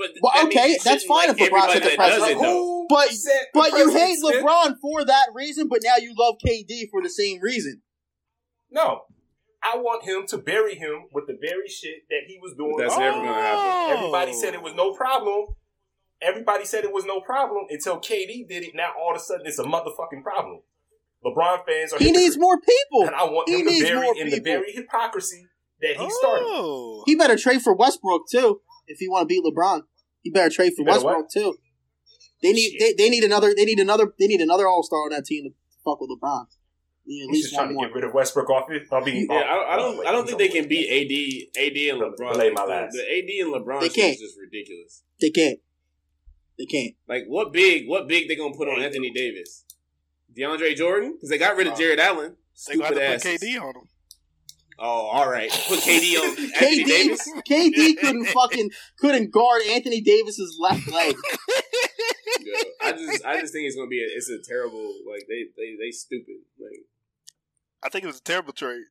But 0.00 0.10
Well, 0.22 0.32
that 0.34 0.46
okay, 0.46 0.78
that's 0.84 1.04
fine 1.04 1.28
like 1.28 1.40
if 1.40 1.50
LeBron 1.50 1.58
everybody 1.68 1.72
set 1.74 1.82
the 1.82 1.88
that 1.90 1.96
does 1.98 2.18
precedent. 2.18 2.40
it, 2.40 2.42
though. 2.42 2.52
Who 2.64 2.86
But- 2.88 3.10
But 3.54 3.70
you 3.78 3.90
hate 3.90 4.20
precedence, 4.20 4.42
LeBron 4.44 4.74
for 4.80 5.04
that 5.04 5.26
reason, 5.34 5.68
but 5.68 5.80
now 5.84 5.96
you 6.00 6.14
love 6.18 6.36
KD 6.44 6.88
for 6.90 7.02
the 7.02 7.10
same 7.10 7.40
reason. 7.40 7.82
No. 8.70 9.02
I 9.62 9.76
want 9.76 10.04
him 10.04 10.26
to 10.28 10.38
bury 10.38 10.74
him 10.74 11.08
with 11.12 11.26
the 11.26 11.36
very 11.40 11.68
shit 11.68 12.08
that 12.08 12.20
he 12.26 12.38
was 12.40 12.54
doing. 12.56 12.74
But 12.78 12.84
that's 12.88 12.98
never 12.98 13.18
gonna 13.18 13.34
happen. 13.34 13.60
Oh. 13.62 13.94
Everybody 13.98 14.32
said 14.32 14.54
it 14.54 14.62
was 14.62 14.74
no 14.74 14.94
problem. 14.94 15.48
Everybody 16.22 16.64
said 16.64 16.84
it 16.84 16.92
was 16.92 17.04
no 17.04 17.20
problem 17.20 17.66
until 17.68 17.98
KD 18.00 18.46
did 18.48 18.62
it. 18.64 18.70
Now 18.74 18.92
all 18.98 19.10
of 19.14 19.16
a 19.16 19.20
sudden 19.20 19.46
it's 19.46 19.58
a 19.58 19.64
motherfucking 19.64 20.22
problem. 20.22 20.60
LeBron 21.24 21.66
fans 21.66 21.92
are 21.92 21.98
He 21.98 22.10
needs 22.10 22.38
more 22.38 22.58
people. 22.58 23.06
and 23.06 23.14
I 23.14 23.24
want 23.24 23.48
he 23.50 23.56
him 23.60 23.66
to 23.66 23.70
needs 23.70 23.84
bury 23.84 24.00
more 24.02 24.14
in 24.16 24.30
the 24.30 24.36
people. 24.36 24.44
very 24.52 24.72
hypocrisy 24.72 25.46
that 25.82 25.96
he 25.96 26.10
started. 26.10 26.44
Oh. 26.46 27.02
He 27.06 27.14
better 27.14 27.36
trade 27.36 27.60
for 27.60 27.74
Westbrook 27.74 28.22
too 28.30 28.62
if 28.86 28.98
he 28.98 29.08
want 29.08 29.22
to 29.22 29.26
beat 29.26 29.44
LeBron. 29.44 29.82
He 30.22 30.30
better 30.30 30.50
trade 30.50 30.72
for 30.76 30.84
better 30.84 30.96
Westbrook 31.04 31.16
what? 31.24 31.30
too. 31.30 31.54
They 32.42 32.52
need 32.52 32.76
they, 32.80 32.94
they 32.96 33.10
need 33.10 33.24
another 33.24 33.54
they 33.56 33.64
need 33.64 33.78
another 33.78 34.12
they 34.18 34.26
need 34.26 34.40
another 34.40 34.66
All 34.66 34.82
Star 34.82 35.00
on 35.00 35.10
that 35.10 35.24
team 35.24 35.44
to 35.44 35.50
fuck 35.84 36.00
with 36.00 36.10
LeBron. 36.10 36.46
They 37.06 37.12
need 37.14 37.22
at 37.22 37.26
He's 37.26 37.32
least 37.32 37.44
just 37.46 37.54
trying 37.54 37.68
to 37.68 37.74
more. 37.74 37.86
get 37.86 37.94
rid 37.94 38.04
of 38.04 38.14
Westbrook 38.14 38.48
off 38.50 38.70
it. 38.70 38.82
I 38.92 39.00
mean, 39.04 39.26
Yeah, 39.30 39.36
I, 39.38 39.74
I 39.74 39.76
don't. 39.76 40.06
I 40.06 40.12
don't 40.12 40.26
think 40.26 40.38
they 40.38 40.48
can 40.48 40.68
beat 40.68 40.88
AD, 40.88 41.62
AD 41.62 41.76
and 41.76 42.00
Bel- 42.00 42.12
LeBron. 42.28 42.32
belay 42.34 42.50
my 42.50 42.64
last. 42.64 42.92
The 42.92 43.02
AD 43.02 43.46
and 43.46 43.54
LeBron 43.54 43.80
They 43.80 43.88
can't. 43.88 44.14
is 44.14 44.20
just 44.20 44.38
ridiculous. 44.38 45.02
They 45.20 45.30
can't. 45.30 45.58
They 46.58 46.66
can't. 46.66 46.94
Like 47.08 47.24
what 47.26 47.52
big? 47.52 47.88
What 47.88 48.06
big 48.08 48.28
they 48.28 48.36
gonna 48.36 48.54
put 48.54 48.68
on 48.68 48.80
Anthony 48.82 49.10
Davis? 49.12 49.64
DeAndre 50.36 50.76
Jordan 50.76 51.14
because 51.14 51.28
they 51.30 51.38
got 51.38 51.56
rid 51.56 51.66
of 51.66 51.76
Jarrett 51.76 51.98
Allen. 51.98 52.36
They 52.68 52.76
gonna 52.76 52.84
have 52.86 52.94
Stupid 52.94 53.00
to 53.00 53.14
ass. 53.14 53.22
put 53.22 53.48
KD 53.48 53.60
on 53.60 53.68
him. 53.76 53.88
Oh, 54.82 55.08
all 55.08 55.30
right. 55.30 55.50
Put 55.68 55.78
KD 55.80 56.16
on 56.18 56.30
Anthony 56.30 56.84
KD, 56.84 56.86
Davis. 56.86 57.32
KD 57.48 57.96
couldn't 57.98 58.24
fucking 58.26 58.70
couldn't 58.98 59.30
guard 59.30 59.62
Anthony 59.68 60.00
Davis's 60.00 60.56
left 60.58 60.90
leg. 60.90 61.14
Yo, 62.40 62.54
I 62.80 62.92
just, 62.92 63.26
I 63.26 63.40
just 63.40 63.52
think 63.52 63.66
it's 63.66 63.76
gonna 63.76 63.88
be. 63.88 64.00
A, 64.00 64.06
it's 64.06 64.30
a 64.30 64.38
terrible. 64.42 64.94
Like 65.08 65.26
they, 65.28 65.44
they, 65.56 65.76
they 65.78 65.90
stupid. 65.90 66.36
Like 66.58 66.86
I 67.82 67.90
think 67.90 68.04
it 68.04 68.06
was 68.06 68.18
a 68.18 68.22
terrible 68.22 68.54
trade. 68.54 68.84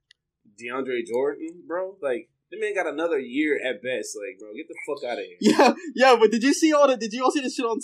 DeAndre 0.62 1.06
Jordan, 1.08 1.64
bro. 1.68 1.96
Like 2.02 2.30
the 2.52 2.60
man 2.60 2.74
got 2.74 2.88
another 2.92 3.20
year 3.20 3.60
at 3.64 3.82
best. 3.84 4.18
Like, 4.18 4.40
bro, 4.40 4.50
get 4.56 4.68
the 4.68 4.76
fuck 4.88 5.04
out 5.10 5.20
of 5.20 5.26
here. 5.26 5.38
Yeah, 5.40 5.74
yeah, 5.96 6.16
but 6.20 6.32
did 6.32 6.42
you 6.44 6.54
see 6.54 6.74
all 6.74 6.88
the? 6.88 6.98
Did 6.98 7.14
you 7.14 7.24
all 7.24 7.32
see 7.32 7.42
the 7.42 7.50
shit 7.50 7.66
on 7.66 7.80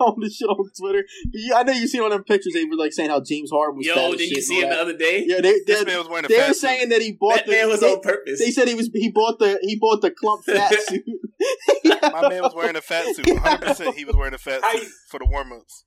on 0.00 0.16
the 0.20 0.28
shit 0.30 0.48
on 0.48 0.68
Twitter? 0.78 1.04
Yeah, 1.32 1.56
I 1.58 1.62
know 1.62 1.72
you 1.72 1.86
seen 1.86 2.00
all 2.02 2.10
them 2.10 2.24
pictures. 2.24 2.52
They 2.54 2.64
were 2.64 2.76
like 2.76 2.92
saying 2.92 3.10
how 3.10 3.20
James 3.20 3.50
Harden 3.50 3.76
was. 3.78 3.86
fat 3.86 3.96
Yo, 3.96 4.12
as 4.12 4.16
did 4.18 4.30
you 4.30 4.42
see 4.42 4.60
him 4.60 4.70
the 4.70 4.80
other 4.80 4.96
day? 4.96 5.24
Yeah, 5.26 5.40
they 5.40 5.60
This 5.66 5.80
they, 5.80 5.84
man 5.84 5.98
was 5.98 6.08
wearing 6.08 6.24
a 6.24 6.28
they 6.28 6.36
fat 6.38 6.48
were 6.48 6.54
suit. 6.54 6.60
saying 6.68 6.88
that 6.90 7.00
he 7.02 7.12
bought 7.12 7.36
That 7.36 7.46
the. 7.46 7.52
man 7.52 7.68
was 7.68 7.80
they, 7.80 7.92
on 7.94 8.00
purpose. 8.00 8.38
they 8.40 8.50
said 8.50 8.66
he 8.68 8.74
was 8.74 8.90
he 8.92 9.10
bought 9.10 9.38
the 9.38 9.58
he 9.62 9.76
bought 9.80 10.00
the 10.02 10.10
clump 10.10 10.44
fat 10.46 10.72
suit. 10.82 11.02
My 12.02 12.28
man 12.28 12.42
was 12.42 12.54
wearing 12.54 12.76
a 12.76 12.80
fat 12.80 13.14
suit. 13.14 13.26
100 13.30 13.60
percent 13.66 13.94
he 13.96 14.04
was 14.04 14.16
wearing 14.16 14.34
a 14.34 14.38
fat 14.38 14.62
suit 14.72 14.82
you- 14.82 14.88
for 15.10 15.18
the 15.18 15.26
warm 15.30 15.52
ups. 15.52 15.84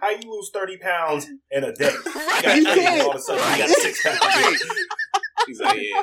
How 0.00 0.10
you 0.10 0.30
lose 0.30 0.50
thirty 0.54 0.78
pounds 0.78 1.26
in 1.50 1.62
a 1.64 1.72
day? 1.74 1.90
Right. 2.06 2.42
You 2.56 2.62
You 2.62 2.64
got 2.64 2.74
30 2.74 2.80
and 2.80 2.80
can't. 2.80 3.02
all 3.02 3.10
of 3.10 3.16
a 3.16 3.20
sudden 3.20 3.52
you 3.52 3.58
got 3.58 3.68
six 3.68 4.02
pack. 4.02 4.20
Right. 5.40 5.46
He's 5.46 5.60
like, 5.60 5.78
yeah. 5.80 6.02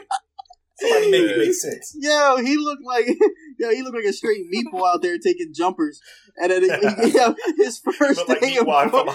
Somebody 0.80 1.12
make 1.12 1.21
it 1.21 1.38
make 1.39 1.54
sense. 1.54 1.95
Yo, 2.00 2.38
he 2.38 2.56
looked 2.58 2.84
like 2.86 3.08
yo, 3.60 3.71
he 3.71 3.82
looked 3.82 3.95
like 3.95 4.06
a 4.06 4.13
straight 4.13 4.45
meatball 4.52 4.88
out 4.88 5.02
there 5.02 5.17
taking 5.17 5.52
jumpers. 5.54 6.00
And 6.38 6.52
then 6.52 6.63
he, 6.63 6.69
yo, 7.17 7.34
his 7.58 7.80
first 7.80 8.19
Look 8.19 8.30
like 8.30 8.41
day 8.41 8.58
of 8.58 8.67
Meatwad 8.67 8.91
from 8.91 9.08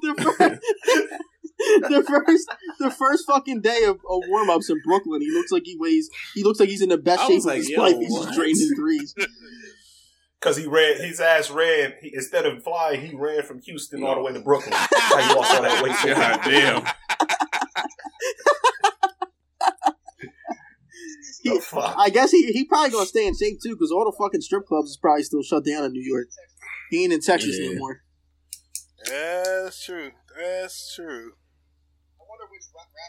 the 0.00 0.14
first, 0.22 0.60
the 1.58 2.04
first 2.08 2.52
the 2.78 2.90
first 2.90 3.26
fucking 3.26 3.60
day 3.60 3.84
of, 3.84 3.96
of 3.96 4.22
warm 4.28 4.48
ups 4.48 4.70
in 4.70 4.80
Brooklyn, 4.82 5.20
he 5.20 5.30
looks 5.30 5.52
like 5.52 5.64
he 5.66 5.76
weighs 5.78 6.08
he 6.34 6.42
looks 6.42 6.58
like 6.58 6.70
he's 6.70 6.82
in 6.82 6.88
the 6.88 6.96
best 6.96 7.26
shape 7.26 7.34
was 7.34 7.46
of 7.46 7.54
his 7.56 7.68
yo, 7.68 7.82
life. 7.82 7.96
He's 7.98 8.12
what? 8.12 8.24
just 8.28 8.38
draining 8.38 8.70
threes. 8.74 9.14
Because 10.40 10.56
he 10.56 10.66
ran, 10.66 10.96
his 11.00 11.20
ass 11.20 11.50
ran. 11.50 11.92
He, 12.00 12.12
instead 12.14 12.46
of 12.46 12.64
flying, 12.64 13.00
he 13.00 13.14
ran 13.14 13.42
from 13.44 13.60
Houston 13.60 14.02
all 14.02 14.16
the 14.16 14.22
way 14.22 14.32
to 14.32 14.40
Brooklyn. 14.40 14.72
How 14.74 15.18
you 15.18 15.36
lost 15.36 15.54
all 15.54 15.62
that 15.62 15.82
weight 15.84 16.14
God 16.14 16.40
damn. 16.42 17.21
The? 21.44 21.94
I 21.98 22.08
guess 22.10 22.30
he 22.30 22.46
he 22.52 22.64
probably 22.64 22.90
gonna 22.90 23.06
stay 23.06 23.26
in 23.26 23.34
shape 23.36 23.58
too, 23.62 23.74
because 23.74 23.90
all 23.90 24.04
the 24.04 24.16
fucking 24.16 24.40
strip 24.42 24.66
clubs 24.66 24.90
is 24.90 24.96
probably 24.96 25.22
still 25.24 25.42
shut 25.42 25.64
down 25.64 25.84
in 25.84 25.92
New 25.92 26.02
York. 26.02 26.28
He 26.90 27.04
ain't 27.04 27.12
in 27.12 27.20
Texas 27.20 27.56
Yeah. 27.58 27.70
anymore. 27.70 28.02
That's 29.06 29.84
true. 29.84 30.10
That's 30.38 30.94
true. 30.94 31.32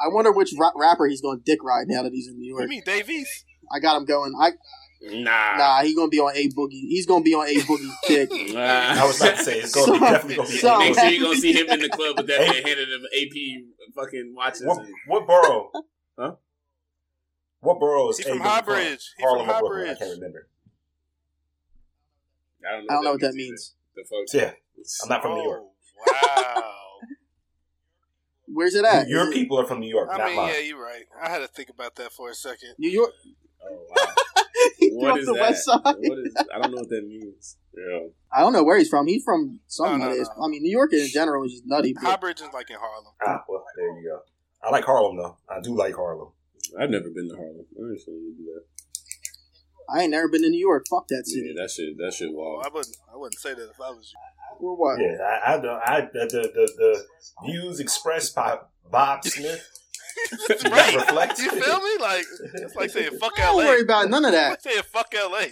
I 0.04 0.08
wonder 0.10 0.32
which 0.32 0.54
ra- 0.60 0.72
rapper 0.76 1.08
he's 1.08 1.22
gonna 1.22 1.40
dick 1.46 1.64
ride 1.64 1.86
now 1.88 2.04
that 2.04 2.12
he's 2.14 2.28
in 2.28 2.38
New 2.38 2.46
You 2.46 2.58
York. 2.58 2.70
mean 2.70 2.82
Davies? 2.86 3.46
I 3.74 3.80
got 3.80 3.98
him 3.98 4.06
going. 4.06 4.34
I 4.40 4.52
Nah. 5.06 5.58
nah, 5.58 5.82
he 5.84 5.94
gonna 5.94 6.08
be 6.08 6.20
on 6.20 6.34
a 6.36 6.48
boogie. 6.50 6.88
He's 6.88 7.06
gonna 7.06 7.24
be 7.24 7.34
on 7.34 7.46
a 7.48 7.56
boogie 7.56 7.92
kick. 8.06 8.30
I 8.56 9.06
was 9.06 9.20
about 9.22 9.38
to 9.38 9.44
say 9.44 9.60
it's 9.60 9.74
going 9.76 9.88
to 9.88 9.94
be 9.94 10.00
definitely 10.00 10.36
going 10.38 10.48
to 10.48 10.54
be. 10.54 10.60
so- 10.60 10.80
Make 10.80 10.96
sure 11.00 11.10
you're 11.10 11.24
gonna 11.26 11.38
see 11.40 11.52
him 11.54 11.68
in 11.70 11.80
the 11.82 11.90
club 11.90 12.18
with 12.18 12.28
that 12.28 12.40
man 12.40 12.54
handing 12.64 12.88
him 12.88 13.06
AP 13.14 13.94
fucking 13.96 14.34
watches. 14.36 14.64
What, 14.66 14.86
what 15.08 15.28
borough? 15.28 15.72
Huh? 16.18 16.36
What 17.64 17.80
borough 17.80 18.10
is 18.10 18.18
He's 18.18 18.28
from 18.28 18.40
Abel 18.42 18.52
Highbridge. 18.52 18.90
He's 18.92 19.14
Harlem 19.22 19.48
from 19.48 19.56
or 19.64 19.70
Brooklyn? 19.70 19.90
I 19.96 20.00
can't 20.00 20.12
remember. 20.20 20.48
I 22.68 22.72
don't 22.72 22.82
know, 22.82 22.88
I 22.90 22.94
don't 22.96 23.04
know 23.06 23.12
what 23.12 23.22
that 23.22 23.34
means. 23.34 23.74
either. 23.96 24.04
The 24.04 24.10
fuck? 24.10 24.42
Yeah, 24.42 24.52
I'm 25.04 25.10
not 25.10 25.22
from 25.22 25.36
New 25.36 25.44
York. 25.44 25.62
Oh, 26.08 26.44
wow. 26.56 26.74
Where's 28.54 28.76
it 28.76 28.86
at? 28.86 29.08
Your 29.08 29.24
Is 29.24 29.30
it 29.30 29.34
people 29.34 29.60
are 29.60 29.66
from 29.66 29.80
New 29.80 29.90
York, 29.90 30.10
I 30.12 30.18
not 30.18 30.28
mean, 30.28 30.36
mine. 30.38 30.54
yeah, 30.54 30.60
you're 30.62 30.82
right. 30.82 31.04
I 31.22 31.30
had 31.30 31.40
to 31.40 31.48
think 31.48 31.70
about 31.70 31.96
that 31.96 32.12
for 32.12 32.30
a 32.30 32.34
second. 32.36 32.76
New 32.78 32.90
York. 32.90 33.12
Oh 33.66 33.86
wow. 33.96 34.44
he 34.78 34.90
threw 34.90 35.00
what 35.00 35.12
up 35.12 35.18
is 35.20 35.26
the 35.26 35.34
that? 35.34 35.42
west 35.42 35.66
side. 35.66 35.80
What 35.84 36.18
is? 36.20 36.36
I 36.54 36.60
don't 36.62 36.72
know 36.72 36.78
what 36.82 36.90
that 36.90 37.08
means. 37.08 37.58
Yeah. 37.76 38.08
I 38.36 38.42
don't 38.42 38.54
know 38.54 38.64
where 38.64 38.78
he's 38.78 38.90
from. 38.90 39.08
He's 39.08 39.24
from 39.24 39.60
some 39.68 40.00
No, 40.00 40.10
no, 40.10 40.16
nut 40.16 40.28
no. 40.38 40.44
I 40.46 40.48
mean, 40.50 40.62
New 40.64 40.72
York 40.72 40.92
in 40.94 41.08
general 41.08 41.46
is 41.46 41.52
just 41.54 41.64
nutty. 41.66 41.94
but- 41.94 42.04
Highbridge 42.04 42.42
is 42.42 42.50
like 42.54 42.70
in 42.70 42.76
Harlem. 42.80 43.14
Ah, 43.26 43.44
well, 43.48 43.64
there 43.78 43.88
you 44.00 44.10
go. 44.10 44.20
I 44.68 44.70
like 44.72 44.84
Harlem 44.86 45.18
though. 45.18 45.38
I 45.50 45.60
do 45.62 45.76
like 45.76 45.96
Harlem. 45.96 46.30
I've 46.80 46.90
never 46.90 47.10
been 47.10 47.30
to 47.30 47.36
Harlem. 47.36 47.66
I 47.78 47.92
ain't 47.92 48.02
sure 48.02 48.14
you 48.14 48.34
do 48.38 48.46
that. 48.54 48.64
I 49.94 50.02
ain't 50.04 50.12
never 50.12 50.28
been 50.30 50.42
to 50.44 50.50
New 50.50 50.60
York. 50.60 50.86
Fuck 50.90 51.08
that 51.10 51.24
city. 51.26 51.54
Yeah, 51.54 51.62
that 51.64 51.70
shit. 51.72 51.98
That 51.98 52.14
shit. 52.14 52.30
Well, 52.34 52.54
Wild. 52.56 52.66
I 52.66 52.70
wouldn't. 52.74 52.96
I 53.14 53.18
wouldn't 53.18 53.40
say 53.40 53.54
that 53.54 53.64
if 53.70 53.82
I 53.82 53.90
was 53.92 54.12
you. 54.14 54.68
Or 54.68 54.76
what? 54.78 55.00
Yeah, 55.00 55.18
I, 55.22 55.54
I, 55.56 55.60
don't- 55.60 55.82
I 55.84 56.02
the, 56.14 56.26
the 56.32 56.42
the 56.54 56.72
the 56.78 57.06
views 57.46 57.80
expressed 57.80 58.36
by 58.36 58.60
Bob 58.90 59.24
Smith 59.26 59.68
right. 60.70 60.96
reflect. 60.96 61.40
You 61.40 61.50
feel 61.52 61.82
me? 61.82 61.90
Like 62.00 62.24
it's 62.54 62.76
like 62.76 62.92
saying 62.92 63.18
fuck 63.20 63.36
Don't 63.36 63.58
LA. 63.58 63.66
worry 63.66 63.82
about 63.82 64.10
none 64.10 64.24
of 64.26 64.32
that. 64.32 64.50
Like 64.52 64.62
saying 64.74 64.84
fuck 64.92 65.14
LA. 65.14 65.46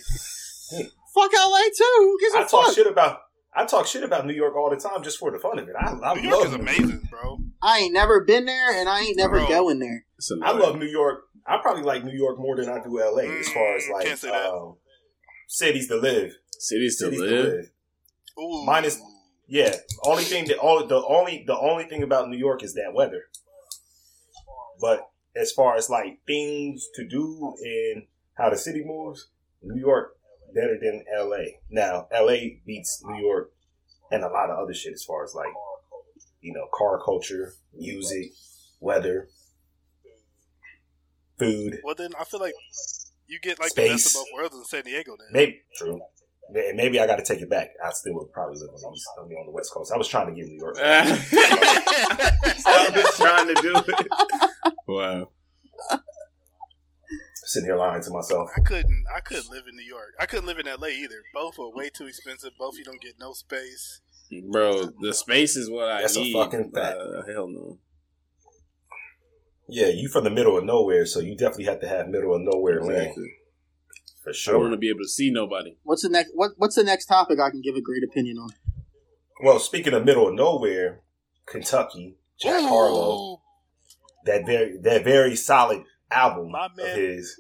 Fuck 1.13 1.31
LA 1.33 1.59
too. 1.75 1.95
Who 1.97 2.17
gives 2.21 2.35
a 2.35 2.37
I 2.39 2.41
talk 2.43 2.65
fuck? 2.67 2.75
shit 2.75 2.87
about 2.87 3.19
I 3.53 3.65
talk 3.65 3.85
shit 3.85 4.03
about 4.03 4.25
New 4.25 4.33
York 4.33 4.55
all 4.55 4.69
the 4.69 4.77
time 4.77 5.03
just 5.03 5.17
for 5.19 5.29
the 5.31 5.39
fun 5.39 5.59
of 5.59 5.67
it. 5.67 5.75
I, 5.77 5.87
I 5.91 6.13
New 6.15 6.21
York 6.29 6.43
love 6.45 6.53
is 6.53 6.53
New 6.55 6.61
amazing, 6.61 7.07
bro. 7.11 7.39
I 7.63 7.79
ain't 7.79 7.93
never 7.93 8.21
been 8.23 8.45
there, 8.45 8.71
and 8.79 8.89
I 8.89 9.01
ain't 9.01 9.17
never 9.17 9.37
Bro. 9.39 9.47
going 9.47 9.79
there. 9.79 10.05
I 10.43 10.51
love 10.51 10.77
New 10.77 10.85
York. 10.87 11.25
I 11.45 11.57
probably 11.57 11.83
like 11.83 12.03
New 12.03 12.13
York 12.13 12.37
more 12.39 12.55
than 12.55 12.69
I 12.69 12.81
do 12.83 12.99
LA 12.99 13.23
as 13.39 13.49
far 13.49 13.75
as 13.75 13.83
Mm, 13.85 13.91
like 13.93 14.05
can't 14.05 14.19
say 14.19 14.29
that. 14.29 14.49
um, 14.51 14.75
cities 15.47 15.87
to 15.89 15.95
live. 15.97 16.33
cities 16.59 16.97
to 16.97 17.05
Cities 17.05 17.19
live. 17.19 17.71
Ooh. 18.39 18.63
Mine 18.65 18.85
is- 18.85 19.01
Yeah, 19.47 19.75
only 20.05 20.23
thing 20.23 20.45
that 20.47 20.57
all 20.59 20.85
the 20.85 21.03
only 21.05 21.43
the 21.45 21.57
only 21.57 21.83
thing 21.85 22.03
about 22.03 22.29
New 22.29 22.37
York 22.37 22.63
is 22.63 22.73
that 22.75 22.93
weather. 22.93 23.23
But 24.79 25.09
as 25.35 25.51
far 25.51 25.75
as 25.75 25.89
like 25.89 26.19
things 26.25 26.87
to 26.95 27.07
do 27.07 27.55
and 27.63 28.07
how 28.35 28.49
the 28.49 28.57
city 28.57 28.83
moves, 28.85 29.29
New 29.61 29.79
York 29.79 30.15
better 30.53 30.77
than 30.79 31.03
LA. 31.13 31.59
Now 31.69 32.07
LA 32.13 32.59
beats 32.65 33.01
New 33.05 33.21
York 33.21 33.51
and 34.11 34.23
a 34.23 34.27
lot 34.29 34.49
of 34.49 34.59
other 34.59 34.73
shit 34.73 34.93
as 34.93 35.03
far 35.03 35.23
as 35.23 35.33
like 35.35 35.53
you 36.41 36.53
know 36.53 36.67
car 36.77 36.99
culture, 37.03 37.53
music, 37.73 38.31
weather, 38.79 39.27
food. 41.37 41.79
Well, 41.83 41.95
then 41.95 42.11
I 42.19 42.23
feel 42.25 42.39
like 42.39 42.53
you 43.27 43.39
get 43.39 43.59
like 43.59 43.73
the 43.73 43.87
best 43.87 44.05
Space. 44.05 44.15
of 44.15 44.21
both 44.21 44.27
worlds 44.35 44.55
in 44.55 44.63
San 44.65 44.83
Diego. 44.83 45.15
Then 45.17 45.27
Maybe 45.31 45.61
true. 45.77 45.99
May- 46.51 46.73
Maybe 46.75 46.99
I 46.99 47.07
got 47.07 47.15
to 47.17 47.23
take 47.23 47.41
it 47.41 47.49
back. 47.49 47.69
I 47.85 47.91
still 47.93 48.13
would 48.15 48.31
probably 48.33 48.59
live 48.59 48.69
on 48.71 48.75
the 48.81 48.91
east, 48.93 49.07
I 49.17 49.23
mean, 49.25 49.37
on 49.37 49.45
the 49.45 49.51
west 49.53 49.71
coast. 49.73 49.91
I 49.93 49.97
was 49.97 50.09
trying 50.09 50.27
to 50.27 50.33
get 50.33 50.47
New 50.49 50.57
York. 50.57 50.75
I 50.81 51.11
was 52.93 53.15
trying 53.15 53.47
to 53.47 53.53
do 53.61 53.73
it. 53.87 54.07
Wow. 54.87 55.29
Sitting 57.45 57.67
here 57.67 57.77
lying 57.77 58.01
to 58.03 58.09
myself. 58.11 58.49
I 58.55 58.61
couldn't. 58.61 59.05
I 59.15 59.19
couldn't 59.21 59.49
live 59.49 59.63
in 59.69 59.75
New 59.75 59.85
York. 59.85 60.13
I 60.19 60.25
couldn't 60.25 60.45
live 60.45 60.59
in 60.59 60.65
LA 60.67 60.87
either. 60.87 61.21
Both 61.33 61.57
are 61.59 61.69
way 61.73 61.89
too 61.89 62.05
expensive. 62.07 62.51
Both 62.57 62.77
you 62.77 62.83
don't 62.83 63.01
get 63.01 63.15
no 63.19 63.31
space. 63.33 64.01
Bro, 64.51 64.91
the 65.01 65.13
space 65.13 65.55
is 65.55 65.69
what 65.69 65.89
I 65.89 66.01
That's 66.01 66.15
a 66.15 66.19
need. 66.21 66.33
fucking 66.33 66.71
fact. 66.71 66.97
Uh, 66.97 67.23
hell 67.31 67.47
no. 67.47 67.79
Yeah, 69.67 69.87
you 69.87 70.09
from 70.09 70.23
the 70.25 70.29
middle 70.29 70.57
of 70.57 70.63
nowhere, 70.65 71.05
so 71.05 71.19
you 71.19 71.35
definitely 71.35 71.65
have 71.65 71.79
to 71.81 71.87
have 71.87 72.07
middle 72.09 72.35
of 72.35 72.41
nowhere 72.41 72.81
land 72.83 73.13
for 74.23 74.33
sure. 74.33 74.53
I 74.53 74.53
don't 74.53 74.59
sure. 74.59 74.59
want 74.59 74.73
to 74.73 74.77
be 74.77 74.89
able 74.89 74.99
to 74.99 75.07
see 75.07 75.31
nobody. 75.31 75.77
What's 75.83 76.03
the 76.03 76.09
next? 76.09 76.31
What 76.35 76.51
What's 76.57 76.75
the 76.75 76.83
next 76.83 77.05
topic 77.05 77.39
I 77.39 77.49
can 77.49 77.61
give 77.61 77.75
a 77.75 77.81
great 77.81 78.03
opinion 78.03 78.37
on? 78.37 78.49
Well, 79.43 79.59
speaking 79.59 79.93
of 79.93 80.05
middle 80.05 80.27
of 80.27 80.35
nowhere, 80.35 81.01
Kentucky, 81.45 82.17
Jack 82.39 82.61
Harlow, 82.61 83.41
that 84.25 84.45
very 84.45 84.77
that 84.81 85.03
very 85.03 85.35
solid 85.35 85.83
album 86.11 86.51
My 86.51 86.65
of 86.65 86.77
his. 86.95 87.39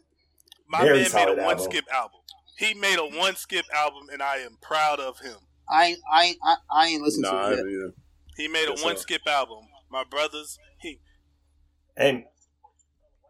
my 0.67 0.81
Very 0.81 0.93
man 0.93 1.03
made 1.03 1.11
solid 1.11 1.39
a 1.39 1.43
one 1.43 1.51
album. 1.57 1.65
skip 1.71 1.85
album. 1.93 2.19
He 2.57 2.73
made 2.73 2.97
a 2.97 3.05
one 3.17 3.35
skip 3.35 3.65
album, 3.75 4.07
and 4.11 4.21
I 4.21 4.37
am 4.37 4.57
proud 4.61 4.99
of 4.99 5.19
him. 5.19 5.37
I 5.71 5.95
I 6.11 6.35
I, 6.43 6.55
I 6.71 6.87
ain't 6.87 7.01
listened 7.01 7.23
nah, 7.23 7.49
to 7.49 7.53
it. 7.53 7.71
Yet. 7.71 7.93
He 8.37 8.47
made 8.47 8.67
a 8.67 8.73
one 8.83 8.97
skip 8.97 9.21
album. 9.27 9.65
My 9.89 10.03
brothers, 10.03 10.57
he 10.79 10.99
and 11.97 12.23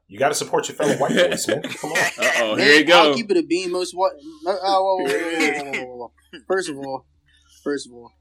you 0.08 0.20
got 0.20 0.30
to 0.30 0.36
support 0.36 0.68
your 0.68 0.76
fellow 0.76 0.94
white 0.98 1.16
boys, 1.16 1.48
man. 1.48 1.62
Come 1.80 1.92
on. 1.92 2.12
oh, 2.20 2.56
here 2.58 2.80
you 2.80 2.84
go. 2.84 3.10
I'll 3.10 3.16
keep 3.16 3.32
it 3.32 3.38
a 3.38 3.44
beam. 3.44 3.72
Most 3.72 3.94
what? 3.94 4.12
Oh, 4.46 4.50
uh, 4.50 4.52
uh, 4.52 4.82
whoa, 4.82 4.98
whoa, 5.06 5.96
whoa, 5.96 6.12
First 6.48 6.70
of 6.70 6.78
all, 6.78 7.06
first 7.64 7.88
of 7.88 7.94
all, 7.94 8.12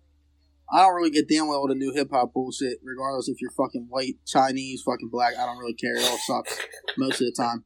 I 0.73 0.83
don't 0.83 0.95
really 0.95 1.11
get 1.11 1.29
damn 1.29 1.49
well 1.49 1.63
with 1.63 1.73
the 1.73 1.75
new 1.75 1.93
hip 1.93 2.11
hop 2.13 2.33
bullshit. 2.33 2.79
Regardless 2.85 3.29
if 3.29 3.41
you're 3.41 3.51
fucking 3.51 3.87
white, 3.89 4.15
Chinese, 4.27 4.83
fucking 4.83 5.09
black, 5.11 5.35
I 5.37 5.45
don't 5.47 5.59
really 5.59 5.75
care. 5.75 5.97
It 5.97 6.09
all 6.09 6.19
sucks 6.19 6.59
most 6.97 7.21
of 7.21 7.27
the 7.27 7.35
time. 7.37 7.65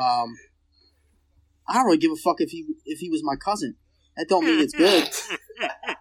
Um, 0.00 0.36
I 1.68 1.74
don't 1.74 1.86
really 1.86 1.98
give 1.98 2.12
a 2.12 2.16
fuck 2.16 2.40
if 2.40 2.50
he 2.50 2.64
if 2.84 3.00
he 3.00 3.10
was 3.10 3.22
my 3.24 3.34
cousin. 3.36 3.74
That 4.16 4.28
don't 4.28 4.44
mean 4.44 4.60
it's 4.60 4.72
good. 4.72 5.08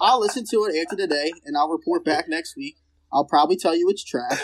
I'll 0.00 0.20
listen 0.20 0.44
to 0.50 0.64
it 0.64 0.80
after 0.82 0.96
today, 0.96 1.32
and 1.44 1.56
I'll 1.56 1.68
report 1.68 2.04
back 2.04 2.28
next 2.28 2.56
week. 2.56 2.76
I'll 3.12 3.24
probably 3.26 3.56
tell 3.56 3.74
you 3.76 3.88
it's 3.90 4.04
trash. 4.04 4.40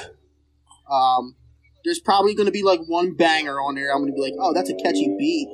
Um, 0.91 1.37
there's 1.85 2.01
probably 2.01 2.35
going 2.35 2.47
to 2.47 2.53
be 2.53 2.63
like 2.63 2.81
one 2.87 3.15
banger 3.15 3.61
on 3.61 3.75
there. 3.75 3.91
I'm 3.93 4.01
going 4.01 4.13
to 4.13 4.15
be 4.15 4.21
like, 4.21 4.35
oh, 4.39 4.53
that's 4.53 4.71
a 4.71 4.75
catchy 4.75 5.15
beat. 5.19 5.49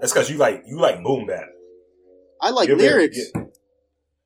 That's 0.00 0.12
because 0.12 0.30
you 0.30 0.36
like 0.38 0.62
you 0.66 0.78
like 0.80 1.02
boom 1.02 1.26
bap. 1.26 1.46
I 2.40 2.50
like 2.50 2.68
You're 2.68 2.78
very- 2.78 3.08
lyrics. 3.08 3.18
yeah. 3.34 3.42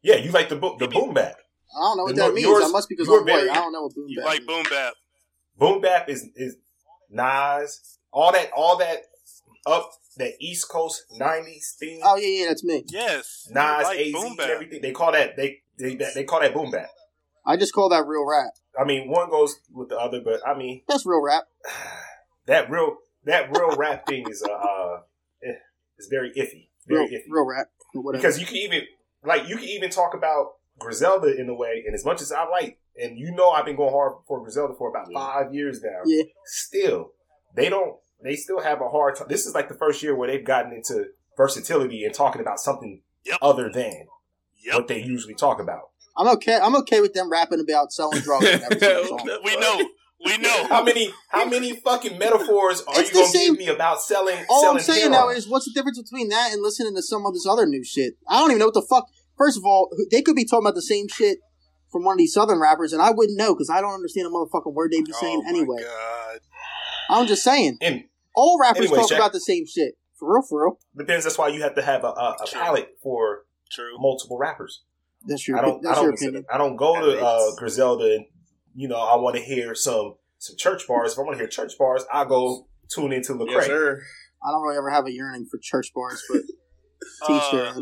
Yeah, 0.03 0.17
you 0.17 0.31
like 0.33 0.49
the 0.49 0.57
bo- 0.57 0.77
the 0.79 0.87
boom 0.89 1.15
bap. 1.15 1.37
I 1.77 1.81
don't 1.81 1.97
know 1.97 2.05
what 2.05 2.15
The 2.15 2.21
that 2.23 2.29
no- 2.29 2.35
means. 2.35 2.47
yours- 2.47 2.63
that 2.65 2.71
must 2.71 2.89
be 2.89 2.95
because 2.95 3.09
you're 3.09 3.21
I'm 3.21 3.27
white. 3.27 3.51
I 3.51 3.55
don't 3.55 3.73
know 3.73 3.83
what 3.83 3.95
boom 3.95 4.07
You 4.09 4.19
bap 4.19 4.27
like 4.27 4.41
is. 4.41 4.47
boom 4.47 4.63
bap? 4.71 4.95
Boom 5.59 5.81
bap 5.81 6.09
is 6.09 6.29
is 6.37 6.57
Nas, 7.11 7.99
all 8.13 8.33
that, 8.33 8.51
all 8.57 8.77
that 8.79 8.99
up 9.67 9.91
that 10.17 10.33
East 10.41 10.69
Coast 10.69 11.05
'90s 11.21 11.75
thing. 11.79 12.01
Oh 12.05 12.17
yeah, 12.17 12.43
yeah, 12.43 12.49
that's 12.49 12.65
me. 12.65 12.85
Yes. 12.89 13.49
Nas, 13.51 13.85
like 13.85 13.99
AZ, 13.99 14.13
boom 14.13 14.27
and 14.27 14.37
bap. 14.37 14.49
everything. 14.51 14.83
They 14.83 14.93
call 14.93 15.13
that 15.13 15.37
they 15.37 15.63
they 15.79 15.95
they 16.15 16.25
call 16.25 16.41
that 16.41 16.55
boom 16.55 16.71
bap. 16.71 16.89
I 17.47 17.57
just 17.57 17.73
call 17.75 17.89
that 17.91 18.07
real 18.07 18.27
rap. 18.27 18.53
I 18.79 18.85
mean, 18.85 19.09
one 19.09 19.29
goes 19.31 19.57
with 19.73 19.89
the 19.91 19.99
other, 19.99 20.21
but 20.25 20.41
I 20.47 20.57
mean 20.57 20.83
That's 20.89 21.05
real 21.07 21.23
rap. 21.23 21.45
that 22.47 22.71
real 22.71 22.97
that 23.25 23.51
real 23.51 23.77
rap 23.77 24.07
thing 24.07 24.27
is 24.31 24.43
uh, 24.43 24.53
uh 24.53 25.01
eh, 25.43 25.53
is 25.99 26.09
very 26.11 26.31
iffy, 26.31 26.69
very 26.87 27.01
Real, 27.09 27.09
iffy. 27.09 27.23
real 27.31 27.47
rap. 27.47 27.67
Whatever. 27.95 28.21
because 28.21 28.41
you 28.41 28.47
can 28.47 28.57
even 28.57 28.83
like 29.25 29.49
you 29.49 29.57
can 29.57 29.69
even 29.69 29.91
talk 29.91 30.15
about 30.15 30.55
Griselda 30.79 31.35
in 31.41 31.49
a 31.49 31.55
way, 31.55 31.85
and 31.87 31.95
as 31.95 32.05
much 32.05 32.21
as 32.21 32.33
I 32.33 32.49
like, 32.49 32.79
and 33.01 33.17
you 33.19 33.31
know 33.31 33.51
I've 33.51 33.65
been 33.65 33.77
going 33.77 33.93
hard 33.93 34.15
for 34.27 34.43
Griselda 34.43 34.75
for 34.77 34.91
about 34.91 35.07
five 35.13 35.55
years 35.55 35.81
now. 35.83 36.01
Yeah. 36.05 36.25
Still, 36.45 37.13
they 37.55 37.69
don't. 37.69 37.97
They 38.25 38.35
still 38.37 38.61
have 38.61 38.81
a 38.81 38.89
hard 38.89 39.17
time. 39.17 39.27
This 39.29 39.47
is 39.47 39.55
like 39.55 39.69
the 39.69 39.75
first 39.75 40.03
year 40.03 40.17
where 40.17 40.27
they've 40.29 40.45
gotten 40.45 40.73
into 40.73 41.09
versatility 41.37 42.05
and 42.05 42.15
talking 42.15 42.41
about 42.41 42.59
something 42.59 43.03
Yep. 43.27 43.39
other 43.43 43.71
than 43.71 44.07
Yep. 44.65 44.75
what 44.75 44.89
they 44.89 45.01
usually 45.03 45.35
talk 45.35 45.61
about. 45.61 45.91
I'm 46.17 46.29
okay. 46.37 46.57
I'm 46.61 46.75
okay 46.77 47.01
with 47.01 47.13
them 47.13 47.31
rapping 47.31 47.61
about 47.61 47.93
selling 47.93 48.21
drugs 48.23 48.47
every 48.47 48.81
song. 48.81 49.29
We 49.45 49.57
know. 49.57 49.89
We 50.25 50.37
know. 50.39 50.67
How 50.69 50.83
many 50.83 51.13
how 51.29 51.45
many 51.45 51.75
fucking 51.77 52.19
metaphors 52.19 52.81
are 52.83 53.01
It's 53.01 53.11
you 53.11 53.17
gonna 53.17 53.27
same- 53.29 53.55
give 53.57 53.67
me 53.67 53.69
about 53.69 54.01
selling? 54.01 54.39
All 54.49 54.63
selling 54.63 54.77
I'm 54.79 54.83
saying 54.83 55.11
now 55.11 55.29
is, 55.29 55.49
what's 55.49 55.67
the 55.67 55.73
difference 55.73 56.01
between 56.01 56.29
that 56.31 56.53
and 56.53 56.63
listening 56.63 56.95
to 56.97 57.03
some 57.03 57.27
of 57.27 57.35
this 57.35 57.47
other 57.47 57.67
new 57.67 57.85
shit? 57.85 58.15
I 58.29 58.39
don't 58.39 58.51
even 58.51 58.61
know 58.61 58.67
what 58.67 58.75
the 58.75 58.83
fuck. 58.89 59.07
First 59.37 59.59
of 59.59 59.65
all, 59.65 59.91
they 60.11 60.23
could 60.23 60.37
be 60.37 60.45
talking 60.45 60.65
about 60.65 60.77
the 60.77 60.83
same 60.83 61.09
shit 61.09 61.39
from 61.91 62.05
one 62.05 62.15
of 62.15 62.19
these 62.19 62.33
southern 62.33 62.61
rappers, 62.61 62.93
and 62.93 63.03
I 63.03 63.11
wouldn't 63.11 63.37
know 63.37 63.53
because 63.55 63.69
I 63.71 63.81
don't 63.81 63.93
understand 63.93 64.27
a 64.29 64.31
motherfucking 64.31 64.73
word 64.73 64.93
they 64.93 65.01
be 65.03 65.13
oh 65.13 65.21
saying 65.21 65.41
oh 65.41 65.43
my 65.43 65.49
anyway. 65.49 65.83
God. 65.83 66.41
I'm 67.11 67.27
just 67.27 67.43
saying, 67.43 67.77
and 67.83 68.05
all 68.35 68.59
rappers 68.61 68.87
Anyway, 68.87 68.99
talk 68.99 69.11
Shaq- 69.11 69.17
about 69.17 69.33
the 69.33 69.41
same 69.41 69.67
shit. 69.67 69.95
For 70.19 70.33
real, 70.33 70.43
for 70.43 70.65
real. 70.65 70.79
depends. 70.97 71.25
That's 71.25 71.37
why 71.39 71.49
you 71.49 71.63
have 71.63 71.75
to 71.75 71.83
have 71.83 72.05
a, 72.05 72.09
a, 72.09 72.37
a 72.43 72.47
palette 72.53 72.97
for 73.03 73.45
True. 73.71 73.97
multiple 73.99 74.39
rappers. 74.39 74.83
That's 75.27 75.47
your. 75.49 75.59
I 75.59 75.63
don't. 75.63 75.83
that's 75.83 75.99
I 75.99 76.03
don't. 76.03 76.15
opinion. 76.15 76.45
I 76.53 76.59
don't 76.59 76.77
go 76.77 77.01
to 77.01 77.25
uh, 77.25 77.55
Griselda 77.57 78.05
and 78.05 78.27
you 78.75 78.89
know 78.89 78.97
I 78.99 79.17
want 79.17 79.37
to 79.37 79.43
hear 79.43 79.75
some 79.75 80.15
some 80.39 80.57
church 80.57 80.87
bars. 80.87 81.13
If 81.15 81.19
I 81.19 81.23
want 81.23 81.35
to 81.35 81.39
hear 81.39 81.49
church 81.49 81.73
bars, 81.79 82.05
I 82.13 82.25
go 82.25 82.67
tune 82.95 83.13
into 83.13 83.33
Lecrae. 83.33 83.51
Yes, 83.53 83.67
sir. 83.67 84.03
I 84.47 84.51
don't 84.53 84.63
really 84.63 84.77
ever 84.77 84.91
have 84.91 85.07
a 85.07 85.13
yearning 85.13 85.47
for 85.51 85.59
church 85.63 85.93
bars, 85.95 86.23
but 86.31 86.43
teach 87.27 87.51
their 87.53 87.67
Uh. 87.67 87.81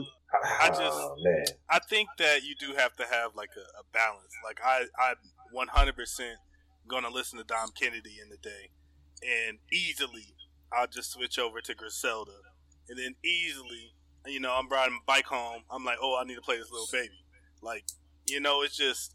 I 0.61 0.69
just- 0.69 0.81
oh, 0.81 1.15
man. 1.23 1.45
I 1.69 1.79
think 1.91 2.09
that 2.19 2.43
you 2.45 2.55
do 2.59 2.75
have 2.75 2.97
to 2.97 3.05
have 3.05 3.35
like 3.35 3.51
a, 3.57 3.81
a 3.81 3.85
balance. 3.93 4.33
Like 4.45 4.61
I, 4.65 4.85
I'm 5.11 5.17
100 5.53 5.95
percent 5.95 6.37
gonna 6.89 7.11
listen 7.11 7.39
to 7.39 7.45
Dom 7.45 7.69
Kennedy 7.79 8.17
in 8.23 8.31
the 8.31 8.39
day, 8.39 8.71
and 9.23 9.59
easily 9.73 10.35
I'll 10.77 10.87
just 10.87 11.13
switch 11.13 11.39
over 11.39 11.61
to 11.61 11.75
Griselda, 11.75 12.33
and 12.89 12.99
then 12.99 13.15
easily, 13.25 13.93
you 14.27 14.41
know, 14.41 14.53
I'm 14.53 14.69
riding 14.69 14.95
my 14.95 15.15
bike 15.15 15.27
home. 15.27 15.63
I'm 15.71 15.85
like, 15.85 15.99
oh, 16.01 16.19
I 16.21 16.25
need 16.25 16.37
to 16.37 16.41
play 16.43 16.59
this 16.59 16.71
little 16.71 16.89
baby. 16.93 17.25
Like, 17.61 17.85
you 18.27 18.41
know, 18.41 18.63
it's 18.63 18.77
just, 18.77 19.15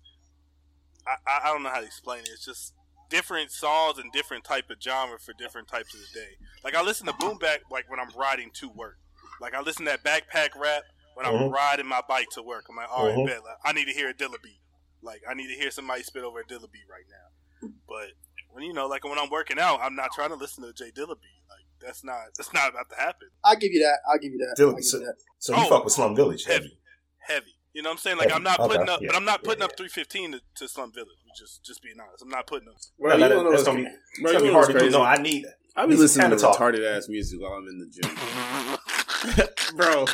I, 1.06 1.40
I, 1.44 1.52
don't 1.54 1.64
know 1.64 1.70
how 1.70 1.80
to 1.80 1.86
explain 1.86 2.20
it. 2.22 2.30
It's 2.34 2.46
just 2.46 2.74
different 3.10 3.52
songs 3.52 3.98
and 3.98 4.12
different 4.12 4.44
type 4.44 4.70
of 4.70 4.78
genre 4.82 5.18
for 5.20 5.34
different 5.38 5.68
types 5.68 5.94
of 5.94 6.02
the 6.02 6.20
day. 6.20 6.30
Like 6.64 6.76
I 6.76 6.82
listen 6.82 7.08
to 7.08 7.14
boom 7.14 7.38
bap 7.38 7.62
like 7.72 7.90
when 7.90 8.00
I'm 8.00 8.10
riding 8.18 8.52
to 8.56 8.70
work. 8.70 8.98
Like 9.40 9.54
I 9.54 9.62
listen 9.62 9.86
to 9.86 9.92
that 9.92 10.04
backpack 10.04 10.60
rap 10.60 10.84
when 11.16 11.26
I'm 11.26 11.34
Mhm. 11.34 11.52
riding 11.52 11.86
my 11.86 12.02
bike 12.08 12.30
to 12.32 12.44
work. 12.44 12.66
I'm 12.70 12.76
like, 12.76 12.90
all 12.90 13.06
right, 13.06 13.16
Mhm. 13.16 13.26
bet. 13.26 13.44
Like, 13.44 13.58
I 13.64 13.72
need 13.72 13.86
to 13.86 13.94
hear 13.94 14.10
a 14.10 14.14
Dilla 14.14 14.42
beat. 14.42 14.60
Like 15.02 15.22
I 15.30 15.34
need 15.34 15.48
to 15.48 15.56
hear 15.56 15.72
somebody 15.72 16.04
spit 16.04 16.24
over 16.24 16.40
a 16.40 16.44
Dilla 16.44 16.70
beat 16.72 16.88
right 16.90 17.06
now. 17.10 17.70
But 17.88 18.12
when 18.58 18.66
you 18.66 18.74
know, 18.74 18.88
like 18.88 19.04
when 19.04 19.20
I'm 19.20 19.30
working 19.30 19.60
out, 19.60 19.80
I'm 19.84 19.96
not 19.96 20.10
trying 20.16 20.30
to 20.30 20.36
listen 20.36 20.64
to 20.64 20.74
J 20.74 20.86
Dilla 20.86 21.10
beat. 21.10 21.44
Like 21.48 21.66
that's 21.80 22.04
not 22.04 22.18
that's 22.36 22.52
not 22.54 22.72
about 22.72 22.90
to 22.90 22.96
happen. 22.96 23.28
I'll 23.46 23.56
give 23.56 23.72
you 23.72 23.82
that. 23.84 24.00
I'll 24.12 24.18
give 24.18 24.32
you 24.32 24.40
that. 24.40 24.56
Dude, 24.58 24.70
I'll 24.70 24.74
give 24.76 24.84
so- 24.84 24.98
you 24.98 25.06
that. 25.06 25.16
So 25.38 25.56
you 25.56 25.62
Oh. 25.64 25.70
fuck 25.70 25.84
with 25.84 25.94
Slum 25.94 26.16
Village, 26.16 26.46
heavy. 26.46 26.80
Heavy. 27.20 27.36
Heavy. 27.42 27.52
You 27.74 27.84
know 27.84 27.90
what 27.90 27.94
I'm 27.94 27.98
saying? 28.00 28.18
Like 28.18 28.30
Heavy. 28.30 28.38
I'm 28.38 28.44
not 28.44 28.60
Okay, 28.60 28.70
putting 28.78 28.90
up, 28.90 29.02
yeah. 29.02 29.08
but 29.10 29.16
I'm 29.16 29.26
not 29.26 29.44
putting 29.44 29.60
Yeah, 29.60 29.66
up 29.66 29.78
315 29.78 30.32
to, 30.32 30.42
to 30.56 30.68
Slum 30.68 30.92
Village. 30.92 31.10
Just 31.38 31.64
just 31.64 31.84
being 31.84 31.98
honest, 32.02 32.24
I'm 32.24 32.30
not 32.30 32.48
putting 32.48 32.68
up. 32.70 32.76
Bro, 33.00 33.10
No, 33.10 33.16
you 33.16 33.22
that- 33.22 33.30
know 33.30 33.44
that's 33.52 33.64
what's 33.64 33.64
gonna 33.68 33.84
be, 33.84 34.24
bro, 34.24 34.32
gonna 34.34 34.44
be 34.46 34.52
hard 34.52 34.72
to 34.72 34.80
do. 34.80 34.90
No, 34.90 35.04
I 35.04 35.18
need. 35.18 35.46
I 35.76 35.86
be 35.86 35.92
This 35.92 36.00
listening 36.18 36.32
to 36.32 36.38
kinda 36.38 36.58
retarded 36.58 36.98
ass 36.98 37.08
music 37.08 37.40
while 37.40 37.52
I'm 37.52 37.68
in 37.68 37.78
the 37.78 37.86
gym, 37.86 39.76
bro. 39.78 40.06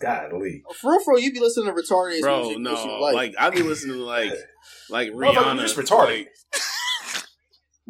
Golly. 0.00 0.62
For 0.80 0.90
real, 0.92 1.00
for 1.04 1.14
real, 1.14 1.22
you 1.22 1.32
be 1.34 1.40
listening 1.40 1.66
to 1.66 1.72
retarded 1.72 2.22
Bro, 2.22 2.42
music. 2.44 2.60
no, 2.62 2.72
what 2.72 2.84
you 2.86 3.00
like, 3.02 3.14
like. 3.14 3.34
I 3.38 3.50
be 3.50 3.62
listening 3.62 3.96
to 3.98 4.02
like 4.04 4.32
like 4.88 5.10
Motherfucker, 5.12 5.34
Rihanna. 5.34 5.54
you 5.56 5.60
just 5.60 5.76
retarded. 5.76 6.06
like- 6.20 6.32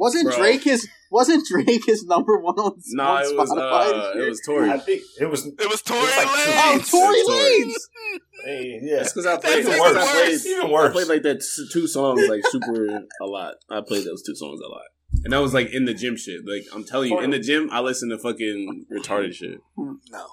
wasn't 0.00 0.24
bro. 0.28 0.36
Drake 0.38 0.64
his 0.64 0.88
wasn't 1.12 1.46
Drake 1.46 1.84
his 1.86 2.04
number 2.04 2.38
one 2.40 2.56
on, 2.56 2.72
no, 2.88 3.04
on 3.04 3.22
it 3.24 3.36
was 3.36 3.50
Spotify? 3.50 4.16
uh, 4.16 4.18
it 4.18 4.28
was 4.28 4.40
Tory. 4.44 4.70
I 4.70 4.78
think 4.78 5.02
it 5.20 5.26
was. 5.26 5.46
It 5.46 5.68
was 5.70 5.82
Tory 5.82 6.00
It's 6.02 6.16
like 6.16 6.26
two- 6.26 6.32
oh, 6.32 6.78
Lanez. 6.78 6.90
Tory 6.90 7.16
It's 7.16 7.30
Lanez. 7.30 8.46
Hey, 8.46 8.80
yeah. 8.82 8.96
That's 8.96 9.12
because 9.12 9.26
I 9.26 9.36
played. 9.36 9.58
even 9.58 9.70
That's 9.72 9.80
worse. 9.80 9.92
'cause 9.94 10.08
I 10.08 10.12
played. 10.24 10.40
Even 10.46 10.74
I 10.74 10.88
played 10.92 11.08
like 11.08 11.22
that 11.22 11.36
s- 11.36 11.60
two 11.72 11.86
songs 11.86 12.26
like 12.28 12.40
super 12.48 13.04
a 13.20 13.26
lot. 13.26 13.54
I 13.70 13.80
played 13.86 14.04
those 14.06 14.22
two 14.22 14.34
songs 14.34 14.60
a 14.64 14.68
lot, 14.68 14.82
and 15.24 15.32
that 15.32 15.38
was 15.38 15.52
like 15.54 15.70
in 15.72 15.84
the 15.84 15.94
gym 15.94 16.16
shit. 16.16 16.40
Like 16.46 16.62
I'm 16.74 16.84
telling 16.84 17.10
you, 17.10 17.20
in 17.20 17.30
the 17.30 17.38
gym, 17.38 17.68
I 17.70 17.80
listen 17.80 18.08
to 18.10 18.18
fucking 18.18 18.86
retarded 18.92 19.34
shit. 19.34 19.58
No. 19.76 20.26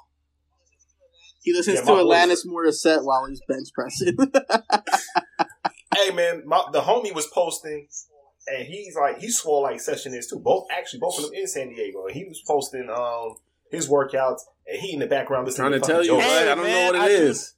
He 1.43 1.53
listens 1.53 1.79
Yeah, 1.79 1.85
to 1.85 1.91
my 1.95 2.01
boys- 2.03 2.13
Alanis 2.13 2.45
Morissette 2.45 3.03
while 3.05 3.25
he's 3.25 3.41
bench 3.47 3.69
pressing. 3.73 4.17
hey 5.95 6.11
man, 6.11 6.43
my, 6.45 6.63
the 6.73 6.81
homie 6.81 7.13
was 7.15 7.25
posting, 7.27 7.87
and 8.47 8.65
he's 8.67 8.95
like 8.95 9.19
he 9.19 9.29
swore 9.29 9.61
like 9.63 9.79
session 9.81 10.13
is 10.13 10.27
too. 10.27 10.39
Both 10.39 10.67
actually, 10.71 10.99
both 10.99 11.17
of 11.17 11.25
them 11.25 11.33
in 11.33 11.47
San 11.47 11.69
Diego. 11.69 12.05
And 12.05 12.15
he 12.15 12.25
was 12.25 12.41
posting 12.45 12.89
um 12.89 13.35
his 13.71 13.89
workouts, 13.89 14.39
and 14.65 14.79
he 14.79 14.93
in 14.93 14.99
the 14.99 15.07
background 15.07 15.45
listening 15.45 15.69
Trying 15.71 15.81
to 15.81 15.85
to 15.87 15.93
tell 15.93 16.03
you, 16.05 16.19
Hey, 16.19 16.27
but 16.27 16.47
I 16.47 16.55
don't 16.55 16.63
man, 16.63 16.93
know 16.93 16.99
what 16.99 17.11
it 17.11 17.17
do- 17.17 17.23
is. 17.25 17.53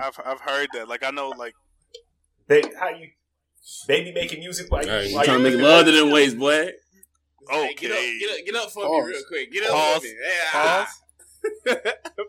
I've 0.00 0.18
I've 0.24 0.40
heard 0.40 0.68
that. 0.74 0.88
Like 0.88 1.04
I 1.04 1.10
know, 1.10 1.28
like 1.30 1.54
They, 2.48 2.62
how 2.78 2.88
you 2.90 3.08
baby 3.86 4.12
making 4.12 4.40
music 4.40 4.70
like, 4.70 4.86
Hey, 4.86 5.08
you 5.10 5.16
like 5.16 5.24
trying 5.26 5.42
to 5.42 5.50
make 5.50 5.60
love 5.60 5.86
to 5.86 5.92
them 5.92 6.10
ways, 6.10 6.34
boy. 6.34 6.70
okay. 7.52 7.74
Get 7.74 7.90
up, 7.92 7.98
get 8.20 8.30
up, 8.30 8.46
get 8.46 8.54
up 8.56 8.70
for 8.70 8.84
Pause. 8.84 9.06
me 9.06 9.12
real 9.12 9.22
quick. 9.28 9.52
Get 9.52 9.64
up 9.64 9.70
Pause. 9.70 9.96
for 9.98 10.02
me. 10.04 10.14
Yeah. 10.28 10.86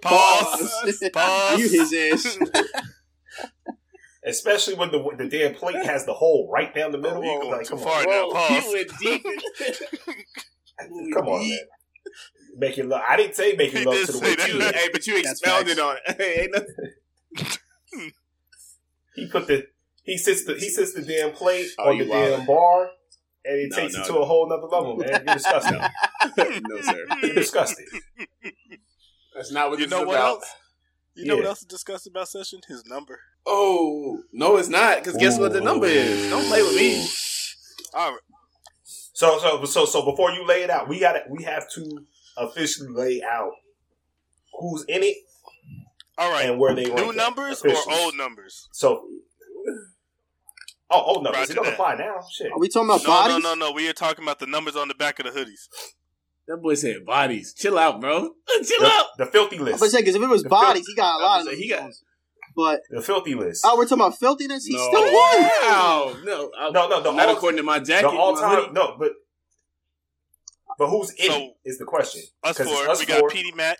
Pause. 0.01 0.79
Pause. 0.91 1.09
Pause. 1.13 1.59
you 1.59 1.69
his 1.69 1.93
ass. 1.93 2.37
especially 4.25 4.75
when 4.75 4.91
the 4.91 5.03
the 5.17 5.27
damn 5.27 5.53
plate 5.55 5.85
has 5.85 6.05
the 6.05 6.13
hole 6.13 6.49
right 6.51 6.73
down 6.73 6.91
the 6.91 6.97
middle. 6.97 7.19
Oh, 7.19 7.23
you 7.23 7.39
going 7.41 7.51
like, 7.57 7.65
too 7.67 7.75
come 7.75 7.79
far 7.79 7.99
on, 7.99 8.05
now. 8.05 8.29
Bro, 8.29 8.31
Pause. 8.31 8.63
he 8.63 8.73
went 8.73 8.91
deep. 8.99 9.25
come 11.13 11.27
on, 11.27 11.49
man. 11.49 11.59
Make 12.55 12.77
it 12.77 12.85
love. 12.85 13.01
I 13.07 13.17
didn't 13.17 13.35
say 13.35 13.55
making 13.55 13.79
He 13.79 13.85
love 13.85 13.95
to 13.95 14.05
the 14.05 14.13
say 14.13 14.35
way 14.35 14.53
you. 14.53 14.59
hey, 14.61 14.89
but 14.91 15.07
you 15.07 15.15
That's 15.23 15.41
expounded 15.41 15.77
facts. 15.77 15.79
on 15.79 15.97
it. 16.05 16.17
Hey, 16.17 16.41
ain't 16.43 16.51
nothing. 16.53 16.75
He 19.15 19.27
put 19.27 19.47
the 19.47 19.67
he 20.03 20.17
sits 20.17 20.45
the 20.45 20.53
he 20.55 20.69
sits 20.69 20.93
the 20.93 21.01
damn 21.01 21.31
plate 21.31 21.67
Oh, 21.79 21.89
on 21.91 21.97
the 21.97 22.03
you 22.05 22.09
wild. 22.11 22.37
damn 22.37 22.45
bar, 22.45 22.89
and 23.45 23.59
it 23.59 23.69
No, 23.71 23.75
takes 23.77 23.93
no, 23.95 24.01
it 24.01 24.05
to 24.07 24.13
no. 24.13 24.21
a 24.21 24.25
whole 24.25 24.49
nother 24.49 24.67
level, 24.67 24.95
man. 24.97 25.23
You're 25.25 25.35
disgusting. 25.35 25.79
no, 26.67 26.81
sir. 26.81 27.05
You're 27.21 27.35
disgusting. 27.35 27.85
That's 29.35 29.51
not 29.51 29.69
what 29.69 29.79
You 29.79 29.85
this 29.85 29.91
know 29.91 30.01
is 30.01 30.07
what 30.07 30.15
about. 30.15 30.27
else? 30.37 30.45
You 31.15 31.25
know 31.25 31.35
what 31.37 31.45
else 31.45 31.59
is 31.59 31.65
discussed 31.67 32.07
about 32.07 32.27
session? 32.27 32.59
His 32.67 32.85
number. 32.85 33.19
Oh 33.45 34.23
no, 34.31 34.57
it's 34.57 34.69
not. 34.69 34.97
Because 34.99 35.17
guess 35.17 35.37
what 35.39 35.53
the 35.53 35.61
number 35.61 35.85
is? 35.85 36.29
Don't 36.29 36.45
play 36.47 36.61
with 36.61 36.75
me. 36.75 37.05
All 37.93 38.11
right. 38.11 38.19
So 38.83 39.37
so 39.39 39.63
so 39.65 39.85
so 39.85 40.03
before 40.05 40.31
you 40.31 40.45
lay 40.45 40.63
it 40.63 40.69
out, 40.69 40.87
we 40.87 40.99
got 40.99 41.13
to 41.13 41.23
we 41.29 41.43
have 41.43 41.69
to 41.75 42.05
officially 42.37 42.89
lay 42.89 43.21
out 43.21 43.51
who's 44.59 44.83
in 44.87 45.03
it 45.03 45.17
All 46.17 46.31
right. 46.31 46.49
and 46.49 46.59
where 46.59 46.73
they 46.73 46.85
are. 46.85 46.95
New 46.95 46.95
rank 46.95 47.09
at, 47.11 47.15
numbers 47.17 47.61
or 47.63 47.75
old 47.91 48.15
numbers? 48.17 48.67
So. 48.71 49.05
Oh, 50.89 51.01
old 51.01 51.23
numbers. 51.23 51.39
Roger 51.41 51.51
It 51.53 51.55
don't 51.55 51.65
that. 51.65 51.73
apply 51.73 51.95
now. 51.95 52.15
Shit. 52.31 52.51
Are 52.51 52.59
we 52.59 52.69
talking 52.69 52.87
about 52.89 53.01
No, 53.01 53.07
bodies? 53.07 53.43
no, 53.43 53.53
no, 53.55 53.67
no. 53.67 53.71
We 53.71 53.89
are 53.89 53.93
talking 53.93 54.23
about 54.23 54.39
the 54.39 54.45
numbers 54.45 54.75
on 54.75 54.87
the 54.89 54.93
back 54.93 55.17
of 55.19 55.25
the 55.25 55.31
hoodies. 55.31 55.67
That 56.47 56.57
boy 56.57 56.75
said 56.75 57.05
bodies. 57.05 57.53
Chill 57.53 57.77
out, 57.79 58.01
bro. 58.01 58.19
Chill 58.65 58.79
The, 58.81 58.85
out. 58.85 59.05
the 59.17 59.25
filthy 59.27 59.57
I 59.57 59.61
was 59.61 59.69
list. 59.71 59.79
gonna 59.79 59.89
say 59.91 59.99
because 60.01 60.15
if 60.15 60.21
it 60.21 60.27
was 60.29 60.43
The 60.43 60.49
bodies, 60.49 60.85
he 60.87 60.95
got 60.95 61.19
a 61.19 61.23
lot 61.23 61.47
of 61.47 61.53
He 61.53 61.69
them. 61.69 61.83
got- 61.85 61.93
But 62.55 62.81
The 62.89 63.01
filthy 63.01 63.33
list. 63.35 63.63
oh, 63.65 63.77
we're 63.77 63.85
talking 63.85 64.01
about 64.03 64.19
filthiness. 64.19 64.65
He 64.65 64.73
no. 64.75 64.87
still 64.87 65.01
won. 65.03 65.41
Wow. 65.41 66.15
No, 66.23 66.51
I- 66.57 66.69
No, 66.71 66.87
no, 66.89 67.01
the 67.01 67.11
not 67.13 67.29
all- 67.29 67.35
according 67.37 67.57
to 67.57 67.63
my 67.63 67.79
jacket. 67.79 68.11
the 68.11 68.17
all 68.17 68.35
time. 68.35 68.59
hoodie. 68.59 68.73
No, 68.73 68.95
but 68.99 69.11
but 70.77 70.87
who's 70.89 71.11
in 71.11 71.29
So, 71.31 71.37
it 71.37 71.53
is 71.65 71.77
the 71.77 71.85
question. 71.85 72.21
Us 72.43 72.57
'Cause 72.57 72.65
it's 72.67 72.75
four. 72.75 72.89
us 72.89 72.99
we 72.99 73.05
got 73.05 73.19
four. 73.19 73.29
PD 73.29 73.55
Mac. 73.55 73.77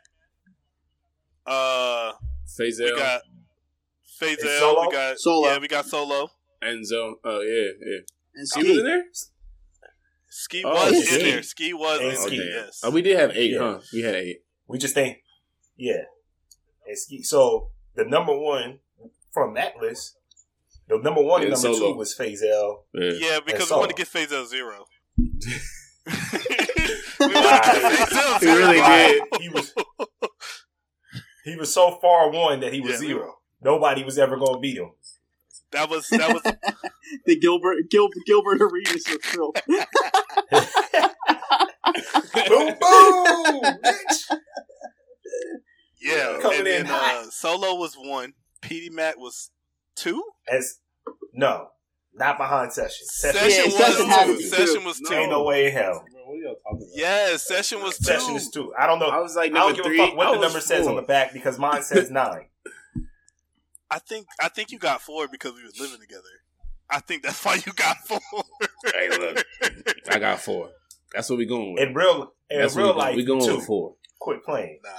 Uh, 1.45 2.13
Fazel, 2.57 2.93
we 2.93 2.95
got 2.97 3.21
And 4.21 4.37
Fazel. 4.37 4.85
We 4.87 4.91
got 4.93 5.19
Solo. 5.19 5.47
Yeah, 5.49 5.57
we 5.59 5.67
got 5.67 5.85
Solo. 5.85 6.29
Enzo. 6.63 7.15
Oh 7.25 7.41
yeah, 7.41 7.71
yeah. 7.85 7.99
And 8.35 8.47
He 8.65 8.69
was 8.69 8.77
in 8.79 8.85
there. 8.85 9.03
Ski 10.35 10.63
Oh, 10.65 10.71
was 10.71 11.07
shit. 11.07 11.21
in 11.21 11.27
there. 11.29 11.43
Ski 11.43 11.73
was 11.73 11.99
And 11.99 12.09
in 12.09 12.15
oh, 12.17 12.25
Ski. 12.27 12.37
there. 12.37 12.47
Yes. 12.65 12.81
Oh, 12.83 12.89
we 12.89 13.01
did 13.03 13.19
have 13.19 13.31
eight, 13.35 13.51
Yeah. 13.51 13.59
huh? 13.59 13.79
We 13.93 14.01
had 14.01 14.15
eight. 14.15 14.43
We 14.67 14.77
just 14.79 14.95
think, 14.95 15.17
yeah. 15.77 16.01
And 16.87 16.97
ski- 16.97 17.21
So 17.23 17.69
the 17.95 18.03
number 18.05 18.35
one 18.37 18.79
from 19.31 19.53
that 19.55 19.77
list 19.79 20.17
The 20.87 20.97
number 20.97 21.21
one 21.21 21.41
Yeah, 21.41 21.49
and 21.49 21.61
number 21.61 21.77
Solo. 21.77 21.91
two 21.93 21.97
was 21.97 22.15
Fazel. 22.15 22.83
Yeah. 22.93 23.11
Yeah, 23.13 23.39
because 23.45 23.61
we 23.61 23.65
Solo. 23.67 23.81
wanted 23.81 23.95
to 23.95 23.97
get 24.01 24.07
Phase 24.07 24.33
out 24.33 24.47
zero. 24.47 24.85
we 25.17 25.33
wanted 26.07 27.63
to 27.63 27.71
get 27.71 28.09
Phase 28.09 28.17
out 28.17 28.39
He 28.41 28.45
zero. 28.47 28.57
really 28.57 28.81
did. 28.81 29.21
He 29.41 29.49
was 29.49 29.73
he 31.45 31.55
was 31.55 31.73
so 31.73 31.91
far 32.01 32.31
one 32.31 32.59
that 32.61 32.73
he 32.73 32.81
was 32.81 32.91
Yeah, 32.93 32.97
zero. 32.97 33.35
Nobody 33.61 34.03
was 34.03 34.17
ever 34.17 34.35
gonna 34.37 34.59
beat 34.59 34.77
him. 34.77 34.91
That 35.73 35.89
was 35.89 36.07
that 36.09 36.31
was 36.33 36.41
The 37.25 37.39
Gilbert 37.39 37.89
Gil, 37.89 38.09
Gilbert 38.25 38.61
Arenas 38.61 39.07
of 39.07 39.21
Phil. 39.21 39.51
boom 42.47 42.73
boom, 42.79 43.79
bitch. 43.83 44.37
yeah. 46.01 46.37
Coming 46.41 46.57
and 46.59 46.67
then 46.67 46.87
uh, 46.87 47.23
Solo 47.29 47.75
was 47.75 47.95
one. 47.95 48.33
PD 48.61 48.91
Matt 48.91 49.17
was 49.19 49.51
two. 49.95 50.23
As 50.47 50.79
no, 51.33 51.67
not 52.13 52.37
behind 52.37 52.71
session. 52.71 53.05
Session, 53.07 53.41
Session 53.49 53.71
Yeah, 53.71 53.87
was 53.97 54.05
had 54.07 54.25
two. 54.25 54.31
to 54.33 54.37
be 54.37 54.43
Session 54.43 54.75
two. 54.81 54.85
was 54.85 55.01
No. 55.01 55.09
two. 55.09 55.15
Ain't 55.15 55.29
no 55.29 55.43
way 55.43 55.67
in 55.67 55.73
hell. 55.73 56.05
Bro, 56.11 56.21
what 56.25 56.33
are 56.33 56.37
y'all 56.37 56.55
talking 56.63 56.77
about? 56.77 56.87
Yes, 56.95 57.43
Session 57.47 57.81
was 57.81 57.97
two. 57.97 58.05
Session 58.05 58.35
is 58.35 58.49
two. 58.49 58.73
I 58.79 58.87
don't 58.87 58.99
know. 58.99 59.07
I 59.09 59.19
was 59.19 59.35
like 59.35 59.51
I 59.51 59.55
don't 59.55 59.75
give 59.75 59.85
three. 59.85 60.01
a 60.01 60.07
fuck 60.07 60.15
what 60.17 60.25
the 60.31 60.37
was 60.39 60.41
number 60.41 60.61
says 60.61 60.87
on 60.87 60.95
the 60.95 61.01
back 61.01 61.33
because 61.33 61.59
mine 61.59 61.83
says 61.83 62.09
nine. 62.09 62.47
I 63.89 63.99
think 63.99 64.27
I 64.41 64.49
think 64.49 64.71
you 64.71 64.79
got 64.79 65.01
four 65.01 65.27
because 65.27 65.53
we 65.53 65.63
was 65.63 65.79
living 65.79 65.99
together. 65.99 66.23
I 66.89 66.99
think 66.99 67.23
that's 67.23 67.43
why 67.43 67.55
you 67.65 67.71
got 67.73 67.97
four. 68.07 68.19
Hey, 68.85 69.09
look, 69.09 69.45
I 70.09 70.19
got 70.19 70.39
four. 70.41 70.69
That's 71.13 71.29
what 71.29 71.37
we 71.37 71.45
going 71.45 71.73
with. 71.73 71.83
In 71.83 71.93
real, 71.93 72.33
in 72.49 72.59
That's 72.59 72.75
real 72.75 72.93
we 72.93 72.99
life, 72.99 73.15
we 73.15 73.23
going 73.25 73.45
two. 73.45 73.55
with 73.57 73.65
four. 73.65 73.95
Quit 74.19 74.43
playing. 74.43 74.79
nah. 74.83 74.89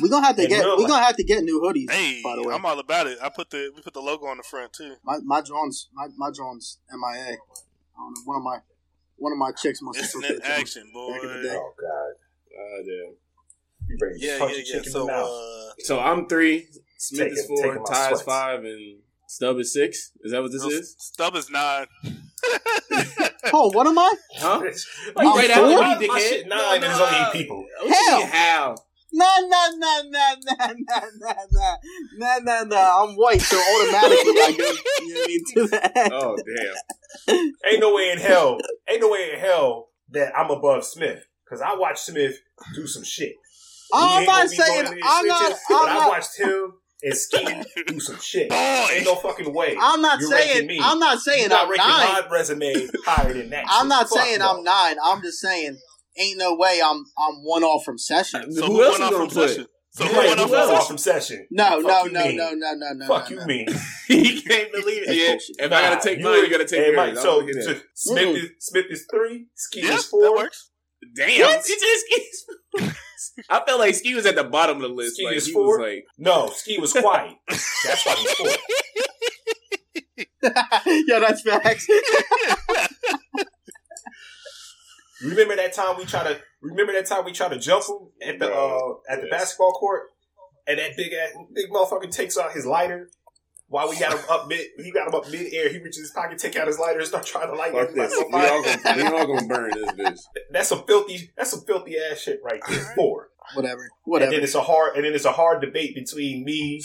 We 0.00 0.08
gonna 0.08 0.26
have 0.26 0.36
to 0.36 0.42
In 0.44 0.48
get. 0.48 0.64
We 0.64 0.84
life. 0.84 0.88
gonna 0.88 1.04
have 1.04 1.16
to 1.16 1.24
get 1.24 1.42
new 1.42 1.60
hoodies. 1.60 1.90
Hey, 1.90 2.20
by 2.22 2.36
the 2.36 2.46
way, 2.46 2.54
I'm 2.54 2.64
all 2.64 2.78
about 2.78 3.06
it. 3.08 3.18
I 3.22 3.28
put 3.28 3.50
the 3.50 3.72
we 3.74 3.82
put 3.82 3.94
the 3.94 4.00
logo 4.00 4.26
on 4.26 4.36
the 4.36 4.42
front 4.44 4.72
too. 4.72 4.94
my 5.04 5.18
my 5.24 5.40
drones, 5.40 5.88
my 5.92 6.06
my 6.16 6.30
drones, 6.34 6.78
MIA. 6.90 7.00
I 7.32 7.36
don't 7.96 8.14
know. 8.14 8.22
One 8.24 8.36
of 8.36 8.42
my 8.42 8.58
one 9.16 9.32
of 9.32 9.38
my 9.38 9.50
chicks 9.60 9.80
must 9.82 9.96
have 9.98 10.04
Instant 10.04 10.24
took 10.24 10.36
pictures. 10.44 10.58
action, 10.76 10.90
boy. 10.92 11.12
back 11.12 11.22
in 11.24 11.28
the 11.28 11.42
day. 11.42 11.56
Oh 11.56 11.72
God, 11.80 12.12
Uh, 12.58 12.76
damn. 12.78 13.14
you 13.88 13.98
ready 14.00 14.16
Yeah, 14.18 14.46
yeah, 14.46 14.76
yeah. 14.76 14.82
So 14.82 15.10
uh, 15.10 15.72
So 15.80 15.98
I'm 16.00 16.28
three. 16.28 16.68
Smith 17.02 17.20
Taking- 17.30 17.36
is 17.38 17.46
four. 17.46 17.56
taking 17.56 17.82
my 17.82 17.84
Ty 17.90 18.12
is 18.12 18.22
five, 18.22 18.64
and 18.64 18.98
Stub 19.26 19.58
is 19.58 19.72
six. 19.72 20.12
Is 20.20 20.30
that 20.30 20.40
what 20.40 20.52
this 20.52 20.62
no, 20.62 20.68
is? 20.68 20.94
Stub 20.98 21.34
is 21.34 21.50
nine. 21.50 21.86
Oh, 23.52 23.70
what 23.72 23.88
am 23.88 23.98
I? 23.98 24.12
Huh? 24.36 24.60
Like, 24.60 24.74
I'm 25.16 25.26
oh, 25.26 25.36
right 25.36 25.50
four? 25.50 25.64
after 25.64 25.66
me, 25.66 25.76
my 25.76 25.96
dickhead. 25.96 26.28
shit 26.28 26.46
nine 26.48 26.74
and 26.74 26.82
there's 26.84 27.00
only 27.00 27.18
eight 27.18 27.32
people. 27.32 27.66
Hell. 27.80 28.26
How? 28.26 28.76
Nah, 29.12 29.26
nah, 29.40 29.68
nah, 29.76 30.02
nah, 30.08 30.34
nah, 30.44 30.66
nah, 30.66 31.00
nah, 31.18 31.34
nah, 31.50 31.76
nah, 32.16 32.38
nah, 32.38 32.62
nah. 32.64 33.02
I'm 33.04 33.14
white, 33.16 33.40
so 33.40 33.56
automatically 33.58 34.32
I 34.40 34.54
go, 34.56 34.64
you 35.04 35.14
know 35.14 35.20
what 35.20 35.24
I 35.24 35.26
mean, 35.26 35.44
to 35.54 35.66
the. 35.66 36.10
Oh 36.14 36.36
damn! 37.26 37.52
Ain't 37.72 37.80
no 37.80 37.94
way 37.94 38.10
in 38.12 38.18
hell. 38.18 38.58
Ain't 38.88 39.00
no 39.00 39.10
way 39.10 39.32
in 39.34 39.40
hell 39.40 39.88
that 40.12 40.32
I'm 40.38 40.50
above 40.50 40.84
Smith 40.84 41.26
because 41.44 41.60
I 41.60 41.74
watched 41.76 41.98
Smith 41.98 42.36
do 42.76 42.86
some 42.86 43.02
shit. 43.04 43.34
We 43.92 43.98
I'm 43.98 44.24
not 44.24 44.36
gonna 44.36 44.50
be 44.50 44.56
going 44.56 44.86
saying 44.86 45.00
I'm 45.04 45.26
not. 45.26 45.52
but 45.68 45.74
I'm 45.76 45.88
I 45.88 45.94
not. 45.94 46.08
watched 46.08 46.38
him 46.38 46.72
and 47.02 47.16
Ski 47.16 47.62
do 47.86 47.98
some 48.00 48.20
shit. 48.20 48.48
Boy. 48.50 48.56
Ain't 48.92 49.04
no 49.04 49.16
fucking 49.16 49.52
way. 49.52 49.76
I'm 49.80 50.00
not 50.02 50.20
You're 50.20 50.30
saying. 50.30 50.66
me. 50.66 50.78
I'm 50.82 50.98
not 50.98 51.18
saying 51.20 51.40
You're 51.40 51.48
not 51.50 51.64
I'm 51.64 51.70
ranking 51.70 51.88
nine. 51.88 52.22
my 52.22 52.28
resume 52.30 52.88
higher 53.04 53.32
than 53.34 53.50
that. 53.50 53.64
I'm 53.70 53.88
not 53.88 54.08
Fuck 54.08 54.18
saying 54.18 54.38
no. 54.38 54.56
I'm 54.58 54.64
nine. 54.64 54.96
I'm 55.02 55.22
just 55.22 55.40
saying 55.40 55.78
ain't 56.18 56.38
no 56.38 56.54
way 56.54 56.80
I'm 56.84 57.04
I'm 57.18 57.36
one 57.44 57.64
off 57.64 57.84
from 57.84 57.98
session. 57.98 58.52
So 58.52 58.66
Who 58.66 58.72
who, 58.74 58.84
else 58.84 58.98
went 58.98 59.00
you 59.00 59.04
off 59.06 59.10
gonna 59.12 59.30
from 59.30 59.34
put? 59.42 59.48
session? 59.50 59.66
So 59.94 60.04
You 60.04 60.10
who 60.10 60.16
right, 60.16 60.28
went 60.28 60.40
off 60.40 60.48
from 60.50 60.58
off 60.58 60.68
session? 60.68 60.86
from 60.86 60.98
session. 60.98 61.46
No, 61.50 61.64
Fuck 61.82 62.12
no, 62.12 62.20
no, 62.24 62.30
no, 62.30 62.50
no, 62.54 62.72
no, 62.74 62.92
no. 62.94 63.06
Fuck 63.08 63.30
no, 63.30 63.40
you 63.40 63.46
mean. 63.46 63.66
he 64.08 64.40
can't 64.40 64.72
believe 64.72 65.02
it. 65.08 65.16
Yeah. 65.16 65.30
bullshit. 65.32 65.56
If 65.58 65.72
I 65.72 65.82
gotta 65.82 66.00
take 66.08 66.18
you 66.18 66.24
mine, 66.24 66.44
you 66.44 66.50
gotta 66.50 66.64
take 66.66 66.80
hey, 66.86 66.92
yours. 66.92 67.18
So, 67.20 67.24
don't 67.40 67.46
look 67.46 67.56
at 67.56 67.62
so. 67.64 67.80
Smith 67.94 68.28
Mm. 68.28 68.36
is 68.36 68.50
Smith 68.60 68.86
is 68.90 69.06
three, 69.10 69.46
Ski 69.54 69.80
Yeah, 69.82 69.94
is 69.96 70.04
four, 70.06 70.22
that 70.22 70.32
works. 70.32 70.70
Damn, 71.14 71.40
What? 71.42 71.62
it 71.66 71.80
just 71.80 72.86
Ski. 72.86 72.92
I 73.48 73.62
felt 73.66 73.80
like 73.80 73.94
Ski 73.94 74.14
was 74.14 74.26
at 74.26 74.34
the 74.36 74.44
bottom 74.44 74.76
of 74.76 74.82
the 74.82 74.88
list. 74.88 75.14
Ski 75.14 75.24
like, 75.26 75.36
is 75.36 75.46
he 75.46 75.52
four? 75.52 75.78
was 75.78 75.86
like, 75.88 76.04
No, 76.18 76.50
Ski 76.54 76.78
was 76.78 76.92
quiet. 76.92 77.34
That's 77.48 78.06
why 78.06 78.14
he's 78.16 78.32
four. 78.32 78.48
yeah, 81.06 81.18
that's 81.20 81.42
facts. 81.42 81.86
Remember 85.22 85.54
that 85.56 85.72
time 85.72 85.96
we 85.98 86.04
try 86.04 86.24
to 86.24 86.40
remember 86.60 86.92
that 86.94 87.06
time 87.06 87.24
we 87.24 87.30
try 87.32 87.48
to 87.48 87.58
jump 87.58 87.84
him 87.88 88.08
at 88.28 88.38
the 88.40 88.52
uh, 88.52 88.94
at 89.08 89.20
the 89.20 89.28
Yes. 89.30 89.40
basketball 89.40 89.72
court, 89.72 90.08
and 90.66 90.78
that 90.80 90.96
big 90.96 91.12
ass 91.12 91.30
big 91.54 91.70
motherfucker 91.70 92.10
takes 92.10 92.36
out 92.36 92.52
his 92.52 92.66
lighter 92.66 93.08
while 93.72 93.88
we 93.88 93.98
got 93.98 94.12
him 94.12 94.20
up 94.28 94.48
mid. 94.48 94.66
He 94.76 94.90
got 94.90 95.08
him 95.08 95.14
up 95.14 95.30
mid 95.30 95.52
air. 95.52 95.70
He 95.70 95.78
reaches 95.78 96.00
his 96.00 96.10
pocket, 96.10 96.38
take 96.38 96.56
out 96.56 96.66
his 96.66 96.78
lighter, 96.78 96.98
and 96.98 97.08
start 97.08 97.24
trying 97.24 97.48
to 97.48 97.54
light 97.54 97.72
"Fuck 97.72 97.94
this. 97.94 98.14
We 98.14 98.46
all 98.46 98.62
gonna, 98.62 98.96
we 98.96 99.02
all 99.02 99.26
gonna 99.26 99.46
burn 99.46 99.70
this 99.74 99.92
bitch." 99.92 100.20
That's 100.50 100.68
some 100.68 100.84
filthy. 100.86 101.30
That's 101.36 101.50
some 101.50 101.62
filthy 101.62 101.96
ass 101.98 102.18
shit 102.18 102.40
right 102.44 102.60
there. 102.68 102.92
Four. 102.94 103.30
whatever, 103.54 103.88
Whatever. 104.04 104.28
And 104.28 104.36
then 104.36 104.44
it's 104.44 104.54
a 104.54 104.60
hard. 104.60 104.96
And 104.96 105.06
then 105.06 105.14
it's 105.14 105.24
a 105.24 105.32
hard 105.32 105.62
debate 105.62 105.94
between 105.94 106.44
me, 106.44 106.82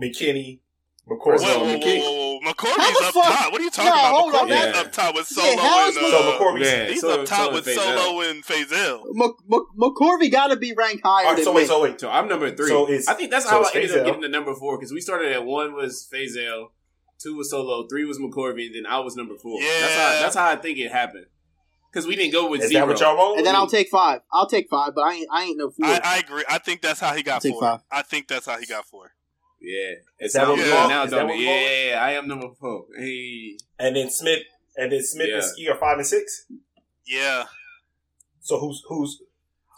McKinney, 0.00 0.60
McCoy. 1.08 1.38
Whoa, 1.40 1.58
whoa, 1.58 1.64
whoa, 1.64 1.78
whoa, 1.78 2.40
whoa. 2.40 2.40
How 2.44 2.90
the 3.00 3.06
up 3.06 3.14
fuck- 3.14 3.24
top. 3.24 3.52
What 3.52 3.60
are 3.60 3.64
you 3.64 3.70
talking 3.70 3.90
No, 3.90 3.98
about? 3.98 4.14
hold 4.14 4.34
on, 4.34 4.48
McCorvey's 4.48 4.76
up 4.78 4.92
top 4.92 5.14
with 5.14 5.26
Solo 5.26 5.56
how's 5.56 5.96
and 5.96 6.06
uh, 6.06 6.10
So 6.10 6.38
McCorvey's 6.38 6.66
Yeah, 6.66 6.84
he's 6.86 7.00
so- 7.00 7.20
up 7.20 7.26
top 7.26 7.48
so 7.48 7.52
with 7.54 7.66
Fazel. 7.66 7.74
Solo 7.76 8.20
and 8.28 8.44
Fazel. 8.44 9.02
M- 9.16 9.34
M- 9.52 9.66
McCorvey 9.80 10.30
got 10.30 10.48
to 10.48 10.56
be 10.56 10.72
ranked 10.74 11.02
higher 11.04 11.26
All 11.26 11.34
right, 11.34 11.42
so 11.44 11.52
wait, 11.52 11.66
so 11.66 11.82
wait. 11.82 12.00
So 12.00 12.10
I'm 12.10 12.28
number 12.28 12.54
three. 12.54 12.68
So 12.68 12.84
it's- 12.88 13.08
I 13.08 13.14
think 13.14 13.30
that's 13.30 13.44
so 13.44 13.50
how 13.50 13.60
it's 13.62 13.74
I 13.74 13.80
ended 13.80 13.98
up 13.98 14.04
getting 14.06 14.20
the 14.20 14.28
number 14.28 14.54
four 14.54 14.76
because 14.78 14.92
we 14.92 15.00
started 15.00 15.32
at 15.32 15.44
one 15.44 15.74
was 15.74 16.06
Fazel, 16.12 16.68
two 17.22 17.36
was 17.36 17.50
Solo, 17.50 17.86
three 17.88 18.04
was 18.04 18.18
McCorvey, 18.18 18.66
and 18.66 18.74
then 18.74 18.86
I 18.86 18.98
was 19.00 19.16
number 19.16 19.36
four. 19.36 19.58
That's 19.60 19.94
how 19.94 20.12
Yeah. 20.14 20.20
that's 20.22 20.34
how 20.36 20.46
I 20.50 20.56
think 20.56 20.78
it 20.78 20.90
happened. 20.92 21.26
Because 21.90 22.06
we 22.06 22.16
didn't 22.16 22.32
go 22.34 22.50
with 22.50 22.60
Is 22.60 22.68
zero. 22.68 22.86
that 22.86 22.92
what 22.92 23.00
y'all 23.00 23.16
wrong? 23.16 23.38
and 23.38 23.46
then 23.46 23.56
I'll 23.56 23.66
take 23.66 23.88
five. 23.88 24.20
I'll 24.30 24.46
take 24.46 24.68
five, 24.68 24.94
but 24.94 25.00
I 25.06 25.14
ain't. 25.14 25.28
I 25.32 25.42
ain't 25.44 25.56
no 25.58 25.70
fool. 25.70 25.86
I, 25.86 26.00
I 26.04 26.18
agree. 26.18 26.44
I 26.48 26.58
think 26.58 26.82
that's 26.82 27.00
how 27.00 27.14
he 27.14 27.22
got 27.22 27.40
Take 27.40 27.52
four. 27.52 27.62
five. 27.62 27.80
I 27.90 28.02
think 28.02 28.28
that's 28.28 28.44
how 28.44 28.58
he 28.58 28.66
got 28.66 28.84
four. 28.84 29.10
Yeah, 29.60 29.92
it 29.92 30.04
Is 30.20 30.32
that 30.34 30.46
what 30.48 30.56
sounds 30.56 30.58
we 30.60 30.64
good 30.64 30.74
want? 30.74 30.88
now, 30.90 31.04
Is 31.04 31.10
that 31.10 31.16
don't 31.18 31.26
what 31.28 31.34
it? 31.34 31.38
we 31.38 31.44
Yeah, 31.46 31.60
yeah, 31.60 31.90
yeah, 31.90 32.02
I 32.04 32.10
am 32.12 32.28
number 32.28 32.48
four. 32.60 32.84
Hey, 32.96 33.56
And 33.78 33.96
then 33.96 34.10
Smith, 34.10 34.42
and 34.76 34.92
then 34.92 35.02
Smith 35.02 35.28
Yeah. 35.28 35.34
and 35.36 35.44
Ski 35.44 35.68
are 35.68 35.76
five 35.78 35.98
and 35.98 36.06
six. 36.06 36.46
Yeah. 37.06 37.44
So 38.40 38.58
who's 38.60 38.82
who's 38.88 39.20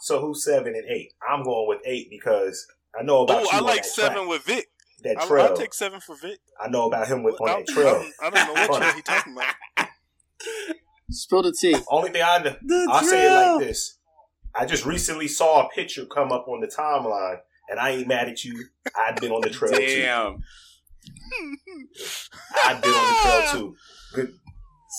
so 0.01 0.21
who's 0.21 0.43
seven 0.45 0.75
and 0.75 0.85
eight? 0.89 1.13
I'm 1.27 1.43
going 1.43 1.67
with 1.67 1.79
eight 1.85 2.09
because 2.09 2.65
I 2.99 3.03
know 3.03 3.23
about 3.23 3.43
Oh, 3.43 3.49
I 3.51 3.59
like 3.59 3.83
seven 3.85 4.13
track, 4.17 4.27
with 4.29 4.43
Vic. 4.43 4.67
that 5.03 5.17
I, 5.21 5.25
trail. 5.27 5.45
I'll 5.47 5.55
take 5.57 5.73
seven 5.73 5.99
for 5.99 6.15
Vic. 6.15 6.39
I 6.63 6.67
know 6.69 6.87
about 6.87 7.07
him 7.07 7.23
with 7.23 7.35
on 7.41 7.49
I, 7.49 7.53
that 7.59 7.67
trail. 7.67 8.05
I, 8.21 8.27
I 8.27 8.29
don't 8.29 8.47
know 8.47 8.53
what 8.53 8.67
Funny. 8.67 8.85
trail 8.85 8.93
he 8.95 9.01
talking 9.01 9.33
about. 9.33 9.87
Spill 11.09 11.43
the 11.43 11.51
tea. 11.59 11.75
Only 11.89 12.11
thing 12.11 12.21
I 12.25 12.37
know, 12.39 12.85
I'll 12.89 13.03
say 13.03 13.25
it 13.25 13.33
like 13.33 13.59
this: 13.67 13.97
I 14.55 14.65
just 14.65 14.85
recently 14.85 15.27
saw 15.27 15.65
a 15.65 15.69
picture 15.69 16.05
come 16.05 16.31
up 16.31 16.47
on 16.47 16.61
the 16.61 16.67
timeline, 16.67 17.39
and 17.71 17.79
I 17.79 17.89
ain't 17.91 18.07
mad 18.07 18.27
at 18.29 18.43
you. 18.43 18.65
I've 18.95 19.15
been 19.15 19.31
on 19.31 19.41
the 19.41 19.49
trail 19.49 19.71
too. 19.73 19.79
damn. 20.01 20.43
I've 22.65 22.81
been 22.81 22.91
on 22.91 23.13
the 23.13 23.19
trail 23.23 23.51
too. 23.53 23.75
Good 24.13 24.33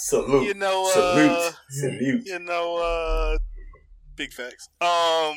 salute, 0.04 0.44
You 0.48 0.54
know, 0.54 0.86
uh, 0.88 0.92
salute, 0.92 1.54
salute. 1.68 2.22
you 2.26 2.38
know, 2.40 2.76
uh, 2.78 3.38
big 4.16 4.32
facts. 4.32 4.68
Um, 4.80 5.36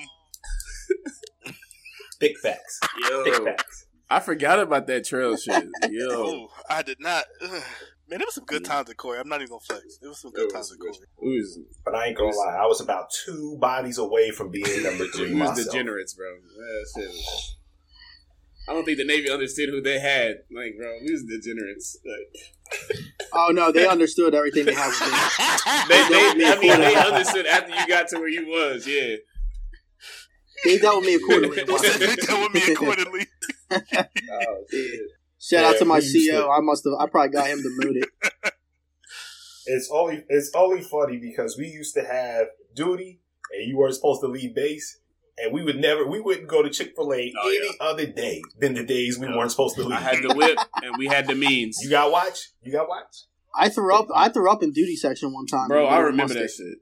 Big 2.19 2.37
facts. 2.37 2.79
Big 3.25 3.43
facts. 3.43 3.87
I 4.09 4.21
forgot 4.21 4.59
about 4.59 4.87
that 4.87 5.03
trail 5.03 5.35
shit. 5.35 5.65
Yo, 5.89 6.07
oh, 6.11 6.47
I 6.69 6.81
did 6.81 6.97
not. 7.01 7.25
Ugh. 7.41 7.63
Man, 8.07 8.21
it 8.21 8.25
was 8.27 8.35
some 8.35 8.45
good 8.45 8.63
times 8.63 8.89
at 8.89 8.97
Corry. 8.97 9.19
I'm 9.19 9.27
not 9.27 9.41
even 9.41 9.49
gonna 9.49 9.59
flex. 9.61 9.97
It 10.01 10.07
was 10.07 10.19
some 10.19 10.31
good 10.31 10.49
times 10.51 10.69
was 10.71 10.73
at 10.73 10.79
Corry. 10.79 11.07
was, 11.21 11.59
But 11.83 11.95
I 11.95 12.07
ain't 12.07 12.17
gonna 12.17 12.35
lie, 12.35 12.55
I 12.61 12.65
was 12.67 12.79
about 12.81 13.09
two 13.25 13.57
bodies 13.59 13.97
away 13.97 14.29
from 14.31 14.51
being 14.51 14.65
number 14.83 15.07
three 15.07 15.33
we 15.33 15.39
was 15.41 15.49
myself. 15.49 15.71
degenerates, 15.71 16.13
bro. 16.13 16.25
That 16.35 16.85
shit 16.95 17.07
was- 17.09 17.55
I 18.67 18.73
don't 18.73 18.83
think 18.83 18.97
the 18.97 19.05
Navy 19.05 19.29
understood 19.29 19.69
who 19.69 19.79
they 19.79 19.99
had. 19.99 20.37
Like, 20.51 20.75
bro, 20.77 20.97
we 21.05 21.11
was 21.11 21.23
degenerates. 21.23 21.97
Like, 22.03 22.97
Oh 23.33 23.49
no, 23.53 23.71
they 23.71 23.87
understood 23.87 24.33
everything 24.33 24.65
they 24.65 24.73
had 24.73 24.87
with 24.89 25.01
me. 25.01 25.87
they, 25.87 26.09
they, 26.09 26.33
me 26.35 26.45
I 26.45 26.59
mean, 26.59 26.79
they 26.79 26.95
understood 26.95 27.45
after 27.45 27.75
you 27.75 27.87
got 27.87 28.07
to 28.09 28.17
where 28.17 28.27
you 28.27 28.47
was. 28.47 28.87
Yeah. 28.87 29.17
They 30.63 30.79
dealt 30.79 31.01
with 31.01 31.07
me 31.07 31.13
accordingly. 31.21 31.57
They 31.57 31.63
they 32.07 32.15
dealt 32.15 32.53
with 32.53 32.67
me 32.67 32.73
accordingly. 32.73 33.27
Oh, 33.71 34.63
shit. 34.71 35.01
Shout 35.47 35.63
out 35.65 35.77
to 35.79 35.85
my 35.85 35.99
CEO. 35.99 36.41
to- 36.43 36.49
I 36.49 36.59
must 36.61 36.83
have. 36.85 36.93
I 36.99 37.07
probably 37.09 37.29
got 37.33 37.47
him 37.47 37.61
demoted. 37.61 38.05
It's 39.67 39.89
only 39.91 40.23
it's 40.29 40.51
only 40.55 40.81
funny 40.81 41.17
because 41.17 41.57
we 41.57 41.67
used 41.67 41.95
to 41.95 42.03
have 42.05 42.47
duty, 42.75 43.19
and 43.51 43.67
you 43.67 43.77
weren't 43.77 43.95
supposed 43.95 44.21
to 44.21 44.27
leave 44.27 44.53
base, 44.53 44.99
and 45.39 45.51
we 45.51 45.63
would 45.63 45.77
never 45.77 46.05
we 46.07 46.19
wouldn't 46.21 46.47
go 46.47 46.61
to 46.61 46.69
Chick 46.69 46.93
Fil 46.95 47.11
A 47.13 47.33
Oh, 47.41 47.49
any 47.49 47.69
other 47.79 48.05
day 48.05 48.43
than 48.59 48.75
the 48.75 48.83
days 48.83 49.17
we 49.17 49.25
Yeah. 49.27 49.35
weren't 49.35 49.49
supposed 49.49 49.75
to 49.77 49.81
leave. 49.83 49.93
I 49.93 50.01
had 50.01 50.21
the 50.21 50.35
whip, 50.35 50.59
and 50.83 50.95
we 50.99 51.07
had 51.07 51.25
the 51.27 51.33
means. 51.33 51.79
you 51.81 51.89
got 51.89 52.11
watch? 52.11 52.51
You 52.61 52.71
got 52.71 52.87
watch? 52.87 53.23
I 53.55 53.69
threw 53.69 53.95
up. 53.95 54.07
I 54.13 54.29
threw 54.29 54.51
up 54.51 54.61
in 54.61 54.71
duty 54.71 54.95
section 54.97 55.33
one 55.33 55.47
time. 55.47 55.67
Bro, 55.69 55.87
I 55.87 55.97
remember 55.99 56.35
that 56.35 56.51
shit. 56.51 56.77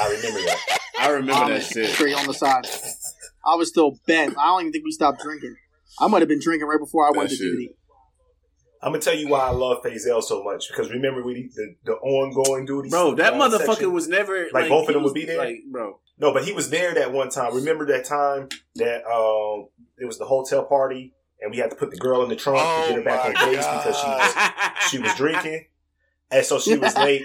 I 0.00 0.06
remember 0.06 0.40
that. 0.42 0.78
I 1.00 1.08
remember 1.08 1.44
Um, 1.44 1.50
that 1.50 1.62
shit. 1.64 1.90
Tree 1.94 2.12
on 2.12 2.26
the 2.28 2.34
side. 2.34 2.64
I 3.44 3.56
was 3.56 3.70
still 3.70 3.98
bent. 4.06 4.36
I 4.38 4.46
don't 4.46 4.60
even 4.60 4.72
think 4.72 4.84
we 4.84 4.92
stopped 4.92 5.20
drinking. 5.20 5.56
I 5.98 6.06
might 6.06 6.20
have 6.20 6.28
been 6.28 6.40
drinking 6.40 6.68
right 6.68 6.78
before 6.78 7.08
I 7.08 7.10
went 7.10 7.30
to 7.30 7.34
shit. 7.36 7.44
duty. 7.46 7.70
I'm 8.82 8.92
gonna 8.92 9.02
tell 9.02 9.14
you 9.16 9.28
why 9.28 9.40
I 9.40 9.50
love 9.50 9.82
Fazel 9.82 10.22
so 10.22 10.42
much 10.42 10.68
because 10.68 10.90
remember 10.90 11.22
we 11.22 11.50
the 11.54 11.74
the 11.84 11.92
ongoing 11.92 12.64
duty. 12.64 12.88
Bro, 12.88 13.16
that 13.16 13.34
uh, 13.34 13.36
motherfucker 13.36 13.66
section? 13.66 13.92
was 13.92 14.08
never 14.08 14.48
Like, 14.52 14.68
both 14.68 14.88
of 14.88 14.94
them 14.94 15.02
was- 15.02 15.10
would 15.10 15.14
be 15.14 15.26
there? 15.26 15.38
Like, 15.38 15.58
bro, 15.70 16.00
No, 16.18 16.32
but 16.32 16.44
he 16.44 16.52
was 16.52 16.70
there 16.70 16.94
that 16.94 17.12
one 17.12 17.28
time. 17.28 17.54
Remember 17.54 17.86
that 17.86 18.04
time 18.06 18.48
that 18.76 19.04
um 19.06 19.68
it 19.98 20.06
was 20.06 20.18
the 20.18 20.24
hotel 20.24 20.64
party 20.64 21.12
and 21.40 21.50
we 21.50 21.58
had 21.58 21.70
to 21.70 21.76
put 21.76 21.90
the 21.90 21.96
girl 21.96 22.22
in 22.22 22.28
the 22.28 22.36
trunk 22.36 22.58
Oh 22.60 22.82
to 22.82 22.88
get 22.88 22.98
her 22.98 23.04
back 23.04 23.24
on 23.26 23.32
base 23.34 23.66
because 23.66 23.98
she 23.98 24.06
was 24.06 24.34
she 24.90 24.98
was 24.98 25.14
drinking, 25.14 25.66
and 26.30 26.44
so 26.44 26.58
she 26.58 26.76
was 26.76 26.96
late. 26.96 27.22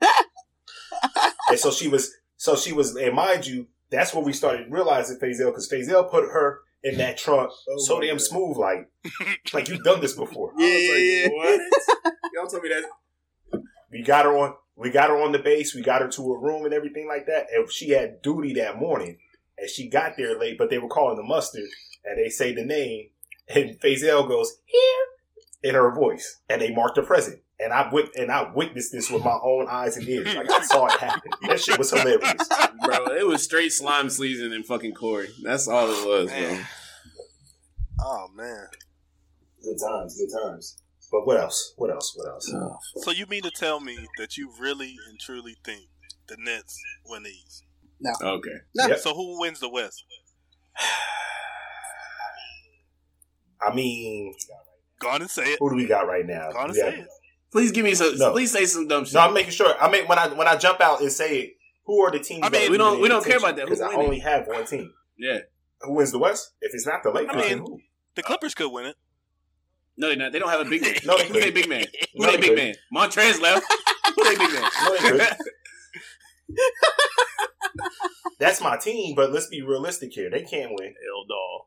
and 1.50 1.58
so 1.58 1.70
she 1.70 1.88
was, 1.88 2.12
so 2.36 2.56
she 2.56 2.72
was, 2.72 2.96
and 2.96 3.14
mind 3.14 3.46
you, 3.46 3.66
that's 3.90 4.14
when 4.14 4.24
we 4.24 4.32
started 4.32 4.70
realizing 4.70 5.18
Fazel 5.18 5.46
because 5.46 5.68
Fazel 5.70 6.10
put 6.10 6.24
her 6.24 6.60
in 6.84 6.98
that 6.98 7.16
trunk 7.16 7.50
so 7.78 8.00
damn 8.00 8.18
smooth, 8.18 8.56
like, 8.58 8.88
like 9.54 9.68
you've 9.68 9.82
done 9.82 10.00
this 10.00 10.12
before. 10.12 10.52
Yeah, 10.58 10.66
yeah, 10.66 10.96
yeah. 10.96 11.28
what? 11.28 11.60
Y'all 12.34 12.46
told 12.46 12.62
me 12.62 12.68
that. 12.68 12.84
We 13.90 14.02
got 14.02 14.26
her 14.26 14.36
on, 14.36 14.54
we 14.76 14.90
got 14.90 15.08
her 15.08 15.20
on 15.20 15.32
the 15.32 15.38
base, 15.38 15.74
we 15.74 15.82
got 15.82 16.02
her 16.02 16.08
to 16.08 16.32
her 16.32 16.38
room 16.38 16.64
and 16.64 16.74
everything 16.74 17.08
like 17.08 17.26
that, 17.26 17.46
and 17.52 17.70
she 17.72 17.90
had 17.90 18.22
duty 18.22 18.52
that 18.54 18.78
morning, 18.78 19.18
and 19.56 19.70
she 19.70 19.88
got 19.88 20.16
there 20.16 20.38
late, 20.38 20.58
but 20.58 20.68
they 20.68 20.78
were 20.78 20.88
calling 20.88 21.16
the 21.16 21.22
mustard, 21.22 21.68
and 22.04 22.18
they 22.18 22.28
say 22.28 22.52
the 22.52 22.64
name, 22.64 23.08
and 23.48 23.80
Fazel 23.80 24.28
goes 24.28 24.58
here 24.66 25.06
in 25.62 25.74
her 25.74 25.94
voice, 25.94 26.40
and 26.48 26.60
they 26.60 26.74
marked 26.74 26.96
her 26.96 27.02
present. 27.02 27.40
And 27.60 27.72
I 27.72 27.88
wit- 27.92 28.10
and 28.16 28.30
I 28.32 28.50
witnessed 28.52 28.90
this 28.92 29.10
with 29.10 29.24
my 29.24 29.38
own 29.42 29.66
eyes 29.70 29.96
and 29.96 30.08
ears. 30.08 30.34
Like 30.34 30.50
I 30.50 30.62
saw 30.64 30.86
it 30.86 30.98
happen. 30.98 31.30
That 31.48 31.60
shit 31.60 31.78
was 31.78 31.90
hilarious. 31.90 32.34
bro, 32.84 33.06
it 33.16 33.26
was 33.26 33.42
straight 33.44 33.72
slime 33.72 34.10
season 34.10 34.52
and 34.52 34.66
fucking 34.66 34.94
Corry. 34.94 35.28
That's 35.42 35.68
all 35.68 35.86
it 35.88 36.06
was, 36.06 36.30
bro. 36.30 36.58
Oh 38.00 38.26
man. 38.34 38.66
Good 39.62 39.76
times, 39.80 40.18
good 40.18 40.36
times. 40.44 40.78
But 41.12 41.26
what 41.26 41.38
else? 41.38 41.74
What 41.76 41.90
else? 41.90 42.12
What 42.16 42.28
else? 42.28 42.50
Oh, 42.52 42.76
so 43.02 43.12
you 43.12 43.24
mean 43.26 43.42
to 43.42 43.50
tell 43.52 43.78
me 43.78 44.08
that 44.18 44.36
you 44.36 44.50
really 44.58 44.96
and 45.08 45.18
truly 45.20 45.56
think 45.64 45.84
the 46.26 46.36
Nets 46.38 46.76
win 47.06 47.22
the 47.22 47.30
East? 47.30 47.64
Okay. 48.20 48.50
No. 48.74 48.86
Yep. 48.88 48.98
So 48.98 49.14
who 49.14 49.38
wins 49.40 49.60
the 49.60 49.68
West? 49.70 50.02
I 53.62 53.72
mean, 53.74 54.34
Go 54.98 55.08
on 55.10 55.20
and 55.22 55.30
say 55.30 55.52
it. 55.52 55.58
who 55.60 55.70
do 55.70 55.76
we 55.76 55.86
got 55.86 56.06
right 56.06 56.26
now? 56.26 56.50
Go 56.50 56.58
on 56.58 56.66
and 56.66 56.74
say 56.74 56.84
have- 56.90 56.94
it. 57.00 57.08
Please 57.54 57.70
give 57.70 57.84
me 57.84 57.94
some. 57.94 58.18
No. 58.18 58.32
Please 58.32 58.50
say 58.50 58.64
some 58.66 58.88
dumb 58.88 59.04
shit. 59.04 59.14
No, 59.14 59.20
I'm 59.20 59.32
making 59.32 59.52
sure. 59.52 59.74
I 59.80 59.88
mean, 59.88 60.06
when 60.08 60.18
I 60.18 60.26
when 60.26 60.48
I 60.48 60.56
jump 60.56 60.80
out 60.80 61.00
and 61.00 61.10
say 61.12 61.38
it, 61.38 61.56
who 61.84 62.02
are 62.02 62.10
the 62.10 62.18
teams? 62.18 62.40
I 62.42 62.48
mean, 62.48 62.62
that 62.62 62.70
we 62.72 62.76
don't- 62.78 63.00
we 63.00 63.08
don't 63.08 63.24
care 63.24 63.36
about 63.38 63.54
that. 63.56 63.66
because 63.66 63.80
I 63.80 63.88
winning? 63.90 64.02
only 64.04 64.18
have 64.18 64.48
one 64.48 64.66
team. 64.66 64.92
yeah. 65.16 65.38
Who 65.82 65.92
wins 65.94 66.10
the 66.10 66.18
West? 66.18 66.50
If 66.60 66.74
it's 66.74 66.84
not 66.86 67.02
the 67.04 67.10
Lakers, 67.12 67.36
I 67.36 67.48
mean, 67.48 67.58
who? 67.58 67.80
The 68.16 68.22
Clippers 68.24 68.54
could 68.54 68.70
win 68.72 68.86
it. 68.86 68.96
No, 69.96 70.08
they're 70.08 70.16
not. 70.16 70.32
They 70.32 70.40
don't 70.40 70.48
have 70.50 70.66
a 70.66 70.68
big 70.68 70.82
man. 70.86 70.94
No, 71.04 71.16
they 71.16 71.28
Who 71.28 71.40
they 71.40 71.50
big 71.52 71.68
man? 71.68 71.84
Who 72.16 72.24
No, 72.24 72.30
they 72.32 72.38
they 72.38 72.48
big 72.48 72.56
man? 72.56 72.74
Montrez 72.92 73.40
left. 73.40 73.64
Who 74.16 74.24
they 74.24 74.36
big 74.36 74.52
man? 74.52 74.70
No, 74.82 74.96
they. 75.16 75.26
That's 78.40 78.60
my 78.60 78.76
team, 78.76 79.14
but 79.14 79.32
let's 79.32 79.46
be 79.46 79.62
realistic 79.62 80.12
here. 80.12 80.28
They 80.30 80.42
can't 80.42 80.70
win. 80.72 80.88
Hell 81.04 81.24
dog. 81.28 81.66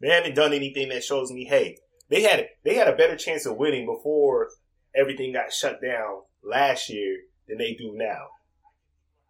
They 0.00 0.08
haven't 0.08 0.34
done 0.34 0.52
anything 0.52 0.88
that 0.88 1.04
shows 1.04 1.30
me, 1.30 1.44
hey, 1.44 1.78
they 2.10 2.22
had 2.22 2.48
they 2.64 2.74
had 2.74 2.88
a 2.88 2.96
better 2.96 3.16
chance 3.16 3.46
of 3.46 3.56
winning 3.56 3.86
before 3.86 4.48
everything 4.94 5.32
got 5.32 5.52
shut 5.52 5.80
down 5.82 6.22
last 6.42 6.88
year 6.90 7.18
than 7.48 7.58
they 7.58 7.74
do 7.74 7.92
now. 7.94 8.26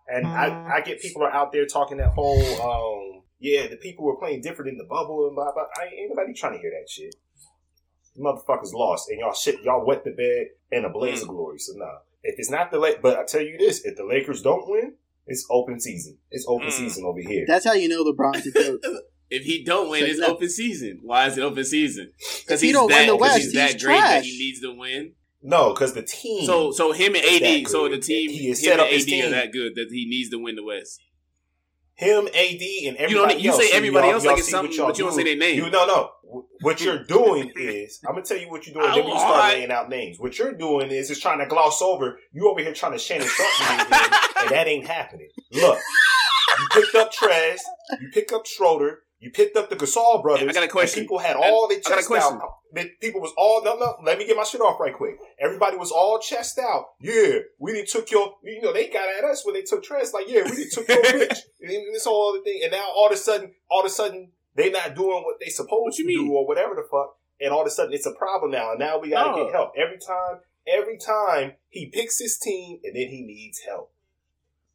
And 0.06 0.26
I, 0.26 0.76
I 0.76 0.80
get 0.82 1.00
people 1.00 1.22
are 1.22 1.32
out 1.32 1.50
there 1.50 1.64
talking 1.64 1.96
that 1.96 2.10
whole, 2.10 2.60
um, 3.16 3.22
yeah, 3.40 3.66
the 3.68 3.76
people 3.76 4.04
were 4.04 4.18
playing 4.18 4.42
different 4.42 4.70
in 4.72 4.76
the 4.76 4.84
bubble 4.84 5.26
and 5.26 5.34
blah 5.34 5.52
blah. 5.52 5.64
I 5.80 5.86
ain't 5.86 6.10
nobody 6.10 6.34
trying 6.34 6.52
to 6.52 6.58
hear 6.58 6.70
that 6.70 6.90
shit. 6.90 7.14
You 8.14 8.22
motherfuckers 8.22 8.72
lost, 8.74 9.08
and 9.08 9.18
y'all 9.18 9.32
shit, 9.34 9.62
y'all 9.62 9.84
wet 9.86 10.04
the 10.04 10.10
bed 10.12 10.48
in 10.70 10.84
a 10.84 10.90
blaze 10.90 11.22
of 11.22 11.28
glory. 11.28 11.58
So 11.58 11.72
nah, 11.76 11.98
if 12.22 12.34
it's 12.38 12.50
not 12.50 12.70
the 12.70 12.78
late, 12.78 13.00
but 13.02 13.18
I 13.18 13.24
tell 13.24 13.40
you 13.40 13.56
this, 13.58 13.84
if 13.84 13.96
the 13.96 14.04
Lakers 14.04 14.42
don't 14.42 14.68
win, 14.68 14.94
it's 15.26 15.46
open 15.50 15.80
season. 15.80 16.18
It's 16.30 16.44
open 16.46 16.68
Mm. 16.68 16.72
season 16.72 17.04
over 17.06 17.20
here. 17.20 17.44
That's 17.48 17.64
how 17.64 17.72
you 17.72 17.88
know 17.88 18.04
LeBron's 18.04 18.44
the 18.44 18.52
goat. 18.52 18.80
If 19.34 19.44
he 19.44 19.64
don't 19.64 19.90
win, 19.90 20.00
So 20.00 20.06
it's 20.06 20.20
open 20.20 20.48
season. 20.48 21.00
Why 21.02 21.26
is 21.26 21.36
it 21.38 21.42
open 21.42 21.64
season? 21.64 22.12
Because 22.40 22.60
he 22.60 22.68
he's 22.68 22.74
don't 22.76 22.86
win 22.88 22.96
that. 22.96 23.06
the 23.06 23.12
'cause 23.12 23.20
West, 23.20 23.38
he's 23.42 23.52
that 23.54 23.72
he's 23.72 23.82
great 23.84 23.94
that 23.96 24.08
trash. 24.20 24.24
he 24.24 24.38
needs 24.38 24.60
to 24.60 24.72
win. 24.74 25.12
No, 25.42 25.74
because 25.74 25.92
the 25.92 26.02
team. 26.02 26.46
So, 26.46 26.72
so 26.72 26.92
him 26.92 27.14
and 27.14 27.24
AD. 27.24 27.68
So 27.68 27.88
the 27.88 27.98
team, 27.98 28.30
He 28.30 28.48
has 28.48 28.58
him 28.60 28.64
set 28.64 28.72
and 28.74 28.80
up 28.82 28.88
his 28.88 29.06
AD 29.06 29.24
are 29.26 29.30
that 29.30 29.52
good 29.52 29.74
that 29.74 29.88
he 29.90 30.06
needs 30.08 30.30
to 30.30 30.38
win 30.38 30.56
the 30.56 30.64
West. 30.64 31.00
him, 31.96 32.26
AD, 32.28 32.62
and 32.88 32.96
everybody 32.96 33.10
You 33.10 33.14
don't. 33.16 33.40
You 33.40 33.50
else. 33.50 33.60
say 33.62 33.70
everybody 33.76 34.06
y'all- 34.06 34.14
else 34.14 34.24
y'all 34.24 34.32
like 34.32 34.40
it's 34.40 34.50
something, 34.50 34.78
what 34.80 34.86
but 34.88 34.98
you 34.98 35.04
don't 35.04 35.14
say 35.14 35.22
their 35.24 35.36
name. 35.36 35.56
You 35.56 35.70
no 35.70 35.86
no. 35.86 36.10
What 36.62 36.80
you're 36.80 37.04
doing 37.18 37.52
is 37.56 38.00
I'm 38.08 38.14
gonna 38.14 38.24
tell 38.26 38.38
you 38.38 38.48
what 38.50 38.66
you're 38.66 38.74
doing. 38.74 38.94
Then 38.94 39.04
you 39.06 39.10
start 39.18 39.30
alright. 39.32 39.58
laying 39.58 39.70
out 39.70 39.88
names. 39.90 40.18
What 40.18 40.36
you're 40.38 40.54
doing 40.54 40.90
is 40.90 41.08
just 41.08 41.22
trying 41.22 41.38
to 41.40 41.46
gloss 41.46 41.80
over. 41.82 42.18
You 42.32 42.50
over 42.50 42.60
here 42.60 42.72
trying 42.72 42.92
to 42.92 42.98
Shannon 42.98 43.28
Sharpe 43.28 43.70
and 44.40 44.50
that 44.50 44.64
ain't 44.66 44.86
happening. 44.88 45.28
Look, 45.52 45.78
you 46.58 46.66
picked 46.72 46.94
up 46.96 47.12
Trez, 47.12 47.58
you 48.00 48.08
pick 48.12 48.32
up 48.32 48.46
Schroeder, 48.46 49.02
you 49.24 49.30
picked 49.30 49.56
up 49.56 49.70
the 49.70 49.76
Gasol 49.76 50.22
brothers. 50.22 50.48
I 50.48 50.52
got 50.52 50.62
a 50.64 50.68
question. 50.68 51.00
and 51.00 51.04
People 51.06 51.18
had 51.18 51.34
all 51.36 51.66
the 51.66 51.76
I 51.76 51.78
got 51.80 51.92
a 51.92 52.02
chest 52.02 52.12
out. 52.12 52.40
People 53.00 53.20
was 53.22 53.32
all 53.38 53.64
no 53.64 53.76
no. 53.76 53.96
Let 54.04 54.18
me 54.18 54.26
get 54.26 54.36
my 54.36 54.44
shit 54.44 54.60
off 54.60 54.78
right 54.78 54.92
quick. 54.92 55.16
Everybody 55.40 55.76
was 55.78 55.90
all 55.90 56.18
chest 56.18 56.58
out. 56.58 56.84
Yeah, 57.00 57.38
we 57.58 57.72
didn't 57.72 57.88
took 57.88 58.10
your. 58.10 58.34
You 58.42 58.60
know 58.60 58.72
they 58.74 58.88
got 58.88 59.08
at 59.18 59.24
us 59.24 59.44
when 59.46 59.54
they 59.54 59.62
took 59.62 59.82
Trez. 59.82 60.12
Like 60.12 60.26
yeah, 60.28 60.42
we 60.44 60.50
didn't 60.50 60.72
took 60.72 60.86
your 60.88 61.02
bitch. 61.02 61.38
And 61.62 61.94
this 61.94 62.04
whole 62.04 62.30
other 62.34 62.42
thing. 62.44 62.60
And 62.62 62.72
now 62.72 62.84
all 62.94 63.06
of 63.06 63.12
a 63.12 63.16
sudden, 63.16 63.54
all 63.70 63.80
of 63.80 63.86
a 63.86 63.90
sudden, 63.90 64.32
they 64.56 64.70
not 64.70 64.94
doing 64.94 65.22
what 65.24 65.36
they 65.40 65.48
supposed 65.50 65.70
What 65.70 65.94
to 65.94 66.04
mean? 66.04 66.26
do 66.26 66.32
or 66.34 66.46
whatever 66.46 66.74
the 66.74 66.82
fuck. 66.90 67.16
And 67.40 67.50
all 67.52 67.62
of 67.62 67.66
a 67.66 67.70
sudden, 67.70 67.94
it's 67.94 68.06
a 68.06 68.12
problem 68.12 68.50
now. 68.50 68.70
And 68.72 68.78
now 68.80 68.98
we 68.98 69.10
gotta 69.10 69.30
No. 69.30 69.44
get 69.44 69.52
help 69.54 69.72
every 69.76 69.98
time. 69.98 70.40
Every 70.66 70.98
time 70.98 71.52
he 71.68 71.86
picks 71.90 72.18
his 72.18 72.38
team, 72.38 72.80
and 72.84 72.94
then 72.96 73.08
he 73.08 73.22
needs 73.22 73.60
help. 73.60 73.92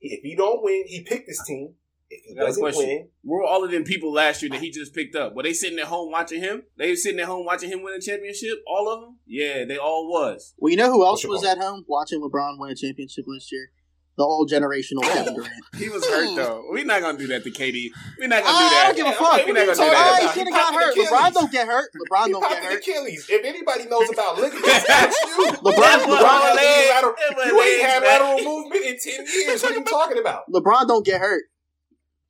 If 0.01 0.21
he 0.23 0.35
don't 0.35 0.63
win, 0.63 0.83
he 0.87 1.03
picked 1.03 1.27
his 1.27 1.41
team. 1.45 1.75
If 2.11 2.23
he 2.25 2.31
I 2.31 2.35
got 2.35 2.43
a 2.43 2.45
doesn't 2.47 2.61
question. 2.63 2.87
win, 2.87 3.07
Were 3.23 3.43
all 3.43 3.63
of 3.63 3.71
them 3.71 3.83
people 3.83 4.11
last 4.11 4.41
year 4.41 4.49
that 4.51 4.59
he 4.61 4.71
just 4.71 4.93
picked 4.95 5.15
up? 5.15 5.35
Were 5.35 5.43
they 5.43 5.53
sitting 5.53 5.77
at 5.79 5.85
home 5.85 6.11
watching 6.11 6.41
him? 6.41 6.63
They 6.77 6.89
were 6.89 6.95
sitting 6.95 7.19
at 7.19 7.27
home 7.27 7.45
watching 7.45 7.69
him 7.71 7.83
win 7.83 7.93
a 7.93 8.01
championship. 8.01 8.57
All 8.67 8.91
of 8.91 9.01
them? 9.01 9.17
Yeah, 9.27 9.65
they 9.65 9.77
all 9.77 10.09
was. 10.09 10.53
Well, 10.57 10.71
you 10.71 10.77
know 10.77 10.91
who 10.91 11.05
else 11.05 11.25
was 11.25 11.43
at 11.45 11.57
home 11.59 11.85
watching 11.87 12.19
LeBron 12.21 12.57
win 12.59 12.71
a 12.71 12.75
championship 12.75 13.25
last 13.27 13.51
year? 13.51 13.71
The 14.17 14.25
all 14.25 14.45
generational 14.45 15.01
Kevin 15.03 15.33
Durant. 15.35 15.53
He 15.77 15.87
was 15.87 16.05
hurt 16.05 16.35
though. 16.35 16.65
We're 16.69 16.83
not 16.83 16.99
gonna 16.99 17.17
do 17.17 17.27
that 17.27 17.41
to 17.45 17.51
KD. 17.51 17.87
We're 18.19 18.27
not 18.27 18.43
gonna 18.43 18.57
I 18.57 18.63
do 18.63 18.69
that. 18.69 18.83
I 18.83 18.87
don't 18.87 18.95
give 18.97 19.07
a 19.07 19.11
fuck. 19.13 19.47
We're 19.47 19.53
not 19.53 19.63
gonna 19.63 19.65
do 19.65 19.75
talking 19.79 19.87
Oh, 19.87 19.91
that. 19.95 20.19
he 20.19 20.23
about? 20.25 20.33
should 20.33 20.39
have 20.39 20.47
He 20.47 20.51
got 20.51 20.73
hurt. 20.75 20.95
LeBron 20.97 21.33
don't 21.39 21.51
get 21.53 21.67
hurt. 21.67 21.89
LeBron 21.95 22.25
he 22.25 22.31
don't 22.33 22.49
get 22.49 22.63
hurt. 22.63 22.77
Achilles. 22.79 23.25
If 23.29 23.45
anybody 23.45 23.85
knows 23.85 24.09
about 24.11 24.37
ligaments, 24.41 24.83
that's 24.87 25.15
you. 25.23 25.45
LeBron, 25.63 25.63
That 25.63 26.03
was 26.09 26.19
LeBron, 26.19 26.35
all 26.35 26.55
leg. 26.55 26.89
lateral- 26.89 27.15
That 27.15 27.37
was 27.37 27.45
You 27.47 27.61
ain't 27.61 27.79
legs, 27.79 27.83
had 27.93 28.01
man. 28.03 28.09
lateral 28.19 28.43
movement 28.43 28.83
in 28.83 28.97
ten 28.99 29.25
years. 29.25 29.63
What 29.63 29.71
are 29.71 29.75
you 29.75 29.83
talking 29.85 30.17
about? 30.19 30.51
LeBron 30.51 30.87
don't 30.89 31.05
get 31.05 31.21
hurt. 31.21 31.43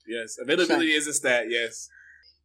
Yes, 0.09 0.37
availability 0.41 0.91
is 0.91 1.07
a 1.07 1.13
stat. 1.13 1.45
Yes. 1.49 1.87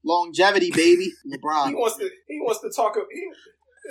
Longevity, 0.05 0.71
baby. 0.71 1.13
LeBron. 1.33 1.69
He 1.69 1.75
wants 1.75 1.97
to. 1.97 2.11
He 2.29 2.39
wants 2.41 2.61
to 2.61 2.71
talk. 2.71 2.97
Of, 2.97 3.05
he, 3.11 3.27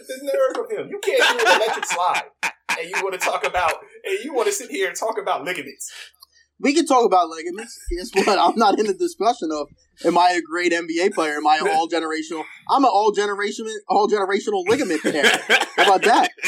the 0.08 0.20
nerve 0.22 0.64
of 0.64 0.72
him. 0.72 0.90
You 0.90 1.00
can't 1.00 1.40
do 1.40 1.46
an 1.46 1.62
electric 1.62 1.86
slide, 1.86 2.24
and 2.44 2.90
you 2.90 2.96
want 3.02 3.14
to 3.14 3.20
talk 3.20 3.46
about. 3.46 3.74
And 4.04 4.24
you 4.24 4.34
want 4.34 4.48
to 4.48 4.54
sit 4.54 4.70
here 4.70 4.88
and 4.88 4.96
talk 4.96 5.18
about 5.20 5.44
ligaments. 5.44 5.92
We 6.60 6.74
can 6.74 6.86
talk 6.86 7.06
about 7.06 7.30
ligaments. 7.30 7.80
Guess 7.98 8.26
what? 8.26 8.40
I'm 8.40 8.56
not 8.56 8.80
in 8.80 8.86
the 8.86 8.94
discussion 8.94 9.50
of 9.52 9.68
am 10.06 10.18
I 10.18 10.32
a 10.32 10.42
great 10.42 10.72
NBA 10.72 11.14
player? 11.14 11.38
Am 11.38 11.48
I 11.48 11.58
an 11.58 11.68
all 11.68 11.90
generational? 11.90 12.44
I'm 12.70 12.84
an 12.84 12.92
all 12.94 13.12
generation 13.12 13.66
all 13.90 14.08
generational 14.08 14.64
ligament 14.68 15.02
player. 15.02 15.24
How 15.76 15.96
about 15.96 16.04
that? 16.04 16.30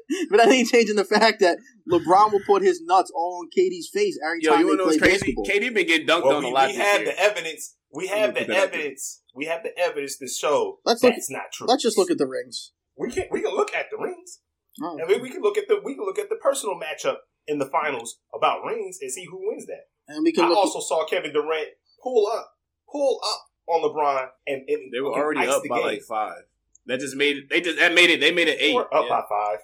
But 0.30 0.38
that 0.38 0.48
ain't 0.48 0.68
changing 0.68 0.96
the 0.96 1.04
fact 1.04 1.40
that 1.40 1.58
LeBron 1.90 2.32
will 2.32 2.42
put 2.46 2.62
his 2.62 2.80
nuts 2.84 3.10
all 3.14 3.40
on 3.42 3.48
KD's 3.56 3.88
face 3.92 4.18
every 4.24 4.40
Yo, 4.42 4.50
time 4.52 4.60
you 4.60 4.70
they 4.70 4.76
know 4.76 4.84
play 4.88 4.98
crazy? 4.98 5.32
basketball. 5.34 5.44
KD 5.46 5.74
been 5.74 5.86
getting 5.86 6.06
dunked 6.06 6.24
Well, 6.24 6.36
on 6.36 6.44
we, 6.44 6.50
a 6.50 6.54
lot 6.54 6.68
we 6.68 6.76
have 6.76 7.00
year. 7.02 7.12
the 7.12 7.18
evidence. 7.20 7.76
We 7.92 8.06
have 8.08 8.34
the 8.34 8.40
put 8.40 8.48
that 8.48 8.56
out 8.56 8.72
there. 8.72 8.80
evidence. 8.80 9.22
We 9.34 9.44
have 9.46 9.62
the 9.62 9.78
evidence 9.78 10.18
to 10.18 10.28
show 10.28 10.80
Let's 10.84 11.02
look- 11.02 11.14
that's 11.14 11.30
not 11.30 11.52
true. 11.52 11.66
Let's 11.66 11.82
just 11.82 11.96
look 11.98 12.10
at 12.10 12.18
the 12.18 12.26
rings. 12.26 12.72
We 12.96 13.10
can 13.10 13.24
we 13.30 13.40
can 13.42 13.54
look 13.54 13.74
at 13.74 13.86
the 13.90 13.96
rings. 13.98 14.40
Oh. 14.82 14.98
I 15.02 15.06
mean, 15.06 15.20
we 15.22 15.30
can 15.30 15.42
look 15.42 15.56
at 15.58 15.68
the 15.68 15.80
we 15.84 15.94
can 15.94 16.04
look 16.04 16.18
at 16.18 16.28
the 16.28 16.36
personal 16.36 16.76
matchup 16.76 17.16
in 17.46 17.58
the 17.58 17.66
finals 17.66 18.18
about 18.34 18.64
rings 18.66 18.98
and 19.00 19.10
see 19.10 19.24
who 19.30 19.38
wins 19.48 19.66
that. 19.66 19.84
And 20.08 20.22
we 20.24 20.32
can 20.32 20.44
I 20.44 20.48
look 20.48 20.58
also 20.58 20.80
saw 20.80 21.04
Kevin 21.06 21.32
Durant 21.32 21.68
pull 22.02 22.26
up, 22.34 22.52
pull 22.90 23.20
up 23.24 23.40
on 23.68 23.82
LeBron, 23.82 24.28
and, 24.46 24.62
and 24.68 24.92
They 24.92 25.00
were 25.00 25.12
already 25.12 25.46
up 25.46 25.62
by 25.68 25.76
game. 25.78 25.86
like 25.86 26.02
five. 26.02 26.42
That 26.86 27.00
just 27.00 27.16
made 27.16 27.36
it. 27.36 27.44
They 27.50 27.60
just 27.60 27.78
that 27.78 27.94
made 27.94 28.10
it. 28.10 28.20
They 28.20 28.32
made 28.32 28.48
it 28.48 28.58
They 28.58 28.66
eight. 28.66 28.74
were 28.74 28.92
up 28.94 29.04
Yeah. 29.08 29.20
by 29.20 29.22
five. 29.28 29.58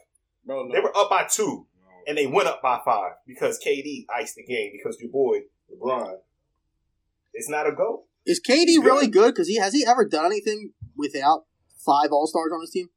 Bro, 0.48 0.64
no. 0.66 0.74
They 0.74 0.80
were 0.80 0.96
up 0.96 1.10
by 1.10 1.26
two, 1.30 1.66
and 2.06 2.16
they 2.16 2.26
went 2.26 2.48
up 2.48 2.62
by 2.62 2.80
five 2.84 3.12
because 3.26 3.60
KD 3.64 4.06
iced 4.12 4.34
the 4.36 4.44
game 4.44 4.70
because 4.72 4.98
your 5.00 5.10
boy 5.12 5.40
LeBron. 5.70 6.14
It's 7.34 7.50
not 7.50 7.66
a 7.68 7.72
go. 7.72 8.04
Is 8.26 8.40
KD 8.40 8.76
good. 8.76 8.84
really 8.84 9.06
good? 9.08 9.34
Because 9.34 9.46
he 9.46 9.56
has 9.58 9.74
he 9.74 9.84
ever 9.86 10.06
done 10.08 10.24
anything 10.26 10.72
without 10.96 11.44
five 11.84 12.10
All 12.10 12.26
Stars 12.26 12.50
on 12.52 12.62
his 12.62 12.70
team? 12.70 12.88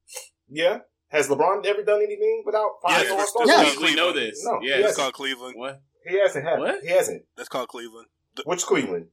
Yeah. 0.50 0.80
Has 1.10 1.28
LeBron 1.28 1.66
ever 1.66 1.84
done 1.84 2.02
anything 2.02 2.44
without 2.46 2.70
five 2.82 3.04
Yes, 3.04 3.12
All 3.12 3.46
Stars? 3.46 3.50
Yeah. 3.50 3.78
we, 3.80 3.90
we 3.92 3.96
know 3.96 4.14
this. 4.14 4.42
No, 4.46 4.60
yes. 4.62 4.78
yes. 4.80 4.84
That's 4.86 4.98
called 4.98 5.14
Cleveland. 5.14 5.56
What? 5.58 5.82
He 6.08 6.18
hasn't 6.20 6.46
had. 6.46 6.60
What? 6.60 6.82
He 6.82 6.88
hasn't. 6.90 7.24
That's 7.36 7.50
called 7.50 7.68
Cleveland. 7.68 8.08
The- 8.38 8.44
Which 8.46 8.64
Cleveland? 8.64 9.08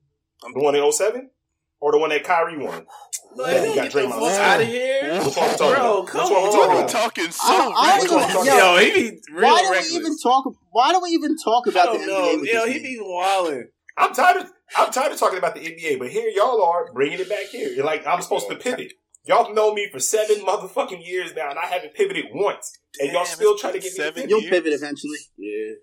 I'm- 0.45 0.53
The 0.55 0.61
one 0.63 0.77
in 0.77 0.93
07? 0.93 1.31
Or 1.81 1.93
the 1.93 1.99
one 1.99 2.11
that 2.11 2.25
Kyrie 2.25 2.59
won? 2.59 2.87
Like, 3.37 3.53
Yeah, 3.55 3.65
you 3.65 3.75
got 3.75 3.93
the 3.93 3.99
Draymond. 3.99 4.11
fuck 4.19 4.41
out 4.41 4.61
of 4.61 4.67
here, 4.67 5.03
Which 5.13 5.13
one 5.21 5.25
we 5.27 5.33
talking 5.33 5.57
bro. 5.59 5.99
about? 5.99 6.07
Come 6.09 6.21
Which 6.23 6.31
one 6.31 6.43
we 6.71 6.77
on, 6.83 6.89
talking 6.89 7.25
You 7.25 7.31
talking 7.31 7.31
so 7.31 7.39
I 7.45 7.59
don't- 7.59 7.75
I 7.77 7.99
reckless. 7.99 8.11
don't 8.11 8.19
we 8.19 8.23
even- 8.25 8.33
talking 8.35 8.47
Yo, 8.47 8.59
about? 8.59 8.83
he 8.83 8.91
be 9.11 9.21
real 9.33 9.43
Why 9.53 9.63
do 9.63 9.71
reckless. 9.71 9.91
we 9.93 9.97
even 9.99 10.19
talk? 10.19 10.45
Why 10.73 10.93
do 10.93 11.01
we 11.01 11.09
even 11.11 11.37
talk 11.39 11.67
about 11.67 11.93
the 11.99 12.07
know. 12.07 12.39
NBA? 12.39 12.53
Yo, 12.53 12.67
he 12.67 12.79
nigga? 12.79 12.83
be 12.83 12.99
wilding. 13.01 13.69
I'm 13.97 14.13
tired 14.15 14.37
of 14.43 14.51
I'm 14.77 14.91
tired 14.91 15.13
of 15.13 15.19
talking 15.19 15.39
about 15.39 15.55
the 15.55 15.61
NBA, 15.67 15.99
but 15.99 16.11
here 16.11 16.29
y'all 16.31 16.63
are 16.63 16.93
bringing 16.93 17.19
it 17.21 17.29
back 17.29 17.47
here. 17.47 17.69
You're 17.71 17.85
like 17.87 18.07
I'm 18.07 18.21
supposed 18.23 18.49
to 18.49 18.57
pivot. 18.57 18.93
Y'all 19.25 19.53
know 19.55 19.75
me 19.75 19.89
for 19.91 19.99
seven 19.99 20.39
motherfucking 20.45 21.05
years 21.07 21.35
now, 21.35 21.51
and 21.51 21.59
I 21.59 21.67
haven't 21.67 21.95
pivoted 21.95 22.27
once, 22.33 22.71
and 23.01 23.13
y'all 23.13 23.25
still 23.27 23.53
it's 23.53 23.61
trying 23.61 23.75
to 23.75 23.81
been 23.81 23.89
get 23.91 23.99
me 23.99 24.05
to 24.05 24.13
pivot. 24.13 24.31
You'll 24.31 24.41
pivot 24.51 24.73
eventually. 24.73 25.19
Yeah. 25.37 25.75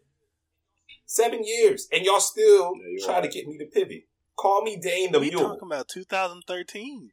Seven 1.06 1.44
years, 1.44 1.88
and 1.92 2.04
y'all 2.06 2.20
still 2.20 2.74
Yeah, 2.76 2.82
you're 2.98 3.06
trying 3.06 3.22
right. 3.22 3.32
to 3.32 3.38
get 3.38 3.48
me 3.48 3.58
to 3.60 3.66
pivot. 3.66 4.04
Call 4.38 4.64
me 4.64 4.78
Dame 4.82 5.12
the 5.12 5.20
We 5.20 5.30
Mule. 5.30 5.42
talking 5.44 5.60
about 5.68 5.88
2013. 5.88 7.12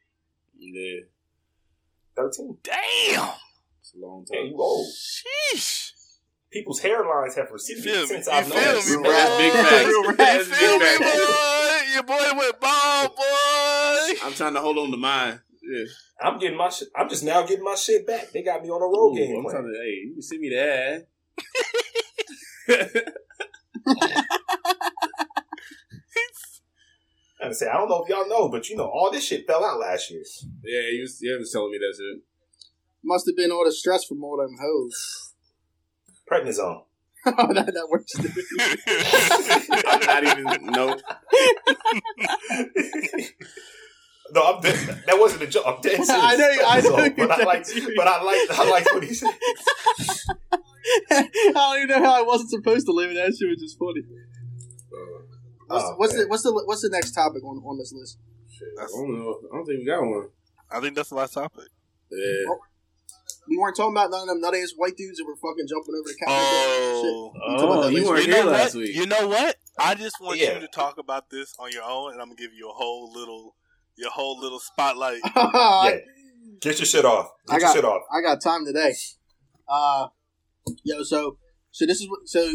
Yeah. 0.65 1.01
Thirteen. 2.17 2.57
Damn. 2.63 3.29
It's 3.81 3.95
a 3.95 3.99
long 3.99 4.25
Hey, 4.31 4.39
time. 4.39 4.47
you 4.49 4.57
old. 4.59 4.87
Sheesh. 4.93 5.91
People's 6.53 6.81
hairlines 6.83 7.35
have 7.37 7.51
receded 7.51 7.83
feel 7.83 8.03
me? 8.03 8.07
since 8.07 8.29
I've 8.29 8.49
known 8.49 8.59
me, 8.59 8.65
this. 8.65 8.91
Real 8.91 9.03
boy? 9.03 9.39
big 9.39 9.53
facts. 9.53 9.87
Real 9.89 10.05
rap. 10.09 10.19
You 10.39 10.45
feel 10.45 10.79
big 10.79 11.01
me, 11.01 11.07
facts. 11.07 11.27
boy? 11.27 11.93
Your 11.95 12.03
boy 12.03 12.39
went 12.39 12.61
ball, 12.61 13.09
boy. 13.09 14.15
I'm 14.25 14.35
trying 14.35 14.55
to 14.55 14.61
hold 14.61 14.79
on 14.79 14.91
to 14.91 14.97
mine. 14.99 15.41
Yeah. 15.63 15.85
I'm 16.21 16.39
getting 16.39 16.59
my 16.59 16.69
shit. 16.69 16.89
I'm 16.97 17.09
just 17.09 17.25
now 17.25 17.43
getting 17.47 17.65
my 17.65 17.75
shit 17.75 18.07
back. 18.07 18.31
They 18.33 18.43
got 18.43 18.63
me 18.63 18.69
on 18.69 18.83
a 18.83 18.85
road 18.85 19.13
Ooh, 19.13 19.17
game 19.17 19.37
I'm 19.39 19.43
plan. 19.45 19.55
trying 19.57 19.73
to, 19.73 19.79
hey, 19.79 19.91
you 20.07 20.13
can 20.13 20.23
send 20.23 20.41
me 20.41 20.51
that. 20.51 21.07
And 27.43 27.51
I 27.51 27.53
say, 27.53 27.67
I 27.69 27.73
don't 27.77 27.89
know 27.89 28.03
if 28.05 28.09
y'all 28.09 28.29
know, 28.29 28.49
but 28.49 28.69
you 28.71 28.77
know, 28.77 28.85
all 28.87 29.11
this 29.11 29.25
shit 29.27 29.47
fell 29.49 29.65
out 29.65 29.81
last 29.81 30.11
year. 30.13 30.23
yeah, 30.65 30.89
you 30.91 31.01
was, 31.03 31.19
you 31.21 31.37
was 31.39 31.51
telling 31.51 31.73
me 31.73 31.79
that 31.79 31.95
shit. 31.99 32.23
Must 33.05 33.27
have 33.27 33.37
been 33.37 33.51
all 33.51 33.65
the 33.65 33.73
stress 33.73 34.05
from 34.05 34.23
all 34.23 34.37
them 34.37 34.57
hoes. 34.63 35.33
Prednisone. 36.31 36.85
oh, 37.27 37.53
that, 37.55 37.67
that 37.67 37.89
works. 37.91 38.13
I'm 39.87 40.01
not 40.07 40.25
even, 40.25 40.67
no. 40.73 40.97
no, 44.33 44.43
I'm 44.55 44.61
dead. 44.63 45.03
That 45.07 45.19
wasn't 45.19 45.43
a 45.43 45.47
joke. 45.49 45.65
I'm 45.67 45.81
dead 45.81 46.05
serious. 46.05 46.11
I 46.11 46.37
know 46.37 46.49
you- 46.49 46.63
I 46.65 46.81
know 46.81 46.91
Prednisone. 46.97 47.17
you're 47.17 47.27
But 47.27 47.31
I 47.33 47.37
dead 47.39 47.47
like, 47.47 47.67
but 47.97 48.07
I 48.09 48.23
like, 48.23 48.51
I 48.59 48.71
like 48.71 48.93
what 48.95 49.03
he 49.05 49.15
said. 49.15 49.35
I 51.11 51.29
don't 51.53 51.77
even 51.83 51.89
know 51.89 52.05
how 52.09 52.19
I 52.19 52.23
wasn't 52.23 52.51
supposed 52.51 52.87
to 52.87 52.93
live 52.93 53.11
in 53.11 53.17
that 53.17 53.35
shit, 53.39 53.49
which 53.51 53.63
is 53.63 53.77
funny. 53.79 54.03
What's, 55.73 55.85
Oh, 55.85 55.95
what's 55.97 56.15
the 56.15 56.27
what's 56.29 56.43
the 56.43 56.53
what's 56.67 56.83
the 56.83 56.91
next 56.91 57.13
topic 57.13 57.43
on 57.45 57.59
on 57.65 57.79
this 57.79 57.93
list? 57.93 58.19
I 58.81 58.87
don't 58.87 59.13
know. 59.19 59.39
I 59.53 59.57
don't 59.57 59.67
think 59.67 59.81
we 59.81 59.87
got 59.87 60.03
one. 60.03 60.29
I 60.71 60.81
think 60.81 60.95
that's 60.95 61.09
the 61.09 61.15
last 61.17 61.35
topic. 61.35 61.65
Yeah. 62.11 62.55
We 63.49 63.57
weren't 63.59 63.77
talking 63.77 63.93
about 63.93 64.11
none 64.11 64.23
of 64.23 64.29
them 64.29 64.41
nut 64.41 64.55
ass 64.55 64.73
white 64.77 64.97
dudes 64.97 65.19
that 65.19 65.25
were 65.25 65.35
fucking 65.37 65.67
jumping 65.69 65.95
over 65.99 66.09
the 66.09 66.17
counter. 66.25 66.37
Oh. 66.39 67.33
We 67.35 67.41
talking 67.57 67.65
about 67.67 67.85
Oh, 67.85 67.89
you 67.89 68.07
weren't 68.07 68.27
You 68.27 68.33
here 68.35 68.45
know 68.45 68.51
last 68.51 68.75
what? 68.75 68.83
week. 68.83 68.95
You 68.97 69.07
know 69.07 69.27
what? 69.29 69.57
I 69.79 69.95
just 69.97 70.17
want 70.21 70.39
Yeah. 70.39 70.55
you 70.55 70.61
to 70.61 70.69
talk 70.69 70.99
about 70.99 71.29
this 71.31 71.55
on 71.59 71.73
your 71.73 71.83
own, 71.83 72.13
and 72.13 72.21
I'm 72.23 72.29
gonna 72.29 72.37
give 72.37 72.53
you 72.55 72.69
a 72.71 72.73
whole 72.73 73.11
little, 73.13 73.57
your 73.97 74.11
whole 74.11 74.39
little 74.39 74.61
spotlight. 74.61 75.21
Yeah. 75.35 75.97
Get 76.61 76.79
your 76.79 76.87
shit 76.87 77.05
off. 77.05 77.31
Get 77.49 77.55
I 77.55 77.57
your 77.59 77.61
got- 77.67 77.75
shit 77.75 77.85
off. 77.85 78.03
I 78.13 78.21
got 78.21 78.41
time 78.41 78.65
today. 78.65 78.95
Uh, 79.69 80.09
yo, 80.85 81.03
so 81.03 81.39
so 81.73 81.87
this 81.87 82.01
is 82.01 82.09
what 82.09 82.21
so 82.27 82.47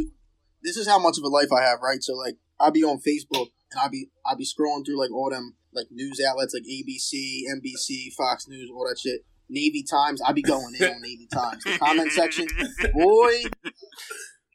this 0.64 0.78
is 0.78 0.88
how 0.88 1.00
much 1.00 1.18
of 1.18 1.24
a 1.24 1.28
life 1.28 1.52
I 1.52 1.64
have, 1.64 1.80
right? 1.82 2.02
So 2.02 2.14
like 2.14 2.36
I 2.60 2.70
be 2.70 2.84
on 2.84 2.98
Facebook 2.98 3.48
and 3.72 3.82
I 3.82 3.88
be 3.88 4.10
I 4.26 4.36
be 4.36 4.46
scrolling 4.46 4.86
through 4.86 5.00
like 5.00 5.12
all 5.12 5.30
them 5.30 5.56
like 5.74 5.88
news 5.92 6.20
outlets 6.28 6.54
like 6.54 6.64
ABC, 6.64 7.42
NBC, 7.50 8.14
Fox 8.18 8.48
News, 8.48 8.70
all 8.74 8.88
that 8.88 9.00
shit. 9.00 9.22
Navy 9.50 9.84
Times, 9.84 10.22
I 10.22 10.34
be 10.34 10.42
going 10.42 10.76
in 10.78 10.90
on 10.90 11.02
Navy 11.02 11.28
Times. 11.32 11.64
The 11.64 11.78
comment 11.78 12.12
section, 12.12 12.48
boy, 12.94 13.44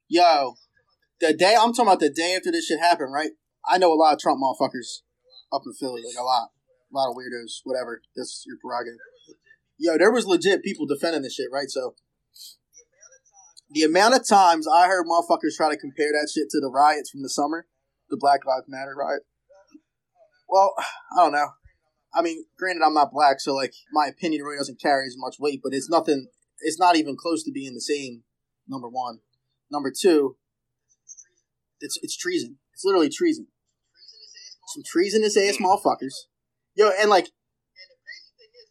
yo, 0.09 0.55
the 1.21 1.33
day 1.33 1.55
I'm 1.59 1.73
talking 1.73 1.87
about 1.87 2.01
the 2.01 2.11
day 2.11 2.35
after 2.37 2.53
this 2.53 2.67
shit 2.67 2.79
happened, 2.79 3.13
right? 3.13 3.31
I 3.67 3.79
know 3.79 3.93
a 3.93 3.95
lot 3.95 4.13
of 4.13 4.19
Trump 4.19 4.41
motherfuckers 4.43 5.01
up 5.53 5.63
in 5.65 5.73
Philly, 5.73 6.03
like 6.05 6.19
a 6.19 6.25
lot, 6.25 6.51
a 6.93 6.97
lot 6.97 7.09
of 7.09 7.17
weirdos, 7.17 7.61
whatever. 7.65 8.03
That's 8.15 8.45
your 8.47 8.59
prerogative. 8.63 8.99
Yo, 9.79 9.97
there 9.97 10.13
was 10.13 10.27
legit 10.27 10.63
people 10.63 10.87
defending 10.87 11.23
this 11.23 11.35
shit, 11.35 11.49
right? 11.51 11.71
So 11.71 11.95
the 13.71 13.83
amount 13.83 14.15
of 14.15 14.27
times 14.29 14.67
I 14.69 14.87
heard 14.87 15.07
motherfuckers 15.07 15.57
try 15.57 15.71
to 15.71 15.77
compare 15.79 16.13
that 16.13 16.31
shit 16.33 16.51
to 16.51 16.61
the 16.61 16.71
riots 16.71 17.11
from 17.11 17.23
the 17.23 17.31
summer, 17.31 17.67
the 18.13 18.19
Black 18.21 18.47
Lives 18.47 18.67
Matter 18.69 18.95
riot. 18.97 19.23
Well, 20.49 20.75
I 20.79 21.25
don't 21.25 21.33
know. 21.33 21.49
I 22.15 22.23
mean, 22.23 22.45
granted, 22.59 22.85
I'm 22.85 22.95
not 22.95 23.11
black, 23.11 23.41
so 23.41 23.55
like 23.55 23.73
my 23.91 24.07
opinion 24.07 24.45
really 24.45 24.59
doesn't 24.59 24.81
carry 24.81 25.07
as 25.07 25.17
much 25.17 25.37
weight, 25.41 25.61
but 25.65 25.73
it's 25.73 25.89
nothing. 25.89 26.29
It's 26.61 26.79
not 26.79 26.95
even 26.95 27.17
close 27.17 27.43
to 27.45 27.51
being 27.51 27.75
the 27.75 27.81
same. 27.81 28.23
Number 28.69 28.89
one, 28.89 29.21
number 29.71 29.91
two. 29.91 30.37
It's 31.81 31.99
it's 32.03 32.17
treason. 32.17 32.59
It's 32.75 32.85
literally 32.85 33.09
treason. 33.09 33.49
Some 34.69 34.83
treasonous 34.87 35.37
ass 35.37 35.57
motherfuckers. 35.57 36.15
Yo, 36.75 36.91
and 37.01 37.11
like, 37.11 37.31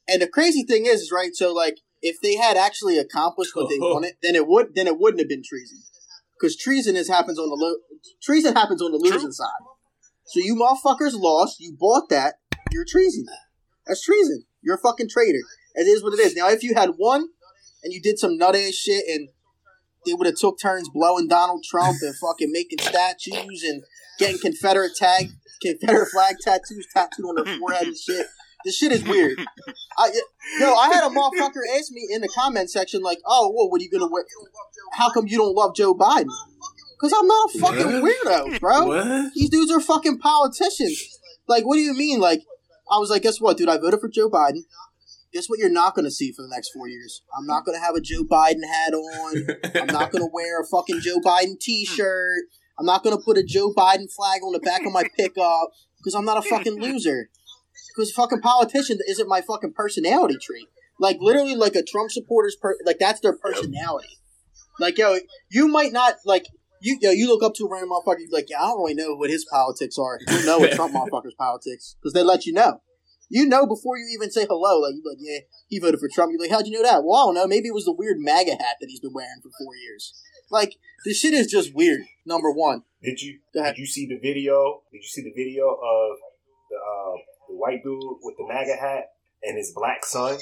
and 0.07 0.21
the 0.21 0.27
crazy 0.27 0.63
thing 0.63 0.85
is, 0.85 1.01
is 1.01 1.11
right. 1.11 1.31
So 1.33 1.51
like, 1.51 1.79
if 2.01 2.17
they 2.21 2.35
had 2.35 2.57
actually 2.57 2.97
accomplished 2.97 3.55
what 3.55 3.69
they 3.69 3.79
wanted, 3.79 4.13
then 4.21 4.35
it 4.35 4.47
would 4.47 4.75
then 4.75 4.87
it 4.87 4.99
wouldn't 4.99 5.19
have 5.19 5.29
been 5.29 5.43
treason. 5.43 5.79
Because 6.41 6.57
treason 6.57 6.95
is 6.95 7.07
happens 7.07 7.37
on 7.37 7.49
the 7.49 7.55
lo- 7.55 7.99
treason 8.23 8.55
happens 8.55 8.81
on 8.81 8.91
the 8.91 8.97
losing 8.97 9.19
True. 9.19 9.31
side. 9.31 9.49
So 10.25 10.39
you 10.39 10.55
motherfuckers 10.55 11.13
lost. 11.13 11.59
You 11.59 11.75
bought 11.79 12.09
that. 12.09 12.35
You're 12.71 12.85
treason. 12.89 13.25
That's 13.85 14.03
treason. 14.03 14.45
You're 14.63 14.75
a 14.75 14.79
fucking 14.79 15.09
traitor. 15.09 15.41
It 15.75 15.83
is 15.83 16.03
what 16.03 16.13
it 16.13 16.19
is. 16.19 16.35
Now, 16.35 16.49
if 16.49 16.63
you 16.63 16.73
had 16.73 16.91
won 16.97 17.27
and 17.83 17.93
you 17.93 18.01
did 18.01 18.17
some 18.17 18.37
nut 18.37 18.55
ass 18.55 18.73
shit 18.73 19.03
and 19.07 19.29
they 20.05 20.13
would 20.13 20.25
have 20.25 20.35
took 20.35 20.59
turns 20.59 20.89
blowing 20.89 21.27
Donald 21.27 21.63
Trump 21.69 21.97
and 22.01 22.15
fucking 22.21 22.51
making 22.51 22.79
statues 22.79 23.63
and 23.63 23.83
getting 24.17 24.39
Confederate 24.39 24.95
tag, 24.95 25.29
Confederate 25.61 26.09
flag 26.09 26.37
tattoos 26.41 26.87
tattooed 26.93 27.25
on 27.25 27.43
their 27.43 27.57
forehead 27.59 27.87
and 27.87 27.97
shit. 27.97 28.25
This 28.65 28.77
shit 28.77 28.91
is 28.91 29.03
weird. 29.03 29.39
I, 29.97 30.11
yo, 30.59 30.73
I 30.75 30.89
had 30.93 31.03
a 31.03 31.09
motherfucker 31.09 31.61
ask 31.77 31.91
me 31.91 32.07
in 32.11 32.21
the 32.21 32.27
comment 32.29 32.69
section 32.69 33.01
like, 33.01 33.19
"Oh, 33.25 33.51
well, 33.55 33.69
what 33.69 33.81
are 33.81 33.83
you 33.83 33.89
gonna 33.91 34.11
wear? 34.11 34.25
How 34.93 35.09
come 35.11 35.27
you 35.27 35.37
don't 35.37 35.55
love 35.55 35.75
Joe 35.75 35.93
Biden?" 35.93 36.29
Because 36.99 37.13
I'm 37.17 37.27
not 37.27 37.55
a 37.55 37.59
fucking 37.59 38.01
What? 38.01 38.25
weirdo, 38.25 38.59
bro. 38.59 38.85
What? 38.85 39.33
These 39.33 39.49
dudes 39.49 39.71
are 39.71 39.79
fucking 39.79 40.19
politicians. 40.19 41.17
Like, 41.47 41.65
what 41.65 41.75
do 41.75 41.81
you 41.81 41.93
mean? 41.95 42.19
Like, 42.19 42.41
I 42.91 42.99
was 42.99 43.09
like, 43.09 43.23
guess 43.23 43.41
what, 43.41 43.57
dude? 43.57 43.69
I 43.69 43.77
voted 43.77 43.99
for 43.99 44.07
Joe 44.07 44.29
Biden. 44.29 44.61
Guess 45.33 45.47
what? 45.47 45.57
You're 45.57 45.71
not 45.71 45.95
going 45.95 46.05
to 46.05 46.11
see 46.11 46.31
for 46.31 46.43
the 46.43 46.47
next 46.47 46.69
four 46.69 46.87
years. 46.87 47.23
I'm 47.35 47.47
not 47.47 47.65
going 47.65 47.75
to 47.75 47.83
have 47.83 47.95
a 47.95 48.01
Joe 48.01 48.23
Biden 48.23 48.63
hat 48.69 48.93
on. 48.93 49.47
I'm 49.73 49.87
not 49.87 50.11
going 50.11 50.23
to 50.25 50.29
wear 50.31 50.61
a 50.61 50.65
fucking 50.67 50.99
Joe 51.01 51.19
Biden 51.19 51.59
T-shirt. 51.59 52.43
I'm 52.77 52.85
not 52.85 53.03
going 53.03 53.17
to 53.17 53.23
put 53.23 53.37
a 53.37 53.43
Joe 53.43 53.73
Biden 53.75 54.11
flag 54.13 54.41
on 54.43 54.53
the 54.53 54.59
back 54.59 54.85
of 54.85 54.91
my 54.91 55.03
pickup 55.17 55.69
because 55.97 56.13
I'm 56.13 56.25
not 56.25 56.37
a 56.37 56.41
fucking 56.47 56.79
loser. 56.79 57.29
Because 57.95 58.11
fucking 58.11 58.41
politician 58.41 58.99
isn't 59.07 59.27
my 59.27 59.41
fucking 59.41 59.73
personality 59.73 60.37
trait. 60.41 60.67
Like 60.99 61.17
literally, 61.19 61.55
like 61.55 61.75
a 61.75 61.83
Trump 61.83 62.11
supporter's 62.11 62.55
per- 62.55 62.77
like 62.85 62.99
that's 62.99 63.19
their 63.21 63.35
personality. 63.35 64.19
Like 64.79 64.97
yo, 64.97 65.17
you 65.49 65.67
might 65.67 65.91
not 65.91 66.15
like 66.25 66.45
you. 66.81 66.97
Yo, 67.01 67.11
you 67.11 67.27
look 67.27 67.43
up 67.43 67.55
to 67.55 67.65
a 67.65 67.71
random 67.71 67.89
motherfucker. 67.89 68.19
You're 68.19 68.29
like, 68.31 68.49
yeah, 68.49 68.61
I 68.61 68.67
don't 68.67 68.79
really 68.79 68.93
know 68.93 69.15
what 69.15 69.29
his 69.29 69.45
politics 69.45 69.97
are. 69.97 70.19
You 70.29 70.45
know 70.45 70.59
what 70.59 70.71
Trump 70.73 70.93
motherfuckers' 70.95 71.35
politics 71.37 71.95
because 71.99 72.13
they 72.13 72.23
let 72.23 72.45
you 72.45 72.53
know. 72.53 72.81
You 73.29 73.47
know 73.47 73.65
before 73.65 73.97
you 73.97 74.07
even 74.13 74.29
say 74.29 74.45
hello. 74.47 74.79
Like 74.79 74.93
you 74.93 75.03
like, 75.07 75.17
yeah, 75.19 75.39
he 75.69 75.79
voted 75.79 75.99
for 75.99 76.09
Trump. 76.13 76.31
You're 76.31 76.41
like, 76.41 76.51
how'd 76.51 76.67
you 76.67 76.73
know 76.73 76.83
that? 76.83 77.03
Well, 77.03 77.15
I 77.15 77.25
don't 77.27 77.35
know. 77.35 77.47
Maybe 77.47 77.69
it 77.69 77.73
was 77.73 77.85
the 77.85 77.95
weird 77.97 78.17
MAGA 78.19 78.51
hat 78.51 78.77
that 78.81 78.87
he's 78.89 78.99
been 78.99 79.13
wearing 79.13 79.39
for 79.41 79.49
four 79.57 79.75
years. 79.75 80.13
Like 80.51 80.75
this 81.05 81.19
shit 81.19 81.33
is 81.33 81.47
just 81.47 81.73
weird. 81.73 82.01
Number 82.25 82.51
one. 82.51 82.83
Did 83.01 83.21
you 83.21 83.39
did 83.53 83.77
you 83.77 83.87
see 83.87 84.05
the 84.05 84.19
video? 84.21 84.81
Did 84.91 85.01
you 85.01 85.07
see 85.07 85.23
the 85.23 85.33
video 85.35 85.65
of 85.65 86.17
the 86.69 86.77
uh, 86.77 87.17
the 87.51 87.57
white 87.57 87.83
dude 87.83 87.99
with 88.21 88.35
the 88.37 88.45
MAGA 88.47 88.75
hat 88.79 89.11
and 89.43 89.57
his 89.57 89.71
black 89.75 90.05
son? 90.05 90.37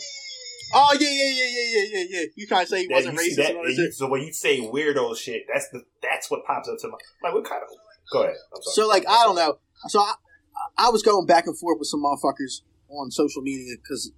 Oh 0.73 0.95
yeah, 0.99 1.09
yeah, 1.09 1.29
yeah, 1.29 1.49
yeah, 1.49 1.65
yeah, 1.73 1.85
yeah, 1.93 2.05
yeah. 2.21 2.25
You 2.35 2.45
trying 2.47 2.65
to 2.65 2.69
say 2.69 2.81
he 2.81 2.87
That- 2.87 2.93
wasn't 2.95 3.13
you 3.15 3.19
racist 3.21 3.35
that- 3.37 3.47
and 3.49 3.57
all 3.57 3.63
that 3.63 3.69
and 3.69 3.77
you- 3.77 3.91
so 3.91 4.07
when 4.07 4.21
you 4.21 4.31
say 4.33 4.59
weirdo 4.61 5.17
shit, 5.17 5.43
that's 5.51 5.67
the 5.69 5.83
that's 6.01 6.29
what 6.29 6.45
pops 6.45 6.69
up 6.69 6.77
to 6.79 6.87
my 6.89 6.97
like. 7.23 7.33
What 7.33 7.43
kind 7.45 7.63
of? 7.63 7.69
Go 8.11 8.23
ahead. 8.23 8.35
So 8.73 8.87
like 8.87 9.07
I 9.07 9.23
don't 9.23 9.35
know. 9.35 9.57
So 9.87 9.99
I, 9.99 10.13
I 10.77 10.89
was 10.89 11.01
going 11.03 11.25
back 11.25 11.47
and 11.47 11.57
forth 11.57 11.79
with 11.79 11.87
some 11.87 12.03
motherfuckers 12.03 12.61
on 12.89 13.09
social 13.11 13.41
media 13.41 13.75
because 13.81 14.11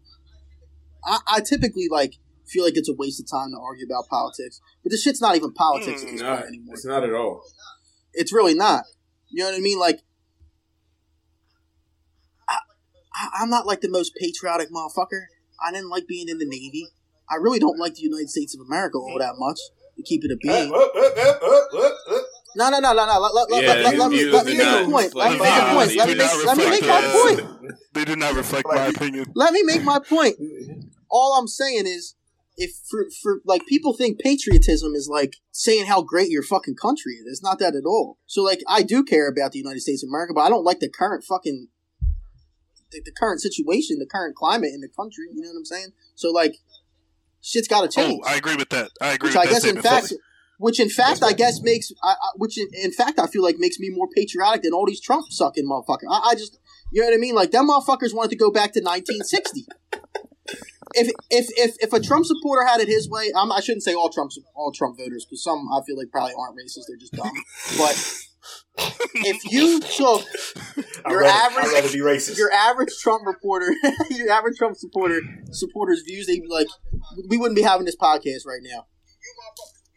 I, 1.05 1.19
I 1.27 1.39
typically 1.41 1.87
like 1.89 2.15
feel 2.47 2.63
like 2.65 2.75
it's 2.75 2.89
a 2.89 2.93
waste 2.95 3.21
of 3.21 3.29
time 3.29 3.51
to 3.51 3.57
argue 3.61 3.85
about 3.85 4.07
politics, 4.09 4.59
but 4.83 4.91
this 4.91 5.03
shit's 5.03 5.21
not 5.21 5.35
even 5.37 5.53
politics 5.53 6.03
at 6.03 6.09
this 6.11 6.21
not, 6.21 6.37
point 6.39 6.47
anymore. 6.49 6.73
it's 6.73 6.85
not 6.85 7.03
at 7.03 7.13
all. 7.13 7.43
It's 8.13 8.33
really 8.33 8.55
not. 8.55 8.83
You 9.29 9.43
know 9.43 9.51
what 9.51 9.57
I 9.57 9.61
mean? 9.61 9.79
Like. 9.79 9.99
I, 12.49 12.57
I- 13.10 13.10
I'm 13.33 13.49
not 13.49 13.65
like 13.65 13.81
the 13.81 13.89
most 13.89 14.15
patriotic 14.15 14.69
motherfucker. 14.71 15.25
I 15.63 15.71
didn't 15.71 15.89
like 15.89 16.07
being 16.07 16.29
in 16.29 16.37
the 16.37 16.45
Navy. 16.45 16.87
I 17.29 17.35
really 17.35 17.59
don't 17.59 17.79
like 17.79 17.95
the 17.95 18.01
United 18.01 18.29
States 18.29 18.55
of 18.55 18.61
America 18.65 18.97
all 18.97 19.17
that 19.19 19.35
much. 19.37 19.59
To 19.97 20.03
keep 20.03 20.23
it 20.23 20.31
a 20.31 20.37
being. 20.37 20.69
No, 22.55 22.69
no, 22.69 22.79
no, 22.79 22.93
no, 22.93 23.05
no. 23.05 23.19
Let, 23.19 23.33
let, 23.33 23.51
let, 23.51 23.63
Yeah, 23.63 23.69
let, 23.69 23.97
let, 23.97 24.11
his 24.11 24.31
let 24.31 24.45
me, 24.45 24.55
let 24.55 24.57
me 24.57 24.57
make 24.57 24.65
not 24.65 24.83
a 24.83 24.91
point. 24.91 25.15
Let 25.15 25.31
me 25.31 25.39
make 25.39 25.51
a 25.51 25.73
point. 25.73 25.95
Let 25.95 26.07
me 26.07 26.15
make, 26.15 26.45
let 26.45 26.57
me 26.57 26.69
make 26.69 26.81
my 26.87 27.01
point. 27.13 27.75
They 27.93 28.05
do 28.05 28.15
not 28.15 28.35
reflect 28.35 28.67
my 28.67 28.87
opinion. 28.87 29.25
Let 29.35 29.53
me 29.53 29.63
make 29.63 29.83
my 29.83 29.99
point. 29.99 30.35
All 31.09 31.37
I'm 31.37 31.47
saying 31.47 31.87
is, 31.87 32.15
if 32.57 32.71
for, 32.89 33.07
for 33.21 33.41
like 33.45 33.65
people 33.65 33.93
think 33.93 34.19
patriotism 34.19 34.93
is 34.93 35.09
like 35.11 35.37
saying 35.51 35.85
how 35.85 36.01
great 36.01 36.29
your 36.29 36.43
fucking 36.43 36.75
country 36.75 37.13
is. 37.13 37.25
It's 37.27 37.43
not 37.43 37.59
that 37.59 37.75
at 37.75 37.85
all. 37.85 38.17
So 38.25 38.43
like 38.43 38.59
I 38.67 38.83
do 38.83 39.03
care 39.03 39.29
about 39.29 39.51
the 39.51 39.59
United 39.59 39.81
States 39.81 40.03
of 40.03 40.09
America, 40.09 40.33
but 40.33 40.41
I 40.41 40.49
don't 40.49 40.65
like 40.65 40.79
the 40.79 40.89
current 40.89 41.23
fucking 41.23 41.67
the, 42.91 43.01
the 43.03 43.11
current 43.11 43.41
situation, 43.41 43.99
the 43.99 44.05
current 44.05 44.35
climate 44.35 44.71
in 44.73 44.81
the 44.81 44.89
country. 44.89 45.25
You 45.33 45.41
know 45.41 45.49
what 45.49 45.59
I'm 45.59 45.65
saying? 45.65 45.87
So 46.15 46.29
like 46.31 46.55
shit's 47.41 47.67
got 47.67 47.81
to 47.81 47.99
oh, 47.99 48.03
change. 48.03 48.21
Oh, 48.25 48.29
I 48.29 48.35
agree 48.35 48.55
with 48.55 48.69
that. 48.69 48.91
I 49.01 49.13
agree 49.13 49.29
which 49.29 49.35
with 49.35 49.43
I 49.43 49.45
that 49.47 49.51
guess 49.51 49.65
in 49.65 49.81
fact, 49.81 50.07
fully. 50.07 50.21
which 50.59 50.79
in 50.79 50.89
fact 50.89 51.23
I 51.23 51.33
guess 51.33 51.61
makes, 51.61 51.91
I, 52.03 52.11
I, 52.11 52.29
which 52.35 52.57
in, 52.57 52.67
in 52.73 52.91
fact 52.91 53.19
I 53.19 53.27
feel 53.27 53.43
like 53.43 53.57
makes 53.57 53.79
me 53.79 53.89
more 53.89 54.07
patriotic 54.15 54.63
than 54.63 54.73
all 54.73 54.85
these 54.85 55.01
Trump 55.01 55.25
sucking 55.29 55.67
motherfuckers. 55.67 56.09
I, 56.09 56.31
I 56.31 56.35
just, 56.35 56.59
you 56.91 57.01
know 57.01 57.07
what 57.07 57.13
I 57.13 57.17
mean? 57.17 57.35
Like 57.35 57.51
them 57.51 57.69
motherfuckers 57.69 58.13
wanted 58.13 58.31
to 58.31 58.37
go 58.37 58.51
back 58.51 58.73
to 58.73 58.81
1960. 58.81 59.65
If, 60.93 61.07
if 61.29 61.47
if 61.55 61.75
if 61.79 61.93
a 61.93 62.01
Trump 62.01 62.25
supporter 62.25 62.65
had 62.67 62.81
it 62.81 62.89
his 62.89 63.09
way, 63.09 63.31
I'm, 63.33 63.49
I 63.49 63.61
shouldn't 63.61 63.83
say 63.83 63.93
all 63.93 64.09
Trump 64.09 64.31
all 64.55 64.73
Trump 64.73 64.97
voters 64.97 65.25
because 65.25 65.41
some 65.41 65.69
I 65.73 65.79
feel 65.87 65.97
like 65.97 66.11
probably 66.11 66.33
aren't 66.37 66.57
racist. 66.57 66.83
They're 66.87 66.97
just 66.97 67.13
dumb. 67.13 67.31
But 67.77 67.95
if 68.77 69.51
you 69.51 69.79
took 69.81 70.25
Your 71.09 71.21
rather, 71.21 71.59
average- 71.59 71.93
be 71.93 71.99
racist. 71.99 72.37
your 72.37 72.51
average 72.51 72.89
Trump 73.01 73.25
reporter, 73.25 73.67
your 74.11 74.29
average 74.31 74.57
Trump 74.57 74.75
supporter 74.77 75.19
supporters' 75.51 76.01
views, 76.05 76.27
they'd 76.27 76.41
be 76.41 76.47
like, 76.47 76.67
we 77.29 77.37
wouldn't 77.37 77.55
be 77.55 77.61
having 77.63 77.85
this 77.85 77.95
podcast 77.95 78.45
right 78.45 78.61
now. 78.63 78.85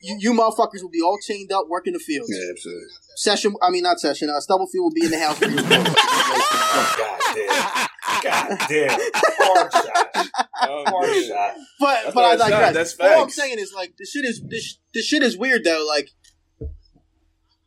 You, 0.02 0.16
you 0.20 0.32
motherfuckers 0.32 0.82
would 0.82 0.92
be 0.92 1.00
all 1.00 1.18
chained 1.18 1.50
up 1.52 1.66
working 1.68 1.92
the 1.94 1.98
fields. 1.98 2.30
Yeah, 2.30 2.50
absolutely. 2.50 2.84
Session, 3.16 3.54
I 3.62 3.70
mean 3.70 3.82
not 3.84 4.00
session. 4.00 4.28
Uh, 4.28 4.40
Stubblefield 4.40 4.84
will 4.84 4.90
be 4.92 5.04
in 5.04 5.10
the 5.10 5.18
house. 5.18 5.38
God 5.40 7.34
damn. 7.34 7.88
God 8.22 8.58
damn. 8.68 9.00
Hard 9.14 9.72
shot. 9.72 10.28
Oh, 10.62 10.84
Hard 10.86 11.24
shot. 11.24 11.54
but 11.80 12.02
That's 12.04 12.14
but 12.14 12.24
I 12.24 12.28
what 12.36 12.40
I 12.40 12.48
digress. 12.50 12.66
said, 12.66 12.74
that's 12.74 13.00
All 13.00 13.22
I'm 13.22 13.30
saying 13.30 13.58
is 13.58 13.72
like 13.74 13.94
this 13.98 14.10
shit 14.10 14.24
is 14.24 14.42
this 14.48 14.78
this 14.92 15.06
shit 15.06 15.22
is 15.22 15.36
weird 15.38 15.64
though. 15.64 15.84
Like, 15.88 16.10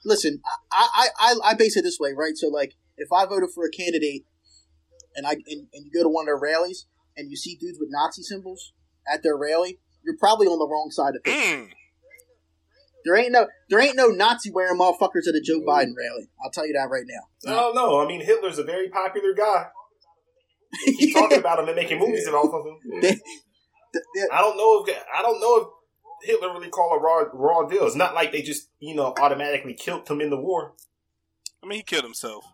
listen, 0.08 0.41
I 0.72 0.88
I 0.95 1.08
I, 1.20 1.36
I 1.51 1.53
base 1.53 1.78
it 1.78 1.84
this 1.84 1.99
way, 1.99 2.14
right? 2.18 2.36
So 2.36 2.47
like, 2.47 2.74
if 2.97 3.10
I 3.12 3.26
voted 3.26 3.49
for 3.53 3.66
a 3.66 3.70
candidate, 3.70 4.24
and 5.16 5.28
I 5.28 5.34
and, 5.34 5.68
and 5.74 5.86
you 5.86 5.91
go 5.93 6.01
to 6.03 6.10
one 6.10 6.24
of 6.24 6.28
their 6.28 6.39
rallies 6.39 6.88
and 7.16 7.30
you 7.30 7.36
see 7.38 7.55
dudes 7.55 7.78
with 7.80 7.89
Nazi 7.91 8.24
symbols 8.24 8.74
at 9.12 9.22
their 9.24 9.38
rally, 9.38 9.80
you're 10.03 10.18
probably 10.18 10.47
on 10.47 10.58
the 10.60 10.68
wrong 10.68 10.89
side 10.91 11.16
of 11.16 11.24
things. 11.24 11.68
Mm. 11.68 11.70
There 13.05 13.16
ain't 13.16 13.32
no 13.32 13.47
there 13.70 13.80
ain't 13.80 13.95
no 13.95 14.08
Nazi 14.08 14.51
wearing 14.51 14.80
motherfuckers 14.80 15.28
at 15.30 15.36
a 15.36 15.41
Joe 15.43 15.62
Biden 15.62 15.93
rally. 15.97 16.30
I'll 16.43 16.51
tell 16.51 16.68
you 16.68 16.74
that 16.74 16.89
right 16.91 17.05
now. 17.08 17.51
I 17.51 17.55
don't 17.55 17.76
know. 17.76 17.99
I 18.03 18.08
mean, 18.08 18.22
Hitler's 18.26 18.58
a 18.60 18.64
very 18.64 18.89
popular 18.89 19.34
guy. 19.34 19.68
They 20.86 20.91
keep 20.93 21.14
talking 21.16 21.38
about 21.45 21.60
him 21.60 21.68
and 21.68 21.76
making 21.76 21.99
movies 21.99 22.28
about 22.28 22.45
him. 22.45 23.01
They- 23.01 23.12
they- 24.14 24.28
I 24.32 24.41
don't 24.41 24.58
know 24.58 24.84
if 24.86 24.97
I 25.18 25.22
don't 25.22 25.39
know 25.39 25.55
if 25.58 25.68
Hitler 26.28 26.53
really 26.53 26.69
called 26.69 26.99
a 26.99 27.03
raw 27.03 27.23
raw 27.34 27.67
deal. 27.67 27.86
It's 27.88 27.95
not 27.95 28.13
like 28.13 28.32
they 28.32 28.41
just 28.43 28.69
you 28.80 28.93
know 28.95 29.13
automatically 29.19 29.73
killed 29.73 30.07
him 30.07 30.21
in 30.21 30.30
the 30.30 30.38
war. 30.39 30.73
I 31.63 31.67
mean, 31.67 31.80
he 31.80 31.84
killed 31.84 32.03
himself. 32.03 32.45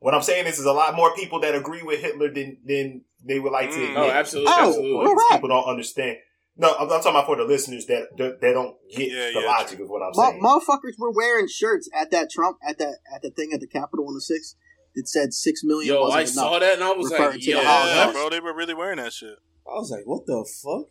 What 0.00 0.14
I'm 0.14 0.22
saying 0.22 0.46
is, 0.46 0.56
there's 0.56 0.66
a 0.66 0.72
lot 0.72 0.94
more 0.96 1.14
people 1.14 1.40
that 1.40 1.54
agree 1.54 1.82
with 1.82 2.00
Hitler 2.00 2.32
than 2.32 2.58
than 2.64 3.02
they 3.24 3.38
would 3.38 3.52
like 3.52 3.70
to. 3.70 3.76
Mm. 3.76 3.88
admit. 3.88 3.96
Oh, 3.98 4.10
absolutely, 4.10 4.52
Oh, 4.52 4.68
absolutely. 4.68 5.06
all 5.06 5.14
right. 5.14 5.28
People 5.32 5.48
don't 5.48 5.64
understand. 5.64 6.16
No, 6.56 6.74
I'm, 6.74 6.82
I'm 6.82 6.88
talking 7.00 7.12
about 7.12 7.26
for 7.26 7.36
the 7.36 7.44
listeners 7.44 7.86
that 7.86 8.08
that, 8.18 8.40
that 8.40 8.52
don't 8.52 8.76
get 8.94 9.10
Yeah, 9.10 9.30
the 9.32 9.40
yeah. 9.40 9.46
logic 9.46 9.80
of 9.80 9.88
what 9.88 10.02
I'm 10.02 10.10
Mo- 10.14 10.30
saying. 10.30 10.42
motherfuckers 10.42 10.98
were 10.98 11.10
wearing 11.12 11.48
shirts 11.48 11.88
at 11.94 12.10
that 12.10 12.30
Trump 12.30 12.58
at 12.66 12.78
that 12.78 12.98
at 13.14 13.22
the 13.22 13.30
thing 13.30 13.52
at 13.54 13.60
the 13.60 13.66
Capitol 13.68 14.06
on 14.08 14.14
the 14.14 14.20
sixth 14.20 14.56
that 14.94 15.08
said 15.08 15.32
six 15.32 15.62
million. 15.64 15.94
Yo, 15.94 16.00
wasn't 16.02 16.16
I 16.18 16.20
enough. 16.22 16.34
saw 16.34 16.58
that 16.58 16.74
and 16.74 16.84
I 16.84 16.90
was 16.92 17.10
like, 17.10 17.32
to 17.32 17.38
the 17.38 17.44
yo, 17.44 17.62
Holocaust. 17.64 17.94
Yeah, 17.96 18.12
bro, 18.12 18.28
they 18.28 18.40
were 18.40 18.54
really 18.54 18.74
wearing 18.74 18.98
that 18.98 19.12
shit. 19.14 19.36
I 19.66 19.74
was 19.74 19.90
like, 19.90 20.02
what 20.04 20.26
the 20.26 20.44
fuck? 20.62 20.88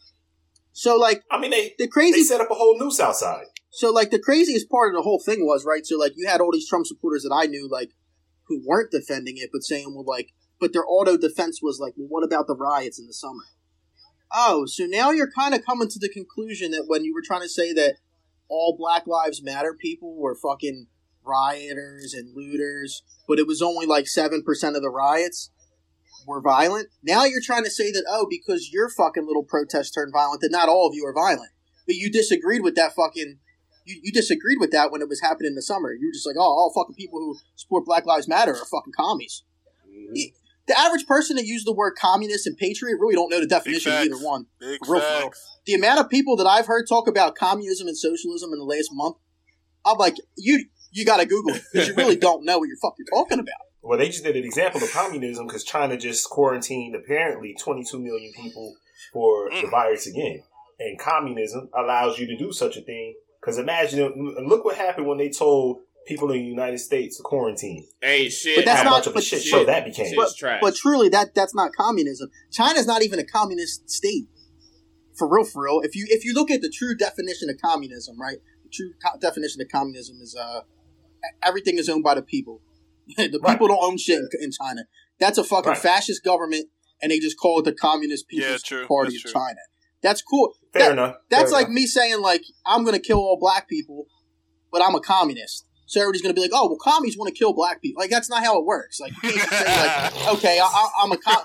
So 0.73 0.95
like 0.97 1.23
I 1.29 1.39
mean, 1.39 1.51
they 1.51 1.69
the 1.77 1.85
they 1.85 1.87
crazy 1.87 2.23
set 2.23 2.41
up 2.41 2.51
a 2.51 2.55
whole 2.55 2.77
noose 2.79 2.99
outside. 2.99 3.45
So 3.71 3.91
like 3.91 4.11
the 4.11 4.19
craziest 4.19 4.69
part 4.69 4.93
of 4.93 4.97
the 4.97 5.03
whole 5.03 5.19
thing 5.19 5.45
was 5.45 5.65
right. 5.65 5.85
So 5.85 5.97
like 5.97 6.13
you 6.15 6.27
had 6.27 6.41
all 6.41 6.51
these 6.51 6.67
Trump 6.67 6.85
supporters 6.85 7.23
that 7.23 7.33
I 7.33 7.45
knew 7.45 7.67
like 7.69 7.91
who 8.47 8.61
weren't 8.65 8.91
defending 8.91 9.37
it, 9.37 9.49
but 9.51 9.63
saying 9.63 9.93
well 9.93 10.05
like, 10.05 10.29
but 10.59 10.73
their 10.73 10.85
auto 10.87 11.17
defense 11.17 11.59
was 11.61 11.79
like, 11.79 11.93
well, 11.97 12.07
what 12.09 12.23
about 12.23 12.47
the 12.47 12.55
riots 12.55 12.99
in 12.99 13.07
the 13.07 13.13
summer? 13.13 13.43
Oh, 14.33 14.65
so 14.65 14.85
now 14.85 15.11
you're 15.11 15.31
kind 15.31 15.53
of 15.53 15.65
coming 15.65 15.89
to 15.89 15.99
the 15.99 16.09
conclusion 16.09 16.71
that 16.71 16.85
when 16.87 17.03
you 17.03 17.13
were 17.13 17.23
trying 17.25 17.41
to 17.41 17.49
say 17.49 17.73
that 17.73 17.97
all 18.47 18.75
Black 18.77 19.07
Lives 19.07 19.43
Matter 19.43 19.73
people 19.73 20.15
were 20.17 20.35
fucking 20.35 20.87
rioters 21.23 22.13
and 22.13 22.35
looters, 22.35 23.03
but 23.27 23.39
it 23.39 23.47
was 23.47 23.61
only 23.61 23.85
like 23.85 24.07
seven 24.07 24.41
percent 24.43 24.75
of 24.75 24.81
the 24.81 24.89
riots 24.89 25.51
were 26.27 26.41
violent. 26.41 26.89
Now 27.03 27.25
you're 27.25 27.41
trying 27.43 27.63
to 27.63 27.71
say 27.71 27.91
that 27.91 28.05
oh, 28.09 28.27
because 28.29 28.69
your 28.71 28.89
fucking 28.89 29.25
little 29.25 29.43
protest 29.43 29.93
turned 29.93 30.13
violent, 30.13 30.41
that 30.41 30.51
not 30.51 30.69
all 30.69 30.87
of 30.87 30.95
you 30.95 31.05
are 31.05 31.13
violent. 31.13 31.51
But 31.87 31.95
you 31.95 32.11
disagreed 32.11 32.61
with 32.63 32.75
that 32.75 32.93
fucking 32.95 33.39
you, 33.85 33.99
you 34.03 34.11
disagreed 34.11 34.59
with 34.59 34.71
that 34.71 34.91
when 34.91 35.01
it 35.01 35.09
was 35.09 35.21
happening 35.21 35.47
in 35.49 35.55
the 35.55 35.61
summer. 35.61 35.91
You 35.93 36.07
were 36.07 36.13
just 36.13 36.27
like, 36.27 36.35
oh, 36.37 36.41
all 36.41 36.71
fucking 36.75 36.95
people 36.95 37.19
who 37.19 37.35
support 37.55 37.85
Black 37.85 38.05
Lives 38.05 38.27
Matter 38.27 38.51
are 38.53 38.65
fucking 38.65 38.93
commies. 38.95 39.43
Mm-hmm. 39.89 40.13
The- 40.13 40.33
The 40.67 40.79
average 40.79 41.07
person 41.07 41.35
that 41.37 41.45
used 41.45 41.65
the 41.65 41.73
word 41.73 41.93
communist 41.99 42.45
and 42.45 42.55
patriot 42.55 42.97
really 42.99 43.15
don't 43.15 43.29
know 43.31 43.39
the 43.41 43.47
definition 43.47 43.91
of 43.91 43.99
either 44.05 44.15
one. 44.17 44.45
Big 44.59 44.79
Real 44.87 45.01
for 45.01 45.07
real. 45.07 45.21
facts. 45.23 45.59
The 45.65 45.73
amount 45.73 45.99
of 45.99 46.09
people 46.09 46.37
that 46.37 46.45
I've 46.45 46.67
heard 46.67 46.85
talk 46.87 47.07
about 47.07 47.35
communism 47.35 47.87
and 47.87 47.97
socialism 47.97 48.53
in 48.53 48.59
the 48.59 48.65
last 48.65 48.89
month, 48.93 49.17
I'm 49.83 49.97
like, 49.97 50.15
you 50.37 50.65
you 50.91 51.03
got 51.03 51.17
to 51.17 51.25
Google 51.25 51.55
it 51.55 51.63
because 51.73 51.87
you 51.87 51.95
really 51.95 52.15
don't 52.27 52.45
know 52.45 52.59
what 52.59 52.67
you're 52.67 52.77
fucking 52.77 53.05
talking 53.11 53.39
about. 53.39 53.65
Well, 53.83 53.97
they 53.97 54.07
just 54.09 54.23
did 54.23 54.35
an 54.35 54.43
example 54.43 54.83
of 54.83 54.91
communism 54.91 55.47
because 55.47 55.63
China 55.63 55.97
just 55.97 56.29
quarantined 56.29 56.95
apparently 56.95 57.55
22 57.59 57.99
million 57.99 58.31
people 58.33 58.75
for 59.11 59.49
the 59.49 59.63
Mm. 59.67 59.71
virus 59.71 60.07
again. 60.07 60.43
And 60.79 60.99
communism 60.99 61.69
allows 61.75 62.19
you 62.19 62.27
to 62.27 62.37
do 62.37 62.51
such 62.51 62.77
a 62.77 62.81
thing. 62.81 63.15
Because 63.39 63.57
imagine, 63.57 64.35
look 64.47 64.63
what 64.65 64.75
happened 64.75 65.07
when 65.07 65.17
they 65.17 65.29
told 65.29 65.81
people 66.05 66.31
in 66.31 66.37
the 66.39 66.43
United 66.45 66.77
States 66.79 67.17
to 67.17 67.23
quarantine. 67.23 67.87
Hey, 68.01 68.29
shit. 68.29 68.55
But 68.57 68.65
that's 68.65 68.79
How 68.79 68.83
not- 68.85 68.91
much 68.97 69.07
of 69.07 69.13
a 69.13 69.15
but 69.15 69.23
shit 69.23 69.41
shit- 69.41 69.49
show 69.51 69.63
that 69.65 69.85
became. 69.85 70.13
Shit's 70.13 70.35
trash. 70.35 70.59
But 70.61 70.75
truly, 70.75 71.09
that 71.09 71.33
that's 71.33 71.55
not 71.55 71.73
communism. 71.75 72.29
China's 72.51 72.85
not 72.85 73.01
even 73.03 73.17
a 73.19 73.23
communist 73.23 73.89
state. 73.89 74.27
For 75.15 75.27
real, 75.27 75.43
for 75.45 75.63
real. 75.65 75.81
If 75.83 75.95
you 75.95 76.05
if 76.09 76.23
you 76.25 76.33
look 76.33 76.49
at 76.51 76.61
the 76.61 76.69
true 76.69 76.95
definition 76.95 77.49
of 77.49 77.57
communism, 77.61 78.19
right? 78.19 78.37
The 78.63 78.69
true 78.69 78.93
co- 79.03 79.19
definition 79.19 79.61
of 79.61 79.67
communism 79.69 80.17
is 80.21 80.35
uh 80.35 80.61
everything 81.43 81.77
is 81.77 81.89
owned 81.89 82.03
by 82.03 82.15
the 82.15 82.21
people. 82.23 82.61
the 83.17 83.39
Right. 83.41 83.53
people 83.53 83.67
don't 83.67 83.83
own 83.83 83.97
shit 83.97 84.17
in, 84.19 84.27
in 84.41 84.51
China. 84.51 84.81
That's 85.19 85.37
a 85.37 85.43
fucking 85.43 85.69
Right. 85.71 85.77
fascist 85.77 86.23
government, 86.23 86.67
and 87.01 87.11
they 87.11 87.19
just 87.19 87.37
call 87.37 87.59
it 87.59 87.65
the 87.65 87.73
Communist 87.73 88.27
People's 88.27 88.63
true. 88.63 88.87
Party 88.87 89.11
That's 89.11 89.25
of 89.25 89.31
true. 89.31 89.41
China. 89.41 89.59
That's 90.01 90.21
cool. 90.21 90.53
Fair 90.73 90.83
That- 90.83 90.91
enough. 90.93 91.15
That's 91.29 91.51
Fair 91.51 91.59
like 91.59 91.65
enough. 91.67 91.75
me 91.75 91.85
saying 91.85 92.21
like 92.21 92.43
I'm 92.65 92.83
gonna 92.83 92.99
kill 92.99 93.19
all 93.19 93.37
black 93.39 93.67
people, 93.67 94.05
but 94.71 94.81
I'm 94.81 94.95
a 94.95 95.01
communist. 95.01 95.65
So 95.85 95.99
everybody's 95.99 96.21
gonna 96.21 96.33
be 96.33 96.41
like, 96.41 96.51
"Oh, 96.53 96.67
well, 96.69 96.77
commies 96.81 97.17
want 97.17 97.27
to 97.33 97.37
kill 97.37 97.53
black 97.53 97.81
people." 97.81 97.99
Like 98.01 98.09
that's 98.09 98.29
not 98.29 98.43
how 98.43 98.57
it 98.57 98.65
works. 98.65 98.99
Like 98.99 99.11
you 99.23 99.31
can't 99.33 99.49
say 99.49 99.65
like, 99.65 100.27
"Okay, 100.35 100.59
I, 100.59 100.63
I, 100.65 100.89
I'm 101.03 101.11
a 101.11 101.17
com," 101.17 101.43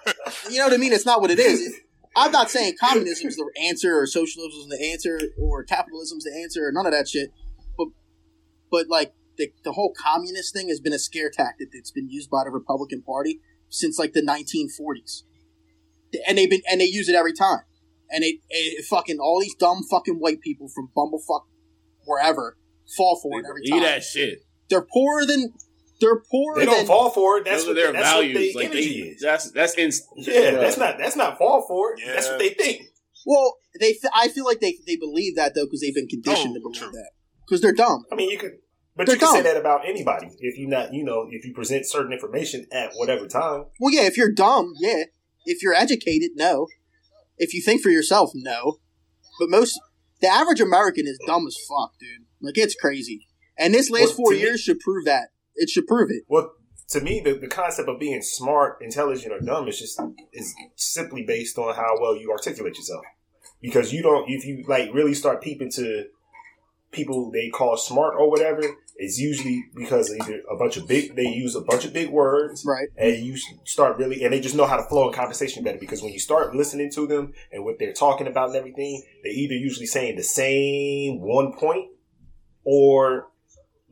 you 0.50 0.59
know 0.59 0.64
what 0.66 0.72
I 0.72 0.76
mean? 0.76 0.92
It's 0.92 1.04
not 1.04 1.20
what 1.20 1.30
it 1.32 1.38
is. 1.40 1.74
I'm 2.14 2.30
not 2.32 2.48
saying 2.50 2.76
communism 2.80 3.26
is 3.28 3.36
the 3.36 3.50
answer, 3.68 3.98
or 4.00 4.07
socialism 4.07 4.61
is 4.72 4.78
the 4.78 4.90
answer, 4.92 5.20
or 5.38 5.64
capitalism 5.64 6.16
is 6.18 6.24
the 6.24 6.40
answer, 6.42 6.66
or 6.66 6.72
none 6.72 6.86
of 6.86 6.92
that 6.92 7.09
shit. 7.09 7.30
But, 7.76 7.88
but 8.70 8.88
like 8.88 9.12
the 9.39 9.51
the 9.64 9.72
whole 9.72 9.93
communist 9.97 10.53
thing 10.55 10.68
has 10.68 10.80
been 10.80 10.93
a 10.93 10.99
scare 10.99 11.30
tactic 11.30 11.68
that's 11.72 11.91
been 11.91 12.09
used 12.11 12.30
by 12.30 12.45
the 12.45 12.51
Republican 12.51 13.03
Party 13.03 13.41
since 13.68 13.99
like 13.99 14.12
the 14.12 14.22
1940s, 14.22 15.22
and 16.26 16.39
they've 16.39 16.51
been 16.51 16.62
and 16.70 16.80
they 16.80 16.84
use 16.87 17.09
it 17.09 17.14
every 17.14 17.32
time 17.32 17.61
and 18.11 18.22
it, 18.24 18.37
it 18.49 18.84
fucking 18.84 19.18
all 19.18 19.41
these 19.41 19.55
dumb 19.57 19.82
fucking 19.91 20.16
white 20.16 20.41
people 20.41 20.68
from 20.68 20.89
bumblefuck 20.97 21.43
wherever 22.05 22.57
fall 22.97 23.18
for 23.20 23.41
it 23.41 23.45
every 23.49 23.62
Eat 23.64 23.70
time. 23.70 23.82
that 23.82 24.05
shit. 24.05 24.41
They're 24.70 24.87
poorer 24.93 25.26
than 25.26 25.53
they're 26.01 26.20
poor. 26.20 26.57
They 26.57 26.66
don't 26.66 26.76
than 26.78 26.87
fall 26.87 27.11
for 27.11 27.39
it. 27.39 27.45
That's 27.47 27.64
Those 27.64 27.68
what 27.74 27.78
are 27.78 27.82
their 27.82 27.93
that's 27.93 28.05
values. 28.12 28.34
What 28.34 28.41
they 28.41 28.53
like 28.55 28.64
energy 28.76 29.03
they, 29.03 29.09
is. 29.09 29.20
that's 29.20 29.51
that's 29.51 29.74
in, 29.74 29.91
Yeah, 30.16 30.53
Bruh. 30.53 30.61
that's 30.61 30.76
not 30.78 30.99
that's 30.99 31.16
not 31.16 31.39
fall 31.39 31.62
for 31.66 31.95
it. 31.95 32.01
That's 32.07 32.28
what 32.28 32.39
they 32.39 32.51
think. 32.51 32.82
well 33.26 33.57
they 33.80 33.93
th- 33.93 34.05
I 34.14 34.28
feel 34.28 34.45
like 34.45 34.61
they 34.61 34.76
they 34.87 34.97
believe 34.97 35.34
that 35.37 35.55
though 35.55 35.64
because 35.64 35.80
they've 35.80 35.95
been 35.95 36.07
conditioned 36.09 36.51
Oh, 36.53 36.55
to 36.55 36.61
believe 36.61 36.78
true. 36.80 36.91
that 36.93 37.11
because 37.47 37.61
they're 37.61 37.74
dumb. 37.74 38.05
I 38.12 38.14
mean, 38.16 38.30
you 38.30 38.39
could, 38.39 38.53
but 38.97 39.09
you 39.09 39.16
can 39.16 39.32
say 39.32 39.42
that 39.42 39.57
about 39.57 39.86
anybody 39.86 40.28
if 40.38 40.59
you 40.59 40.66
not, 40.66 40.92
you 40.92 41.05
know, 41.05 41.26
if 41.30 41.44
you 41.44 41.53
present 41.53 41.86
certain 41.86 42.12
information 42.12 42.66
at 42.72 42.92
whatever 42.94 43.26
time. 43.28 43.66
Well, 43.78 43.92
yeah, 43.92 44.03
if 44.03 44.16
you're 44.16 44.32
dumb, 44.32 44.72
yeah. 44.80 45.05
If 45.44 45.62
you're 45.62 45.74
educated, 45.74 46.30
no. 46.34 46.66
If 47.38 47.55
you 47.55 47.62
think 47.62 47.82
for 47.82 47.90
yourself, 47.90 48.30
no. 48.34 48.78
But 49.38 49.51
most 49.51 49.78
the 50.20 50.28
average 50.28 50.61
American 50.61 51.07
is 51.07 51.18
dumb 51.26 51.47
as 51.47 51.57
fuck, 51.68 51.92
dude. 52.01 52.26
Like 52.40 52.57
it's 52.59 52.74
crazy. 52.74 53.26
And 53.59 53.74
this 53.74 53.90
last 53.90 54.09
Well, 54.09 54.16
four 54.16 54.30
me- 54.32 54.40
years 54.40 54.61
should 54.61 54.80
prove 54.80 55.05
that. 55.05 55.28
It 55.55 55.70
should 55.70 55.86
prove 55.86 56.11
it. 56.11 56.24
Well, 56.28 56.53
to 56.90 57.01
me, 57.01 57.20
the, 57.20 57.34
the 57.34 57.49
concept 57.49 57.88
of 57.88 57.99
being 57.99 58.22
smart, 58.22 58.78
intelligent, 58.80 59.32
or 59.32 59.40
dumb 59.40 59.66
is 59.68 59.78
just 59.78 60.01
is 60.32 60.55
simply 60.76 61.24
based 61.24 61.59
on 61.59 61.74
how 61.74 61.97
well 62.01 62.16
you 62.16 62.30
articulate 62.30 62.76
yourself. 62.76 63.05
Because 63.61 63.92
you 63.92 64.03
don't, 64.03 64.28
if 64.30 64.44
you 64.44 64.64
like 64.68 64.92
really 64.92 65.14
start 65.14 65.42
peeping 65.42 65.70
to 65.72 66.05
people 66.92 67.30
they 67.30 67.49
call 67.49 67.76
smart 67.76 68.14
or 68.18 68.30
whatever, 68.30 68.62
it's 68.99 69.18
usually 69.18 69.64
because 69.74 70.11
either 70.14 70.40
a 70.51 70.57
bunch 70.57 70.76
of 70.76 70.88
big 70.88 71.14
they 71.16 71.28
use 71.28 71.55
a 71.55 71.61
bunch 71.61 71.84
of 71.84 71.92
big 71.92 72.09
words, 72.11 72.64
Right. 72.66 72.88
and 72.97 73.16
you 73.24 73.36
start 73.64 73.99
really 73.99 74.22
and 74.24 74.32
they 74.32 74.40
just 74.40 74.55
know 74.55 74.66
how 74.66 74.76
to 74.76 74.88
flow 74.88 75.09
in 75.09 75.14
conversation 75.14 75.62
better 75.62 75.78
because 75.78 76.03
when 76.03 76.12
you 76.12 76.18
start 76.18 76.55
listening 76.55 76.90
to 76.92 77.07
them 77.07 77.32
and 77.53 77.64
what 77.64 77.78
they're 77.78 77.92
talking 77.92 78.26
about 78.26 78.49
and 78.49 78.57
everything, 78.57 79.03
they 79.22 79.30
either 79.30 79.55
usually 79.55 79.86
saying 79.86 80.16
the 80.16 80.22
same 80.22 81.20
one 81.20 81.53
point 81.53 81.90
or 82.64 83.28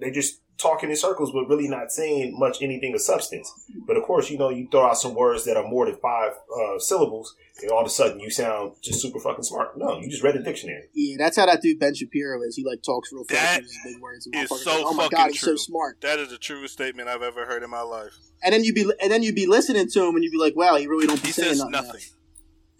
they 0.00 0.10
just 0.10 0.40
talking 0.58 0.88
in 0.90 0.96
circles 0.96 1.32
but 1.32 1.48
really 1.48 1.68
not 1.68 1.90
saying 1.90 2.38
much 2.38 2.62
anything 2.62 2.94
of 2.94 3.00
substance. 3.00 3.52
But 3.86 3.96
of 3.96 4.04
course, 4.04 4.30
you 4.30 4.38
know, 4.38 4.50
you 4.50 4.68
throw 4.70 4.86
out 4.86 4.96
some 4.98 5.14
words 5.14 5.44
that 5.44 5.56
are 5.56 5.66
more 5.66 5.86
than 5.86 5.96
five 5.96 6.32
uh, 6.56 6.78
syllables, 6.78 7.34
and 7.60 7.70
all 7.70 7.80
of 7.80 7.86
a 7.86 7.90
sudden 7.90 8.20
you 8.20 8.30
sound 8.30 8.74
just 8.82 9.00
super 9.00 9.18
fucking 9.20 9.44
smart. 9.44 9.76
No, 9.76 9.98
you 9.98 10.08
just 10.08 10.22
read 10.22 10.36
a 10.36 10.42
dictionary. 10.42 10.84
Yeah, 10.94 11.16
that's 11.18 11.36
how 11.36 11.46
that 11.46 11.60
dude 11.62 11.80
Ben 11.80 11.94
Shapiro 11.94 12.40
is. 12.42 12.56
He 12.56 12.64
like 12.64 12.82
talks 12.82 13.12
real 13.12 13.24
fast, 13.24 13.40
That 13.40 13.62
uses 13.62 13.78
big 13.84 14.00
words. 14.00 14.26
And 14.26 14.36
is 14.44 14.48
so 14.48 14.70
like, 14.76 14.84
oh 14.86 14.94
my 14.94 15.02
fucking 15.04 15.16
god, 15.18 15.30
he's 15.32 15.40
so 15.40 15.56
smart. 15.56 16.00
That 16.02 16.18
is 16.18 16.30
the 16.30 16.38
truest 16.38 16.74
statement 16.74 17.08
I've 17.08 17.22
ever 17.22 17.46
heard 17.46 17.62
in 17.62 17.70
my 17.70 17.82
life. 17.82 18.12
And 18.42 18.52
then 18.52 18.62
you'd 18.64 18.74
be 18.74 18.90
and 19.02 19.10
then 19.10 19.22
you'd 19.22 19.34
be 19.34 19.46
listening 19.46 19.88
to 19.88 20.04
him, 20.04 20.14
and 20.14 20.22
you'd 20.24 20.32
be 20.32 20.38
like, 20.38 20.54
wow, 20.56 20.76
he 20.76 20.86
really 20.86 21.06
don't 21.06 21.20
be 21.22 21.28
He 21.28 21.32
saying 21.32 21.54
says 21.54 21.64
nothing. 21.66 22.00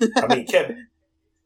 nothing. 0.00 0.22
I 0.30 0.34
mean, 0.34 0.46
Kevin, 0.46 0.86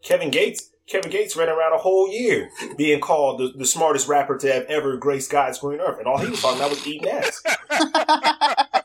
Kevin 0.03 0.31
Gates, 0.31 0.71
Kevin 0.89 1.11
Gates 1.11 1.37
ran 1.37 1.49
around 1.49 1.75
a 1.75 1.79
whole 1.79 2.11
year 2.11 2.51
being 2.77 3.01
called 3.01 3.41
the, 3.41 3.53
the 3.57 3.67
smartest 3.67 4.09
rapper 4.09 4.39
to 4.39 4.53
have 4.53 4.65
ever 4.65 4.97
graced 4.97 5.31
God's 5.31 5.59
green 5.59 5.81
earth, 5.81 5.99
and 5.99 6.07
all 6.07 6.19
he 6.19 6.31
was 6.31 6.41
talking 6.41 6.59
about 6.59 6.71
was 6.71 6.87
eating 6.87 7.09
ass. 7.09 7.43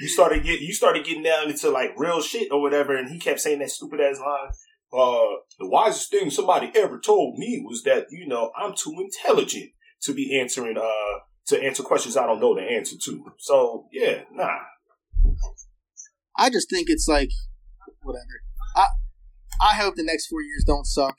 You 0.00 0.08
started 0.08 0.44
get 0.44 0.60
you 0.60 0.72
started 0.72 1.04
getting 1.04 1.22
down 1.22 1.50
into 1.50 1.68
like 1.68 1.92
real 1.94 2.22
shit 2.22 2.50
or 2.50 2.62
whatever, 2.62 2.96
and 2.96 3.10
he 3.10 3.18
kept 3.18 3.38
saying 3.38 3.58
that 3.58 3.70
stupid 3.70 4.00
ass 4.00 4.18
line. 4.18 4.48
Uh, 4.90 5.36
the 5.58 5.68
wisest 5.68 6.10
thing 6.10 6.30
somebody 6.30 6.72
ever 6.74 6.98
told 6.98 7.36
me 7.36 7.62
was 7.62 7.82
that 7.82 8.06
you 8.10 8.26
know 8.26 8.50
I'm 8.56 8.72
too 8.74 8.96
intelligent 8.98 9.72
to 10.04 10.14
be 10.14 10.40
answering 10.40 10.78
uh 10.78 11.18
to 11.48 11.62
answer 11.62 11.82
questions 11.82 12.16
I 12.16 12.24
don't 12.24 12.40
know 12.40 12.54
the 12.54 12.62
answer 12.62 12.96
to. 12.98 13.32
So 13.40 13.88
yeah, 13.92 14.22
nah. 14.32 14.60
I 16.34 16.48
just 16.48 16.70
think 16.70 16.86
it's 16.88 17.06
like 17.06 17.28
whatever. 18.00 18.40
I 18.76 18.86
I 19.60 19.74
hope 19.76 19.94
the 19.94 20.04
next 20.04 20.26
four 20.26 20.42
years 20.42 20.64
don't 20.66 20.86
suck. 20.86 21.16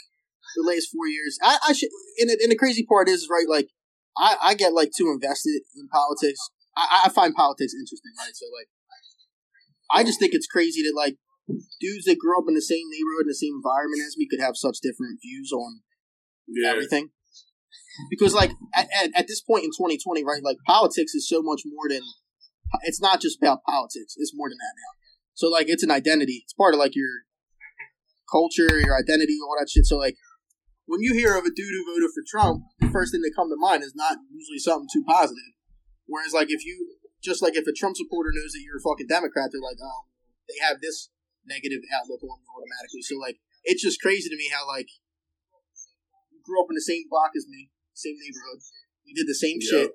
The 0.55 0.67
last 0.67 0.89
four 0.91 1.07
years, 1.07 1.37
I, 1.41 1.57
I 1.69 1.73
should. 1.73 1.89
And 2.19 2.29
the, 2.29 2.37
and 2.43 2.51
the 2.51 2.57
crazy 2.57 2.83
part 2.83 3.07
is 3.07 3.29
right. 3.31 3.47
Like 3.47 3.69
I, 4.17 4.35
I 4.41 4.53
get 4.55 4.73
like 4.73 4.91
too 4.95 5.11
invested 5.13 5.61
in 5.75 5.87
politics. 5.87 6.39
I, 6.75 7.03
I 7.05 7.09
find 7.09 7.35
politics 7.35 7.73
interesting, 7.73 8.11
right? 8.19 8.35
So 8.35 8.45
like, 8.57 8.67
I 9.91 10.03
just 10.03 10.19
think 10.19 10.33
it's 10.33 10.47
crazy 10.47 10.81
that 10.83 10.93
like 10.95 11.17
dudes 11.79 12.05
that 12.05 12.19
grew 12.19 12.37
up 12.37 12.45
in 12.47 12.55
the 12.55 12.61
same 12.61 12.87
neighborhood 12.89 13.27
in 13.27 13.31
the 13.31 13.35
same 13.35 13.55
environment 13.55 14.03
as 14.07 14.15
me 14.17 14.27
could 14.29 14.39
have 14.39 14.55
such 14.55 14.79
different 14.81 15.19
views 15.21 15.51
on 15.51 15.81
everything. 16.65 17.11
Because 18.09 18.33
like 18.33 18.51
at, 18.75 18.87
at, 18.95 19.11
at 19.15 19.27
this 19.27 19.41
point 19.41 19.63
in 19.63 19.71
2020, 19.71 20.23
right? 20.23 20.43
Like 20.43 20.57
politics 20.65 21.13
is 21.13 21.27
so 21.27 21.41
much 21.41 21.61
more 21.65 21.87
than. 21.89 22.01
It's 22.83 23.01
not 23.01 23.19
just 23.19 23.37
about 23.41 23.63
politics. 23.67 24.15
It's 24.15 24.31
more 24.33 24.47
than 24.49 24.57
that 24.57 24.75
now. 24.75 24.91
So 25.33 25.49
like 25.49 25.67
it's 25.67 25.83
an 25.83 25.91
identity. 25.91 26.41
It's 26.43 26.53
part 26.53 26.73
of 26.73 26.79
like 26.79 26.95
your 26.95 27.27
culture, 28.31 28.79
your 28.79 28.95
identity, 28.97 29.35
all 29.43 29.55
that 29.59 29.69
shit. 29.69 29.85
So 29.85 29.97
like 29.97 30.15
when 30.87 31.01
you 31.01 31.13
hear 31.13 31.37
of 31.37 31.45
a 31.45 31.51
dude 31.53 31.71
who 31.75 31.83
voted 31.93 32.09
for 32.15 32.23
Trump, 32.25 32.63
the 32.79 32.89
first 32.89 33.11
thing 33.11 33.21
that 33.21 33.35
come 33.35 33.49
to 33.49 33.59
mind 33.59 33.83
is 33.83 33.93
not 33.95 34.17
usually 34.31 34.59
something 34.59 34.87
too 34.91 35.03
positive. 35.05 35.51
Whereas 36.07 36.33
like 36.33 36.49
if 36.49 36.65
you 36.65 36.97
just 37.23 37.41
like 37.41 37.55
if 37.55 37.67
a 37.67 37.75
Trump 37.75 37.95
supporter 37.95 38.31
knows 38.33 38.51
that 38.53 38.63
you're 38.63 38.79
a 38.79 38.85
fucking 38.87 39.07
Democrat, 39.07 39.51
they're 39.51 39.61
like, 39.61 39.77
oh, 39.83 40.01
they 40.49 40.57
have 40.65 40.81
this 40.81 41.09
negative 41.45 41.81
outlook 41.93 42.23
on 42.23 42.39
you 42.41 42.49
automatically. 42.49 43.03
So 43.03 43.17
like 43.19 43.37
it's 43.63 43.83
just 43.83 44.01
crazy 44.01 44.29
to 44.29 44.35
me 44.35 44.49
how 44.51 44.65
like 44.67 44.89
you 46.31 46.39
grew 46.43 46.61
up 46.63 46.69
in 46.71 46.75
the 46.75 46.81
same 46.83 47.05
block 47.09 47.31
as 47.37 47.45
me, 47.47 47.69
same 47.93 48.15
neighborhood. 48.17 48.59
We 49.05 49.13
did 49.13 49.27
the 49.27 49.35
same 49.37 49.57
Yeah. 49.61 49.85
shit. 49.85 49.91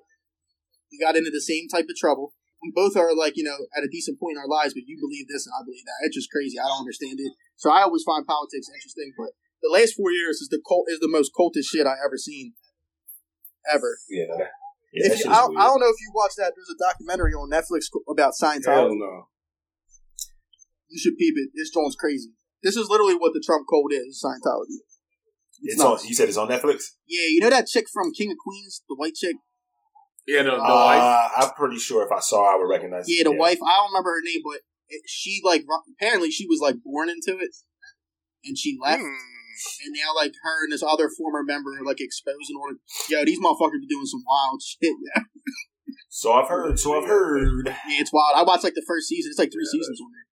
We 0.91 0.99
got 0.99 1.17
into 1.17 1.31
the 1.31 1.41
same 1.43 1.67
type 1.67 1.85
of 1.89 1.95
trouble 1.99 2.33
we 2.61 2.71
both 2.73 2.97
are 2.97 3.13
like 3.15 3.37
you 3.37 3.43
know 3.43 3.57
at 3.77 3.83
a 3.83 3.89
decent 3.91 4.19
point 4.19 4.35
in 4.35 4.41
our 4.41 4.49
lives, 4.49 4.73
but 4.73 4.83
you 4.89 4.97
believe 4.99 5.27
this 5.29 5.45
and 5.45 5.53
I 5.53 5.61
believe 5.65 5.85
that. 5.85 6.05
It's 6.07 6.15
just 6.17 6.31
crazy. 6.31 6.57
I 6.59 6.65
don't 6.67 6.81
understand 6.85 7.19
it. 7.21 7.31
So 7.57 7.69
I 7.69 7.83
always 7.83 8.03
find 8.03 8.25
politics 8.25 8.67
interesting, 8.73 9.13
but 9.17 9.33
the 9.61 9.69
last 9.73 9.93
four 9.97 10.11
years 10.11 10.37
is 10.41 10.49
the 10.49 10.61
cult 10.61 10.85
is 10.89 10.99
the 10.99 11.09
most 11.09 11.31
cultist 11.37 11.69
shit 11.73 11.85
I 11.87 11.97
ever 12.05 12.17
seen, 12.17 12.53
ever. 13.71 13.97
Yeah, 14.09 14.25
yeah, 14.93 15.13
if 15.13 15.25
you, 15.25 15.31
I, 15.31 15.41
don't- 15.45 15.57
I 15.57 15.65
don't 15.65 15.79
know 15.81 15.89
if 15.89 15.99
you 16.01 16.11
watched 16.13 16.37
that. 16.37 16.53
There's 16.55 16.69
a 16.73 16.77
documentary 16.77 17.33
on 17.33 17.49
Netflix 17.49 17.89
about 18.09 18.33
Scientology. 18.37 18.97
no. 18.97 19.27
You 20.89 20.99
should 20.99 21.17
peep 21.17 21.35
it. 21.35 21.49
This 21.55 21.69
joint's 21.69 21.95
crazy. 21.95 22.31
This 22.63 22.77
is 22.77 22.87
literally 22.89 23.15
what 23.15 23.33
the 23.33 23.43
Trump 23.45 23.65
cult 23.69 23.91
is. 23.91 24.23
Scientology. 24.23 24.79
It's 25.61 25.81
on. 25.81 25.97
You 26.07 26.13
said 26.13 26.29
it's 26.29 26.37
on 26.37 26.47
Netflix. 26.49 26.93
Yeah, 27.07 27.25
you 27.29 27.39
know 27.41 27.49
that 27.49 27.67
chick 27.67 27.85
from 27.91 28.13
King 28.13 28.31
of 28.31 28.37
Queens, 28.37 28.83
the 28.87 28.95
white 28.95 29.15
chick. 29.15 29.35
Yeah, 30.27 30.43
the, 30.43 30.51
the 30.51 30.57
Uh, 30.57 30.67
wife. 30.85 31.31
I'm 31.37 31.49
pretty 31.55 31.77
sure 31.79 32.05
if 32.05 32.11
I 32.11 32.19
saw, 32.19 32.53
I 32.53 32.57
would 32.59 32.69
recognize. 32.69 33.05
Yeah, 33.07 33.23
the 33.23 33.31
wife. 33.31 33.59
I 33.63 33.77
don't 33.77 33.91
remember 33.91 34.11
her 34.11 34.21
name, 34.23 34.41
but 34.43 34.59
it, 34.89 35.01
she 35.07 35.41
like 35.43 35.63
apparently 35.97 36.29
she 36.31 36.45
was 36.45 36.59
like 36.61 36.75
born 36.83 37.09
into 37.09 37.39
it, 37.39 37.55
and 38.43 38.57
she 38.57 38.77
left. 38.81 39.01
Hmm. 39.01 39.85
And 39.87 39.95
now, 39.97 40.13
like 40.13 40.33
her 40.43 40.65
and 40.65 40.71
this 40.71 40.83
other 40.83 41.09
former 41.09 41.41
member 41.41 41.71
are 41.79 41.83
like 41.83 41.97
exposing 41.99 42.55
all 42.61 42.69
the 42.69 42.77
yo. 43.09 43.25
These 43.25 43.39
motherfuckers 43.39 43.81
be 43.81 43.87
doing 43.89 44.05
some 44.05 44.21
wild 44.27 44.61
shit. 44.61 44.93
Yeah, 45.15 45.23
So 46.09 46.33
I've 46.33 46.47
heard. 46.49 46.77
So 46.77 46.93
I've 47.01 47.07
heard. 47.07 47.65
yeah 47.65 48.01
it's 48.03 48.13
wild. 48.13 48.35
I 48.35 48.43
watched 48.43 48.63
like 48.63 48.75
the 48.75 48.85
first 48.85 49.07
season. 49.07 49.31
It's 49.31 49.39
like 49.39 49.51
three 49.51 49.65
seasons 49.65 49.99
on 50.01 50.11
there. 50.11 50.26